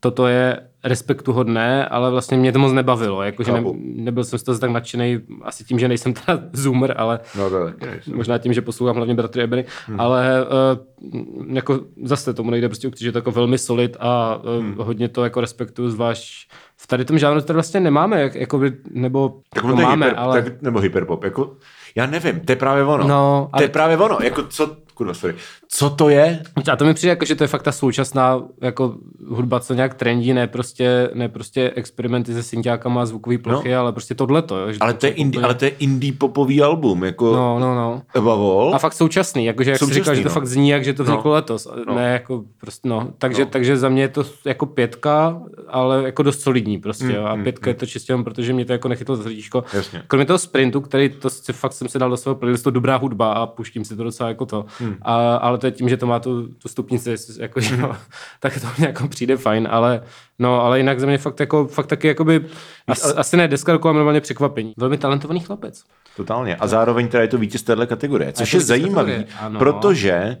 toto 0.00 0.26
je 0.26 0.60
respektuhodné, 0.84 1.88
ale 1.88 2.10
vlastně 2.10 2.36
mě 2.36 2.52
to 2.52 2.58
moc 2.58 2.72
nebavilo. 2.72 3.22
Jakože 3.22 3.52
ne, 3.52 3.62
nebyl 3.80 4.24
jsem 4.24 4.38
z 4.38 4.42
toho 4.42 4.58
tak 4.58 4.70
nadšený, 4.70 5.20
asi 5.42 5.64
tím, 5.64 5.78
že 5.78 5.88
nejsem 5.88 6.14
teda 6.14 6.42
zoomer, 6.52 6.94
ale 6.96 7.20
no, 7.38 7.50
tak, 7.50 8.06
možná 8.14 8.38
tím, 8.38 8.52
že 8.52 8.62
poslouchám 8.62 8.96
hlavně 8.96 9.14
bratry 9.14 9.42
Ebony, 9.42 9.64
hmm. 9.86 10.00
ale 10.00 10.44
uh, 10.44 11.54
jako 11.56 11.80
zase 12.02 12.34
tomu 12.34 12.50
nejde 12.50 12.68
prostě 12.68 12.90
že 13.00 13.08
je 13.08 13.12
to 13.12 13.18
jako 13.18 13.30
velmi 13.30 13.58
solid 13.58 13.96
a 14.00 14.36
uh, 14.36 14.64
hmm. 14.64 14.74
hodně 14.78 15.08
to 15.08 15.24
jako 15.24 15.40
respektuju, 15.40 15.90
zvlášť 15.90 16.50
v 16.76 16.86
tady 16.86 17.04
tom 17.04 17.18
žánru 17.18 17.40
to 17.40 17.52
vlastně 17.52 17.80
nemáme, 17.80 18.20
jak, 18.20 18.34
jako 18.34 18.58
by, 18.58 18.72
nebo 18.90 19.40
tak 19.54 19.64
jako 19.64 19.76
máme, 19.76 20.06
hyper, 20.06 20.18
ale... 20.20 20.42
Tak, 20.42 20.62
nebo 20.62 20.78
hyperpop, 20.78 21.24
jako 21.24 21.56
já 21.94 22.06
nevím, 22.06 22.40
to 22.40 22.52
je 22.52 22.56
právě 22.56 22.84
ono. 22.84 23.08
No, 23.08 23.48
ale... 23.52 23.60
To 23.60 23.62
je 23.62 23.68
právě 23.68 23.96
ono, 23.96 24.18
jako 24.22 24.42
co, 24.42 24.76
kurva, 24.94 25.14
sorry. 25.14 25.36
Co 25.72 25.90
to 25.90 26.08
je? 26.08 26.42
A 26.72 26.76
to 26.76 26.84
mi 26.84 26.94
přijde, 26.94 27.10
jako, 27.10 27.24
že 27.24 27.34
to 27.34 27.44
je 27.44 27.48
fakt 27.48 27.62
ta 27.62 27.72
současná 27.72 28.42
jako 28.60 28.94
hudba, 29.28 29.60
co 29.60 29.74
nějak 29.74 29.94
trendí, 29.94 30.32
ne 30.32 30.46
prostě, 30.46 31.10
ne 31.14 31.28
prostě 31.28 31.72
experimenty 31.76 32.34
se 32.34 32.42
synťákama 32.42 33.02
a 33.02 33.06
zvukový 33.06 33.38
plochy, 33.38 33.70
no. 33.70 33.80
ale 33.80 33.92
prostě 33.92 34.14
tohleto. 34.14 34.58
Jo, 34.58 34.74
ale, 34.80 34.94
to 34.94 35.06
je 35.06 35.12
indie, 35.12 35.44
ale 35.44 35.54
to 35.54 35.64
je 35.64 35.70
indie 35.70 36.12
popový 36.12 36.62
album, 36.62 37.04
jako 37.04 37.32
no, 37.36 37.58
no, 37.58 37.74
no. 37.74 38.02
Above 38.14 38.72
A 38.74 38.78
fakt 38.78 38.92
současný, 38.92 39.44
jakože 39.44 39.70
jak 39.70 39.78
současný, 39.78 39.94
jsi 39.94 40.00
říkal, 40.00 40.14
no. 40.14 40.16
že 40.16 40.22
to 40.22 40.28
no. 40.28 40.34
fakt 40.34 40.46
zní, 40.46 40.68
jak 40.68 40.84
že 40.84 40.94
to 40.94 41.04
vzniklo 41.04 41.30
no. 41.30 41.34
letos. 41.34 41.68
No. 41.86 41.94
Ne, 41.94 42.12
jako 42.12 42.44
prostě, 42.60 42.88
no. 42.88 43.08
Takže, 43.18 43.44
no. 43.44 43.50
takže 43.50 43.76
za 43.76 43.88
mě 43.88 44.02
je 44.02 44.08
to 44.08 44.24
jako 44.44 44.66
pětka, 44.66 45.42
ale 45.68 46.02
jako 46.04 46.22
dost 46.22 46.40
solidní 46.40 46.78
prostě. 46.78 47.04
Mm, 47.04 47.10
jo. 47.10 47.24
A 47.24 47.34
mm, 47.34 47.42
pětka 47.42 47.66
mm. 47.66 47.70
je 47.70 47.74
to 47.74 47.86
čistě 47.86 48.12
jenom, 48.12 48.24
protože 48.24 48.52
mě 48.52 48.64
to 48.64 48.72
jako 48.72 48.88
nechytlo 48.88 49.16
za 49.16 49.22
srdíčko. 49.22 49.64
Kromě 50.06 50.26
toho 50.26 50.38
sprintu, 50.38 50.80
který 50.80 51.08
to 51.08 51.30
si 51.30 51.52
fakt 51.52 51.72
jsem 51.72 51.88
si 51.88 51.98
dal 51.98 52.10
do 52.10 52.16
svého 52.16 52.34
playlistu 52.34 52.70
dobrá 52.70 52.96
hudba 52.96 53.32
a 53.32 53.46
puštím 53.46 53.84
si 53.84 53.96
to 53.96 54.04
docela 54.04 54.28
jako 54.28 54.46
to. 54.46 54.64
Mm. 54.80 54.94
A, 55.02 55.36
ale 55.36 55.59
to 55.60 55.66
je 55.66 55.70
tím, 55.72 55.88
že 55.88 55.96
to 55.96 56.06
má 56.06 56.18
tu, 56.20 56.48
tu 56.48 56.68
stupnici, 56.68 57.14
jako, 57.38 57.60
že, 57.60 57.76
no, 57.76 57.96
tak 58.40 58.60
to 58.60 58.66
mě 58.78 58.86
jako 58.86 59.08
přijde 59.08 59.36
fajn, 59.36 59.68
ale 59.70 60.02
no, 60.38 60.62
ale 60.62 60.78
jinak 60.78 61.00
za 61.00 61.06
mě 61.06 61.18
fakt, 61.18 61.40
jako, 61.40 61.66
fakt 61.66 61.86
taky 61.86 62.08
jakoby, 62.08 62.44
as, 62.86 63.04
ale... 63.04 63.14
asi 63.14 63.36
ne 63.36 63.48
deska 63.48 63.72
roku, 63.72 63.88
ale 63.88 63.96
normálně 63.96 64.20
překvapení. 64.20 64.72
Velmi 64.76 64.98
talentovaný 64.98 65.40
chlapec. 65.40 65.84
Totálně. 66.16 66.56
A 66.56 66.66
zároveň 66.66 67.08
teda 67.08 67.22
je 67.22 67.28
to 67.28 67.38
vítěz 67.38 67.62
téhle 67.62 67.86
kategorie, 67.86 68.32
což 68.32 68.54
je 68.54 68.60
zajímavé, 68.60 69.24
protože 69.58 70.36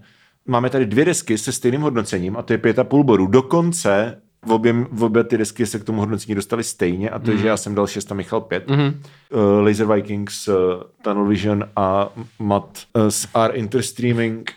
máme 0.46 0.70
tady 0.70 0.86
dvě 0.86 1.04
desky 1.04 1.38
se 1.38 1.52
stejným 1.52 1.80
hodnocením 1.80 2.36
a 2.36 2.42
to 2.42 2.52
je 2.52 2.58
pět 2.58 2.78
a 2.78 2.84
půl 2.84 3.04
bodu. 3.04 3.26
Dokonce 3.26 4.20
v 4.46 4.52
obě, 4.52 4.72
v 4.90 5.04
obě 5.04 5.24
ty 5.24 5.38
desky 5.38 5.66
se 5.66 5.78
k 5.78 5.84
tomu 5.84 6.00
hodnocení 6.00 6.34
dostali 6.34 6.64
stejně 6.64 7.10
a 7.10 7.18
to 7.18 7.30
je, 7.30 7.36
mm. 7.36 7.42
že 7.42 7.48
já 7.48 7.56
jsem 7.56 7.74
dal 7.74 7.86
6 7.86 8.12
a 8.12 8.14
Michal 8.14 8.40
5. 8.40 8.68
Mm-hmm. 8.68 8.94
Uh, 9.30 9.66
Laser 9.66 9.86
Vikings, 9.86 10.48
uh, 10.48 10.54
Tunnel 11.02 11.24
Vision 11.24 11.64
a 11.76 12.08
Matt 12.38 12.78
uh, 12.94 13.08
z 13.08 13.28
R 13.34 13.50
Interstreaming 13.54 14.52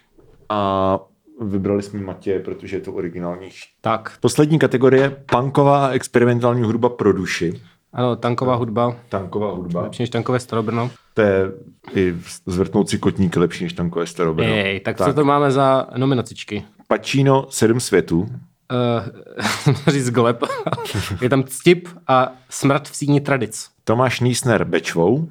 a 0.50 1.00
vybrali 1.42 1.84
jsme 1.84 2.00
Matě, 2.02 2.40
protože 2.40 2.78
je 2.78 2.82
to 2.82 2.94
originálnější. 2.94 3.70
Tak. 3.82 4.18
Poslední 4.20 4.60
kategorie, 4.60 5.10
punková 5.10 5.88
a 5.88 5.90
experimentální 5.92 6.64
hudba 6.64 6.90
pro 6.90 7.14
duši. 7.14 7.62
Ano, 7.94 8.16
tanková 8.16 8.56
hudba. 8.56 8.96
Tanková 9.10 9.52
hudba. 9.52 9.82
Lepší 9.82 10.04
než 10.04 10.10
tankové 10.10 10.40
starobrno. 10.40 10.92
To 11.14 11.22
je 11.22 11.52
i 11.96 12.16
zvrtnout 12.46 12.90
si 12.90 12.98
kotníky 12.98 13.40
lepší 13.40 13.64
než 13.64 13.74
tankové 13.74 14.06
starobrno. 14.06 14.54
Ej, 14.54 14.80
tak, 14.80 14.98
tak 14.98 15.08
co 15.08 15.14
to 15.14 15.26
máme 15.26 15.52
za 15.52 15.88
nominacičky? 15.98 16.66
Pacino, 16.88 17.46
sedm 17.50 17.80
světů. 17.80 18.28
Uh, 18.74 19.74
říct 19.88 20.10
gleb. 20.10 20.44
je 21.22 21.30
tam 21.30 21.44
Ctip 21.44 21.88
a 22.08 22.32
Smrt 22.50 22.88
v 22.88 22.96
síni 22.96 23.22
tradic. 23.22 23.70
Tomáš 23.84 24.20
Nísner 24.20 24.66
Bečvou. 24.66 25.30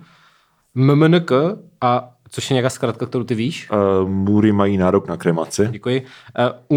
MMNK 0.75 1.31
a 1.81 2.11
Což 2.35 2.51
je 2.51 2.55
nějaká 2.55 2.71
zkratka, 2.71 3.07
kterou 3.07 3.25
ty 3.25 3.35
víš? 3.35 3.71
Uh, 3.71 4.09
můry 4.09 4.53
mají 4.53 4.77
nárok 4.77 5.09
na 5.09 5.17
kremaci. 5.17 5.69
Děkuji. 5.71 6.01
Uh, 6.01 6.07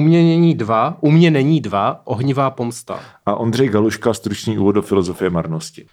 umění 0.01 0.55
dva, 0.55 0.97
umě 1.01 1.31
není 1.31 1.61
dva, 1.61 2.01
ohnivá 2.03 2.51
pomsta. 2.51 2.99
A 3.25 3.35
Ondřej 3.35 3.69
Galuška, 3.69 4.13
stručný 4.13 4.57
úvod 4.57 4.71
do 4.71 4.81
filozofie 4.81 5.29
marnosti. 5.29 5.85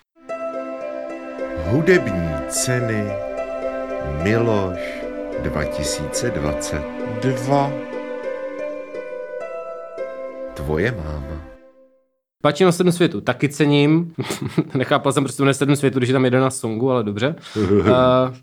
Hudební 1.66 2.30
ceny 2.48 3.04
Miloš 4.22 4.78
2022 5.42 7.72
Tvoje 10.54 10.96
máma. 11.04 11.42
Na 12.64 12.72
sedm 12.72 12.92
světů, 12.92 13.20
taky 13.20 13.48
cením. 13.48 14.14
Nechápal 14.74 15.12
jsem, 15.12 15.24
proč 15.24 15.36
to 15.36 15.54
sedm 15.54 15.76
světů, 15.76 15.98
když 15.98 16.08
je 16.08 16.12
tam 16.12 16.24
11 16.24 16.58
songů, 16.58 16.90
ale 16.90 17.04
dobře. 17.04 17.34
Uh, 17.56 17.64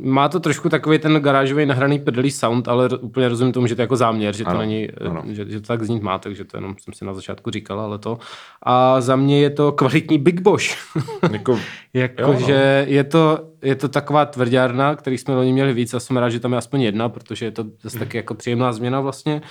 Má 0.00 0.28
to 0.28 0.40
trošku 0.40 0.68
takový 0.68 0.98
ten 0.98 1.20
garážový 1.20 1.66
nahraný 1.66 1.98
pedelý 1.98 2.30
sound, 2.30 2.68
ale 2.68 2.88
úplně 2.88 3.28
rozumím 3.28 3.52
tomu, 3.52 3.66
že 3.66 3.74
to 3.74 3.82
je 3.82 3.84
jako 3.84 3.96
záměr, 3.96 4.36
že 4.36 4.44
to 4.44 4.50
ano, 4.50 4.58
není, 4.58 4.90
ano. 4.90 5.22
Že, 5.26 5.50
že, 5.50 5.60
to 5.60 5.66
tak 5.66 5.82
znít 5.82 6.02
má, 6.02 6.18
takže 6.18 6.44
to 6.44 6.56
jenom 6.56 6.74
jsem 6.80 6.94
si 6.94 7.04
na 7.04 7.14
začátku 7.14 7.50
říkal, 7.50 7.80
ale 7.80 7.98
to. 7.98 8.18
A 8.62 9.00
za 9.00 9.16
mě 9.16 9.40
je 9.40 9.50
to 9.50 9.72
kvalitní 9.72 10.18
Big 10.18 10.40
Bosch. 10.40 10.96
jako, 11.32 11.58
jako 11.94 12.22
jo, 12.22 12.38
že 12.46 12.84
no. 12.86 12.92
je 12.92 13.04
to, 13.04 13.48
je 13.62 13.74
to 13.74 13.88
taková 13.88 14.26
tvrdárna, 14.26 14.96
který 14.96 15.18
jsme 15.18 15.34
loni 15.34 15.52
měli 15.52 15.72
víc 15.72 15.94
a 15.94 16.00
jsem 16.00 16.16
rád, 16.16 16.28
že 16.28 16.40
tam 16.40 16.52
je 16.52 16.58
aspoň 16.58 16.82
jedna, 16.82 17.08
protože 17.08 17.44
je 17.44 17.50
to 17.50 17.64
zase 17.82 17.98
taky 17.98 18.16
jako 18.16 18.34
příjemná 18.34 18.72
změna 18.72 19.00
vlastně. 19.00 19.42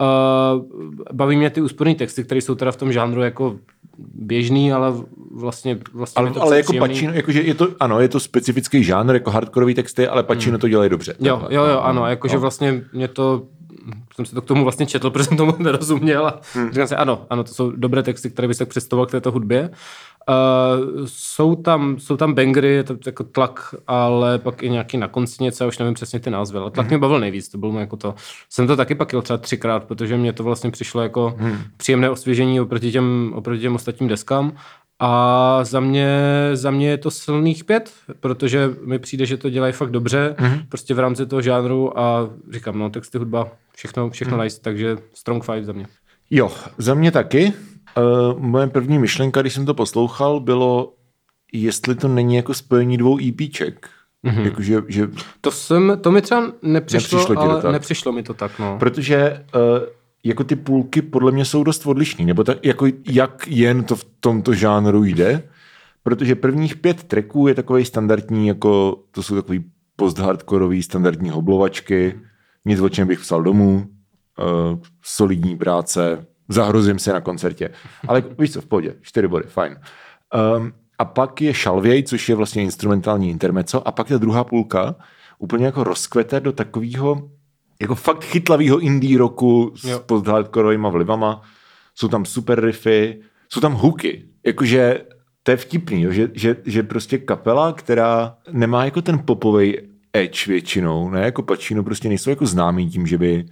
Uh, 0.00 0.64
baví 1.12 1.36
mě 1.36 1.50
ty 1.50 1.60
úsporné 1.60 1.94
texty, 1.94 2.24
které 2.24 2.40
jsou 2.40 2.54
teda 2.54 2.72
v 2.72 2.76
tom 2.76 2.92
žánru 2.92 3.22
jako 3.22 3.56
běžný, 4.14 4.72
ale 4.72 4.92
vlastně, 5.30 5.78
vlastně 5.92 6.20
ale, 6.20 6.32
ale 6.40 6.56
jako 6.56 6.72
Pacino, 6.78 7.12
jakože 7.12 7.42
je 7.42 7.54
to, 7.54 7.68
ano, 7.80 8.00
je 8.00 8.08
to 8.08 8.20
specifický 8.20 8.84
žánr, 8.84 9.14
jako 9.14 9.30
hardkorový 9.30 9.74
texty, 9.74 10.08
ale 10.08 10.22
Pacino 10.22 10.52
hmm. 10.52 10.60
to 10.60 10.68
dělají 10.68 10.90
dobře. 10.90 11.14
Jo, 11.20 11.42
jo, 11.50 11.64
jo, 11.64 11.80
ano, 11.80 12.06
jakože 12.06 12.34
no. 12.34 12.40
vlastně 12.40 12.84
mě 12.92 13.08
to 13.08 13.42
jsem 14.14 14.26
si 14.26 14.34
to 14.34 14.40
k 14.40 14.44
tomu 14.44 14.62
vlastně 14.62 14.86
četl, 14.86 15.10
protože 15.10 15.24
jsem 15.24 15.36
tomu 15.36 15.54
nerozuměl 15.58 16.26
a 16.26 16.40
hmm. 16.54 16.70
říkám 16.70 16.86
si, 16.86 16.94
ano, 16.94 17.26
ano, 17.30 17.44
to 17.44 17.54
jsou 17.54 17.70
dobré 17.70 18.02
texty, 18.02 18.30
které 18.30 18.48
bych 18.48 18.58
tak 18.58 18.68
představoval 18.68 19.06
k 19.06 19.10
této 19.10 19.30
hudbě. 19.30 19.70
Uh, 20.28 21.06
jsou, 21.06 21.54
tam, 21.54 21.98
jsou 21.98 22.16
tam 22.16 22.34
bangry, 22.34 22.68
je 22.68 22.84
to 22.84 22.96
jako 23.06 23.24
tlak, 23.24 23.74
ale 23.86 24.38
pak 24.38 24.62
i 24.62 24.70
nějaký 24.70 24.96
na 24.98 25.08
konci 25.08 25.42
něco, 25.44 25.64
já 25.64 25.68
už 25.68 25.78
nevím 25.78 25.94
přesně 25.94 26.20
ty 26.20 26.30
názvy, 26.30 26.58
ale 26.58 26.70
tlak 26.70 26.86
hmm. 26.86 26.90
mě 26.90 26.98
bavil 26.98 27.20
nejvíc, 27.20 27.48
to 27.48 27.58
bylo 27.58 27.80
jako 27.80 27.96
to. 27.96 28.14
Jsem 28.50 28.66
to 28.66 28.76
taky 28.76 28.94
pak 28.94 29.12
jel 29.12 29.22
třeba 29.22 29.36
třikrát, 29.36 29.84
protože 29.84 30.16
mě 30.16 30.32
to 30.32 30.44
vlastně 30.44 30.70
přišlo 30.70 31.02
jako 31.02 31.34
hmm. 31.38 31.58
příjemné 31.76 32.10
osvěžení 32.10 32.60
oproti 32.60 32.92
těm, 32.92 33.32
oproti 33.34 33.60
těm 33.60 33.74
ostatním 33.74 34.08
deskám. 34.08 34.52
A 34.98 35.60
za 35.64 35.80
mě, 35.80 36.18
za 36.52 36.70
mě 36.70 36.88
je 36.88 36.98
to 36.98 37.10
silných 37.10 37.64
pět, 37.64 37.92
protože 38.20 38.70
mi 38.84 38.98
přijde, 38.98 39.26
že 39.26 39.36
to 39.36 39.50
dělají 39.50 39.72
fakt 39.72 39.90
dobře, 39.90 40.34
mm-hmm. 40.38 40.66
prostě 40.68 40.94
v 40.94 40.98
rámci 40.98 41.26
toho 41.26 41.42
žánru 41.42 41.98
a 41.98 42.30
říkám, 42.50 42.78
no 42.78 42.90
texty, 42.90 43.18
hudba, 43.18 43.48
všechno, 43.76 44.10
všechno 44.10 44.38
mm-hmm. 44.38 44.42
nice, 44.42 44.60
takže 44.60 44.96
strong 45.14 45.44
five 45.44 45.64
za 45.64 45.72
mě. 45.72 45.86
Jo, 46.30 46.52
za 46.78 46.94
mě 46.94 47.10
taky. 47.10 47.52
Uh, 47.96 48.40
moje 48.40 48.66
první 48.66 48.98
myšlenka, 48.98 49.40
když 49.40 49.54
jsem 49.54 49.66
to 49.66 49.74
poslouchal, 49.74 50.40
bylo, 50.40 50.92
jestli 51.52 51.94
to 51.94 52.08
není 52.08 52.36
jako 52.36 52.54
spojení 52.54 52.96
dvou 52.96 53.18
EPček. 53.28 53.88
Mm-hmm. 54.24 54.44
Jako, 54.44 54.62
že, 54.62 54.82
že... 54.88 55.08
To, 55.40 55.50
jsem, 55.50 55.98
to 56.00 56.10
mi 56.10 56.22
třeba 56.22 56.52
nepřišlo, 56.62 57.18
nepřišlo 57.18 57.42
ale 57.42 57.62
to 57.62 57.72
nepřišlo 57.72 58.12
mi 58.12 58.22
to 58.22 58.34
tak. 58.34 58.58
No. 58.58 58.76
Protože 58.78 59.44
uh, 59.54 59.60
jako 60.24 60.44
ty 60.44 60.56
půlky 60.56 61.02
podle 61.02 61.32
mě 61.32 61.44
jsou 61.44 61.64
dost 61.64 61.86
odlišný, 61.86 62.24
nebo 62.24 62.44
tak, 62.44 62.58
jako 62.66 62.86
jak 63.06 63.48
jen 63.48 63.84
to 63.84 63.96
v 63.96 64.04
tomto 64.20 64.54
žánru 64.54 65.04
jde, 65.04 65.42
protože 66.02 66.34
prvních 66.34 66.76
pět 66.76 67.02
tracků 67.02 67.48
je 67.48 67.54
takový 67.54 67.84
standardní, 67.84 68.48
jako 68.48 69.02
to 69.10 69.22
jsou 69.22 69.34
takový 69.34 69.64
post-hardkorový 69.96 70.82
standardní 70.82 71.30
hoblovačky, 71.30 72.20
nic 72.64 72.80
o 72.80 72.88
čem 72.88 73.08
bych 73.08 73.20
psal 73.20 73.42
domů, 73.42 73.86
uh, 74.38 74.78
solidní 75.02 75.56
práce, 75.56 76.26
zahrozím 76.48 76.98
se 76.98 77.12
na 77.12 77.20
koncertě. 77.20 77.70
Ale 78.08 78.24
víš 78.38 78.52
co, 78.52 78.60
v 78.60 78.66
pohodě, 78.66 78.94
čtyři 79.00 79.28
body, 79.28 79.44
fajn. 79.48 79.76
Um, 80.56 80.72
a 80.98 81.04
pak 81.04 81.42
je 81.42 81.54
Šalvěj, 81.54 82.02
což 82.02 82.28
je 82.28 82.34
vlastně 82.34 82.62
instrumentální 82.62 83.30
intermeco, 83.30 83.88
a 83.88 83.92
pak 83.92 84.08
ta 84.08 84.18
druhá 84.18 84.44
půlka 84.44 84.94
úplně 85.38 85.66
jako 85.66 85.84
rozkvete 85.84 86.40
do 86.40 86.52
takového 86.52 87.30
jako 87.80 87.94
fakt 87.94 88.24
chytlavého 88.24 88.78
indie 88.78 89.18
roku 89.18 89.72
s 89.76 89.98
post-hardcorovými 89.98 90.90
vlivama. 90.90 91.42
Jsou 91.94 92.08
tam 92.08 92.24
super 92.24 92.64
riffy, 92.64 93.20
jsou 93.48 93.60
tam 93.60 93.72
hooky. 93.72 94.24
Jakože 94.46 95.00
to 95.42 95.50
je 95.50 95.56
vtipný, 95.56 96.02
jo? 96.02 96.10
Že, 96.12 96.30
že, 96.34 96.56
že 96.64 96.82
prostě 96.82 97.18
kapela, 97.18 97.72
která 97.72 98.36
nemá 98.52 98.84
jako 98.84 99.02
ten 99.02 99.18
popový 99.18 99.78
edge 100.12 100.46
většinou, 100.46 101.10
ne, 101.10 101.20
jako 101.20 101.42
Pacino 101.42 101.84
prostě 101.84 102.08
nejsou 102.08 102.30
jako 102.30 102.46
známí 102.46 102.90
tím, 102.90 103.06
že 103.06 103.18
by 103.18 103.46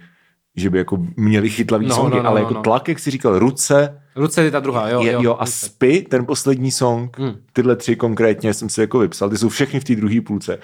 že 0.55 0.69
by 0.69 0.77
jako 0.77 0.97
měli 1.15 1.49
chytlavý 1.49 1.87
no, 1.87 1.95
songy, 1.95 2.17
no, 2.17 2.23
no, 2.23 2.29
ale 2.29 2.39
jako 2.39 2.53
no. 2.53 2.61
tlak, 2.61 2.87
jak 2.87 2.99
jsi 2.99 3.11
říkal, 3.11 3.39
ruce. 3.39 4.01
Ruce 4.15 4.43
je 4.43 4.51
ta 4.51 4.59
druhá, 4.59 4.89
jo. 4.89 5.01
Je, 5.01 5.11
jo, 5.11 5.21
jo 5.21 5.37
a 5.39 5.45
spy, 5.45 6.01
ten 6.01 6.25
poslední 6.25 6.71
song, 6.71 7.19
hmm. 7.19 7.35
tyhle 7.53 7.75
tři 7.75 7.95
konkrétně 7.95 8.53
jsem 8.53 8.69
si 8.69 8.81
jako 8.81 8.99
vypsal, 8.99 9.29
ty 9.29 9.37
jsou 9.37 9.49
všechny 9.49 9.79
v 9.79 9.83
té 9.83 9.95
druhé 9.95 10.21
půlce. 10.21 10.59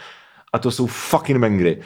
A 0.53 0.59
to 0.59 0.71
jsou 0.71 0.87
fucking 0.87 1.39
bangry. 1.39 1.81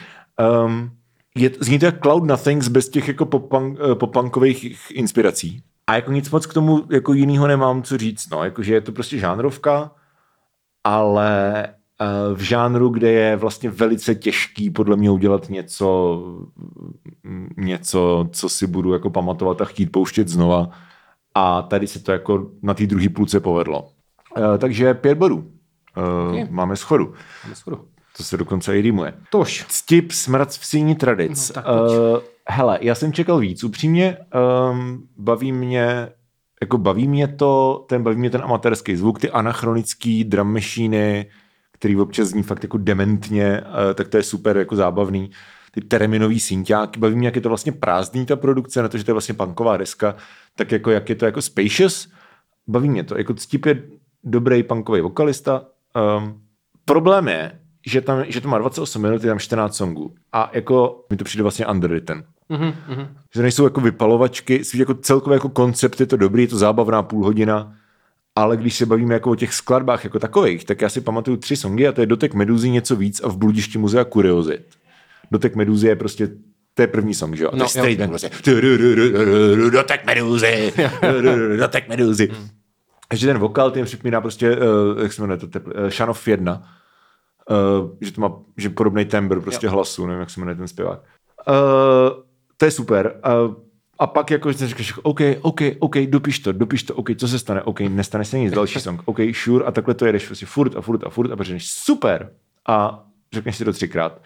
Um, 0.66 0.92
je, 1.36 1.52
zní 1.60 1.80
to 1.80 1.86
jak 1.86 2.02
Cloud 2.02 2.24
Nothings 2.24 2.68
bez 2.68 2.90
těch 2.90 3.08
jako 3.08 3.26
popunk, 3.26 3.80
eh, 3.92 3.96
popunkových 3.96 4.92
inspirací. 4.92 5.64
A 5.88 5.96
jako 5.96 6.12
nic 6.12 6.30
moc 6.30 6.46
k 6.46 6.54
tomu 6.54 6.84
jako 6.92 7.14
jinýho 7.14 7.48
nemám 7.48 7.84
co 7.84 7.98
říct, 7.98 8.30
no, 8.30 8.44
jakože 8.44 8.74
je 8.74 8.82
to 8.82 8.92
prostě 8.92 9.18
žánrovka, 9.18 9.92
ale 10.84 11.68
v 12.34 12.42
žánru, 12.42 12.90
kde 12.90 13.12
je 13.12 13.36
vlastně 13.36 13.70
velice 13.70 14.16
těžký 14.16 14.70
podle 14.70 14.96
mě 14.96 15.12
udělat 15.12 15.50
něco, 15.50 16.20
něco, 17.58 18.30
co 18.32 18.50
si 18.50 18.68
budu 18.68 18.94
jako 18.94 19.10
pamatovat 19.10 19.62
a 19.62 19.66
chtít 19.66 19.92
pouštět 19.92 20.28
znova. 20.28 20.70
A 21.36 21.62
tady 21.62 21.88
se 21.88 22.00
to 22.00 22.12
jako 22.12 22.52
na 22.62 22.74
té 22.74 22.86
druhé 22.86 23.10
půlce 23.10 23.40
povedlo. 23.40 23.90
E, 24.38 24.58
takže 24.58 24.94
pět 24.94 25.18
bodů. 25.18 25.52
E, 26.42 26.48
máme 26.50 26.76
schodu. 26.76 27.14
Máme 27.44 27.56
schodu. 27.56 27.86
To 28.18 28.24
se 28.24 28.38
dokonce 28.38 28.78
i 28.78 28.82
rýmuje. 28.82 29.14
Tož. 29.30 29.66
Ctip 29.68 30.12
smrc 30.12 30.58
v 30.58 30.66
síni 30.66 30.96
tradic. 30.96 31.52
No, 31.56 31.62
uh, 31.62 32.20
hele, 32.50 32.80
já 32.82 32.96
jsem 32.96 33.14
čekal 33.14 33.40
víc. 33.40 33.64
Upřímně 33.64 34.18
um, 34.72 35.08
baví 35.18 35.52
mě 35.52 36.10
jako 36.62 36.78
baví 36.78 37.08
mě 37.08 37.28
to, 37.28 37.86
ten 37.90 38.04
baví 38.04 38.18
mě 38.18 38.30
ten 38.30 38.42
amatérský 38.42 38.96
zvuk, 38.96 39.20
ty 39.20 39.30
anachronický 39.30 40.24
drum 40.24 40.54
machine, 40.54 41.26
který 41.84 41.98
občas 41.98 42.28
zní 42.28 42.44
fakt 42.44 42.64
jako 42.64 42.78
dementně, 42.78 43.46
eh, 43.46 43.94
tak 43.94 44.08
to 44.08 44.18
je 44.18 44.24
super 44.24 44.58
jako 44.58 44.76
zábavný. 44.76 45.32
Ty 45.72 45.82
terminový 45.82 46.40
synťáky, 46.40 47.00
baví 47.00 47.16
mě, 47.16 47.28
jak 47.28 47.36
je 47.36 47.42
to 47.42 47.50
vlastně 47.50 47.72
prázdný 47.72 48.26
ta 48.26 48.36
produkce, 48.36 48.82
na 48.82 48.88
to, 48.88 48.98
že 48.98 49.04
to 49.04 49.12
je 49.12 49.14
vlastně 49.14 49.34
punková 49.34 49.78
deska, 49.78 50.16
tak 50.56 50.72
jako 50.72 50.92
jak 50.92 51.10
je 51.10 51.16
to 51.16 51.26
jako 51.26 51.42
spacious, 51.42 52.12
baví 52.68 52.90
mě 52.90 53.04
to. 53.04 53.18
Jako 53.18 53.34
Ctip 53.34 53.66
je 53.66 53.84
dobrý 54.24 54.64
punkový 54.64 55.02
vokalista. 55.02 55.66
Um, 56.18 56.42
problém 56.86 57.28
je, 57.28 57.60
že, 57.88 58.02
tam, 58.02 58.24
že 58.28 58.42
to 58.42 58.48
má 58.48 58.58
28 58.58 59.02
minut, 59.02 59.24
je 59.24 59.30
tam 59.30 59.40
14 59.40 59.76
songů. 59.76 60.16
A 60.32 60.50
jako 60.54 61.06
mi 61.10 61.18
to 61.18 61.24
přijde 61.24 61.44
vlastně 61.44 61.68
underwritten. 61.68 62.24
Mm-hmm. 62.50 63.08
Že 63.36 63.42
nejsou 63.42 63.64
jako 63.64 63.82
vypalovačky, 63.82 64.62
jako 64.76 64.94
celkově 64.94 65.36
jako 65.36 65.50
koncept 65.50 66.00
je 66.00 66.06
to 66.06 66.18
dobrý, 66.18 66.44
je 66.44 66.48
to 66.48 66.58
zábavná 66.58 67.04
půl 67.04 67.26
hodina, 67.26 67.76
ale 68.36 68.58
když 68.58 68.78
se 68.78 68.86
bavíme 68.86 69.14
jako 69.14 69.32
o 69.32 69.36
těch 69.36 69.54
skladbách 69.54 70.04
jako 70.04 70.20
takových, 70.20 70.66
tak 70.66 70.82
já 70.82 70.90
si 70.90 71.02
pamatuju 71.02 71.38
tři 71.38 71.56
songy 71.56 71.88
a 71.88 71.92
to 71.92 72.02
je 72.02 72.08
Dotek 72.08 72.34
Meduzy 72.34 72.70
něco 72.70 72.96
víc 72.96 73.22
a 73.24 73.28
v 73.28 73.38
Bludišti 73.38 73.78
muzea 73.78 74.04
Kuriozit. 74.04 74.66
Dotek 75.32 75.56
Meduzy 75.56 75.88
je 75.88 75.96
prostě 75.96 76.30
to 76.74 76.82
je 76.82 76.88
první 76.88 77.14
song, 77.14 77.36
že 77.36 77.44
jo? 77.44 77.52
No, 77.54 77.66
to 77.70 77.86
je 77.86 77.98
no, 77.98 78.08
prostě. 78.08 78.30
Dotek 79.72 80.06
Meduzy, 80.06 80.74
Dotek 81.58 81.90
Meduzy. 81.90 82.30
Takže 83.08 83.28
ten 83.28 83.38
vokál, 83.38 83.72
ten 83.72 83.86
připomíná 83.86 84.22
prostě, 84.22 84.58
uh, 84.58 85.02
jak 85.02 85.14
se 85.14 85.22
jmenuje 85.22 85.38
to, 85.38 85.48
uh, 85.60 85.90
Shanov 85.90 86.28
1. 86.28 86.64
Uh, 87.50 87.90
že 88.02 88.12
to 88.12 88.22
má 88.22 88.32
že 88.58 88.70
podobný 88.70 89.06
tembr 89.06 89.42
prostě 89.42 89.66
jo. 89.66 89.72
hlasu, 89.72 90.06
nevím, 90.06 90.20
jak 90.20 90.30
se 90.30 90.40
jmenuje 90.40 90.56
ten 90.56 90.68
zpěvák. 90.68 91.00
Uh, 91.48 92.24
to 92.58 92.66
je 92.66 92.72
super. 92.72 93.20
Uh, 93.46 93.56
a 94.00 94.08
pak 94.08 94.32
jako 94.32 94.52
že 94.52 94.68
říkáš, 94.68 94.94
OK, 95.04 95.20
OK, 95.42 95.62
OK, 95.80 95.98
dopiš 95.98 96.40
to, 96.40 96.52
dopiš 96.52 96.84
to, 96.84 96.96
OK, 96.96 97.10
co 97.18 97.28
se 97.28 97.40
stane, 97.40 97.62
OK, 97.62 97.80
nestane 97.80 98.26
se 98.26 98.40
nic, 98.40 98.54
další 98.54 98.80
song, 98.80 99.02
OK, 99.06 99.20
sure, 99.34 99.66
a 99.66 99.72
takhle 99.72 99.94
to 99.94 100.06
jedeš 100.06 100.26
prostě 100.26 100.46
furt 100.46 100.76
a 100.76 100.82
furt 100.82 101.04
a 101.04 101.10
furt 101.10 101.32
a 101.32 101.44
řekneš 101.44 101.70
super 101.70 102.34
a 102.68 103.06
řekneš 103.34 103.58
si 103.58 103.66
to 103.66 103.74
třikrát. 103.74 104.22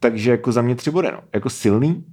Takže 0.00 0.30
jako 0.30 0.52
za 0.52 0.62
mě 0.62 0.74
tři 0.74 0.90
body, 0.90 1.08
no. 1.12 1.20
Jako 1.34 1.50
silný, 1.50 2.04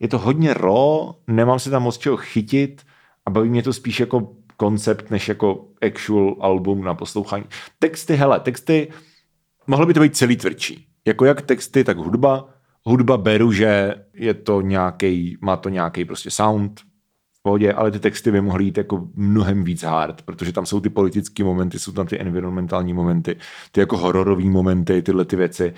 je 0.00 0.08
to 0.08 0.18
hodně 0.18 0.54
raw, 0.54 1.12
nemám 1.26 1.58
se 1.58 1.70
tam 1.70 1.82
moc 1.82 1.98
čeho 1.98 2.16
chytit 2.16 2.82
a 3.26 3.30
baví 3.30 3.48
mě 3.48 3.62
to 3.62 3.72
spíš 3.72 4.00
jako 4.00 4.32
koncept, 4.56 5.10
než 5.10 5.28
jako 5.28 5.68
actual 5.82 6.36
album 6.40 6.84
na 6.84 6.94
poslouchání. 6.94 7.44
Texty, 7.78 8.16
hele, 8.16 8.40
texty, 8.40 8.92
mohlo 9.66 9.86
by 9.86 9.94
to 9.94 10.00
být 10.00 10.16
celý 10.16 10.36
tvrdší. 10.36 10.86
Jako 11.04 11.24
jak 11.24 11.42
texty, 11.42 11.84
tak 11.84 11.96
hudba, 11.96 12.48
hudba 12.86 13.16
beru, 13.16 13.52
že 13.52 13.94
je 14.14 14.34
to 14.34 14.60
nějaký, 14.60 15.38
má 15.40 15.56
to 15.56 15.68
nějaký 15.68 16.04
prostě 16.04 16.30
sound, 16.30 16.80
v 17.38 17.42
pohodě, 17.42 17.72
ale 17.72 17.90
ty 17.90 17.98
texty 17.98 18.32
by 18.32 18.40
mohly 18.40 18.64
jít 18.64 18.78
jako 18.78 19.08
mnohem 19.14 19.64
víc 19.64 19.82
hard, 19.82 20.22
protože 20.22 20.52
tam 20.52 20.66
jsou 20.66 20.80
ty 20.80 20.88
politické 20.88 21.44
momenty, 21.44 21.78
jsou 21.78 21.92
tam 21.92 22.06
ty 22.06 22.20
environmentální 22.20 22.94
momenty, 22.94 23.36
ty 23.72 23.80
jako 23.80 23.96
hororové 23.96 24.44
momenty, 24.44 25.02
tyhle 25.02 25.24
ty 25.24 25.36
věci. 25.36 25.74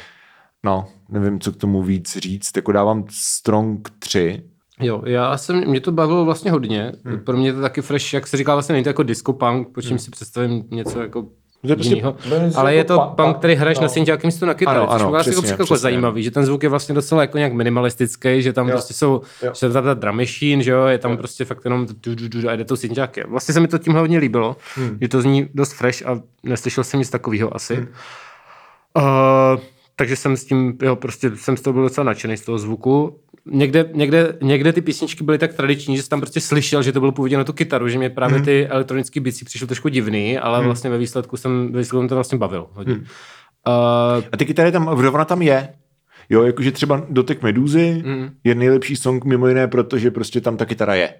No, 0.65 0.89
nevím, 1.09 1.41
co 1.41 1.53
k 1.53 1.57
tomu 1.57 1.83
víc 1.83 2.17
říct, 2.17 2.57
jako 2.57 2.73
dávám 2.73 3.05
Strong 3.11 3.91
3, 3.99 4.43
Jo, 4.81 5.03
já 5.07 5.37
jsem, 5.37 5.71
mě 5.71 5.81
to 5.81 5.93
bavilo 5.93 6.25
vlastně 6.25 6.51
hodně. 6.51 6.93
Hmm. 7.05 7.25
Pro 7.25 7.37
mě 7.37 7.53
to 7.53 7.61
taky 7.61 7.83
fresh, 7.83 8.13
jak 8.15 8.27
se 8.27 8.37
říká, 8.37 8.55
vlastně 8.55 8.73
není 8.73 8.85
to 8.85 8.91
jako 8.91 9.03
disco 9.03 9.33
punk, 9.33 9.69
po 9.75 9.83
čím 9.83 9.91
hmm. 9.91 9.99
si 9.99 10.11
představím 10.11 10.65
něco 10.71 11.01
jako 11.01 11.29
to 11.63 11.73
je 11.73 11.77
prostě, 11.77 12.03
ale 12.57 12.75
je 12.75 12.85
to 12.85 13.13
punk, 13.17 13.37
který 13.37 13.55
hraješ 13.55 13.79
no. 13.79 13.83
na 13.83 13.89
synťáky 13.89 14.27
místo 14.27 14.47
na 14.47 14.55
kytaru, 14.55 14.91
ano, 14.91 15.09
ano, 15.09 15.25
což 15.25 15.35
přesně, 15.35 15.51
jako 15.51 15.77
zajímavý, 15.77 16.23
že 16.23 16.31
ten 16.31 16.45
zvuk 16.45 16.63
je 16.63 16.69
vlastně 16.69 16.95
docela 16.95 17.21
jako 17.21 17.39
nějak 17.39 17.53
minimalistický, 17.53 18.43
že 18.43 18.53
tam 18.53 18.69
jo. 18.69 18.73
prostě 18.73 18.95
jsou, 18.95 19.21
jo. 19.43 19.53
že 19.61 19.69
ta, 19.71 19.83
ta 19.83 19.95
drum 19.95 20.17
machine, 20.17 20.63
že 20.63 20.71
jo, 20.71 20.87
je 20.87 20.99
tam 20.99 21.11
jo. 21.11 21.17
prostě 21.17 21.45
fakt 21.45 21.61
jenom 21.65 21.87
du, 21.87 22.15
du, 22.15 22.29
du, 22.29 22.49
a 22.49 22.57
jde 22.57 22.65
to 22.65 22.77
synťáky. 22.77 23.25
Vlastně 23.27 23.55
se 23.55 23.61
mi 23.61 23.69
to 23.69 23.79
tímhle 23.79 24.01
hodně 24.01 24.19
líbilo, 24.19 24.57
hmm. 24.75 24.99
že 25.01 25.09
to 25.09 25.21
zní 25.21 25.49
dost 25.55 25.73
fresh 25.73 26.07
a 26.07 26.21
neslyšel 26.43 26.85
jsem 26.85 27.01
nic 27.01 27.11
takového 27.11 27.57
asi. 27.57 27.75
Hmm. 27.77 27.89
Uh, 28.97 29.61
takže 29.99 30.17
jsem 30.17 30.37
s 30.37 30.45
tím, 30.45 30.79
jo, 30.83 30.97
prostě 30.97 31.31
jsem 31.35 31.57
z 31.57 31.61
toho 31.61 31.75
byl 31.75 31.83
docela 31.83 32.05
nadšený 32.05 32.37
z 32.37 32.45
toho 32.45 32.59
zvuku 32.59 33.21
někde, 33.51 33.91
někde, 33.95 34.39
někde 34.43 34.73
ty 34.73 34.81
písničky 34.83 35.25
byly 35.25 35.39
tak 35.39 35.55
tradiční, 35.55 35.97
že 35.97 36.03
jsi 36.03 36.09
tam 36.09 36.21
prostě 36.21 36.41
slyšel, 36.41 36.83
že 36.83 36.93
to 36.93 37.01
bylo 37.01 37.13
původně 37.13 37.37
na 37.37 37.45
tu 37.45 37.53
kytaru, 37.53 37.89
že 37.89 37.99
mě 37.99 38.11
právě 38.11 38.37
hmm. 38.37 38.45
ty 38.45 38.67
elektronické 38.67 39.21
bicí 39.21 39.45
přišly 39.45 39.67
trošku 39.67 39.89
divný, 39.89 40.39
ale 40.39 40.59
hmm. 40.59 40.67
vlastně 40.67 40.91
ve 40.91 40.99
výsledku 40.99 41.37
jsem, 41.37 41.73
ve 41.73 41.79
výsledku 41.79 42.09
to 42.09 42.15
vlastně 42.15 42.39
bavil. 42.39 42.67
Hodně. 42.73 42.95
Hmm. 42.95 43.03
Uh, 43.03 44.25
a 44.33 44.37
ty 44.37 44.47
kytary 44.47 44.73
tam, 44.73 44.89
ona 44.89 45.25
tam 45.25 45.43
je, 45.43 45.69
Jo, 46.31 46.43
jakože 46.43 46.73
třeba 46.73 47.07
Dotek 47.11 47.43
Meduzy 47.43 48.03
mm. 48.07 48.31
je 48.45 48.55
nejlepší 48.55 48.97
song 48.97 49.25
mimo 49.25 49.49
jiné, 49.49 49.69
protože 49.69 50.11
prostě 50.11 50.41
tam 50.41 50.57
ta 50.57 50.65
kytara 50.65 50.95
je. 50.95 51.15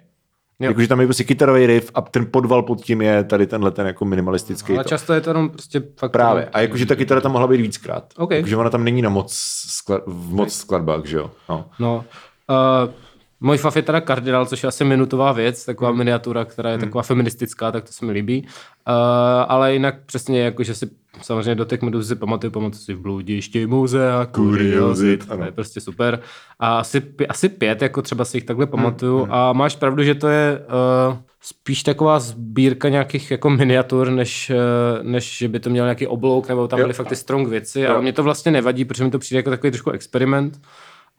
Jakože 0.59 0.87
tam 0.87 0.99
je 0.99 1.07
prostě 1.07 1.23
kytarový 1.23 1.65
riff 1.65 1.91
a 1.93 2.01
ten 2.01 2.27
podval 2.31 2.63
pod 2.63 2.81
tím 2.81 3.01
je 3.01 3.23
tady 3.23 3.47
tenhle 3.47 3.71
ten 3.71 3.87
jako 3.87 4.05
minimalistický. 4.05 4.73
Ale 4.73 4.83
to. 4.83 4.89
často 4.89 5.13
je 5.13 5.21
to 5.21 5.29
jenom 5.29 5.49
prostě 5.49 5.83
fakt... 5.97 6.11
Právě. 6.11 6.49
A 6.53 6.59
jakože 6.59 6.85
ta 6.85 6.95
kytara 6.95 7.21
tam 7.21 7.31
mohla 7.31 7.47
být 7.47 7.61
víckrát. 7.61 8.13
Okay. 8.17 8.37
Jakože 8.37 8.57
ona 8.57 8.69
tam 8.69 8.83
není 8.83 9.01
na 9.01 9.09
moc, 9.09 9.33
skla- 9.33 10.01
v 10.07 10.33
moc 10.33 10.53
skladbách, 10.53 11.05
že 11.05 11.17
jo. 11.17 11.31
No. 11.49 11.65
no. 11.79 12.05
Uh, 12.49 12.91
můj 13.41 13.57
fav 13.57 13.75
je 13.75 13.81
teda 13.81 14.01
kardinál, 14.01 14.45
což 14.45 14.63
je 14.63 14.67
asi 14.67 14.83
minutová 14.83 15.31
věc, 15.31 15.65
taková 15.65 15.89
hmm. 15.89 15.97
miniatura, 15.97 16.45
která 16.45 16.69
je 16.69 16.75
hmm. 16.75 16.85
taková 16.85 17.03
feministická, 17.03 17.71
tak 17.71 17.83
to 17.83 17.91
se 17.91 18.05
mi 18.05 18.11
líbí. 18.11 18.41
Uh, 18.41 18.93
ale 19.47 19.73
jinak 19.73 19.95
přesně 20.05 20.41
jako, 20.41 20.63
že 20.63 20.75
si 20.75 20.89
samozřejmě 21.21 21.55
dotek 21.55 21.81
meduzy 21.81 22.07
si 22.07 22.15
pamatuju, 22.15 22.51
pamatuju 22.51 22.79
si 22.79 22.93
v 22.93 22.99
bludišti 22.99 23.67
muzea, 23.67 24.25
kuriozit, 24.25 25.27
to 25.27 25.43
je 25.43 25.51
prostě 25.51 25.81
super. 25.81 26.19
A 26.59 26.77
asi, 26.77 27.01
asi 27.29 27.49
pět, 27.49 27.81
jako 27.81 28.01
třeba 28.01 28.25
si 28.25 28.37
jich 28.37 28.43
takhle 28.43 28.65
hmm, 28.65 28.71
pamatuju. 28.71 29.23
Hmm. 29.23 29.33
A 29.33 29.53
máš 29.53 29.75
pravdu, 29.75 30.03
že 30.03 30.15
to 30.15 30.27
je 30.27 30.59
uh, 31.09 31.17
spíš 31.41 31.83
taková 31.83 32.19
sbírka 32.19 32.89
nějakých 32.89 33.31
jako 33.31 33.49
miniatur, 33.49 34.09
než, 34.09 34.51
uh, 34.55 35.03
než 35.03 35.37
že 35.37 35.47
by 35.47 35.59
to 35.59 35.69
měl 35.69 35.85
nějaký 35.85 36.07
oblouk, 36.07 36.49
nebo 36.49 36.67
tam 36.67 36.79
byly 36.79 36.93
fakt 36.93 37.09
ty 37.09 37.15
strong 37.15 37.47
věci. 37.47 37.81
Jo. 37.81 37.91
Ale 37.91 38.01
mě 38.01 38.13
to 38.13 38.23
vlastně 38.23 38.51
nevadí, 38.51 38.85
protože 38.85 39.03
mi 39.03 39.11
to 39.11 39.19
přijde 39.19 39.39
jako 39.39 39.49
takový 39.49 39.71
trošku 39.71 39.91
experiment. 39.91 40.59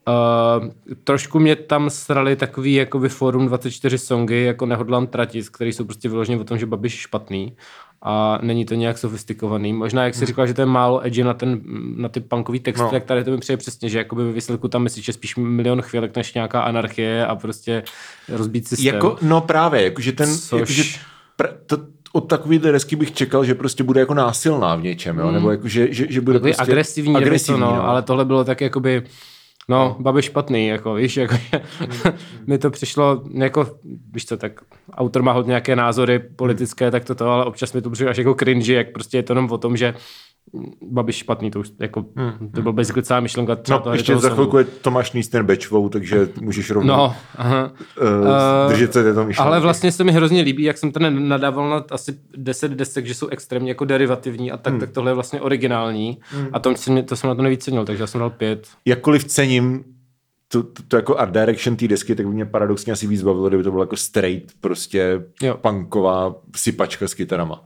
Uh, 0.09 0.69
trošku 1.05 1.39
mě 1.39 1.57
tam 1.57 1.91
srali 1.91 2.37
takový 2.37 2.75
jakoby 2.75 3.09
Forum 3.09 3.47
24 3.47 3.99
songy, 3.99 4.45
jako 4.45 4.67
Nehodlám 4.67 5.07
tratit, 5.07 5.49
které 5.49 5.71
jsou 5.71 5.85
prostě 5.85 6.09
vyloženě 6.09 6.41
o 6.41 6.45
tom, 6.45 6.59
že 6.59 6.67
Babiš 6.67 6.93
je 6.95 6.99
špatný 6.99 7.57
a 8.03 8.39
není 8.43 8.65
to 8.65 8.75
nějak 8.75 8.99
sofistikovaný. 8.99 9.73
Možná, 9.73 10.05
jak 10.05 10.15
jsi 10.15 10.21
hmm. 10.21 10.27
říkal, 10.27 10.47
že 10.47 10.55
to 10.55 10.63
je 10.63 10.67
málo 10.67 11.07
edgy 11.07 11.25
na, 11.25 11.35
ten, 11.35 11.61
na 11.97 12.09
ty 12.09 12.21
punkový 12.21 12.61
texty, 12.61 12.83
no. 12.83 12.91
tak 12.91 13.05
tady 13.05 13.25
to 13.25 13.31
mi 13.31 13.39
přijde 13.39 13.57
přesně, 13.57 13.89
že 13.89 13.99
jakoby 13.99 14.25
ve 14.25 14.33
výsledku 14.33 14.69
tam 14.69 14.83
myslíš, 14.83 15.05
že 15.05 15.13
spíš 15.13 15.37
milion 15.37 15.83
chvílek 15.83 16.17
než 16.17 16.35
nějaká 16.35 16.61
anarchie 16.61 17.27
a 17.27 17.37
prostě 17.37 17.83
rozbít 18.29 18.69
systém. 18.69 18.95
Jako, 18.95 19.17
no 19.23 19.41
právě, 19.41 19.83
jakože 19.83 20.13
ten, 20.13 20.37
Což... 20.37 20.61
jakože 20.61 20.83
pr- 21.39 21.53
to, 21.67 21.79
od 22.13 22.21
takové 22.21 22.59
desky 22.59 22.97
bych 22.97 23.13
čekal, 23.13 23.45
že 23.45 23.55
prostě 23.55 23.83
bude 23.83 24.01
jako 24.01 24.15
násilná 24.15 24.77
v 24.77 24.83
něčem, 24.83 25.19
jo? 25.19 25.25
Hmm. 25.25 25.35
nebo 25.35 25.51
jako, 25.51 25.69
že, 25.69 25.95
že, 25.95 26.07
že 26.09 26.21
bude 26.21 26.39
Takový 26.39 26.53
prostě 26.53 26.73
agresivní, 26.73 27.17
agresivní 27.17 27.61
to, 27.61 27.67
no, 27.67 27.77
no. 27.77 27.89
ale 27.89 28.03
tohle 28.03 28.25
bylo 28.25 28.45
tak 28.45 28.61
jakoby 28.61 29.03
No, 29.71 29.97
Babiš 30.01 30.25
špatný, 30.25 30.67
jako 30.67 30.95
víš, 30.95 31.17
jako, 31.17 31.35
mi 32.47 32.59
to 32.59 32.71
přišlo, 32.71 33.23
jako, 33.33 33.79
víš 34.13 34.27
co, 34.27 34.37
tak 34.37 34.61
autor 34.93 35.23
má 35.23 35.33
hodně 35.33 35.49
nějaké 35.49 35.77
názory 35.77 36.19
politické, 36.19 36.91
tak 36.91 37.05
to 37.05 37.15
to, 37.15 37.27
ale 37.29 37.45
občas 37.45 37.73
mi 37.73 37.83
to 37.83 37.91
přišlo 37.91 38.11
až 38.11 38.17
jako 38.17 38.35
cringy, 38.35 38.73
jak 38.73 38.93
prostě 38.93 39.19
je 39.19 39.23
to 39.23 39.33
jenom 39.33 39.51
o 39.51 39.59
tom, 39.59 39.77
že 39.77 39.95
Babiš 40.83 41.17
špatný, 41.17 41.51
to 41.51 41.61
už 41.61 41.71
jako, 41.79 42.05
hmm. 42.17 42.51
to 42.55 42.63
byl 42.63 42.73
basically 42.73 43.03
celá 43.03 43.21
myšlenka. 43.21 43.57
No, 43.69 43.79
toho 43.81 43.95
ještě 43.95 44.17
za 44.17 44.31
chvilku 44.31 44.59
je 44.59 44.65
Tomáš 44.65 45.13
Nísten 45.13 45.47
Bečvou, 45.47 45.89
takže 45.89 46.29
můžeš 46.41 46.71
rovnou 46.71 46.97
no, 46.97 47.15
aha. 47.37 47.73
Uh, 48.03 48.73
držet 48.73 48.93
se 48.93 49.03
této 49.03 49.25
myšlenky. 49.25 49.49
Ale 49.49 49.61
vlastně 49.61 49.93
se 49.93 50.05
mi 50.05 50.13
hrozně 50.13 50.43
líbí, 50.43 50.63
jak 50.63 50.79
jsem 50.79 50.93
ten 50.93 51.29
nadával 51.29 51.71
na 51.71 51.85
asi 51.91 52.19
10 52.37 52.73
desek, 52.73 53.07
že 53.07 53.15
jsou 53.15 53.27
extrémně 53.29 53.71
jako 53.71 53.85
derivativní 53.85 54.53
a 54.53 54.57
tak, 54.57 54.73
hmm. 54.73 54.81
tak 54.81 54.91
tohle 54.91 55.11
je 55.11 55.15
vlastně 55.15 55.41
originální 55.41 56.19
hmm. 56.31 56.49
a 56.53 56.59
to, 56.59 56.77
jsem, 56.77 57.05
to 57.05 57.17
jsem 57.17 57.29
na 57.29 57.35
to 57.35 57.43
nejvíc 57.43 57.65
cenil, 57.65 57.85
takže 57.85 58.03
já 58.03 58.07
jsem 58.07 58.19
dal 58.19 58.31
pět. 58.31 58.69
Jakkoliv 58.87 59.25
cením 59.25 59.85
to, 60.53 60.63
to, 60.63 60.83
to 60.89 60.97
jako 60.97 61.19
art 61.19 61.33
direction 61.33 61.77
té 61.77 61.89
desky, 61.89 62.15
tak 62.15 62.27
by 62.27 62.33
mě 62.33 62.47
paradoxně 62.47 62.93
asi 62.93 63.07
víc 63.07 63.23
bavilo, 63.23 63.49
kdyby 63.49 63.63
to 63.63 63.71
bylo 63.71 63.83
jako 63.83 63.97
straight, 63.97 64.53
prostě 64.61 65.23
jo. 65.43 65.57
punková 65.61 66.35
sypačka 66.57 67.09
s 67.09 67.15
kytarama. 67.15 67.65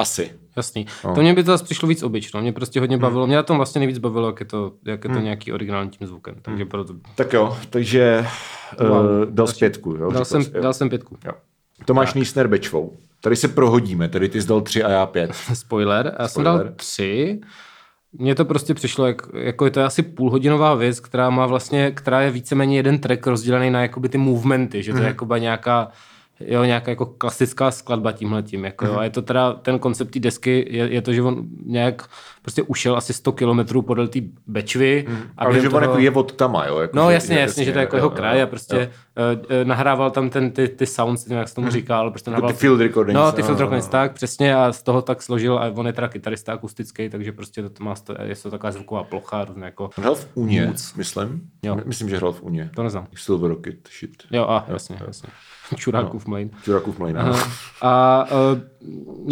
Asi. 0.00 0.30
Jasný. 0.56 0.86
No. 1.04 1.14
To 1.14 1.20
mě 1.20 1.34
by 1.34 1.44
to 1.44 1.50
zase 1.50 1.64
přišlo 1.64 1.88
víc 1.88 2.02
obyč, 2.02 2.32
no. 2.32 2.40
Mě 2.40 2.52
prostě 2.52 2.80
hodně 2.80 2.96
hmm. 2.96 3.02
bavilo. 3.02 3.26
Mě 3.26 3.36
na 3.36 3.42
tom 3.42 3.56
vlastně 3.56 3.78
nejvíc 3.78 3.98
bavilo, 3.98 4.26
jak 4.26 4.40
je 4.40 4.46
to, 4.46 4.72
jak 4.84 5.04
je 5.04 5.10
to 5.10 5.14
hmm. 5.14 5.24
nějaký 5.24 5.52
originální 5.52 5.90
tím 5.90 6.06
zvukem. 6.06 6.34
Takže 6.42 6.62
hmm. 6.62 6.70
proto... 6.70 6.94
Tak 7.14 7.32
jo, 7.32 7.58
takže 7.70 8.26
wow. 8.80 8.90
uh, 8.90 9.24
dal 9.30 9.46
pětku, 9.58 9.90
jo? 9.90 10.10
Dal 10.10 10.24
jsem, 10.24 10.42
dal 10.62 10.72
jsem 10.72 10.88
pětku. 10.88 11.18
Jo. 11.24 11.32
Tomáš 11.84 12.14
Nísner 12.14 12.48
Bečvou. 12.48 12.96
Tady 13.20 13.36
se 13.36 13.48
prohodíme, 13.48 14.08
tady 14.08 14.28
ty 14.28 14.42
jsi 14.42 14.48
dal 14.48 14.60
tři 14.60 14.82
a 14.82 14.90
já 14.90 15.06
pět. 15.06 15.34
Spoiler, 15.54 16.16
já 16.18 16.28
Spoiler. 16.28 16.52
jsem 16.52 16.64
dal 16.64 16.74
tři. 16.76 17.40
Mně 18.12 18.34
to 18.34 18.44
prostě 18.44 18.74
přišlo, 18.74 19.06
jak, 19.06 19.22
jako 19.34 19.64
je 19.64 19.70
to 19.70 19.84
asi 19.84 20.02
půlhodinová 20.02 20.74
věc, 20.74 21.00
která 21.00 21.30
má 21.30 21.46
vlastně, 21.46 21.90
která 21.90 22.20
je 22.20 22.30
víceméně 22.30 22.76
jeden 22.76 22.98
track 22.98 23.26
rozdělený 23.26 23.70
na 23.70 23.82
jakoby 23.82 24.08
ty 24.08 24.18
movementy, 24.18 24.82
že 24.82 24.92
to 24.92 24.96
mm. 24.96 25.02
je 25.02 25.02
mhm. 25.02 25.08
jakoby 25.08 25.40
nějaká 25.40 25.88
jo, 26.40 26.64
nějaká 26.64 26.90
jako 26.90 27.06
klasická 27.06 27.70
skladba 27.70 28.12
tímhle 28.12 28.42
tím. 28.42 28.64
Jako, 28.64 28.84
mm-hmm. 28.84 28.98
A 28.98 29.04
je 29.04 29.10
to 29.10 29.22
teda, 29.22 29.52
ten 29.52 29.78
koncept 29.78 30.10
té 30.10 30.20
desky 30.20 30.66
je, 30.70 30.92
je, 30.92 31.02
to, 31.02 31.12
že 31.12 31.22
on 31.22 31.44
nějak 31.66 32.08
prostě 32.42 32.62
ušel 32.62 32.96
asi 32.96 33.12
100 33.12 33.32
kilometrů 33.32 33.82
podél 33.82 34.08
té 34.08 34.18
Bečvy. 34.46 35.04
Mm. 35.08 35.16
Ale 35.36 35.60
že 35.60 35.68
toho... 35.68 35.76
on 35.76 35.82
jako 35.82 35.98
je 35.98 36.10
od 36.10 36.32
tama, 36.32 36.66
jo? 36.66 36.78
Jako, 36.78 36.96
no 36.96 37.10
jasně, 37.10 37.38
jasně, 37.38 37.64
že 37.64 37.72
to 37.72 37.78
je 37.78 37.80
jako 37.80 37.96
jo, 37.96 37.98
jeho 37.98 38.10
kraj 38.10 38.38
jo, 38.38 38.44
a 38.44 38.46
prostě 38.46 38.76
jo. 38.76 39.22
Uh, 39.60 39.68
nahrával 39.68 40.10
tam 40.10 40.30
ten, 40.30 40.50
ty, 40.50 40.68
ty 40.68 40.86
sounds, 40.86 41.26
nevím, 41.26 41.38
jak 41.38 41.48
se 41.48 41.54
tomu 41.54 41.64
mm. 41.64 41.70
říkal. 41.70 42.10
Prostě 42.10 42.30
nahrával, 42.30 42.52
ty 42.52 42.58
field 42.58 42.80
recordings. 42.80 43.14
No, 43.14 43.32
ty 43.32 43.42
field 43.42 43.60
recordings, 43.60 43.88
tak, 43.88 44.12
přesně 44.12 44.56
a 44.56 44.72
z 44.72 44.82
toho 44.82 45.02
tak 45.02 45.22
složil 45.22 45.58
a 45.58 45.72
on 45.74 45.86
je 45.86 45.92
teda 45.92 46.08
kytarista 46.08 46.52
akustický, 46.52 47.08
takže 47.08 47.32
prostě 47.32 47.68
to 47.68 47.84
má, 47.84 47.94
je 48.22 48.36
to 48.36 48.50
taková 48.50 48.72
zvuková 48.72 49.04
plocha, 49.04 49.44
různé 49.44 49.64
jako... 49.64 49.90
Hrál 49.96 50.14
v 50.14 50.28
Uně, 50.34 50.72
myslím. 50.96 51.50
Jo. 51.62 51.76
Myslím, 51.84 52.08
že 52.08 52.16
hrál 52.16 52.32
v 52.32 52.42
Uně. 52.42 52.70
To 52.74 52.82
neznám. 52.82 53.06
Silver 53.14 53.50
Rocket, 53.50 53.88
shit. 53.98 54.22
Jo, 54.30 54.46
a 54.48 54.64
jasně, 54.68 54.96
jo. 55.00 55.06
jasně. 55.06 55.28
Čurákův 55.76 56.26
no. 56.26 56.30
mlejn. 56.30 56.50
Čurákův 56.64 56.98
mlejn, 56.98 57.18
A, 57.18 57.36
a 57.80 58.24
uh, 58.52 58.58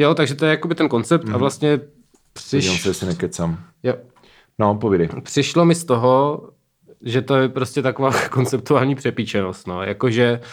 jo, 0.00 0.14
takže 0.14 0.34
to 0.34 0.44
je 0.44 0.50
jakoby 0.50 0.74
ten 0.74 0.88
koncept 0.88 1.24
mm. 1.24 1.30
a 1.30 1.32
mhm. 1.32 1.40
vlastně 1.40 1.80
přiš... 2.32 2.64
Podívám 2.64 2.78
se, 2.78 2.88
jestli 2.88 3.06
nekecam. 3.06 3.58
Jo. 3.82 3.94
No, 4.58 4.74
povídej. 4.74 5.08
Přišlo 5.22 5.64
mi 5.64 5.74
z 5.74 5.84
toho, 5.84 6.42
že 7.02 7.22
to 7.22 7.36
je 7.36 7.48
prostě 7.48 7.82
taková 7.82 8.10
konceptuální 8.30 8.94
přepíčenost, 8.94 9.66
no, 9.66 9.82
jakože 9.82 10.40
Uh, 10.40 10.46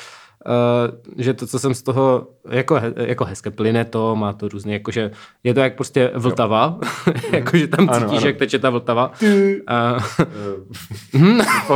že 1.17 1.33
to, 1.33 1.47
co 1.47 1.59
jsem 1.59 1.73
z 1.73 1.81
toho, 1.81 2.27
jako, 2.49 2.79
jako 2.95 3.25
hezké 3.25 3.51
plyne 3.51 3.85
to, 3.85 4.15
má 4.15 4.33
to 4.33 4.47
různě, 4.47 4.73
jakože 4.73 5.11
je 5.43 5.53
to 5.53 5.59
jak 5.59 5.75
prostě 5.75 6.11
Vltava, 6.15 6.79
jakože 7.31 7.67
tam 7.67 7.87
cítíš, 7.89 8.03
ano, 8.03 8.17
ano. 8.17 8.27
jak 8.27 8.37
teče 8.37 8.59
ta 8.59 8.69
Vltava. 8.69 9.11
Uh, 9.21 9.29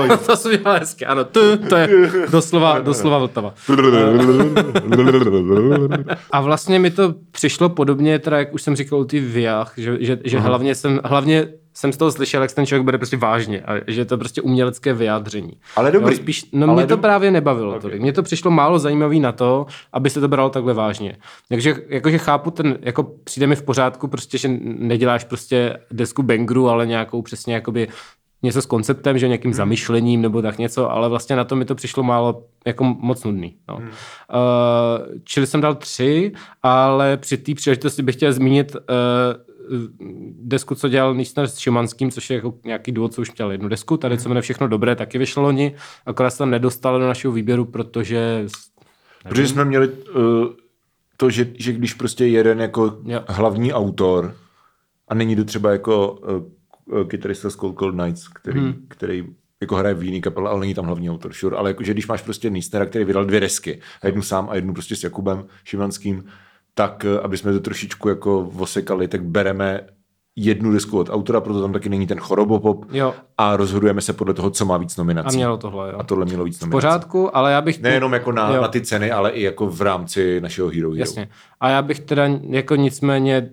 to 0.26 0.36
jsem 0.36 0.58
dělal 0.58 0.80
hezky, 0.80 1.06
ano, 1.06 1.24
tu, 1.24 1.58
to 1.70 1.76
je 1.76 1.90
doslova, 2.32 2.80
doslova 2.80 3.18
Vltava. 3.18 3.54
a 6.32 6.42
vlastně 6.42 6.80
mi 6.80 6.92
to 6.92 7.16
přišlo 7.32 7.70
podobně, 7.70 8.20
teda 8.20 8.38
jak 8.38 8.54
už 8.54 8.62
jsem 8.62 8.76
říkal 8.76 9.06
ty 9.06 9.20
Viach, 9.20 9.74
že, 9.78 9.98
že, 10.00 10.20
že 10.24 10.40
hlavně 10.40 10.76
jsem, 10.76 11.00
hlavně 11.04 11.48
jsem 11.80 11.94
z 11.94 11.98
toho 11.98 12.12
slyšel, 12.12 12.42
jak 12.42 12.52
ten 12.52 12.66
člověk 12.66 12.86
bude 12.86 12.98
prostě 12.98 13.18
vážně 13.18 13.62
a 13.62 13.74
že 13.88 14.02
je 14.02 14.06
to 14.06 14.18
prostě 14.18 14.42
umělecké 14.42 14.94
vyjádření. 14.94 15.52
Ale 15.76 15.92
dobrý. 15.92 16.14
Jo, 16.14 16.18
spíš, 16.18 16.46
no 16.54 16.68
ale 16.68 16.74
mě 16.74 16.84
to 16.84 16.90
dob... 16.96 17.02
právě 17.02 17.32
nebavilo 17.32 17.70
okay. 17.70 17.82
tolik. 17.82 18.02
Mně 18.02 18.14
to 18.14 18.24
přišlo 18.24 18.52
málo 18.52 18.80
zajímavý 18.80 19.20
na 19.20 19.32
to, 19.32 19.66
aby 19.94 20.10
se 20.10 20.22
to 20.22 20.28
bralo 20.28 20.50
takhle 20.50 20.74
vážně. 20.74 21.18
Takže 21.50 21.76
jakože 21.90 22.18
chápu 22.18 22.52
ten, 22.52 22.78
jako 22.82 23.04
přijde 23.24 23.48
mi 23.48 23.56
v 23.56 23.64
pořádku 23.64 24.08
prostě, 24.08 24.38
že 24.38 24.50
neděláš 24.62 25.24
prostě 25.24 25.78
desku 25.92 26.24
bangru, 26.24 26.70
ale 26.70 26.88
nějakou 26.88 27.22
přesně 27.22 27.54
jakoby 27.54 27.88
něco 28.44 28.62
s 28.62 28.66
konceptem, 28.66 29.18
že 29.18 29.28
nějakým 29.28 29.52
hmm. 29.52 29.58
zamyšlením 29.58 30.22
nebo 30.22 30.42
tak 30.42 30.58
něco, 30.58 30.92
ale 30.92 31.10
vlastně 31.10 31.36
na 31.36 31.44
to 31.44 31.56
mi 31.56 31.66
to 31.66 31.76
přišlo 31.76 32.04
málo 32.04 32.44
jako 32.66 32.84
moc 32.84 33.24
nudný. 33.24 33.56
No. 33.70 33.76
Hmm. 33.76 33.88
Uh, 33.88 33.94
čili 35.24 35.48
jsem 35.48 35.62
dal 35.62 35.76
tři, 35.76 36.32
ale 36.64 37.18
při 37.18 37.38
té 37.38 37.56
příležitosti 37.56 38.02
bych 38.02 38.16
chtěl 38.16 38.34
zmínit 38.34 38.76
uh, 38.76 38.82
desku, 40.42 40.76
co 40.76 40.90
dělal 40.90 41.16
Nýsner 41.16 41.48
s 41.48 41.58
Šimanským, 41.58 42.12
což 42.12 42.30
je 42.30 42.36
jako 42.36 42.54
nějaký 42.66 42.92
důvod, 42.92 43.14
co 43.14 43.22
už 43.22 43.36
měl 43.38 43.52
jednu 43.52 43.70
desku, 43.70 43.98
tady 43.98 44.18
co 44.18 44.30
jmenuje 44.30 44.42
Všechno 44.42 44.68
dobré, 44.68 44.96
taky 44.96 45.18
vyšlo 45.18 45.44
loni, 45.44 45.76
akorát 46.06 46.30
se 46.30 46.38
tam 46.38 46.50
nedostal 46.50 47.00
do 47.00 47.08
našeho 47.08 47.34
výběru, 47.34 47.66
protože... 47.66 48.20
Nevím. 48.20 48.50
Protože 49.30 49.48
jsme 49.48 49.66
měli 49.66 49.90
uh, 49.90 50.48
to, 51.18 51.30
že, 51.30 51.52
že 51.58 51.74
když 51.74 51.94
prostě 51.94 52.28
jeden 52.28 52.62
jako 52.62 52.98
jo. 53.04 53.24
hlavní 53.28 53.74
autor 53.74 54.36
a 55.08 55.14
není 55.14 55.36
to 55.36 55.44
třeba 55.44 55.72
jako 55.72 56.12
uh, 56.12 57.08
kytarista 57.08 57.50
z 57.50 57.56
Cold 57.56 57.80
Cold 57.80 57.96
Nights, 57.96 58.28
který, 58.28 58.60
hmm. 58.60 58.86
který 58.88 59.26
jako 59.62 59.76
hraje 59.76 59.96
v 59.96 60.04
jiný 60.04 60.22
kapele, 60.22 60.50
ale 60.50 60.60
není 60.60 60.74
tam 60.74 60.86
hlavní 60.86 61.10
autor, 61.10 61.34
sure. 61.34 61.58
Ale 61.58 61.70
jakože 61.70 61.94
když 61.94 62.08
máš 62.08 62.22
prostě 62.22 62.50
Nýstera, 62.50 62.86
který 62.86 63.06
vydal 63.06 63.26
dvě 63.26 63.40
desky, 63.40 63.82
jednu 64.04 64.22
sám 64.22 64.50
a 64.50 64.56
jednu 64.56 64.74
prostě 64.74 64.96
s 64.96 65.04
Jakubem 65.04 65.46
Šimanským, 65.64 66.24
tak 66.80 67.06
eh, 67.06 67.20
aby 67.20 67.38
jsme 67.38 67.54
to 67.54 67.60
trošičku 67.60 68.10
jako 68.10 68.52
osekali, 68.58 69.08
tak 69.08 69.24
bereme 69.24 69.82
jednu 70.36 70.72
desku 70.72 71.00
od 71.00 71.10
autora, 71.10 71.42
proto 71.42 71.62
tam 71.62 71.74
taky 71.74 71.90
není 71.90 72.08
ten 72.08 72.20
chorobopop 72.20 72.86
jo. 72.92 73.14
a 73.38 73.58
rozhodujeme 73.58 74.02
se 74.02 74.14
podle 74.14 74.34
toho, 74.34 74.50
co 74.50 74.66
má 74.66 74.78
víc 74.78 74.98
nominací. 74.98 75.36
A 75.36 75.38
mělo 75.38 75.58
tohle, 75.58 75.92
jo. 75.92 76.00
A 76.00 76.04
tohle 76.04 76.26
mělo 76.26 76.44
víc 76.44 76.60
nominací. 76.60 76.78
V 76.78 76.78
pořádku, 76.78 77.38
ale 77.38 77.52
já 77.52 77.62
bych... 77.62 77.82
Nejenom 77.82 78.14
jako 78.14 78.32
na, 78.32 78.62
na 78.62 78.68
ty 78.68 78.82
ceny, 78.82 79.12
ale 79.12 79.32
i 79.32 79.44
jako 79.44 79.68
v 79.68 79.82
rámci 79.82 80.42
našeho 80.42 80.70
Hero 80.70 80.90
Hero. 80.90 81.00
Jasně. 81.00 81.30
A 81.60 81.70
já 81.70 81.82
bych 81.82 82.00
teda 82.00 82.30
jako 82.50 82.76
nicméně 82.76 83.50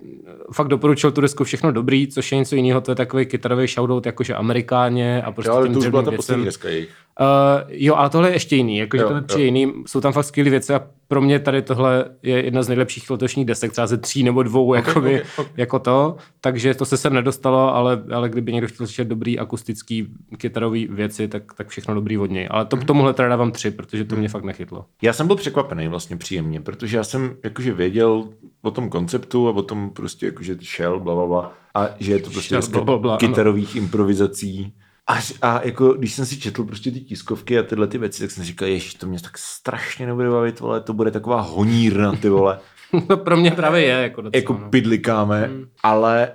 fakt 0.53 0.69
doporučil 0.69 1.13
tu 1.13 1.21
desku 1.21 1.45
všechno 1.45 1.73
dobrý, 1.73 2.09
což 2.09 2.33
je 2.33 2.39
něco 2.39 2.57
jiného, 2.57 2.81
to 2.81 2.91
je 2.91 2.95
takový 2.95 3.27
kytarový 3.27 3.67
shoutout 3.67 4.07
jakože 4.07 4.35
Amerikáně 4.35 5.23
a 5.23 5.33
prostě 5.33 5.51
jo, 5.51 5.57
ale 5.57 5.69
to 5.69 5.79
už 5.79 5.89
byla 5.89 6.03
ta 6.03 6.11
poslední 6.11 6.45
deska 6.45 6.69
jejich. 6.69 6.91
Uh, 7.21 7.63
jo, 7.69 7.95
ale 7.95 8.11
tohle 8.11 8.29
je 8.29 8.35
ještě 8.35 8.57
jiný, 8.57 8.79
jakože 8.79 9.05
to 9.27 9.39
je 9.39 9.45
jiný, 9.45 9.73
jsou 9.87 10.01
tam 10.01 10.13
fakt 10.13 10.25
skvělé 10.25 10.51
věci 10.51 10.75
a 10.75 10.81
pro 11.09 11.21
mě 11.21 11.39
tady 11.39 11.63
tohle 11.63 12.05
je 12.23 12.45
jedna 12.45 12.63
z 12.63 12.69
nejlepších 12.69 13.11
letošních 13.11 13.47
desek, 13.47 13.73
třeba 13.73 13.87
ze 13.87 13.97
tří 13.97 14.23
nebo 14.23 14.43
dvou, 14.43 14.69
okay, 14.69 14.83
jakoby, 14.87 15.21
okay, 15.21 15.31
okay. 15.37 15.53
jako 15.57 15.79
to, 15.79 16.17
takže 16.41 16.75
to 16.75 16.85
se 16.85 16.97
sem 16.97 17.15
nedostalo, 17.15 17.75
ale, 17.75 18.03
ale 18.13 18.29
kdyby 18.29 18.53
někdo 18.53 18.69
chtěl 18.69 18.87
slyšet 18.87 19.09
dobrý 19.09 19.39
akustický 19.39 20.09
kytarový 20.39 20.87
věci, 20.87 21.29
tak, 21.29 21.55
tak 21.55 21.69
všechno 21.69 21.95
dobrý 21.95 22.19
od 22.19 22.31
něj. 22.31 22.49
Ale 22.51 22.65
to, 22.65 22.77
mhm. 22.77 22.87
tomuhle 22.87 23.15
teda 23.15 23.29
dávám 23.29 23.53
tři, 23.53 23.71
protože 23.71 24.05
to 24.05 24.17
mě 24.17 24.29
fakt 24.29 24.45
nechytlo. 24.45 24.85
Já 25.03 25.13
jsem 25.13 25.27
byl 25.27 25.37
překvapený 25.37 25.89
vlastně 25.89 26.17
příjemně, 26.17 26.61
protože 26.61 26.97
já 26.97 27.05
jsem 27.05 27.37
jakože 27.45 27.73
věděl 27.73 28.29
o 28.63 28.71
tom 28.71 28.89
konceptu 28.89 29.49
a 29.49 29.51
o 29.51 29.63
tom 29.63 29.91
prostě 29.91 30.27
jakože 30.27 30.57
šel, 30.61 31.01
bla, 31.01 31.15
bla, 31.15 31.27
bla 31.27 31.53
a 31.75 31.89
že 32.01 32.13
je 32.13 32.19
to 32.19 32.31
prostě 32.31 32.63
Šel, 32.63 32.85
bla, 32.85 32.99
bla, 32.99 33.17
kytarových 33.17 33.77
ano. 33.77 33.83
improvizací 33.83 34.75
Až, 35.07 35.35
a 35.43 35.61
jako, 35.65 35.93
když 35.93 36.15
jsem 36.15 36.27
si 36.27 36.41
četl 36.41 36.65
prostě 36.65 36.91
ty 36.91 37.01
tiskovky 37.01 37.59
a 37.59 37.63
tyhle 37.63 37.87
ty 37.87 37.99
věci, 37.99 38.21
tak 38.21 38.31
jsem 38.31 38.45
říkal, 38.45 38.69
ježiš, 38.69 38.95
to 38.95 39.07
mě 39.07 39.21
tak 39.21 39.39
strašně 39.39 40.07
nebude 40.07 40.31
bavit, 40.31 40.61
vole, 40.61 40.81
to 40.81 40.93
bude 40.93 41.11
taková 41.11 41.41
honírna, 41.41 42.13
ty 42.13 42.29
vole. 42.29 42.59
no 43.09 43.17
pro 43.17 43.37
mě 43.37 43.51
právě 43.51 43.83
je, 43.83 43.89
jako 43.89 44.23
docela. 44.23 44.41
Jako 44.41 44.53
no. 44.53 44.71
pidlikáme, 44.71 45.47
hmm. 45.47 45.65
ale 45.83 46.33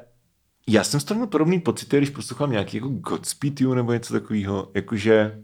já 0.68 0.84
jsem 0.84 1.00
z 1.00 1.04
toho 1.04 1.18
měl 1.18 1.28
podobný 1.28 1.60
pocit, 1.60 1.94
když 1.94 2.10
poslouchám 2.10 2.52
nějaký 2.52 2.78
jako 2.78 2.90
Godspeed 2.90 3.62
You 3.62 3.74
nebo 3.74 3.94
něco 3.94 4.14
takového, 4.14 4.72
jakože 4.74 5.42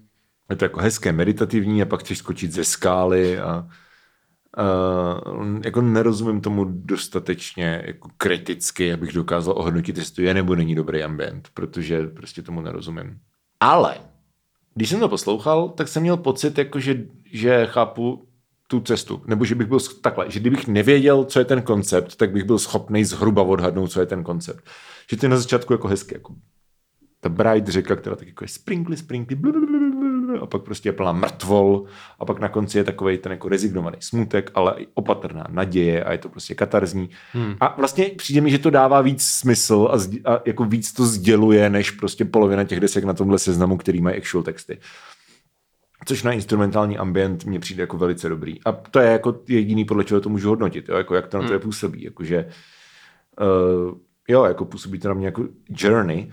je 0.49 0.55
to 0.55 0.65
jako 0.65 0.79
hezké, 0.79 1.11
meditativní 1.11 1.81
a 1.81 1.85
pak 1.85 1.99
chceš 1.99 2.17
skočit 2.17 2.51
ze 2.51 2.63
skály 2.63 3.39
a 3.39 3.67
Uh, 4.57 5.59
jako 5.65 5.81
nerozumím 5.81 6.41
tomu 6.41 6.65
dostatečně 6.69 7.83
jako 7.85 8.09
kriticky, 8.17 8.93
abych 8.93 9.13
dokázal 9.13 9.53
ohodnotit, 9.57 9.97
jestli 9.97 10.15
to 10.15 10.21
je 10.21 10.33
nebo 10.33 10.55
není 10.55 10.75
dobrý 10.75 11.03
ambient, 11.03 11.49
protože 11.53 12.07
prostě 12.07 12.41
tomu 12.41 12.61
nerozumím. 12.61 13.19
Ale 13.59 13.97
když 14.75 14.89
jsem 14.89 14.99
to 14.99 15.09
poslouchal, 15.09 15.69
tak 15.69 15.87
jsem 15.87 16.01
měl 16.01 16.17
pocit, 16.17 16.57
jako 16.57 16.79
že, 16.79 17.05
že 17.31 17.67
chápu 17.69 18.27
tu 18.67 18.79
cestu. 18.79 19.21
Nebo 19.27 19.45
že 19.45 19.55
bych 19.55 19.67
byl 19.67 19.79
takhle, 20.01 20.31
že 20.31 20.39
kdybych 20.39 20.67
nevěděl, 20.67 21.25
co 21.25 21.39
je 21.39 21.45
ten 21.45 21.61
koncept, 21.61 22.15
tak 22.15 22.31
bych 22.31 22.43
byl 22.43 22.59
schopný 22.59 23.05
zhruba 23.05 23.41
odhadnout, 23.41 23.91
co 23.91 23.99
je 23.99 24.05
ten 24.05 24.23
koncept. 24.23 24.65
Že 25.09 25.17
to 25.17 25.25
je 25.25 25.29
na 25.29 25.37
začátku 25.37 25.73
jako 25.73 25.87
hezky, 25.87 26.15
jako 26.15 26.35
ta 27.19 27.29
Bright 27.29 27.67
řeka, 27.67 27.95
která 27.95 28.15
tak 28.15 28.27
jako 28.27 28.43
je 28.43 28.47
sprinkly, 28.47 28.97
sprinkly, 28.97 29.35
blablabla, 29.35 29.79
a 30.41 30.45
pak 30.45 30.61
prostě 30.61 30.89
je 30.89 30.93
plná 30.93 31.11
mrtvol 31.11 31.85
a 32.19 32.25
pak 32.25 32.39
na 32.39 32.49
konci 32.49 32.77
je 32.77 32.83
takový 32.83 33.17
ten 33.17 33.31
jako 33.31 33.49
rezignovaný 33.49 33.97
smutek, 33.99 34.51
ale 34.53 34.73
i 34.77 34.87
opatrná 34.93 35.47
naděje 35.49 36.03
a 36.03 36.11
je 36.11 36.17
to 36.17 36.29
prostě 36.29 36.55
katarzní. 36.55 37.09
Hmm. 37.33 37.55
A 37.59 37.75
vlastně 37.77 38.05
přijde 38.05 38.41
mi, 38.41 38.51
že 38.51 38.57
to 38.57 38.69
dává 38.69 39.01
víc 39.01 39.23
smysl 39.23 39.89
a, 39.91 39.97
zdi- 39.97 40.21
a 40.25 40.41
jako 40.45 40.65
víc 40.65 40.93
to 40.93 41.05
sděluje, 41.05 41.69
než 41.69 41.91
prostě 41.91 42.25
polovina 42.25 42.63
těch 42.63 42.79
desek 42.79 43.03
na 43.03 43.13
tomhle 43.13 43.39
seznamu, 43.39 43.77
který 43.77 44.01
mají 44.01 44.17
actual 44.17 44.43
texty. 44.43 44.79
Což 46.05 46.23
na 46.23 46.31
instrumentální 46.31 46.97
ambient 46.97 47.45
mně 47.45 47.59
přijde 47.59 47.83
jako 47.83 47.97
velice 47.97 48.29
dobrý. 48.29 48.63
A 48.65 48.71
to 48.71 48.99
je 48.99 49.11
jako 49.11 49.39
jediný, 49.47 49.85
podle 49.85 50.03
čeho 50.03 50.21
to 50.21 50.29
můžu 50.29 50.49
hodnotit, 50.49 50.89
jo? 50.89 50.95
Jako 50.95 51.15
jak 51.15 51.27
to 51.27 51.41
na 51.41 51.47
to 51.47 51.53
je 51.53 51.59
působí. 51.59 52.03
Jakože, 52.03 52.49
uh, 53.41 53.97
jo, 54.27 54.43
jako 54.43 54.65
působí 54.65 54.99
to 54.99 55.07
na 55.07 55.13
mě 55.13 55.25
jako 55.25 55.47
journey. 55.69 56.31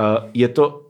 Uh, 0.00 0.30
je 0.34 0.48
to 0.48 0.83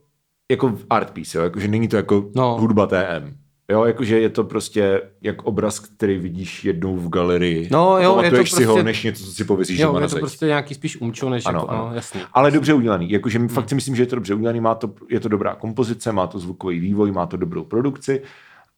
jako 0.54 0.74
art 0.90 1.10
piece, 1.10 1.38
jo? 1.38 1.44
Jakože 1.44 1.68
není 1.68 1.88
to 1.88 1.96
jako 1.96 2.14
No. 2.14 2.42
no. 2.42 2.56
hudba 2.60 2.86
TM. 2.86 3.34
Jo, 3.70 3.84
jakože 3.84 4.20
je 4.20 4.28
to 4.28 4.44
prostě 4.44 5.02
jak 5.22 5.42
obraz, 5.42 5.78
který 5.80 6.18
vidíš 6.18 6.64
jednou 6.64 6.96
v 6.96 7.08
galerii. 7.08 7.68
No, 7.72 7.80
jo, 7.80 7.96
a 7.96 8.00
je 8.00 8.06
to 8.06 8.14
pamatuješ 8.36 8.50
si 8.52 8.64
ho, 8.64 8.74
prostě- 8.74 8.84
než 8.84 9.02
něco, 9.02 9.24
co 9.24 9.30
si 9.32 9.44
pověsíš 9.44 9.78
Jo, 9.78 9.86
doma 9.86 9.98
na 10.00 10.04
je 10.04 10.08
to 10.08 10.14
zeď. 10.14 10.20
prostě 10.20 10.46
nějaký 10.46 10.74
spíš 10.74 11.00
umčo, 11.00 11.30
než 11.30 11.46
Ano, 11.46 11.58
jako, 11.58 11.68
ano. 11.70 11.88
no, 11.88 11.94
jasný. 11.94 12.20
Ale 12.32 12.50
dobře 12.50 12.74
udělaný. 12.74 13.10
Jakože 13.10 13.38
hmm. 13.38 13.48
fakt 13.48 13.68
si 13.68 13.74
myslím, 13.74 13.96
že 13.96 14.02
je 14.02 14.06
to 14.06 14.16
dobře 14.16 14.34
udělaný, 14.34 14.60
má 14.60 14.74
to, 14.74 14.90
je 15.10 15.20
to 15.20 15.28
dobrá 15.28 15.54
kompozice, 15.54 16.12
má 16.12 16.26
to 16.26 16.38
zvukový 16.38 16.78
vývoj, 16.80 17.12
má 17.12 17.26
to 17.26 17.36
dobrou 17.36 17.64
produkci. 17.64 18.22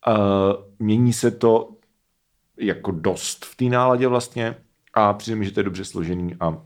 Uh, 0.08 0.14
mění 0.78 1.12
se 1.12 1.30
to 1.30 1.68
jako 2.60 2.90
dost 2.90 3.44
v 3.44 3.56
té 3.56 3.64
náladě 3.64 4.06
vlastně 4.08 4.56
a 4.94 5.12
přijde 5.12 5.36
mi, 5.36 5.44
že 5.44 5.50
to 5.50 5.60
je 5.60 5.64
dobře 5.64 5.84
složený 5.84 6.34
a 6.40 6.48
uh, 6.48 6.56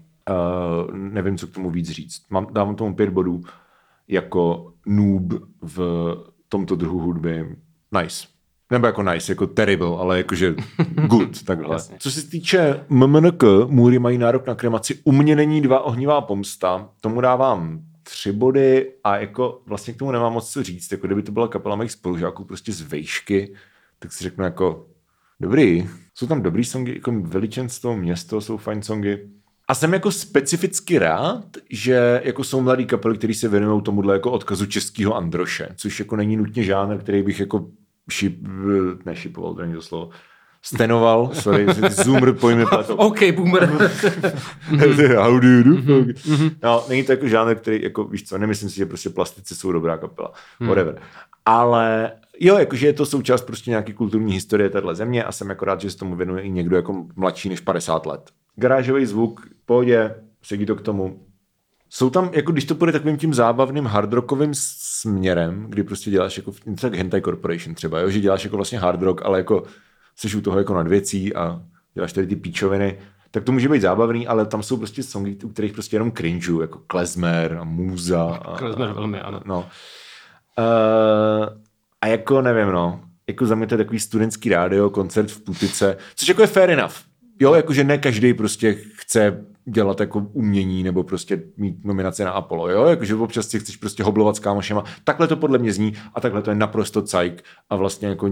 nevím, 0.93 1.39
co 1.39 1.47
k 1.47 1.51
tomu 1.55 1.71
víc 1.71 1.91
říct. 1.91 2.23
Mám, 2.31 2.47
dávám 2.53 2.75
tomu 2.75 2.95
pět 2.95 3.11
bodů 3.11 3.41
jako 4.11 4.73
noob 4.87 5.33
v 5.63 6.15
tomto 6.49 6.77
druhu 6.77 6.99
hudby. 6.99 7.57
Nice. 8.03 8.27
Nebo 8.71 8.87
jako 8.87 9.03
nice, 9.03 9.33
jako 9.33 9.47
terrible, 9.47 9.99
ale 9.99 10.19
jakože 10.19 10.55
good, 11.07 11.43
takhle. 11.45 11.75
Jasně. 11.75 11.97
Co 12.01 12.11
se 12.11 12.29
týče 12.29 12.85
MMNK, 12.89 13.43
Můry 13.67 13.99
mají 13.99 14.19
nárok 14.19 14.47
na 14.47 14.55
kremaci. 14.55 14.99
U 15.05 15.13
mě 15.13 15.37
není 15.37 15.61
dva 15.61 15.81
ohnivá 15.81 16.21
pomsta. 16.21 16.89
Tomu 17.01 17.21
dávám 17.21 17.81
tři 18.03 18.33
body 18.33 18.93
a 19.05 19.17
jako 19.17 19.63
vlastně 19.67 19.95
k 19.95 19.97
tomu 19.97 20.11
nemám 20.11 20.33
moc 20.33 20.53
co 20.53 20.63
říct. 20.63 20.93
Jako 20.93 21.07
kdyby 21.07 21.23
to 21.23 21.33
byla 21.33 21.49
kapela 21.49 21.77
mých 21.77 21.93
spolužáků 21.93 22.45
prostě 22.45 22.73
z 22.73 22.81
vejšky, 22.81 23.55
tak 23.99 24.13
si 24.13 24.25
řeknu 24.25 24.45
jako 24.45 24.87
dobrý. 25.41 25.89
Jsou 26.15 26.27
tam 26.27 26.43
dobrý 26.43 26.65
songy, 26.65 26.95
jako 26.95 27.13
veličenstvo, 27.13 27.97
město 27.97 28.41
jsou 28.41 28.57
fajn 28.57 28.83
songy. 28.83 29.19
A 29.71 29.75
jsem 29.75 29.93
jako 29.93 30.13
specificky 30.13 30.99
rád, 30.99 31.45
že 31.71 32.21
jako 32.25 32.45
jsou 32.45 32.61
mladí 32.61 32.87
kapely, 32.87 33.19
kteří 33.19 33.35
se 33.35 33.49
věnují 33.49 33.83
tomuhle 33.83 34.15
jako 34.15 34.31
odkazu 34.31 34.67
českého 34.67 35.17
Androše, 35.17 35.69
což 35.77 35.99
jako 35.99 36.17
není 36.17 36.37
nutně 36.37 36.63
žánr, 36.63 36.99
který 36.99 37.23
bych 37.23 37.41
jako 37.41 37.67
šip, 38.11 38.39
nešipoval, 39.07 39.55
to 39.55 39.61
není 39.61 39.75
to 39.75 39.83
slovo, 39.83 40.11
stenoval, 40.63 41.31
sorry, 41.33 41.67
zoomer 41.91 42.33
pojmy 42.33 42.67
pletou. 42.71 42.95
OK, 42.95 43.19
boomer. 43.35 43.67
How 45.17 45.41
do 45.41 45.49
you 45.49 45.63
do? 45.63 46.05
No, 46.63 46.85
není 46.89 47.05
to 47.05 47.13
jako 47.13 47.29
žánr, 47.29 47.55
který, 47.55 47.83
jako, 47.83 48.05
víš 48.05 48.29
co, 48.29 48.39
nemyslím 48.39 48.71
si, 48.71 48.77
že 48.77 48.87
prostě 48.87 49.11
plastici 49.11 49.55
jsou 49.55 49.73
dobrá 49.73 49.99
kapela. 49.99 50.33
Whatever. 50.61 51.01
Ale 51.47 52.13
jo, 52.41 52.59
jakože 52.59 52.87
je 52.87 52.93
to 52.93 53.07
součást 53.07 53.43
prostě 53.43 53.71
nějaký 53.71 53.93
kulturní 53.93 54.33
historie 54.33 54.71
téhle 54.71 54.95
země 54.95 55.25
a 55.25 55.33
jsem 55.33 55.49
jako 55.49 55.65
rád, 55.65 55.81
že 55.81 55.91
se 55.91 55.97
tomu 55.97 56.17
věnuje 56.17 56.43
i 56.43 56.51
někdo 56.51 56.77
jako 56.77 57.07
mladší 57.17 57.49
než 57.49 57.61
50 57.61 58.07
let. 58.07 58.31
Garážový 58.57 59.07
zvuk, 59.07 59.47
pohodě, 59.65 60.15
sedí 60.43 60.67
to 60.67 60.77
k 60.77 60.83
tomu. 60.83 61.27
Jsou 61.89 62.11
tam, 62.11 62.31
jako 62.33 62.53
když 62.53 62.65
to 62.65 62.75
půjde 62.75 62.93
takovým 62.93 63.17
tím 63.17 63.35
zábavným 63.35 63.87
hardrockovým 63.87 64.51
směrem, 64.55 65.67
kdy 65.69 65.83
prostě 65.83 66.11
děláš 66.11 66.37
jako, 66.37 66.53
něco 66.67 66.87
tak 66.87 66.95
Hentai 66.95 67.21
Corporation 67.21 67.75
třeba, 67.75 68.01
jo? 68.01 68.11
že 68.11 68.21
děláš 68.21 68.45
jako 68.45 68.57
vlastně 68.57 68.79
hard 68.79 69.03
rock, 69.03 69.23
ale 69.25 69.39
jako 69.39 69.63
jsi 70.17 70.37
u 70.37 70.41
toho 70.41 70.59
jako 70.59 70.75
nad 70.75 70.89
věcí 70.89 71.35
a 71.35 71.63
děláš 71.95 72.13
tady 72.13 72.27
ty 72.27 72.37
píčoviny, 72.37 72.99
tak 73.31 73.45
to 73.45 73.53
může 73.53 73.69
být 73.69 73.83
zábavný, 73.83 74.27
ale 74.27 74.47
tam 74.47 74.63
jsou 74.63 74.77
prostě 74.77 75.03
songy, 75.03 75.37
u 75.45 75.49
kterých 75.49 75.73
prostě 75.73 75.97
jenom 75.97 76.13
cringe, 76.13 76.53
jako 76.61 76.79
Klezmer 76.87 77.59
a 77.61 77.65
Můza. 77.65 78.25
A, 78.25 78.59
Klezmer 78.59 78.93
velmi, 78.93 79.21
ano. 79.21 79.41
No. 79.45 79.59
Uh, 80.59 81.47
a 82.01 82.07
jako 82.07 82.43
nevím, 82.43 82.73
no, 82.73 83.01
jako 83.27 83.47
za 83.47 83.55
mě 83.55 83.67
to 83.67 83.75
je 83.75 83.79
takový 83.79 84.01
studentský 84.01 84.49
rádio, 84.49 84.91
koncert 84.91 85.31
v 85.31 85.41
Putice, 85.41 85.97
což 86.15 86.29
jako 86.29 86.41
je 86.41 86.47
fair 86.47 86.71
enough. 86.71 87.10
Jo, 87.41 87.55
jakože 87.55 87.85
ne 87.85 87.99
každý 87.99 88.35
prostě 88.35 88.77
chce 88.95 89.45
dělat 89.65 90.01
jako 90.01 90.27
umění 90.33 90.83
nebo 90.83 91.03
prostě 91.03 91.43
mít 91.57 91.85
nominace 91.85 92.25
na 92.25 92.31
Apollo, 92.31 92.71
jo, 92.71 92.87
jakože 92.87 93.15
občas 93.15 93.49
si 93.49 93.61
chceš 93.61 93.77
prostě 93.77 94.03
hoblovat 94.03 94.37
s 94.37 94.39
kámošema. 94.39 94.85
Takhle 95.05 95.29
to 95.29 95.37
podle 95.37 95.59
mě 95.59 95.73
zní 95.73 95.93
a 96.15 96.21
takhle 96.21 96.43
to 96.43 96.51
je 96.51 96.57
naprosto 96.57 97.03
cajk 97.03 97.45
a 97.71 97.77
vlastně 97.77 98.09
jako 98.09 98.31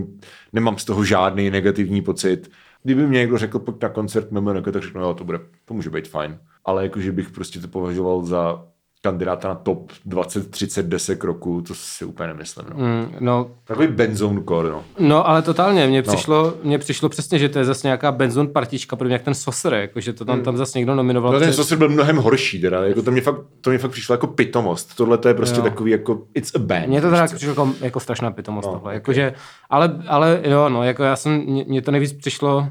nemám 0.52 0.78
z 0.78 0.84
toho 0.84 1.04
žádný 1.04 1.50
negativní 1.50 2.02
pocit. 2.02 2.50
Kdyby 2.82 3.06
mě 3.06 3.18
někdo 3.18 3.38
řekl, 3.38 3.58
pojď 3.58 3.82
na 3.82 3.88
koncert 3.88 4.32
MMNK, 4.32 4.64
tak 4.72 4.82
řeknu, 4.82 5.00
jo, 5.00 5.14
to, 5.14 5.24
bude, 5.24 5.38
to 5.64 5.74
může 5.74 5.90
být 5.90 6.08
fajn. 6.08 6.38
Ale 6.64 6.82
jakože 6.82 7.12
bych 7.12 7.30
prostě 7.30 7.60
to 7.60 7.68
považoval 7.68 8.22
za 8.22 8.64
kandidáta 9.02 9.48
na 9.48 9.54
top 9.54 9.92
20-30 10.08 10.82
desek 10.82 11.24
roku, 11.24 11.62
to 11.62 11.74
si 11.74 12.04
úplně 12.04 12.26
nemyslím. 12.26 12.66
No. 12.70 12.76
Mm, 12.86 13.14
no, 13.20 13.50
Takový 13.64 13.86
benzone 13.86 14.42
core, 14.48 14.70
no. 14.70 14.84
No, 14.98 15.28
ale 15.28 15.42
totálně, 15.42 15.86
mně 15.86 16.02
přišlo, 16.02 16.54
mně 16.62 16.78
přišlo 16.78 17.08
přesně, 17.08 17.38
že 17.38 17.48
to 17.48 17.58
je 17.58 17.64
zase 17.64 17.86
nějaká 17.86 18.12
benzon 18.12 18.46
partička, 18.48 18.96
podobně 18.96 19.14
jak 19.14 19.22
ten 19.22 19.34
Sosr, 19.34 19.72
jako, 19.74 20.00
že 20.00 20.12
to 20.12 20.24
tam, 20.24 20.40
tam 20.42 20.56
zase 20.56 20.78
někdo 20.78 20.94
nominoval. 20.94 21.32
No 21.32 21.38
ten 21.38 21.52
Saucer 21.52 21.78
byl 21.78 21.88
mnohem 21.88 22.16
horší, 22.16 22.60
teda. 22.60 22.84
Jako 22.84 23.02
to, 23.02 23.10
mě 23.10 23.20
fakt, 23.20 23.40
to 23.60 23.70
mě 23.70 23.78
fakt 23.78 23.90
přišlo 23.90 24.12
jako 24.12 24.26
pitomost. 24.26 24.94
Tohle 24.96 25.18
to 25.18 25.28
je 25.28 25.34
prostě 25.34 25.58
Jo. 25.58 25.62
takový 25.64 25.90
jako, 25.90 26.22
it's 26.34 26.54
a 26.54 26.58
band. 26.58 26.86
Mně 26.86 27.00
to 27.00 27.10
teda 27.10 27.28
co? 27.28 27.36
přišlo 27.36 27.50
jako, 27.52 27.72
jako 27.80 28.00
strašná 28.00 28.30
pitomost 28.30 28.66
No, 28.66 28.72
no, 28.72 28.78
tohle. 28.78 28.92
ok. 28.92 28.94
Jakože, 28.94 29.34
ale, 29.70 29.98
ale 30.08 30.40
jo, 30.44 30.68
no, 30.68 30.82
jako 30.84 31.02
já 31.02 31.16
jsem, 31.16 31.44
mně 31.66 31.82
to 31.82 31.90
nejvíc 31.90 32.12
přišlo, 32.12 32.68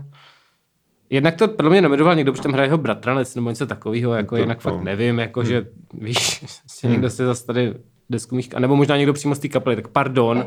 Jednak 1.09 1.35
to 1.35 1.47
podle 1.47 1.71
mě 1.71 1.81
nominoval 1.81 2.15
někdo, 2.15 2.31
protože 2.31 2.43
tam 2.43 2.53
hraje 2.53 2.67
jeho 2.67 2.77
bratranec 2.77 3.35
nebo 3.35 3.49
něco 3.49 3.67
takového, 3.67 4.13
jako 4.13 4.35
To- 4.35 4.41
jinak 4.41 4.65
no. 4.65 4.71
fakt 4.71 4.83
nevím, 4.83 5.19
jako 5.19 5.43
že 5.43 5.65
víš, 5.93 6.39
prostě 6.65 6.87
někdo 6.87 7.09
se 7.09 7.25
zase 7.25 7.45
tady 7.45 7.73
desku 8.09 8.35
mých, 8.35 8.53
nebo 8.53 8.75
možná 8.75 8.97
někdo 8.97 9.13
přímo 9.13 9.35
z 9.35 9.39
té 9.39 9.47
kapely, 9.47 9.75
tak 9.75 9.87
pardon, 9.87 10.45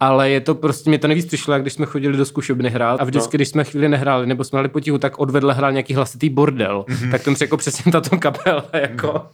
ale 0.00 0.30
je 0.30 0.40
to 0.40 0.54
prostě, 0.54 0.90
mě 0.90 0.98
to 0.98 1.08
nejvíc 1.08 1.26
přišlo, 1.26 1.52
jak 1.52 1.62
když 1.62 1.72
jsme 1.72 1.86
chodili 1.86 2.16
do 2.16 2.24
zkušebny 2.24 2.70
hrát 2.70 3.00
a 3.00 3.04
vždycky, 3.04 3.36
když 3.36 3.48
jsme 3.48 3.64
chvíli 3.64 3.88
nehráli, 3.88 4.26
nebo 4.26 4.44
jsme 4.44 4.56
hráli 4.56 4.68
potichu, 4.68 4.98
tak 4.98 5.18
odvedle 5.18 5.54
hrál 5.54 5.72
nějaký 5.72 5.94
hlasitý 5.94 6.30
bordel, 6.30 6.84
tak 7.10 7.24
to 7.24 7.34
jako 7.40 7.56
přesně 7.56 7.92
tato 7.92 8.18
kapela, 8.18 8.64
jako. 8.72 9.26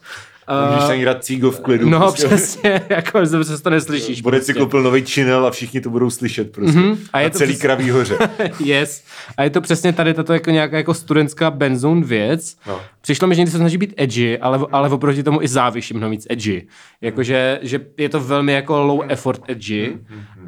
Můžeš 0.70 0.84
se 0.86 0.94
hrát 0.94 1.24
cígo 1.24 1.50
v 1.50 1.60
klidu. 1.60 1.88
No 1.88 1.98
prostě. 1.98 2.26
přesně, 2.26 2.82
jako 2.88 3.24
že 3.24 3.44
se 3.44 3.62
to 3.62 3.70
neslyšíš. 3.70 4.20
Bude 4.22 4.40
si 4.42 4.54
koupil 4.54 4.82
nový 4.82 5.02
činel 5.02 5.46
a 5.46 5.50
všichni 5.50 5.80
to 5.80 5.90
budou 5.90 6.10
slyšet 6.10 6.52
prostě. 6.52 6.78
Mm-hmm. 6.78 6.96
A 7.12 7.18
A 7.18 7.20
je 7.20 7.26
je 7.26 7.30
to 7.30 7.38
celý 7.38 7.52
přes- 7.52 7.62
kraví 7.62 7.90
hoře. 7.90 8.18
yes. 8.64 9.02
A 9.36 9.42
je 9.42 9.50
to 9.50 9.60
přesně 9.60 9.92
tady 9.92 10.14
tato 10.14 10.32
jako 10.32 10.50
nějaká 10.50 10.76
jako 10.76 10.94
studentská 10.94 11.50
benzone 11.50 12.04
věc. 12.04 12.56
No. 12.66 12.80
Přišlo 13.04 13.28
mi, 13.28 13.34
že 13.34 13.40
někdy 13.40 13.50
se 13.52 13.58
snaží 13.58 13.78
být 13.78 13.94
edgy, 13.96 14.38
ale, 14.38 14.60
ale 14.72 14.88
oproti 14.88 15.22
tomu 15.22 15.42
i 15.42 15.48
závyšší 15.48 15.94
mnohem 15.94 16.10
víc 16.10 16.26
edgy. 16.30 16.66
Jakože 17.00 17.58
že 17.62 17.80
je 17.98 18.08
to 18.08 18.20
velmi 18.20 18.52
jako 18.52 18.82
low 18.82 19.00
effort 19.08 19.40
edgy 19.48 19.98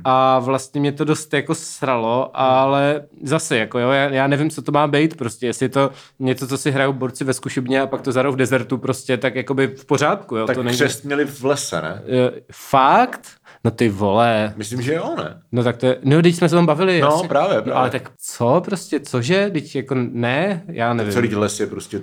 a 0.05 0.39
vlastně 0.39 0.81
mě 0.81 0.93
to 0.93 1.05
dost 1.05 1.35
jako 1.35 1.55
sralo, 1.55 2.31
ale 2.35 3.03
zase 3.23 3.57
jako 3.59 3.79
jo, 3.79 3.91
já, 3.91 4.09
já 4.09 4.27
nevím, 4.27 4.51
co 4.51 4.63
to 4.63 4.73
má 4.73 4.87
být 4.87 5.17
prostě, 5.17 5.47
jestli 5.47 5.65
je 5.65 5.69
to 5.69 5.91
něco, 6.19 6.49
co 6.49 6.59
si 6.59 6.71
hrajou 6.71 6.93
borci 6.93 7.25
ve 7.25 7.33
zkušebně 7.33 7.81
a 7.81 7.87
pak 7.87 8.03
to 8.03 8.13
zarou 8.13 8.33
v 8.33 8.37
dezertu 8.37 8.79
prostě, 8.79 9.17
tak 9.17 9.35
jakoby 9.35 9.67
v 9.67 9.85
pořádku, 9.85 10.37
jo. 10.37 10.47
tak 10.47 10.57
to 10.57 10.63
není... 10.63 10.77
křest 10.77 11.05
měli 11.05 11.25
v 11.25 11.45
lese, 11.45 11.83
ne? 11.83 12.03
Eh, 12.09 12.41
Fakt? 12.53 13.29
No 13.65 13.71
ty 13.71 13.89
vole. 13.89 14.53
Myslím, 14.57 14.83
že 14.83 14.95
jo, 14.95 15.15
ne? 15.19 15.43
No 15.53 15.65
tak 15.65 15.77
to 15.77 15.87
je, 15.87 15.99
no 16.05 16.19
když 16.21 16.37
jsme 16.37 16.49
se 16.49 16.55
tam 16.55 16.67
bavili. 16.67 17.01
No, 17.01 17.09
jasně. 17.09 17.29
právě, 17.29 17.57
No, 17.57 17.63
právě. 17.63 17.81
ale 17.81 17.91
tak 17.91 18.11
co 18.21 18.63
prostě, 18.65 19.01
cože, 19.01 19.51
teď 19.53 19.77
jako 19.77 19.95
ne, 19.95 20.65
já 20.69 20.95
nevím. 20.95 21.13
Celý 21.13 21.35
les 21.35 21.61
je 21.61 21.67
prostě, 21.67 22.03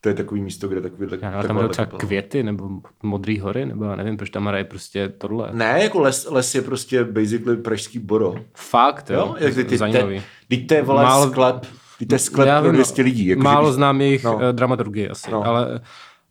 to 0.00 0.08
je 0.08 0.14
takový 0.14 0.40
místo, 0.40 0.68
kde 0.68 0.80
takový 0.80 1.08
já 1.22 1.42
tam 1.42 1.68
třeba 1.68 1.86
kapela. 1.86 1.98
květy, 2.00 2.42
nebo 2.42 2.68
modrý 3.02 3.38
hory, 3.40 3.66
nebo 3.66 3.84
já 3.84 3.96
nevím, 3.96 4.16
proč 4.16 4.30
tam 4.30 4.46
hraje 4.46 4.64
prostě 4.64 5.08
tohle. 5.08 5.48
Ne, 5.52 5.78
jako 5.82 6.00
les, 6.00 6.26
les 6.30 6.54
je 6.54 6.62
prostě 6.62 7.04
basically 7.04 7.56
pražský 7.56 7.98
boro. 7.98 8.34
Fakt, 8.56 9.10
jo, 9.10 9.16
Jo, 9.18 9.34
jak 9.38 9.54
ty, 9.54 9.64
ty, 9.64 9.78
zajímavý. 9.78 10.22
ty, 10.48 10.56
to 10.56 10.74
je 10.74 10.82
vole 10.82 11.04
Málo- 11.04 11.30
sklep, 11.30 11.66
ty 11.98 12.06
to 12.06 12.14
je 12.14 12.18
sklep 12.18 12.48
Já 12.48 12.60
pro 12.60 12.70
vím, 12.70 12.74
200 12.76 13.02
lidí. 13.02 13.26
Jako, 13.26 13.42
málo 13.42 13.68
že, 13.68 13.72
znám 13.72 14.00
jejich 14.00 14.24
no. 14.24 14.38
no. 14.42 14.52
dramaturgii 14.52 15.08
asi, 15.08 15.30
No. 15.30 15.38
no. 15.40 15.46
ale 15.46 15.80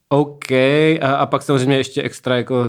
OK, 0.10 0.52
a, 0.52 1.15
a 1.18 1.26
pak 1.26 1.41
samozřejmě 1.41 1.77
ještě 1.77 2.02
extra 2.02 2.38
jako 2.38 2.60
uh, 2.61 2.68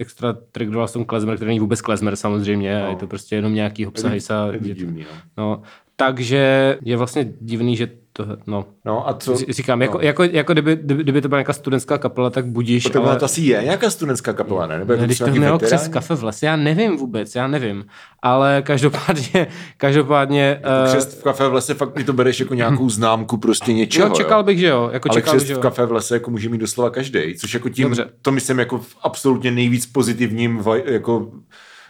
extra 0.00 0.32
triggeroval 0.52 0.88
jsem 0.88 1.04
klezmer, 1.04 1.36
který 1.36 1.48
není 1.48 1.60
vůbec 1.60 1.80
klezmer 1.80 2.16
samozřejmě, 2.16 2.80
no. 2.80 2.86
a 2.86 2.88
je 2.90 2.96
to 2.96 3.06
prostě 3.06 3.36
jenom 3.36 3.54
nějaký 3.54 3.86
obsahej 3.86 4.20
sa. 4.20 4.46
je 4.52 4.58
to 4.58 4.64
divný, 4.64 5.06
no. 5.36 5.62
No, 6.00 6.06
Takže 6.06 6.78
je 6.82 6.96
vlastně 6.96 7.28
divný, 7.40 7.76
že 7.76 7.88
to, 8.12 8.26
no. 8.46 8.64
No 8.84 9.08
a 9.08 9.14
co? 9.14 9.36
Říkám, 9.48 9.82
jako, 9.82 9.98
no. 9.98 10.04
jako, 10.04 10.24
jako 10.24 10.52
kdyby, 10.52 10.76
kdyby, 10.76 11.20
to 11.20 11.28
byla 11.28 11.38
nějaká 11.38 11.52
studentská 11.52 11.98
kapela, 11.98 12.30
tak 12.30 12.46
budíš. 12.46 12.84
To 12.84 13.04
ale... 13.04 13.16
to 13.16 13.24
asi 13.24 13.40
je 13.40 13.62
nějaká 13.62 13.90
studentská 13.90 14.32
kapela, 14.32 14.66
ne? 14.66 14.78
Nebo 14.78 14.92
jako 14.92 15.04
když 15.04 15.18
to 15.18 15.26
mělo 15.26 15.58
přes 15.58 15.88
kafe 15.88 16.14
v 16.14 16.24
lese, 16.24 16.46
já 16.46 16.56
nevím 16.56 16.96
vůbec, 16.96 17.34
já 17.34 17.46
nevím. 17.46 17.84
Ale 18.22 18.62
každopádně, 18.62 19.46
každopádně... 19.76 20.60
Jako 20.62 20.68
uh... 20.84 20.92
křest 20.92 21.20
v 21.20 21.22
kafe 21.22 21.48
v 21.48 21.54
lese, 21.54 21.74
fakt 21.74 21.96
mi 21.96 22.04
to 22.04 22.12
bereš 22.12 22.40
jako 22.40 22.54
nějakou 22.54 22.90
známku 22.90 23.36
prostě 23.36 23.72
něčeho. 23.72 24.08
Jo, 24.08 24.14
čekal 24.14 24.42
bych, 24.42 24.58
že 24.58 24.66
jo. 24.66 24.90
Jako 24.92 25.08
ale 25.10 25.20
čekal, 25.20 25.34
křest 25.34 25.50
jo. 25.50 25.58
v 25.58 25.60
kafe 25.60 25.86
v 25.86 25.92
lese 25.92 26.14
jako 26.14 26.30
může 26.30 26.48
mít 26.48 26.58
doslova 26.58 26.90
každý, 26.90 27.38
což 27.38 27.54
jako 27.54 27.68
tím, 27.68 27.84
Dobře. 27.84 28.06
to 28.22 28.32
myslím 28.32 28.58
jako 28.58 28.78
v 28.78 28.96
absolutně 29.02 29.50
nejvíc 29.50 29.86
pozitivním 29.86 30.64
jako 30.84 31.30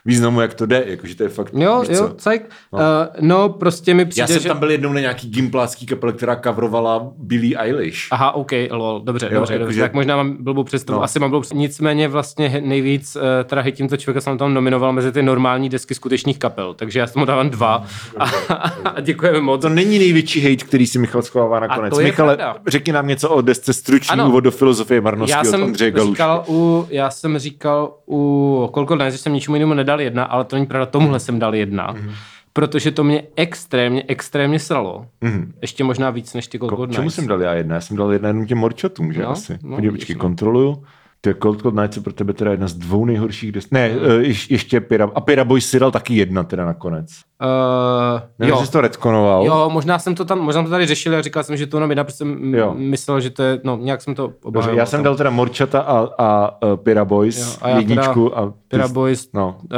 významu, 0.09 0.41
jak 0.41 0.55
to 0.55 0.67
jde, 0.67 0.85
jakože 0.87 1.17
to 1.17 1.23
je 1.23 1.29
fakt, 1.29 1.53
Jo, 1.55 1.85
jo, 1.89 2.13
cajk. 2.17 2.51
No. 2.73 2.79
Uh, 2.79 2.85
no, 3.21 3.49
prostě 3.49 3.95
mi 3.95 4.05
přijde, 4.05 4.23
Já 4.23 4.27
jsem 4.27 4.43
že... 4.43 4.49
tam 4.49 4.59
byl 4.59 4.71
jednou 4.71 4.93
na 4.93 5.01
nějaký 5.01 5.31
gimplácký 5.31 5.87
kapel, 5.87 6.13
která 6.13 6.37
kavrovala 6.37 7.13
Billie 7.19 7.59
Eilish. 7.59 7.99
Aha, 8.11 8.33
OK, 8.33 8.51
lol, 8.71 9.01
dobře, 9.05 9.29
jo, 9.33 9.39
dobře, 9.39 9.53
jako 9.53 9.65
dobře. 9.65 9.75
Že... 9.75 9.81
tak 9.81 9.95
možná 9.95 10.17
mám 10.17 10.37
blbou 10.45 10.65
představu, 10.65 10.99
no. 10.99 11.05
asi 11.05 11.19
mám 11.19 11.31
blbou 11.31 11.41
představu. 11.41 11.61
Nicméně 11.61 12.09
vlastně 12.09 12.61
nejvíc 12.65 13.17
uh, 13.17 13.23
teda 13.45 13.63
hitím 13.63 13.89
to 13.89 13.97
člověka 13.97 14.21
jsem 14.21 14.39
tam 14.39 14.55
nominoval 14.55 14.93
mezi 14.93 15.13
ty 15.13 15.23
normální 15.23 15.69
desky 15.69 15.95
skutečných 15.95 16.39
kapel, 16.39 16.75
takže 16.75 16.99
já 16.99 17.07
jsem 17.07 17.21
mu 17.21 17.27
dávám 17.27 17.51
dva 17.51 17.85
a, 18.19 18.25
a 18.85 19.01
děkujeme 19.01 19.41
moc. 19.41 19.63
To 19.63 19.69
není 19.69 19.99
největší 19.99 20.41
hate, 20.41 20.65
který 20.65 20.87
si 20.87 20.99
Michal 20.99 21.23
schovává 21.23 21.61
nakonec. 21.61 21.99
Michale, 21.99 22.37
pravda. 22.37 22.61
řekni 22.67 22.93
nám 22.93 23.07
něco 23.07 23.31
o 23.31 23.41
desce 23.41 23.73
stručný 23.73 24.23
úvod 24.23 24.45
do 24.45 24.51
filozofie 24.51 25.01
marnosti 25.01 25.33
já 25.33 25.45
jsem 25.45 25.63
od 25.63 25.67
Ondřeje 25.67 25.93
říkal 26.07 26.45
u, 26.49 26.87
Já 26.91 27.11
jsem 27.11 27.39
říkal 27.39 27.95
u 28.09 28.69
Kolko 28.73 28.95
dnes, 28.95 29.15
že 29.15 29.19
jsem 29.19 29.33
ničemu 29.33 29.57
jinému 29.57 29.75
nedal 29.75 29.98
jedna, 30.01 30.25
ale 30.25 30.45
to 30.45 30.57
není 30.57 30.67
pravda, 30.67 30.87
tomuhle 30.87 31.21
jsem 31.21 31.39
dal 31.39 31.55
jedna. 31.55 31.95
Mm-hmm. 31.95 32.13
Protože 32.53 32.91
to 32.91 33.05
mě 33.05 33.23
extrémně, 33.37 34.05
extrémně 34.09 34.59
sralo. 34.59 35.07
Mm-hmm. 35.23 35.53
Ještě 35.63 35.85
možná 35.85 36.11
víc 36.11 36.35
než 36.35 36.47
ty 36.47 36.59
Cold 36.59 36.93
Čemu 36.93 37.11
jsem 37.11 37.27
dal 37.27 37.43
já 37.43 37.55
jedna? 37.55 37.75
Já 37.75 37.81
jsem 37.81 37.97
dal 37.97 38.13
jedna 38.13 38.29
jenom 38.29 38.47
těm 38.47 38.59
morčatům, 38.59 39.13
že 39.13 39.23
no, 39.23 39.29
asi. 39.29 39.59
No, 39.63 39.77
Podívej, 39.77 39.99
počkej, 39.99 40.17
no. 40.17 40.21
kontroluju. 40.21 40.85
To 41.21 41.29
je 41.29 41.35
Cold 41.43 41.63
Cold 41.63 41.75
Nights 41.75 41.97
je 41.97 42.03
pro 42.03 42.13
tebe 42.13 42.33
teda 42.33 42.51
jedna 42.51 42.69
z 42.69 42.75
dvou 42.75 43.05
nejhorších 43.05 43.53
desek. 43.53 43.73
Ne, 43.73 43.89
mm. 43.89 43.97
uh, 43.97 44.23
ještě 44.49 44.81
Pira, 44.81 45.11
a 45.15 45.21
Pira 45.21 45.45
Boy 45.45 45.61
si 45.61 45.79
dal 45.79 45.91
taky 45.91 46.15
jedna 46.15 46.43
teda 46.43 46.65
nakonec. 46.65 47.11
Uh, 47.43 48.21
Nevím, 48.39 48.55
jo. 48.55 48.67
jsi 48.67 48.73
to 48.73 48.81
retkonoval. 48.81 49.45
Jo, 49.45 49.71
možná 49.73 49.99
jsem 49.99 50.15
to 50.15 50.25
tam, 50.25 50.39
možná 50.39 50.63
to 50.63 50.71
tady 50.71 50.87
řešil 50.87 51.17
a 51.17 51.23
říkal 51.23 51.43
jsem, 51.43 51.57
že 51.57 51.67
to 51.67 51.77
jenom 51.77 51.91
jedna, 51.91 52.05
protože 52.05 52.17
jsem 52.17 52.55
jo. 52.55 52.75
myslel, 52.79 53.21
že 53.21 53.31
to 53.31 53.43
je, 53.43 53.61
no 53.65 53.77
nějak 53.77 54.03
jsem 54.03 54.15
to 54.15 54.33
obhájil. 54.43 54.77
Já 54.79 54.87
jsem 54.87 55.03
dal 55.03 55.17
teda 55.17 55.31
Morčata 55.31 55.81
a, 55.81 56.09
a 56.19 56.63
uh, 56.63 56.77
Pira 56.77 57.05
Boys, 57.05 57.39
jo, 57.39 57.59
a 57.63 57.69
jedničku. 57.69 58.39
A 58.39 58.53
Pira 58.69 58.89
Boys, 58.89 59.29
no. 59.33 59.59
uh, 59.63 59.77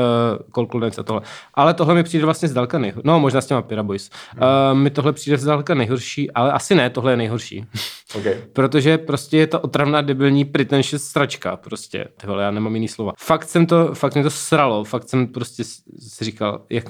Cold 0.55 0.71
Cold 0.71 0.85
Nights 0.85 0.99
a 0.99 1.03
tohle. 1.03 1.23
Ale 1.55 1.75
tohle 1.75 1.95
mi 1.95 2.03
přijde 2.03 2.25
vlastně 2.25 2.49
zdaleka 2.49 2.79
nejhorší. 2.79 3.07
No, 3.07 3.21
možná 3.21 3.41
s 3.41 3.47
těma 3.47 3.63
Pira 3.63 3.83
Boys. 3.83 4.11
Uh, 4.37 4.79
mi 4.79 4.91
tohle 4.91 5.13
přijde 5.13 5.37
zdaleka 5.37 5.75
nejhorší, 5.75 6.31
ale 6.31 6.53
asi 6.53 6.75
ne, 6.75 6.91
tohle 6.91 7.13
je 7.13 7.17
nejhorší. 7.17 7.65
Okay. 8.19 8.35
Protože 8.53 8.99
prostě 8.99 9.39
je 9.39 9.47
to 9.47 9.61
otravná 9.61 10.01
debilní 10.01 10.45
pretentious 10.45 11.03
stračka 11.03 11.57
prostě. 11.57 12.09
Tyhle, 12.17 12.43
já 12.43 12.51
nemám 12.51 12.75
jiný 12.75 12.89
slova. 12.89 13.13
Fakt 13.19 13.49
jsem 13.49 13.67
to, 13.67 13.95
fakt 13.95 14.15
mě 14.15 14.23
to 14.23 14.31
sralo, 14.31 14.85
fakt 14.85 15.09
jsem 15.09 15.27
prostě 15.27 15.65
si 15.99 16.25
říkal, 16.25 16.63
jak, 16.71 16.85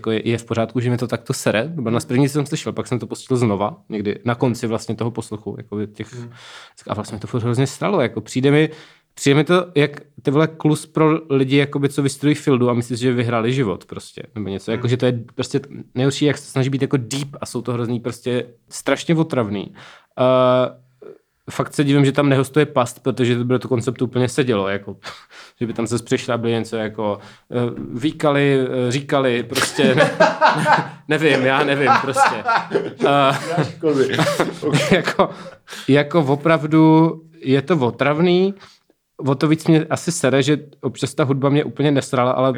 jako 0.00 0.10
je, 0.10 0.28
je, 0.28 0.38
v 0.38 0.44
pořádku, 0.44 0.80
že 0.80 0.90
mi 0.90 0.96
to 0.96 1.06
takto 1.06 1.32
sere. 1.32 1.72
Nebo 1.74 1.90
na 1.90 2.00
první 2.00 2.28
jsem 2.28 2.46
slyšel, 2.46 2.72
pak 2.72 2.86
jsem 2.86 2.98
to 2.98 3.06
pustil 3.06 3.36
znova, 3.36 3.76
někdy 3.88 4.18
na 4.24 4.34
konci 4.34 4.66
vlastně 4.66 4.94
toho 4.94 5.10
posluchu, 5.10 5.54
jako 5.58 5.86
těch, 5.86 6.14
hmm. 6.14 6.32
a 6.86 6.94
vlastně 6.94 7.18
to 7.18 7.26
furt 7.26 7.42
hrozně 7.42 7.66
sralo, 7.66 8.00
jako 8.00 8.20
přijde 8.20 8.50
mi, 8.50 8.70
Přijde 9.14 9.34
mi 9.34 9.44
to, 9.44 9.66
jak 9.74 10.00
ty 10.22 10.30
vole 10.30 10.46
klus 10.48 10.86
pro 10.86 11.20
lidi, 11.30 11.56
jakoby, 11.56 11.88
co 11.88 12.02
vystudují 12.02 12.34
fieldu 12.34 12.70
a 12.70 12.74
myslí, 12.74 12.96
že 12.96 13.12
vyhráli 13.12 13.52
život 13.52 13.84
prostě, 13.84 14.22
nebo 14.34 14.48
něco, 14.48 14.70
jako, 14.70 14.88
že 14.88 14.96
to 14.96 15.06
je 15.06 15.24
prostě 15.34 15.60
nejhorší, 15.94 16.24
jak 16.24 16.38
se 16.38 16.50
snaží 16.50 16.70
být 16.70 16.82
jako 16.82 16.96
deep 16.96 17.28
a 17.40 17.46
jsou 17.46 17.62
to 17.62 17.72
hrozný 17.72 18.00
prostě 18.00 18.46
strašně 18.68 19.14
otravný. 19.14 19.66
Uh, 19.66 19.74
fakt 21.50 21.74
se 21.74 21.84
divím, 21.84 22.04
že 22.04 22.12
tam 22.12 22.28
nehostuje 22.28 22.66
past, 22.66 23.02
protože 23.02 23.36
to 23.36 23.44
bylo 23.44 23.58
to 23.58 23.68
konceptu 23.68 24.04
úplně 24.04 24.28
sedělo, 24.28 24.68
jako, 24.68 24.96
že 25.60 25.66
by 25.66 25.72
tam 25.72 25.86
se 25.86 25.98
přišla 25.98 26.38
byli 26.38 26.52
něco 26.52 26.76
jako 26.76 27.18
uh, 27.48 28.00
výkali, 28.00 28.58
uh, 28.60 28.90
říkali, 28.90 29.42
prostě 29.42 29.94
ne, 29.94 30.10
ne, 30.56 30.66
nevím, 31.08 31.46
já 31.46 31.64
nevím, 31.64 31.90
prostě. 32.02 32.44
Uh, 33.82 34.74
jako, 34.90 35.30
jako 35.88 36.20
opravdu 36.20 37.12
je 37.42 37.62
to 37.62 37.76
otravný, 37.76 38.54
o 39.26 39.34
to 39.34 39.48
víc 39.48 39.66
mě 39.66 39.86
asi 39.90 40.12
sere, 40.12 40.42
že 40.42 40.58
občas 40.80 41.14
ta 41.14 41.24
hudba 41.24 41.48
mě 41.48 41.64
úplně 41.64 41.90
nesrala, 41.90 42.32
ale 42.32 42.54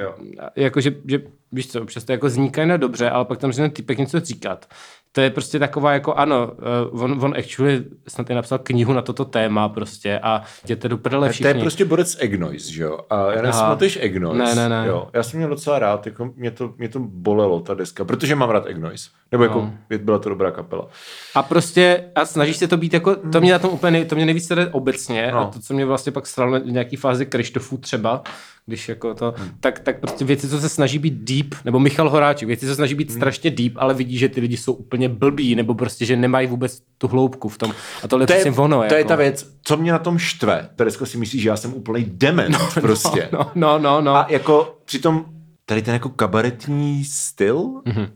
jakože, 0.56 0.94
že, 1.04 1.20
víš 1.52 1.72
co, 1.72 1.82
občas 1.82 2.04
to 2.04 2.12
jako 2.12 2.30
zníká 2.30 2.66
na 2.66 2.76
dobře, 2.76 3.10
ale 3.10 3.24
pak 3.24 3.38
tam 3.38 3.52
ten 3.52 3.70
typek 3.70 3.98
něco 3.98 4.20
říkat 4.20 4.66
to 5.12 5.20
je 5.20 5.30
prostě 5.30 5.58
taková 5.58 5.92
jako 5.92 6.14
ano, 6.14 6.52
uh, 6.92 7.02
on, 7.02 7.24
on 7.24 7.34
actually 7.38 7.84
snad 8.08 8.30
je 8.30 8.36
napsal 8.36 8.58
knihu 8.58 8.92
na 8.92 9.02
toto 9.02 9.24
téma 9.24 9.68
prostě 9.68 10.18
a 10.18 10.42
jděte 10.64 10.88
do 10.88 10.98
prdele 10.98 11.28
všichni. 11.28 11.52
To 11.52 11.58
je 11.58 11.62
prostě 11.62 11.84
borec 11.84 12.16
Egnoise, 12.20 12.72
že 12.72 12.82
jo? 12.82 12.98
A 13.10 13.32
já 13.32 13.42
nevím, 13.42 13.60
pamatuješ 13.60 13.98
Egnoise? 14.00 14.44
Ne, 14.44 14.54
ne, 14.54 14.68
ne. 14.68 14.88
Jo. 14.88 15.08
Já 15.12 15.22
jsem 15.22 15.38
měl 15.38 15.50
docela 15.50 15.78
rád, 15.78 16.06
jako 16.06 16.30
mě 16.36 16.50
to, 16.50 16.74
mě 16.78 16.88
to 16.88 16.98
bolelo, 17.00 17.60
ta 17.60 17.74
deska, 17.74 18.04
protože 18.04 18.34
mám 18.34 18.50
rád 18.50 18.66
Egnoise. 18.66 19.10
Nebo 19.32 19.44
jako 19.44 19.60
no. 19.60 19.98
byla 19.98 20.18
to 20.18 20.28
dobrá 20.28 20.50
kapela. 20.50 20.88
A 21.34 21.42
prostě, 21.42 22.04
a 22.14 22.24
snažíš 22.26 22.56
se 22.56 22.68
to 22.68 22.76
být 22.76 22.94
jako, 22.94 23.16
to 23.16 23.40
mě 23.40 23.52
na 23.52 23.58
tom 23.58 23.70
úplně, 23.70 24.04
to 24.04 24.14
mě 24.14 24.26
nejvíc 24.26 24.52
obecně 24.70 25.30
no. 25.32 25.38
a 25.38 25.44
to, 25.44 25.60
co 25.60 25.74
mě 25.74 25.84
vlastně 25.84 26.12
pak 26.12 26.26
stralo 26.26 26.60
v 26.60 26.66
nějaký 26.66 26.96
fázi 26.96 27.26
Krištofu 27.26 27.76
třeba, 27.76 28.22
když 28.66 28.88
jako 28.88 29.14
to, 29.14 29.34
hmm. 29.36 29.50
tak, 29.60 29.78
tak 29.78 30.00
prostě 30.00 30.24
věci, 30.24 30.48
co 30.48 30.60
se 30.60 30.68
snaží 30.68 30.98
být 30.98 31.14
deep, 31.14 31.54
nebo 31.64 31.80
Michal 31.80 32.10
Horáček, 32.10 32.46
věci, 32.46 32.66
co 32.66 32.70
se 32.70 32.74
snaží 32.74 32.94
být 32.94 33.08
hmm. 33.08 33.16
strašně 33.16 33.50
deep, 33.50 33.72
ale 33.76 33.94
vidí, 33.94 34.18
že 34.18 34.28
ty 34.28 34.40
lidi 34.40 34.56
jsou 34.56 34.72
úplně 34.72 35.08
blbí, 35.08 35.54
nebo 35.54 35.74
prostě, 35.74 36.04
že 36.04 36.16
nemají 36.16 36.46
vůbec 36.46 36.82
tu 36.98 37.08
hloubku 37.08 37.48
v 37.48 37.58
tom. 37.58 37.74
A 38.02 38.08
tohle 38.08 38.26
to 38.26 38.32
je 38.32 38.42
prostě 38.44 38.60
ono. 38.60 38.76
To 38.76 38.82
jako. 38.82 38.94
je 38.94 39.04
ta 39.04 39.16
věc, 39.16 39.56
co 39.62 39.76
mě 39.76 39.92
na 39.92 39.98
tom 39.98 40.18
štve. 40.18 40.68
Tady 40.76 40.90
si 40.90 41.18
myslíš, 41.18 41.42
že 41.42 41.48
já 41.48 41.56
jsem 41.56 41.74
úplný 41.74 42.04
dement 42.08 42.52
no, 42.58 42.58
no 42.76 42.82
prostě. 42.82 43.28
No, 43.32 43.50
no, 43.54 43.78
no, 43.78 44.00
no. 44.00 44.16
A 44.16 44.26
jako 44.28 44.78
přitom 44.84 45.24
tady 45.66 45.82
ten 45.82 45.94
jako 45.94 46.08
kabaretní 46.08 47.04
styl, 47.04 47.58
mm-hmm. 47.58 48.08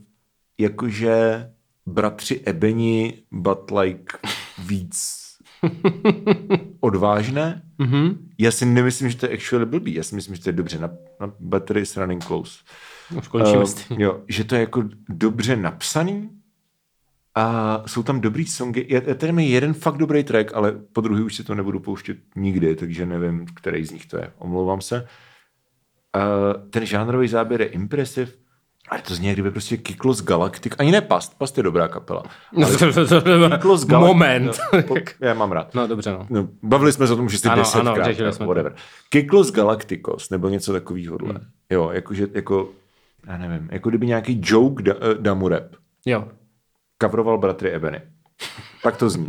jakože 0.59 1.47
bratři 1.86 2.40
Ebeni, 2.44 3.14
but 3.31 3.70
like 3.70 4.18
víc 4.59 5.26
odvážné. 6.80 7.62
Mm-hmm. 7.78 8.16
Já 8.38 8.51
si 8.51 8.66
nemyslím, 8.66 9.10
že 9.10 9.16
to 9.16 9.26
je 9.26 9.32
actually 9.32 9.66
blbý. 9.66 9.94
Já 9.94 10.02
si 10.02 10.14
myslím, 10.14 10.36
že 10.36 10.43
to 10.43 10.48
je 10.48 10.52
dobře 10.52 10.78
na, 10.78 10.90
na 11.20 11.32
Battery 11.40 11.80
is 11.80 11.97
Running 11.97 12.24
Close. 12.24 12.59
Už 13.18 13.28
končíme 13.28 13.59
uh, 13.59 14.01
jo, 14.01 14.22
že 14.28 14.44
to 14.44 14.55
je 14.55 14.60
jako 14.60 14.84
dobře 15.09 15.56
napsaný 15.56 16.30
a 17.34 17.82
jsou 17.86 18.02
tam 18.02 18.20
dobrý 18.20 18.47
songy. 18.47 18.86
Já, 18.88 19.01
já 19.06 19.14
tady 19.14 19.32
mám 19.32 19.38
jeden 19.38 19.74
fakt 19.74 19.97
dobrý 19.97 20.24
track, 20.24 20.55
ale 20.55 20.72
po 20.93 21.01
druhý 21.01 21.22
už 21.22 21.34
si 21.34 21.44
to 21.44 21.55
nebudu 21.55 21.80
pouštět 21.80 22.18
nikdy, 22.36 22.76
takže 22.76 23.06
nevím, 23.06 23.47
který 23.47 23.84
z 23.84 23.90
nich 23.90 24.06
to 24.06 24.16
je. 24.16 24.32
Omlouvám 24.38 24.80
se. 24.80 25.06
Uh, 26.16 26.70
ten 26.70 26.86
žánrový 26.86 27.28
záběr 27.28 27.60
je 27.60 27.66
impresiv 27.66 28.38
ale 28.88 29.02
to 29.02 29.14
zní, 29.14 29.32
kdyby 29.32 29.50
prostě 29.50 29.76
Kiklos 29.76 30.22
Galactic, 30.22 30.72
ani 30.78 30.92
ne 30.92 31.00
Past, 31.00 31.38
Past 31.38 31.56
je 31.56 31.62
dobrá 31.62 31.88
kapela. 31.88 32.22
Kiklos 33.50 33.86
Galactic, 33.86 33.88
Moment. 33.88 34.58
No, 34.72 34.82
po, 34.82 34.94
já 35.20 35.34
mám 35.34 35.52
rád. 35.52 35.74
No 35.74 35.86
dobře, 35.86 36.12
no. 36.12 36.26
no 36.30 36.48
bavili 36.62 36.92
jsme 36.92 37.06
se 37.06 37.12
o 37.12 37.16
tom, 37.16 37.28
že 37.28 37.38
jsi 37.38 37.48
desetkrát, 37.48 38.18
no, 38.18 38.32
jsme 38.32 38.46
whatever. 38.46 38.72
To. 38.72 38.78
Kiklos 39.08 39.52
Galacticos, 39.52 40.30
nebo 40.30 40.48
něco 40.48 40.72
takového. 40.72 41.18
Hmm. 41.24 41.38
Jo, 41.70 41.90
jakože, 41.92 42.26
jako, 42.32 42.70
já 43.26 43.38
nevím, 43.38 43.68
jako 43.72 43.88
kdyby 43.88 44.06
nějaký 44.06 44.40
joke 44.44 44.82
da, 44.82 44.94
uh, 44.94 45.00
Damu 45.20 45.48
Rap. 45.48 45.76
Jo. 46.06 46.28
Kavroval 46.98 47.38
bratry 47.38 47.70
Ebony. 47.70 48.00
tak 48.82 48.96
to 48.96 49.10
zní. 49.10 49.26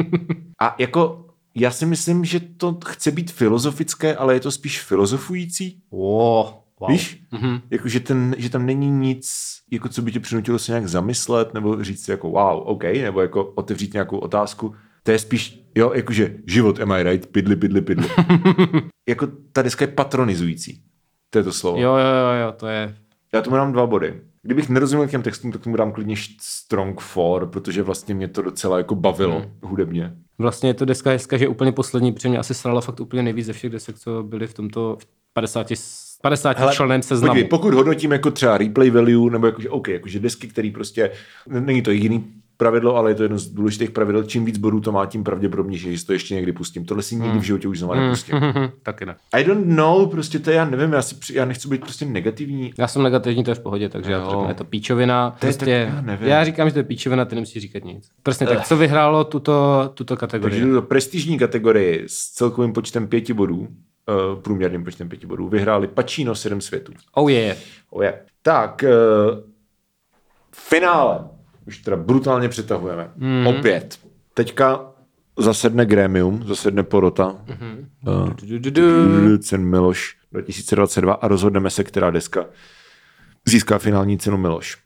A 0.62 0.76
jako, 0.78 1.26
já 1.56 1.72
si 1.72 1.86
myslím, 1.86 2.26
že 2.26 2.40
to 2.40 2.78
chce 2.86 3.12
být 3.12 3.32
filozofické, 3.32 4.16
ale 4.16 4.34
je 4.34 4.40
to 4.40 4.52
spíš 4.52 4.82
filozofující. 4.82 5.82
Oh. 5.90 6.67
Wow. 6.80 6.92
Víš? 6.92 7.24
Mm-hmm. 7.34 7.62
Jako, 7.70 7.88
že, 7.88 8.00
ten, 8.00 8.36
že 8.38 8.50
tam 8.50 8.66
není 8.66 8.90
nic, 8.90 9.58
jako 9.72 9.90
co 9.90 10.02
by 10.02 10.12
tě 10.12 10.20
přinutilo 10.20 10.60
se 10.60 10.72
nějak 10.72 10.88
zamyslet, 10.88 11.54
nebo 11.54 11.84
říct 11.84 12.06
si 12.06 12.12
jako 12.12 12.30
wow, 12.30 12.62
OK, 12.66 12.84
nebo 12.84 13.22
jako 13.22 13.46
otevřít 13.46 13.94
nějakou 13.94 14.18
otázku. 14.18 14.76
To 15.04 15.12
je 15.12 15.20
spíš, 15.20 15.64
jo, 15.76 15.92
jakože 15.94 16.36
život, 16.48 16.80
am 16.80 16.92
I 16.92 17.04
right? 17.04 17.26
Pidli, 17.32 17.56
pidli, 17.56 17.82
pidli. 17.82 18.10
jako 19.10 19.28
ta 19.52 19.62
deska 19.62 19.86
je 19.86 19.92
patronizující. 19.92 20.82
To 21.30 21.38
je 21.40 21.44
to 21.44 21.54
slovo. 21.54 21.82
Jo, 21.82 21.96
jo, 21.96 21.98
jo, 21.98 22.46
jo, 22.46 22.52
to 22.52 22.68
je... 22.68 22.96
Já 23.34 23.42
tomu 23.42 23.56
dám 23.56 23.72
dva 23.72 23.88
body. 23.88 24.22
Kdybych 24.42 24.70
nerozuměl 24.70 25.08
těm 25.08 25.22
textům, 25.22 25.52
tak 25.52 25.62
tomu 25.62 25.76
dám 25.76 25.92
klidně 25.92 26.16
strong 26.42 27.02
four, 27.02 27.48
protože 27.48 27.84
vlastně 27.84 28.16
mě 28.16 28.28
to 28.28 28.42
docela 28.42 28.78
jako 28.78 28.96
bavilo 28.96 29.40
hmm. 29.40 29.50
hudebně. 29.64 30.16
Vlastně 30.38 30.70
je 30.70 30.74
to 30.74 30.86
deska 30.86 31.10
hezká, 31.10 31.38
že 31.38 31.48
úplně 31.48 31.72
poslední, 31.72 32.12
protože 32.12 32.30
mě 32.30 32.38
asi 32.38 32.54
srala 32.54 32.82
fakt 32.82 33.00
úplně 33.00 33.24
nejvíc 33.24 33.46
ze 33.46 33.54
všech 33.54 33.72
desek, 33.72 34.00
co 34.00 34.24
byly 34.24 34.48
v 34.48 34.54
tomto 34.54 34.98
50 35.34 35.68
50 36.22 36.60
Hele, 36.60 36.74
členem 36.76 37.02
seznamu. 37.02 37.32
Podívej, 37.34 37.50
pokud 37.50 37.74
hodnotím 37.74 38.12
jako 38.12 38.32
třeba 38.32 38.58
replay 38.58 38.90
value, 38.90 39.32
nebo 39.32 39.46
jakože, 39.46 39.70
OK, 39.70 39.88
jakože 39.88 40.20
desky, 40.20 40.48
který 40.48 40.72
prostě, 40.72 41.12
není 41.48 41.82
to 41.82 41.92
jediný 41.92 42.26
pravidlo, 42.58 42.96
ale 42.96 43.12
je 43.12 43.16
to 43.16 43.24
jedno 43.24 43.38
z 43.40 43.48
důležitých 43.48 43.92
pravidel. 43.92 44.24
Čím 44.24 44.46
víc 44.46 44.58
bodů 44.58 44.80
to 44.80 44.92
má, 44.92 45.06
tím 45.06 45.24
pravděpodobnější, 45.24 45.92
že 45.92 45.98
si 45.98 46.06
to 46.06 46.14
ještě 46.14 46.36
někdy 46.36 46.52
pustím. 46.52 46.86
Tohle 46.86 47.04
si 47.04 47.16
nikdy 47.16 47.40
v 47.40 47.44
životě 47.44 47.68
už 47.68 47.80
znovu 47.80 47.94
nepustím. 47.94 48.36
Taky 48.84 49.06
ne. 49.06 49.16
I 49.34 49.44
don't 49.44 49.68
know, 49.68 50.06
prostě 50.10 50.40
to 50.40 50.50
je, 50.50 50.56
já 50.56 50.66
nevím, 50.66 50.94
já, 50.94 51.02
si, 51.02 51.16
já 51.34 51.46
nechci 51.46 51.68
být 51.68 51.82
prostě 51.82 52.06
negativní. 52.06 52.74
Já 52.78 52.88
jsem 52.88 53.04
negativní, 53.04 53.44
to 53.44 53.52
je 53.52 53.56
v 53.56 53.60
pohodě, 53.60 53.90
takže 53.90 54.12
já 54.12 54.20
to 54.20 54.26
Jo. 54.26 54.30
řeknu, 54.32 54.48
je 54.48 54.54
to 54.54 54.64
píčovina. 54.64 55.30
To 55.40 55.46
je 55.46 55.54
prostě, 55.54 55.86
tak- 55.86 55.96
já 55.96 56.02
nevím. 56.02 56.28
já 56.28 56.44
říkám, 56.46 56.68
že 56.70 56.74
to 56.74 56.80
je 56.80 56.84
píčovina, 56.84 57.26
ty 57.26 57.36
nemusíš 57.36 57.62
říkat 57.62 57.84
nic. 57.84 58.10
Přesně 58.24 58.48
tak, 58.48 58.68
co 58.68 58.78
vyhrálo 58.78 59.24
tuto, 59.24 59.90
tuto 59.94 60.16
Takže 60.16 60.20
kategorii? 60.20 60.62
jdu 60.62 60.74
do 60.74 60.82
prestižní 60.82 61.38
kategorii 61.40 62.04
s 62.08 62.30
celkovým 62.30 62.74
počtem 62.74 63.08
pěti 63.08 63.34
bodů, 63.34 63.68
uh, 64.08 64.42
průměrným 64.42 64.84
počtem 64.84 65.10
pěti 65.10 65.28
bodů, 65.28 65.50
vyhráli 65.50 65.88
Pacino 65.88 66.36
7 66.36 66.62
světů. 66.62 66.94
Oh 67.14 67.32
yeah. 67.32 67.58
Oh 67.90 68.04
yeah. 68.04 68.16
Tak, 68.42 68.84
uh, 68.84 68.90
finále. 70.52 71.20
Už 71.68 71.78
teda 71.78 71.98
brutálně 71.98 72.50
přetahujeme. 72.50 73.12
Mm. 73.16 73.48
Opět. 73.48 74.00
Teďka 74.34 74.92
zasedne 75.38 75.86
Grémium, 75.86 76.44
zasedne 76.46 76.84
porota. 76.84 77.36
Mm. 77.62 77.88
Uh, 78.08 78.30
du, 78.34 78.72
du. 78.72 79.38
cen 79.38 79.66
Miloš 79.66 80.16
2022 80.32 81.14
a 81.14 81.28
rozhodneme 81.28 81.70
se, 81.70 81.84
která 81.84 82.12
deska 82.12 82.46
získá 83.46 83.78
finální 83.78 84.18
cenu 84.18 84.38
Miloš. 84.38 84.78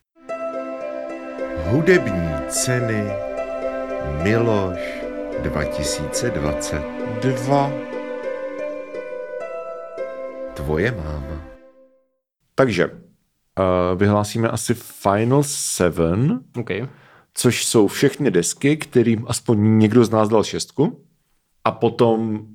Hudební 1.66 2.30
ceny 2.50 3.12
Miloš 4.24 5.02
2022. 5.44 7.91
Tvoje 10.54 10.92
máma. 10.92 11.42
Takže 12.56 12.86
uh, 12.88 12.94
vyhlásíme 14.00 14.50
asi 14.50 14.74
Final 14.74 15.44
Seven, 15.44 16.40
Okay. 16.58 16.88
což 17.34 17.66
jsou 17.66 17.88
všechny 17.88 18.32
desky, 18.32 18.78
kterým 18.78 19.26
aspoň 19.28 19.80
někdo 19.80 20.06
z 20.06 20.10
nás 20.10 20.30
dal 20.30 20.44
šestku. 20.44 21.06
A 21.66 21.72
potom 21.72 22.48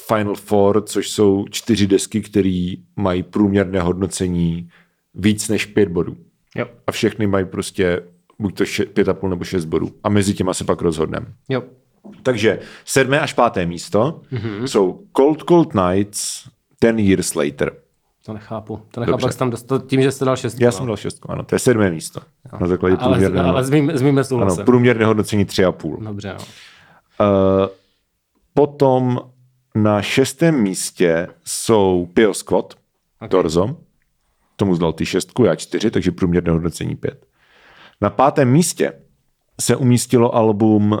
Final 0.00 0.34
Four, 0.34 0.82
což 0.84 1.10
jsou 1.10 1.44
čtyři 1.50 1.86
desky, 1.86 2.20
které 2.20 2.72
mají 2.96 3.22
průměrné 3.22 3.80
hodnocení 3.80 4.68
víc 5.14 5.48
než 5.48 5.66
pět 5.66 5.88
bodů. 5.88 6.16
Jo. 6.56 6.66
A 6.86 6.92
všechny 6.92 7.26
mají 7.26 7.44
prostě 7.44 8.02
buď 8.38 8.56
to 8.58 8.64
še- 8.64 8.86
pět 8.86 9.08
a 9.08 9.14
půl 9.14 9.30
nebo 9.30 9.44
šest 9.44 9.64
bodů. 9.64 9.90
A 10.04 10.08
mezi 10.08 10.34
těma 10.34 10.54
se 10.54 10.64
pak 10.64 10.82
rozhodneme. 10.82 11.26
Jo. 11.48 11.62
Takže 12.22 12.58
sedmé 12.84 13.20
až 13.20 13.32
páté 13.32 13.66
místo 13.66 14.22
mm-hmm. 14.32 14.64
jsou 14.64 15.04
Cold 15.16 15.42
Cold 15.48 15.74
Nights, 15.74 16.48
Ten 16.82 16.98
Years 16.98 17.34
Later. 17.34 17.72
To 18.26 18.32
nechápu. 18.32 18.82
To 18.90 19.00
nechápu, 19.00 19.12
Dobře. 19.12 19.26
jak 19.26 19.32
jsi 19.32 19.38
tam 19.38 19.50
dostal 19.50 19.78
tím, 19.78 20.02
že 20.02 20.12
jsi 20.12 20.24
dal 20.24 20.36
šest. 20.36 20.60
Já 20.60 20.72
jsem 20.72 20.86
dal 20.86 20.96
šestku, 20.96 21.30
ano, 21.30 21.44
to 21.44 21.54
je 21.54 21.58
sedmé 21.58 21.90
místo. 21.90 22.20
Na 22.60 22.66
základě 22.66 22.96
ale, 22.96 23.12
průměrného, 23.12 23.48
ale 23.48 23.64
s 23.64 23.70
mým, 23.70 23.90
s 23.90 24.02
mým 24.02 24.20
ano, 24.40 24.56
průměrné 24.64 25.04
hodnocení 25.04 25.44
tři 25.44 25.64
a 25.64 25.72
půl. 25.72 25.96
Dobře, 25.96 26.34
no. 26.38 26.38
Uh, 26.40 27.68
potom 28.54 29.20
na 29.74 30.02
šestém 30.02 30.62
místě 30.62 31.28
jsou 31.44 32.08
Pio 32.14 32.34
Squad, 32.34 32.74
okay. 33.16 33.28
Torzo. 33.28 33.76
Tomu 34.56 34.74
zdal 34.74 34.92
ty 34.92 35.06
šestku, 35.06 35.44
já 35.44 35.54
čtyři, 35.54 35.90
takže 35.90 36.12
průměrné 36.12 36.52
hodnocení 36.52 36.96
pět. 36.96 37.26
Na 38.00 38.10
pátém 38.10 38.50
místě 38.50 38.92
se 39.60 39.76
umístilo 39.76 40.34
album 40.34 40.92
uh, 40.92 40.98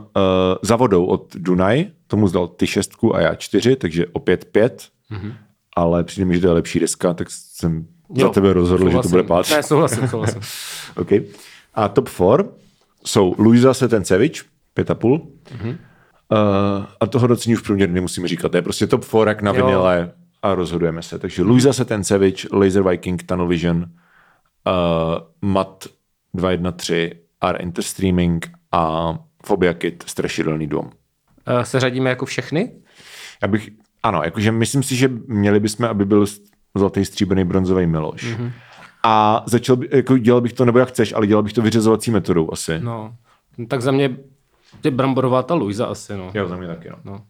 Za 0.62 0.76
vodou 0.76 1.04
od 1.04 1.36
Dunaj, 1.36 1.86
tomu 2.06 2.28
zdal 2.28 2.48
ty 2.48 2.66
šestku 2.66 3.16
a 3.16 3.20
já 3.20 3.34
čtyři, 3.34 3.76
takže 3.76 4.06
opět 4.06 4.44
pět. 4.44 4.88
Mm-hmm. 5.10 5.34
Ale 5.76 6.04
přijde 6.04 6.24
mi, 6.24 6.34
že 6.34 6.40
to 6.40 6.46
je 6.46 6.52
lepší 6.52 6.80
deska, 6.80 7.14
tak 7.14 7.28
jsem 7.30 7.86
jo, 8.14 8.26
za 8.26 8.32
tebe 8.32 8.52
rozhodl, 8.52 8.82
že 8.84 8.84
to 8.84 8.90
souhlasím. 8.90 9.10
bude 9.10 9.22
pátý. 9.22 9.52
Ne, 9.52 9.62
souhlasím, 9.62 10.08
souhlasím. 10.08 10.40
Okay. 10.96 11.22
A 11.74 11.88
top 11.88 12.08
4 12.08 12.24
jsou 13.06 13.34
Luisa 13.38 13.74
Setencevič, 13.74 14.44
pět 14.74 14.90
a 14.90 14.94
půl. 14.94 15.18
Mm-hmm. 15.18 15.68
Uh, 15.70 16.86
a 17.00 17.06
toho 17.06 17.26
docení 17.26 17.54
už 17.54 17.60
průměrně 17.62 17.94
nemusíme 17.94 18.28
říkat. 18.28 18.48
To 18.48 18.56
je 18.56 18.62
prostě 18.62 18.86
top 18.86 19.04
4 19.04 19.16
jak 19.26 19.42
na 19.42 19.52
vinile 19.52 20.12
a 20.42 20.54
rozhodujeme 20.54 21.02
se. 21.02 21.18
Takže 21.18 21.42
Luisa 21.42 21.72
Setencevič, 21.72 22.46
Laser 22.52 22.82
Viking, 22.88 23.22
Tunnel 23.22 23.46
Vision, 23.46 23.76
uh, 23.82 25.50
Mat 25.50 25.84
213, 26.34 27.10
R 27.40 27.56
Interstreaming 27.60 28.50
a 28.72 29.14
Phobia 29.46 29.74
Kid, 29.74 30.04
Strašidelný 30.06 30.66
dům. 30.66 30.90
Eh, 31.46 31.64
Se 31.64 31.80
řadíme 31.80 32.10
jako 32.10 32.26
všechny? 32.26 32.72
Já 33.42 33.48
bych, 33.48 33.70
ano, 34.02 34.22
jakože 34.24 34.52
myslím 34.52 34.82
si, 34.82 34.96
že 34.96 35.08
měli 35.26 35.60
bychom, 35.60 35.86
aby 35.86 36.04
byl 36.04 36.26
zlatý, 36.74 37.04
stříbrný, 37.04 37.44
bronzový 37.44 37.86
Miloš. 37.86 38.24
Mm-hmm. 38.24 38.52
A 39.02 39.44
začal 39.46 39.76
by, 39.76 39.88
jako 39.92 40.18
dělal 40.18 40.40
bych 40.40 40.52
to, 40.52 40.64
nebo 40.64 40.78
jak 40.78 40.88
chceš, 40.88 41.12
ale 41.12 41.26
dělal 41.26 41.42
bych 41.42 41.52
to 41.52 41.62
vyřazovací 41.62 42.10
metodou 42.10 42.52
asi. 42.52 42.80
No. 42.80 43.14
No, 43.58 43.66
Tak 43.66 43.82
za 43.82 43.90
mě 43.90 44.16
je 44.84 44.90
bramborová 44.90 45.42
ta 45.42 45.54
Luisa 45.54 45.86
asi, 45.86 46.16
no. 46.16 46.30
Jo, 46.34 46.48
za 46.48 46.56
mě 46.56 46.66
taky, 46.66 46.88
no. 46.90 46.96
no. 47.04 47.24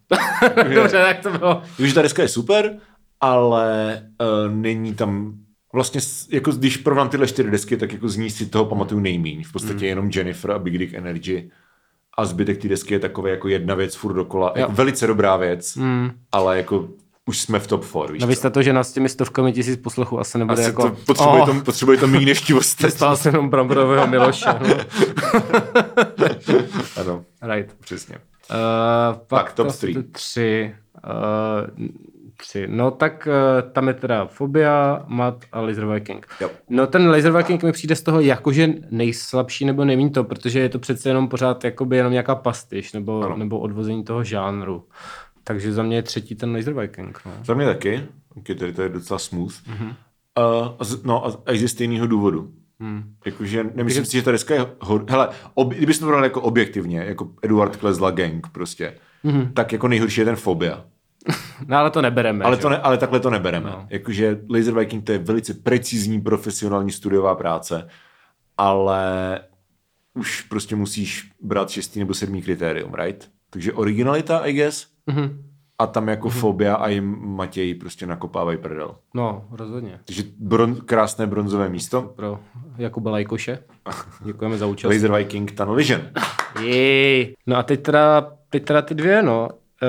Dobře, 0.75 0.97
tak 0.97 1.21
to 1.21 1.39
bylo. 1.39 1.63
Už 1.83 1.93
ta 1.93 2.03
deska 2.03 2.23
je 2.23 2.29
super, 2.29 2.77
ale 3.21 4.01
uh, 4.21 4.55
není 4.55 4.95
tam 4.95 5.35
vlastně, 5.73 6.01
jako 6.31 6.53
když 6.53 6.77
porovnám 6.77 7.09
tyhle 7.09 7.27
čtyři 7.27 7.51
desky, 7.51 7.77
tak 7.77 7.93
jako 7.93 8.09
z 8.09 8.17
ní 8.17 8.31
si 8.31 8.47
toho 8.47 8.65
pamatuju 8.65 9.01
nejmíň. 9.01 9.45
V 9.45 9.53
podstatě 9.53 9.87
jenom 9.87 10.11
Jennifer 10.15 10.51
a 10.51 10.59
Big 10.59 10.79
Dick 10.79 10.95
Energy 10.95 11.51
a 12.19 12.25
zbytek 12.25 12.63
té 12.63 12.69
desky 12.69 12.95
je 12.95 13.01
takové 13.01 13.31
jako 13.31 13.49
jedna 13.49 13.75
věc 13.75 13.95
furt 13.95 14.13
dokola. 14.15 14.53
Jako 14.57 14.73
velice 14.73 15.07
dobrá 15.07 15.37
věc, 15.37 15.77
mm. 15.77 16.11
ale 16.33 16.57
jako 16.57 16.89
už 17.27 17.41
jsme 17.41 17.59
v 17.59 17.67
top 17.67 17.85
4, 17.85 18.13
víš 18.13 18.21
No 18.21 18.27
co? 18.27 18.29
víš 18.29 18.39
to, 18.53 18.63
že 18.63 18.73
nás 18.73 18.89
s 18.89 18.93
těmi 18.93 19.09
stovkami 19.09 19.53
tisíc 19.53 19.81
poslechů 19.83 20.21
asi 20.21 20.39
nebude 20.39 20.55
Asi 20.61 20.71
jako... 20.71 20.91
to 20.91 20.97
potřebuje, 21.07 21.43
Oh, 21.43 21.47
to, 21.59 21.65
potřebuje 21.65 21.99
to 21.99 22.07
méně 22.07 22.27
než 22.27 22.41
ti 22.41 22.55
ostatní. 22.55 22.97
Stál 22.97 23.17
jsem 23.17 23.35
jenom 23.35 23.49
bramborového 23.51 24.07
Miloše. 24.07 24.49
No. 24.61 24.67
Ano, 26.97 27.25
Right. 27.55 27.75
přesně. 27.81 28.15
Uh, 28.51 28.57
pak 29.27 29.45
Tak, 29.45 29.53
top 29.53 29.67
to 29.67 29.73
three. 29.73 29.95
jsou 29.95 30.03
Tři. 30.03 30.75
Uh, 31.05 31.87
tři. 32.41 32.67
No 32.71 32.91
tak 32.91 33.29
uh, 33.31 33.71
tam 33.73 33.89
je 33.89 33.95
teda 33.95 34.27
Fobia, 34.27 35.05
Mat 35.07 35.45
a 35.53 35.61
Laser 35.61 35.87
Viking. 35.87 36.27
Jo. 36.41 36.51
No 36.69 36.87
ten 36.87 37.11
Laser 37.11 37.33
Viking 37.33 37.63
mi 37.63 37.73
přijde 37.73 37.97
z 37.97 38.03
toho 38.03 38.21
jakože 38.21 38.69
nejslabší 38.91 39.65
nebo 39.65 39.85
nejmín 39.85 40.11
to, 40.11 40.25
protože 40.25 40.61
je 40.61 40.69
to 40.69 40.79
přece 40.79 41.09
jenom 41.09 41.29
pořád 41.29 41.65
jakoby 41.65 41.97
jenom 41.97 42.13
nějaká 42.13 42.35
pastiš 42.35 42.93
nebo, 42.93 43.23
Ano. 43.23 43.37
nebo 43.37 43.59
odvození 43.59 44.05
toho 44.05 44.25
žánru. 44.25 44.85
Takže 45.45 45.73
za 45.73 45.83
mě 45.83 45.97
je 45.97 46.03
třetí 46.03 46.35
ten 46.35 46.57
Laser 46.57 46.75
Viking. 46.75 47.21
No. 47.27 47.33
Za 47.45 47.55
mě 47.55 47.67
taky. 47.67 48.03
Okay, 48.37 48.57
tady 48.57 48.73
to 48.73 48.83
je 48.83 48.89
docela 48.89 49.19
smooth. 49.19 49.53
Mm-hmm. 49.53 49.95
Uh, 50.39 50.69
a 50.79 50.85
z- 50.85 51.03
no 51.03 51.27
a 51.27 51.53
i 51.53 51.59
ze 51.59 51.69
stejného 51.69 52.07
důvodu. 52.07 52.51
Hmm. 52.81 53.15
Jakože 53.27 53.65
nemyslím 53.75 54.05
si, 54.05 54.17
že 54.17 54.23
ta 54.23 54.33
deska 54.33 54.55
je 54.55 54.67
hod... 54.81 55.11
Hele, 55.11 55.29
ob... 55.55 55.75
kdybys 55.75 55.99
to 55.99 56.07
bral 56.07 56.25
jako 56.25 56.41
objektivně, 56.41 56.99
jako 56.99 57.29
Eduard 57.43 57.77
Klezla 57.77 58.11
gang 58.11 58.47
prostě, 58.53 58.95
mm-hmm. 59.25 59.53
tak 59.53 59.73
jako 59.73 59.89
nejhorší 59.89 60.21
je 60.21 60.25
ten 60.25 60.37
Fobia. 60.37 60.85
no 61.67 61.77
ale 61.77 61.91
to 61.91 62.03
nebereme. 62.03 62.45
Ale, 62.45 62.57
že 62.57 62.63
to 62.63 62.69
ne, 62.69 62.79
ale 62.79 62.99
takhle 62.99 63.21
to 63.21 63.31
nebereme. 63.31 63.71
No. 63.71 63.87
Jakože 63.91 64.41
Laser 64.51 64.75
Viking 64.75 65.05
to 65.05 65.13
je 65.13 65.19
velice 65.19 65.55
precizní 65.55 66.21
profesionální 66.21 66.91
studiová 66.91 67.35
práce, 67.35 67.89
ale 68.59 69.41
už 70.15 70.43
prostě 70.43 70.77
musíš 70.77 71.31
brát 71.41 71.71
šestý 71.71 71.99
nebo 71.99 72.15
sedmý 72.15 72.43
kritérium, 72.43 72.95
right? 72.95 73.31
Takže 73.51 73.73
originalita, 73.73 74.39
I 74.39 74.53
guess, 74.53 74.87
mm-hmm. 75.09 75.39
a 75.79 75.87
tam 75.87 76.09
jako 76.09 76.29
mm-hmm. 76.29 76.41
Fobia 76.41 76.75
a 76.75 76.89
jim 76.89 77.19
Matěj 77.21 77.75
prostě 77.75 78.07
nakopávají 78.07 78.59
prdel. 78.59 78.97
No, 79.15 79.45
rozhodně. 79.51 80.01
Takže 80.05 80.23
bron, 80.39 80.77
krásné 80.77 81.27
bronzové 81.27 81.69
místo. 81.69 82.03
Pro 82.03 82.41
Jakuba 82.79 83.11
Lajkoše. 83.11 83.59
Děkujeme 84.25 84.59
za 84.59 84.67
účast. 84.67 84.93
Laser 84.93 85.13
Viking 85.13 85.53
Tunnel 85.53 85.75
Vision. 85.75 86.01
Jej. 86.61 87.35
No 87.47 87.57
a 87.57 87.63
teď 87.63 87.83
teda, 87.83 88.33
teď 88.51 88.65
teda 88.65 88.83
ty 88.83 88.95
dvě, 88.95 89.23
no. 89.23 89.49
E, 89.83 89.87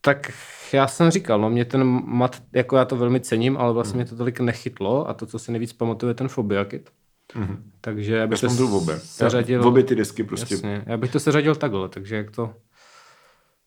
tak 0.00 0.32
já 0.72 0.86
jsem 0.86 1.10
říkal, 1.10 1.40
no 1.40 1.50
mě 1.50 1.64
ten 1.64 1.84
mat, 2.04 2.42
jako 2.52 2.76
já 2.76 2.84
to 2.84 2.96
velmi 2.96 3.20
cením, 3.20 3.56
ale 3.56 3.72
vlastně 3.72 3.96
mě 3.96 4.04
to 4.04 4.16
tolik 4.16 4.40
nechytlo 4.40 5.08
a 5.08 5.14
to, 5.14 5.26
co 5.26 5.38
si 5.38 5.52
nejvíc 5.52 5.72
pamatuje, 5.72 6.10
je 6.10 6.14
ten 6.14 6.28
Phobia 6.28 6.64
Kit. 6.64 6.90
Mm-hmm. 7.34 7.56
Takže 7.80 8.14
já 8.14 8.20
Já 8.20 8.26
bych 8.26 8.38
jsem 8.38 8.48
to 8.48 8.54
byl 8.54 8.74
obě. 8.74 8.98
seřadil, 8.98 9.60
Já, 9.60 9.66
obě 9.68 9.82
ty 9.84 9.94
desky 9.94 10.24
prostě. 10.24 10.54
jasně, 10.54 10.82
já 10.86 10.96
bych 10.96 11.12
to 11.12 11.20
seřadil 11.20 11.54
takhle, 11.54 11.88
takže 11.88 12.16
jak 12.16 12.30
to, 12.30 12.54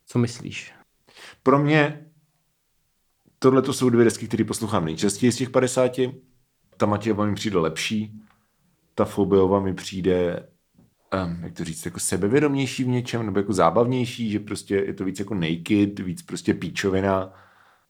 co 0.05 0.19
myslíš? 0.19 0.73
Pro 1.43 1.59
mě 1.59 2.05
tohle 3.39 3.61
to 3.61 3.73
jsou 3.73 3.89
dvě 3.89 4.05
desky, 4.05 4.27
které 4.27 4.43
poslouchám 4.43 4.85
nejčastěji 4.85 5.31
z 5.31 5.35
těch 5.37 5.49
50. 5.49 5.91
Ta 6.77 6.85
Matějova 6.85 7.25
mi 7.25 7.35
přijde 7.35 7.59
lepší, 7.59 8.21
ta 8.95 9.05
Fobiova 9.05 9.59
mi 9.59 9.73
přijde, 9.73 10.47
um, 11.25 11.43
jak 11.43 11.53
to 11.53 11.63
říct, 11.63 11.85
jako 11.85 11.99
sebevědomější 11.99 12.83
v 12.83 12.87
něčem, 12.87 13.25
nebo 13.25 13.39
jako 13.39 13.53
zábavnější, 13.53 14.31
že 14.31 14.39
prostě 14.39 14.75
je 14.75 14.93
to 14.93 15.05
víc 15.05 15.19
jako 15.19 15.33
naked, 15.33 15.99
víc 15.99 16.21
prostě 16.21 16.53
píčovina. 16.53 17.33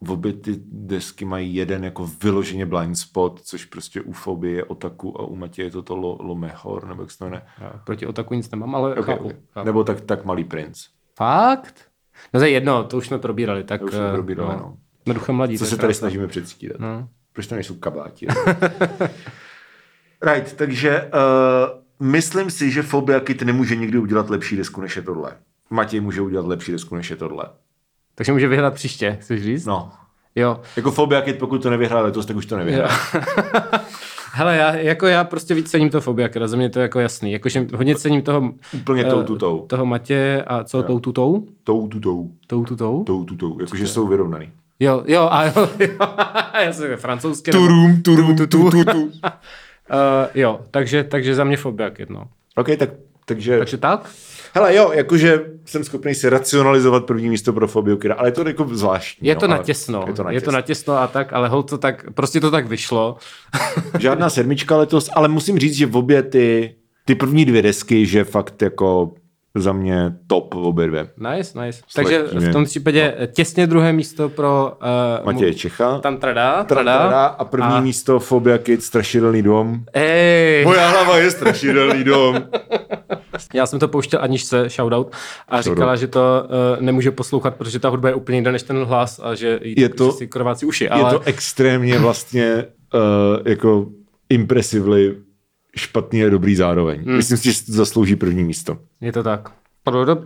V 0.03 0.11
obě 0.11 0.33
ty 0.33 0.55
desky 0.71 1.25
mají 1.25 1.55
jeden 1.55 1.83
jako 1.83 2.09
vyloženě 2.23 2.65
blind 2.65 2.97
spot, 2.97 3.41
což 3.43 3.65
prostě 3.65 4.01
u 4.01 4.11
Fobie 4.11 4.55
je 4.55 4.63
Otaku 4.63 5.21
a 5.21 5.25
u 5.25 5.35
Matěje 5.35 5.65
je 5.65 5.71
to 5.71 5.81
to 5.81 5.95
Lo, 5.95 6.17
Lo 6.21 6.35
Mejor, 6.35 6.87
nebo 6.87 7.01
jak 7.01 7.11
se 7.11 7.17
to 7.17 7.25
jmenuje. 7.25 7.41
Proti 7.83 8.07
Otaku 8.07 8.33
nic 8.33 8.51
nemám, 8.51 8.75
ale 8.75 8.91
Okay, 8.91 9.03
chápu, 9.03 9.25
okay. 9.25 9.37
chápu. 9.51 9.65
Nebo 9.65 9.83
tak, 9.83 10.01
tak 10.01 10.25
Malý 10.25 10.43
princ. 10.43 10.87
Fakt? 11.17 11.91
No 12.33 12.39
to 12.39 12.45
je 12.45 12.51
jedno, 12.51 12.83
to 12.83 12.97
už 12.97 13.07
jsme 13.07 13.19
probírali, 13.19 13.63
tak... 13.63 13.79
To 13.79 13.85
už 13.85 13.91
jsme 13.91 14.09
eh, 14.09 14.13
probírali, 14.13 14.55
no. 14.57 14.77
Jsme 15.03 15.13
duchem 15.13 15.35
mladí. 15.35 15.57
Co 15.57 15.65
se 15.65 15.77
tady 15.77 15.93
snažíme 15.93 16.27
předstírat. 16.27 16.79
No. 16.79 17.09
Proč 17.33 17.47
to 17.47 17.55
nejsou 17.55 17.75
kabáti? 17.75 18.27
right, 20.21 20.53
takže 20.53 21.01
uh, 21.01 21.80
myslím 22.01 22.49
si, 22.49 22.71
že 22.71 22.83
Phobia 22.83 23.19
Kid 23.19 23.41
nemůže 23.41 23.75
nikdy 23.75 23.97
udělat 23.97 24.29
lepší 24.29 24.57
desku, 24.57 24.81
než 24.81 24.95
je 24.95 25.01
tohle. 25.01 25.31
Matěj 25.69 25.99
může 25.99 26.21
udělat 26.21 26.45
lepší 26.45 26.71
desku, 26.71 26.95
než 26.95 27.09
je 27.09 27.15
tohle. 27.15 27.45
Takže 28.15 28.31
může 28.31 28.47
vyhrát 28.47 28.73
příště, 28.73 29.17
chceš 29.21 29.43
říct? 29.43 29.65
No. 29.65 29.91
Jo. 30.35 30.61
Jako 30.75 30.91
Phobia 30.91 31.21
Kid, 31.21 31.37
pokud 31.37 31.63
to 31.63 31.69
nevyhrál 31.69 32.03
letos, 32.03 32.25
tak 32.25 32.35
už 32.37 32.45
to 32.45 32.57
nevyhrál. 32.57 32.89
Hele, 34.33 34.57
já, 34.57 34.75
jako 34.75 35.07
já 35.07 35.23
prostě 35.23 35.53
víc 35.53 35.71
cením 35.71 35.89
to 35.89 36.01
fobia, 36.01 36.29
za 36.45 36.57
mě 36.57 36.69
to 36.69 36.79
je 36.79 36.83
jako 36.83 36.99
jasný. 36.99 37.31
Jakože 37.31 37.67
hodně 37.75 37.95
cením 37.95 38.21
toho... 38.21 38.53
Úplně 38.73 39.05
tou 39.05 39.23
tutou. 39.23 39.65
Toho 39.67 39.85
Matě 39.85 40.43
a 40.47 40.63
co 40.63 40.83
tou 40.83 40.99
tutou? 40.99 41.45
Tou 41.63 41.87
tutou. 41.87 42.31
Tou 42.47 42.65
tutou? 42.65 43.03
Tou 43.03 43.25
tutou. 43.25 43.61
Jakože 43.61 43.87
jsou 43.87 44.07
vyrovnaný. 44.07 44.49
Jo, 44.79 45.03
jo, 45.07 45.27
a 45.31 45.45
jo, 45.45 45.53
jo. 45.79 46.07
já 46.63 46.73
jsem 46.73 46.97
francouzsky. 46.97 47.51
Turum, 47.51 48.01
turum, 48.01 48.35
tu, 48.35 48.47
tu, 48.47 48.71
tu, 48.71 48.85
tu. 48.85 49.11
jo, 50.35 50.61
takže, 50.71 51.03
takže 51.03 51.35
za 51.35 51.43
mě 51.43 51.57
fobia 51.57 51.91
no. 52.09 52.27
OK, 52.55 52.67
tak, 52.77 52.89
takže... 53.25 53.57
Takže 53.57 53.77
tak? 53.77 54.09
Hele, 54.53 54.75
jo, 54.75 54.91
jakože 54.91 55.45
jsem 55.65 55.83
schopný 55.83 56.15
si 56.15 56.29
racionalizovat 56.29 57.05
první 57.05 57.29
místo 57.29 57.53
pro 57.53 57.67
Fobio 57.67 57.97
Kira, 57.97 58.15
ale 58.15 58.27
je 58.27 58.31
to 58.31 58.47
jako 58.47 58.67
zvláštní. 58.71 59.27
Je 59.27 59.35
to, 59.35 59.47
no, 59.47 59.57
natěsno, 59.57 60.05
je 60.07 60.13
to 60.13 60.23
natěsno. 60.23 60.31
Je 60.31 60.41
to 60.41 60.51
natěsno 60.51 60.97
a 60.97 61.07
tak, 61.07 61.33
ale 61.33 61.49
hol 61.49 61.63
to 61.63 61.77
tak, 61.77 62.13
prostě 62.13 62.39
to 62.39 62.51
tak 62.51 62.67
vyšlo. 62.67 63.17
Žádná 63.99 64.29
sedmička 64.29 64.77
letos, 64.77 65.09
ale 65.13 65.27
musím 65.27 65.59
říct, 65.59 65.75
že 65.75 65.85
v 65.85 65.97
obě 65.97 66.23
ty, 66.23 66.75
ty 67.05 67.15
první 67.15 67.45
dvě 67.45 67.61
desky, 67.61 68.05
že 68.05 68.23
fakt 68.23 68.61
jako 68.61 69.13
za 69.55 69.73
mě 69.73 70.13
top 70.27 70.55
obě 70.55 70.87
dvě. 70.87 71.07
Nice, 71.17 71.65
nice. 71.65 71.81
Takže 71.95 72.23
v 72.23 72.51
tom 72.51 72.65
případě 72.65 73.15
no. 73.19 73.27
těsně 73.27 73.67
druhé 73.67 73.93
místo 73.93 74.29
pro 74.29 74.73
uh, 75.19 75.25
Matěje 75.25 75.53
Čecha. 75.53 75.99
Tam 75.99 76.17
trada, 76.17 76.63
trada. 76.63 76.97
trada 76.97 77.25
a 77.25 77.45
první 77.45 77.73
a... 77.73 77.81
místo 77.81 78.19
Fobia 78.19 78.57
Kids, 78.57 78.85
Strašidelný 78.85 79.41
dom. 79.41 79.83
Ej. 79.93 80.65
Moja 80.65 80.89
hlava 80.89 81.17
je 81.17 81.31
Strašidelný 81.31 82.03
dom. 82.03 82.43
Já 83.53 83.65
jsem 83.65 83.79
to 83.79 83.87
pouštěl 83.87 84.19
Aničce, 84.23 84.69
shoutout, 84.69 85.15
a 85.47 85.61
říkala, 85.61 85.95
shoutout. 85.95 85.99
že 85.99 86.07
to 86.07 86.43
uh, 86.43 86.81
nemůže 86.81 87.11
poslouchat, 87.11 87.55
protože 87.55 87.79
ta 87.79 87.89
hudba 87.89 88.09
je 88.09 88.15
úplně 88.15 88.37
jiná 88.37 88.51
než 88.51 88.63
ten 88.63 88.83
hlas 88.83 89.19
a 89.23 89.35
že 89.35 89.59
jí 89.63 89.75
je 89.77 89.89
to, 89.89 90.11
si 90.11 90.27
krovácí 90.27 90.65
uši. 90.65 90.89
Ale... 90.89 91.13
Je 91.13 91.19
to 91.19 91.25
extrémně 91.25 91.99
vlastně 91.99 92.65
uh, 92.93 93.01
jako 93.45 93.85
impresively 94.29 95.15
špatný 95.77 96.23
a 96.23 96.29
dobrý 96.29 96.55
zároveň. 96.55 96.99
Hmm. 97.05 97.15
Myslím 97.15 97.37
si, 97.37 97.51
že 97.51 97.65
to 97.65 97.71
zaslouží 97.71 98.15
první 98.15 98.43
místo. 98.43 98.77
Je 99.01 99.11
to 99.11 99.23
tak. 99.23 99.51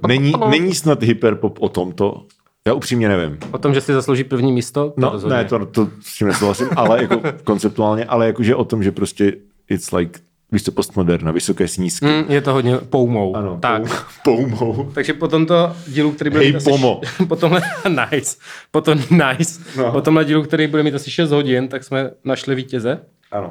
Není, 0.08 0.34
není 0.50 0.76
snad 0.76 1.04
hyperpop 1.04 1.62
o 1.62 1.70
tomto? 1.70 2.26
Já 2.68 2.74
upřímně 2.74 3.08
nevím. 3.08 3.38
O 3.52 3.58
tom, 3.58 3.74
že 3.74 3.82
si 3.82 3.94
zaslouží 3.94 4.24
první 4.24 4.52
místo? 4.52 4.90
To 4.90 5.02
no, 5.02 5.10
rozhodně. 5.10 5.38
ne, 5.38 5.46
to, 5.46 5.66
to 5.66 5.90
s 6.02 6.18
tím 6.18 6.28
nesouhlasím, 6.28 6.68
ale 6.76 7.02
jako 7.02 7.22
konceptuálně, 7.44 8.06
ale 8.06 8.28
jakože 8.28 8.56
o 8.56 8.66
tom, 8.66 8.84
že 8.84 8.92
prostě 8.92 9.34
it's 9.70 9.92
like 9.92 10.20
víš 10.52 10.64
co, 10.64 10.72
postmoderna, 10.72 11.32
vysoké 11.32 11.68
snízky. 11.68 12.06
Mm, 12.06 12.32
je 12.32 12.42
to 12.42 12.54
hodně 12.54 12.78
poumou. 12.78 13.36
Ano, 13.36 13.58
tak. 13.62 13.82
poumou. 14.24 14.92
Takže 14.94 15.14
po 15.14 15.28
tomto 15.28 15.76
dílu, 15.88 16.12
který 16.12 16.30
bude 16.30 16.44
hey, 16.44 16.54
mít 16.54 16.64
pomo. 16.64 17.02
asi... 17.04 17.26
po 17.30 17.36
tomhle, 17.36 17.62
nice. 18.12 18.38
Po 18.72 18.82
tom, 18.82 19.00
nice. 19.12 19.62
No. 19.78 19.92
Po 19.92 20.02
tomhle 20.02 20.26
dílu, 20.26 20.44
který 20.44 20.68
bude 20.68 20.84
mít 20.84 20.96
asi 20.96 21.12
6 21.12 21.32
hodin, 21.32 21.68
tak 21.68 21.84
jsme 21.84 22.12
našli 22.24 22.56
vítěze. 22.56 23.00
Ano. 23.32 23.50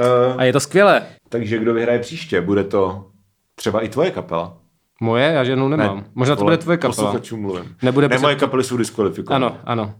Uh, 0.00 0.34
a 0.40 0.44
je 0.44 0.52
to 0.52 0.60
skvělé. 0.60 1.02
Takže 1.28 1.58
kdo 1.58 1.74
vyhraje 1.74 1.98
příště? 1.98 2.40
Bude 2.40 2.64
to 2.64 3.06
třeba 3.54 3.80
i 3.80 3.88
tvoje 3.88 4.10
kapela? 4.10 4.62
Moje? 5.02 5.24
Já 5.24 5.44
žádnou 5.44 5.68
nemám. 5.68 5.96
Ne, 5.96 6.04
Možná 6.14 6.36
to 6.36 6.44
bude 6.44 6.56
tvoje 6.56 6.78
kapela. 6.78 7.20
mluvím. 7.36 7.76
Nebude 7.82 8.08
ne, 8.08 8.18
moje 8.18 8.36
kapely 8.36 8.64
jsou 8.64 8.76
diskvalifikované. 8.76 9.46
Ano, 9.46 9.58
ano. 9.64 9.94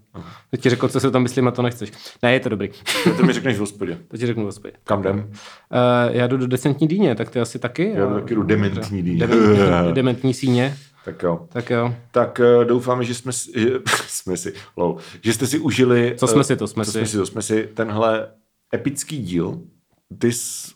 Teď 0.50 0.60
ti 0.62 0.70
řekl, 0.70 0.88
co 0.88 1.00
se 1.00 1.10
tam 1.10 1.22
myslím 1.22 1.48
a 1.48 1.50
to 1.50 1.62
nechceš. 1.62 1.92
Ne, 2.22 2.32
je 2.32 2.40
to 2.40 2.48
dobrý. 2.48 2.68
to 3.16 3.22
mi 3.22 3.32
řekneš 3.32 3.56
v 3.56 3.60
hospodě. 3.60 3.98
To 4.08 4.16
ti 4.16 4.26
řeknu 4.26 4.42
v 4.42 4.46
hospodě. 4.46 4.72
Kam 4.84 5.00
jdem? 5.00 5.18
Uh, 5.18 5.26
já 6.10 6.26
jdu 6.26 6.36
do 6.36 6.46
decentní 6.46 6.88
dýně, 6.88 7.14
tak 7.14 7.30
ty 7.30 7.40
asi 7.40 7.58
taky. 7.58 7.92
Já 7.94 8.06
jdu 8.06 8.14
taky 8.14 8.34
do 8.34 8.42
dementní 8.42 9.02
dýně. 9.02 9.26
Dementní, 9.26 9.92
dementní 9.92 10.34
síně. 10.34 10.76
Tak 11.04 11.22
jo. 11.22 11.46
Tak 11.48 11.70
jo. 11.70 11.94
Tak 12.10 12.40
uh, 12.58 12.64
doufáme, 12.64 13.04
že 13.04 13.14
jsme, 13.14 13.32
si, 13.32 13.50
jsme 14.06 14.36
si, 14.36 14.52
lol, 14.76 14.96
že 15.20 15.32
jste 15.32 15.46
si 15.46 15.58
užili... 15.58 16.14
Co 16.16 16.26
jsme 16.26 16.44
si, 16.44 16.56
to 16.56 16.66
jsme 16.66 16.84
co 16.84 16.92
si. 16.92 16.98
Jsme 16.98 17.06
si, 17.06 17.16
to 17.16 17.26
jsme 17.26 17.42
si 17.42 17.68
tenhle 17.74 18.28
epický 18.74 19.18
díl. 19.18 19.60
This 20.18 20.72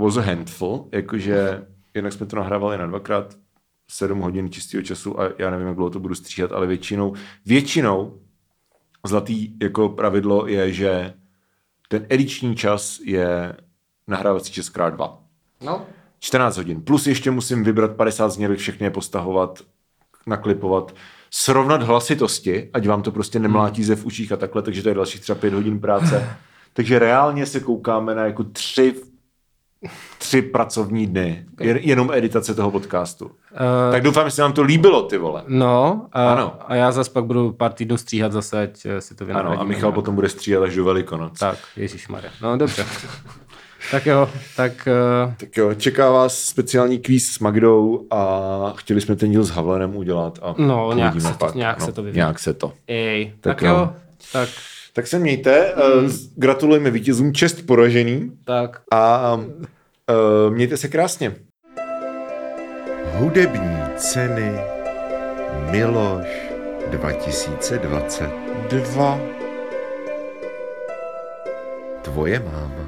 was 0.00 0.16
a 0.16 0.20
handful, 0.20 0.88
jakože 0.92 1.66
jednak 1.94 2.12
jsme 2.12 2.26
to 2.26 2.36
nahrávali 2.36 2.78
na 2.78 2.86
dvakrát, 2.86 3.36
7 3.88 4.20
hodin 4.20 4.50
čistého 4.50 4.82
času 4.82 5.20
a 5.20 5.28
já 5.38 5.50
nevím, 5.50 5.66
jak 5.66 5.76
dlouho 5.76 5.90
to 5.90 6.00
budu 6.00 6.14
stříhat, 6.14 6.52
ale 6.52 6.66
většinou, 6.66 7.14
většinou 7.46 8.20
zlatý 9.06 9.58
jako 9.62 9.88
pravidlo 9.88 10.46
je, 10.46 10.72
že 10.72 11.14
ten 11.88 12.06
ediční 12.08 12.56
čas 12.56 13.00
je 13.04 13.56
nahrávací 14.06 14.52
čas 14.52 14.68
krát 14.68 14.90
dva. 14.90 15.22
No. 15.60 15.86
14 16.18 16.56
hodin. 16.56 16.82
Plus 16.82 17.06
ještě 17.06 17.30
musím 17.30 17.64
vybrat 17.64 17.96
50 17.96 18.28
znělek, 18.28 18.58
všechny 18.58 18.86
je 18.86 18.90
postahovat, 18.90 19.62
naklipovat, 20.26 20.94
srovnat 21.30 21.82
hlasitosti, 21.82 22.70
ať 22.72 22.86
vám 22.86 23.02
to 23.02 23.12
prostě 23.12 23.38
nemlátí 23.38 23.84
ze 23.84 23.96
v 23.96 24.04
uších 24.04 24.32
a 24.32 24.36
takhle, 24.36 24.62
takže 24.62 24.82
to 24.82 24.88
je 24.88 24.94
dalších 24.94 25.20
třeba 25.20 25.38
5 25.38 25.54
hodin 25.54 25.80
práce. 25.80 26.36
takže 26.76 26.98
reálně 26.98 27.46
se 27.46 27.60
koukáme 27.60 28.14
na 28.14 28.24
jako 28.24 28.44
tři 28.44 28.94
tři 30.18 30.42
pracovní 30.42 31.06
dny. 31.06 31.46
Okay. 31.52 31.80
Jenom 31.82 32.10
editace 32.12 32.54
toho 32.54 32.70
podcastu. 32.70 33.24
Uh, 33.24 33.32
tak 33.92 34.02
doufám, 34.02 34.26
že 34.26 34.30
se 34.30 34.42
vám 34.42 34.52
to 34.52 34.62
líbilo, 34.62 35.02
ty 35.02 35.18
vole. 35.18 35.42
No, 35.48 36.06
a, 36.12 36.32
ano. 36.32 36.54
a 36.66 36.74
já 36.74 36.92
zase 36.92 37.10
pak 37.10 37.24
budu 37.24 37.52
pár 37.52 37.72
týdnů 37.72 37.96
stříhat 37.96 38.32
zase, 38.32 38.62
ať 38.62 38.86
eh, 38.86 39.00
si 39.00 39.14
to 39.14 39.24
vynahradíme. 39.24 39.60
Ano, 39.60 39.62
a 39.62 39.68
Michal 39.68 39.92
potom 39.92 40.14
bude 40.14 40.28
stříhat 40.28 40.62
až 40.62 40.74
do 40.74 40.84
Velikonoc. 40.84 41.38
Tak, 41.38 41.58
Ježíš 41.76 42.08
No, 42.42 42.56
dobře. 42.56 42.86
tak 43.90 44.06
jo, 44.06 44.28
tak... 44.56 44.88
Uh... 45.26 45.34
Tak 45.34 45.56
jo, 45.56 45.74
čeká 45.74 46.10
vás 46.10 46.38
speciální 46.38 46.98
kvíz 46.98 47.32
s 47.32 47.38
Magdou 47.38 48.06
a 48.10 48.72
chtěli 48.76 49.00
jsme 49.00 49.16
ten 49.16 49.30
díl 49.30 49.44
s 49.44 49.50
Havlenem 49.50 49.96
udělat 49.96 50.38
a 50.42 50.54
No, 50.58 50.92
nějak 50.92 51.20
se, 51.20 51.34
to, 51.34 51.50
nějak 51.54 51.80
no, 51.80 51.86
se 51.86 51.92
to 51.92 52.02
vyvíjí. 52.02 52.16
Nějak 52.16 52.38
se 52.38 52.54
to. 52.54 52.72
Ej, 52.86 53.32
tak, 53.40 53.56
tak 53.56 53.62
jo. 53.62 53.68
jo. 53.68 53.92
Tak 54.32 54.48
tak 54.96 55.06
se 55.06 55.18
mějte, 55.18 55.74
mm. 56.00 56.10
gratulujeme 56.36 56.90
vítězům, 56.90 57.34
čest 57.34 57.66
poražený. 57.66 58.32
Tak. 58.44 58.82
A 58.92 59.34
uh, 59.34 59.42
mějte 60.54 60.76
se 60.76 60.88
krásně. 60.88 61.36
Hudební 63.12 63.78
ceny 63.96 64.52
Miloš 65.70 66.26
2022. 66.90 69.20
Tvoje 72.02 72.40
máma. 72.40 72.85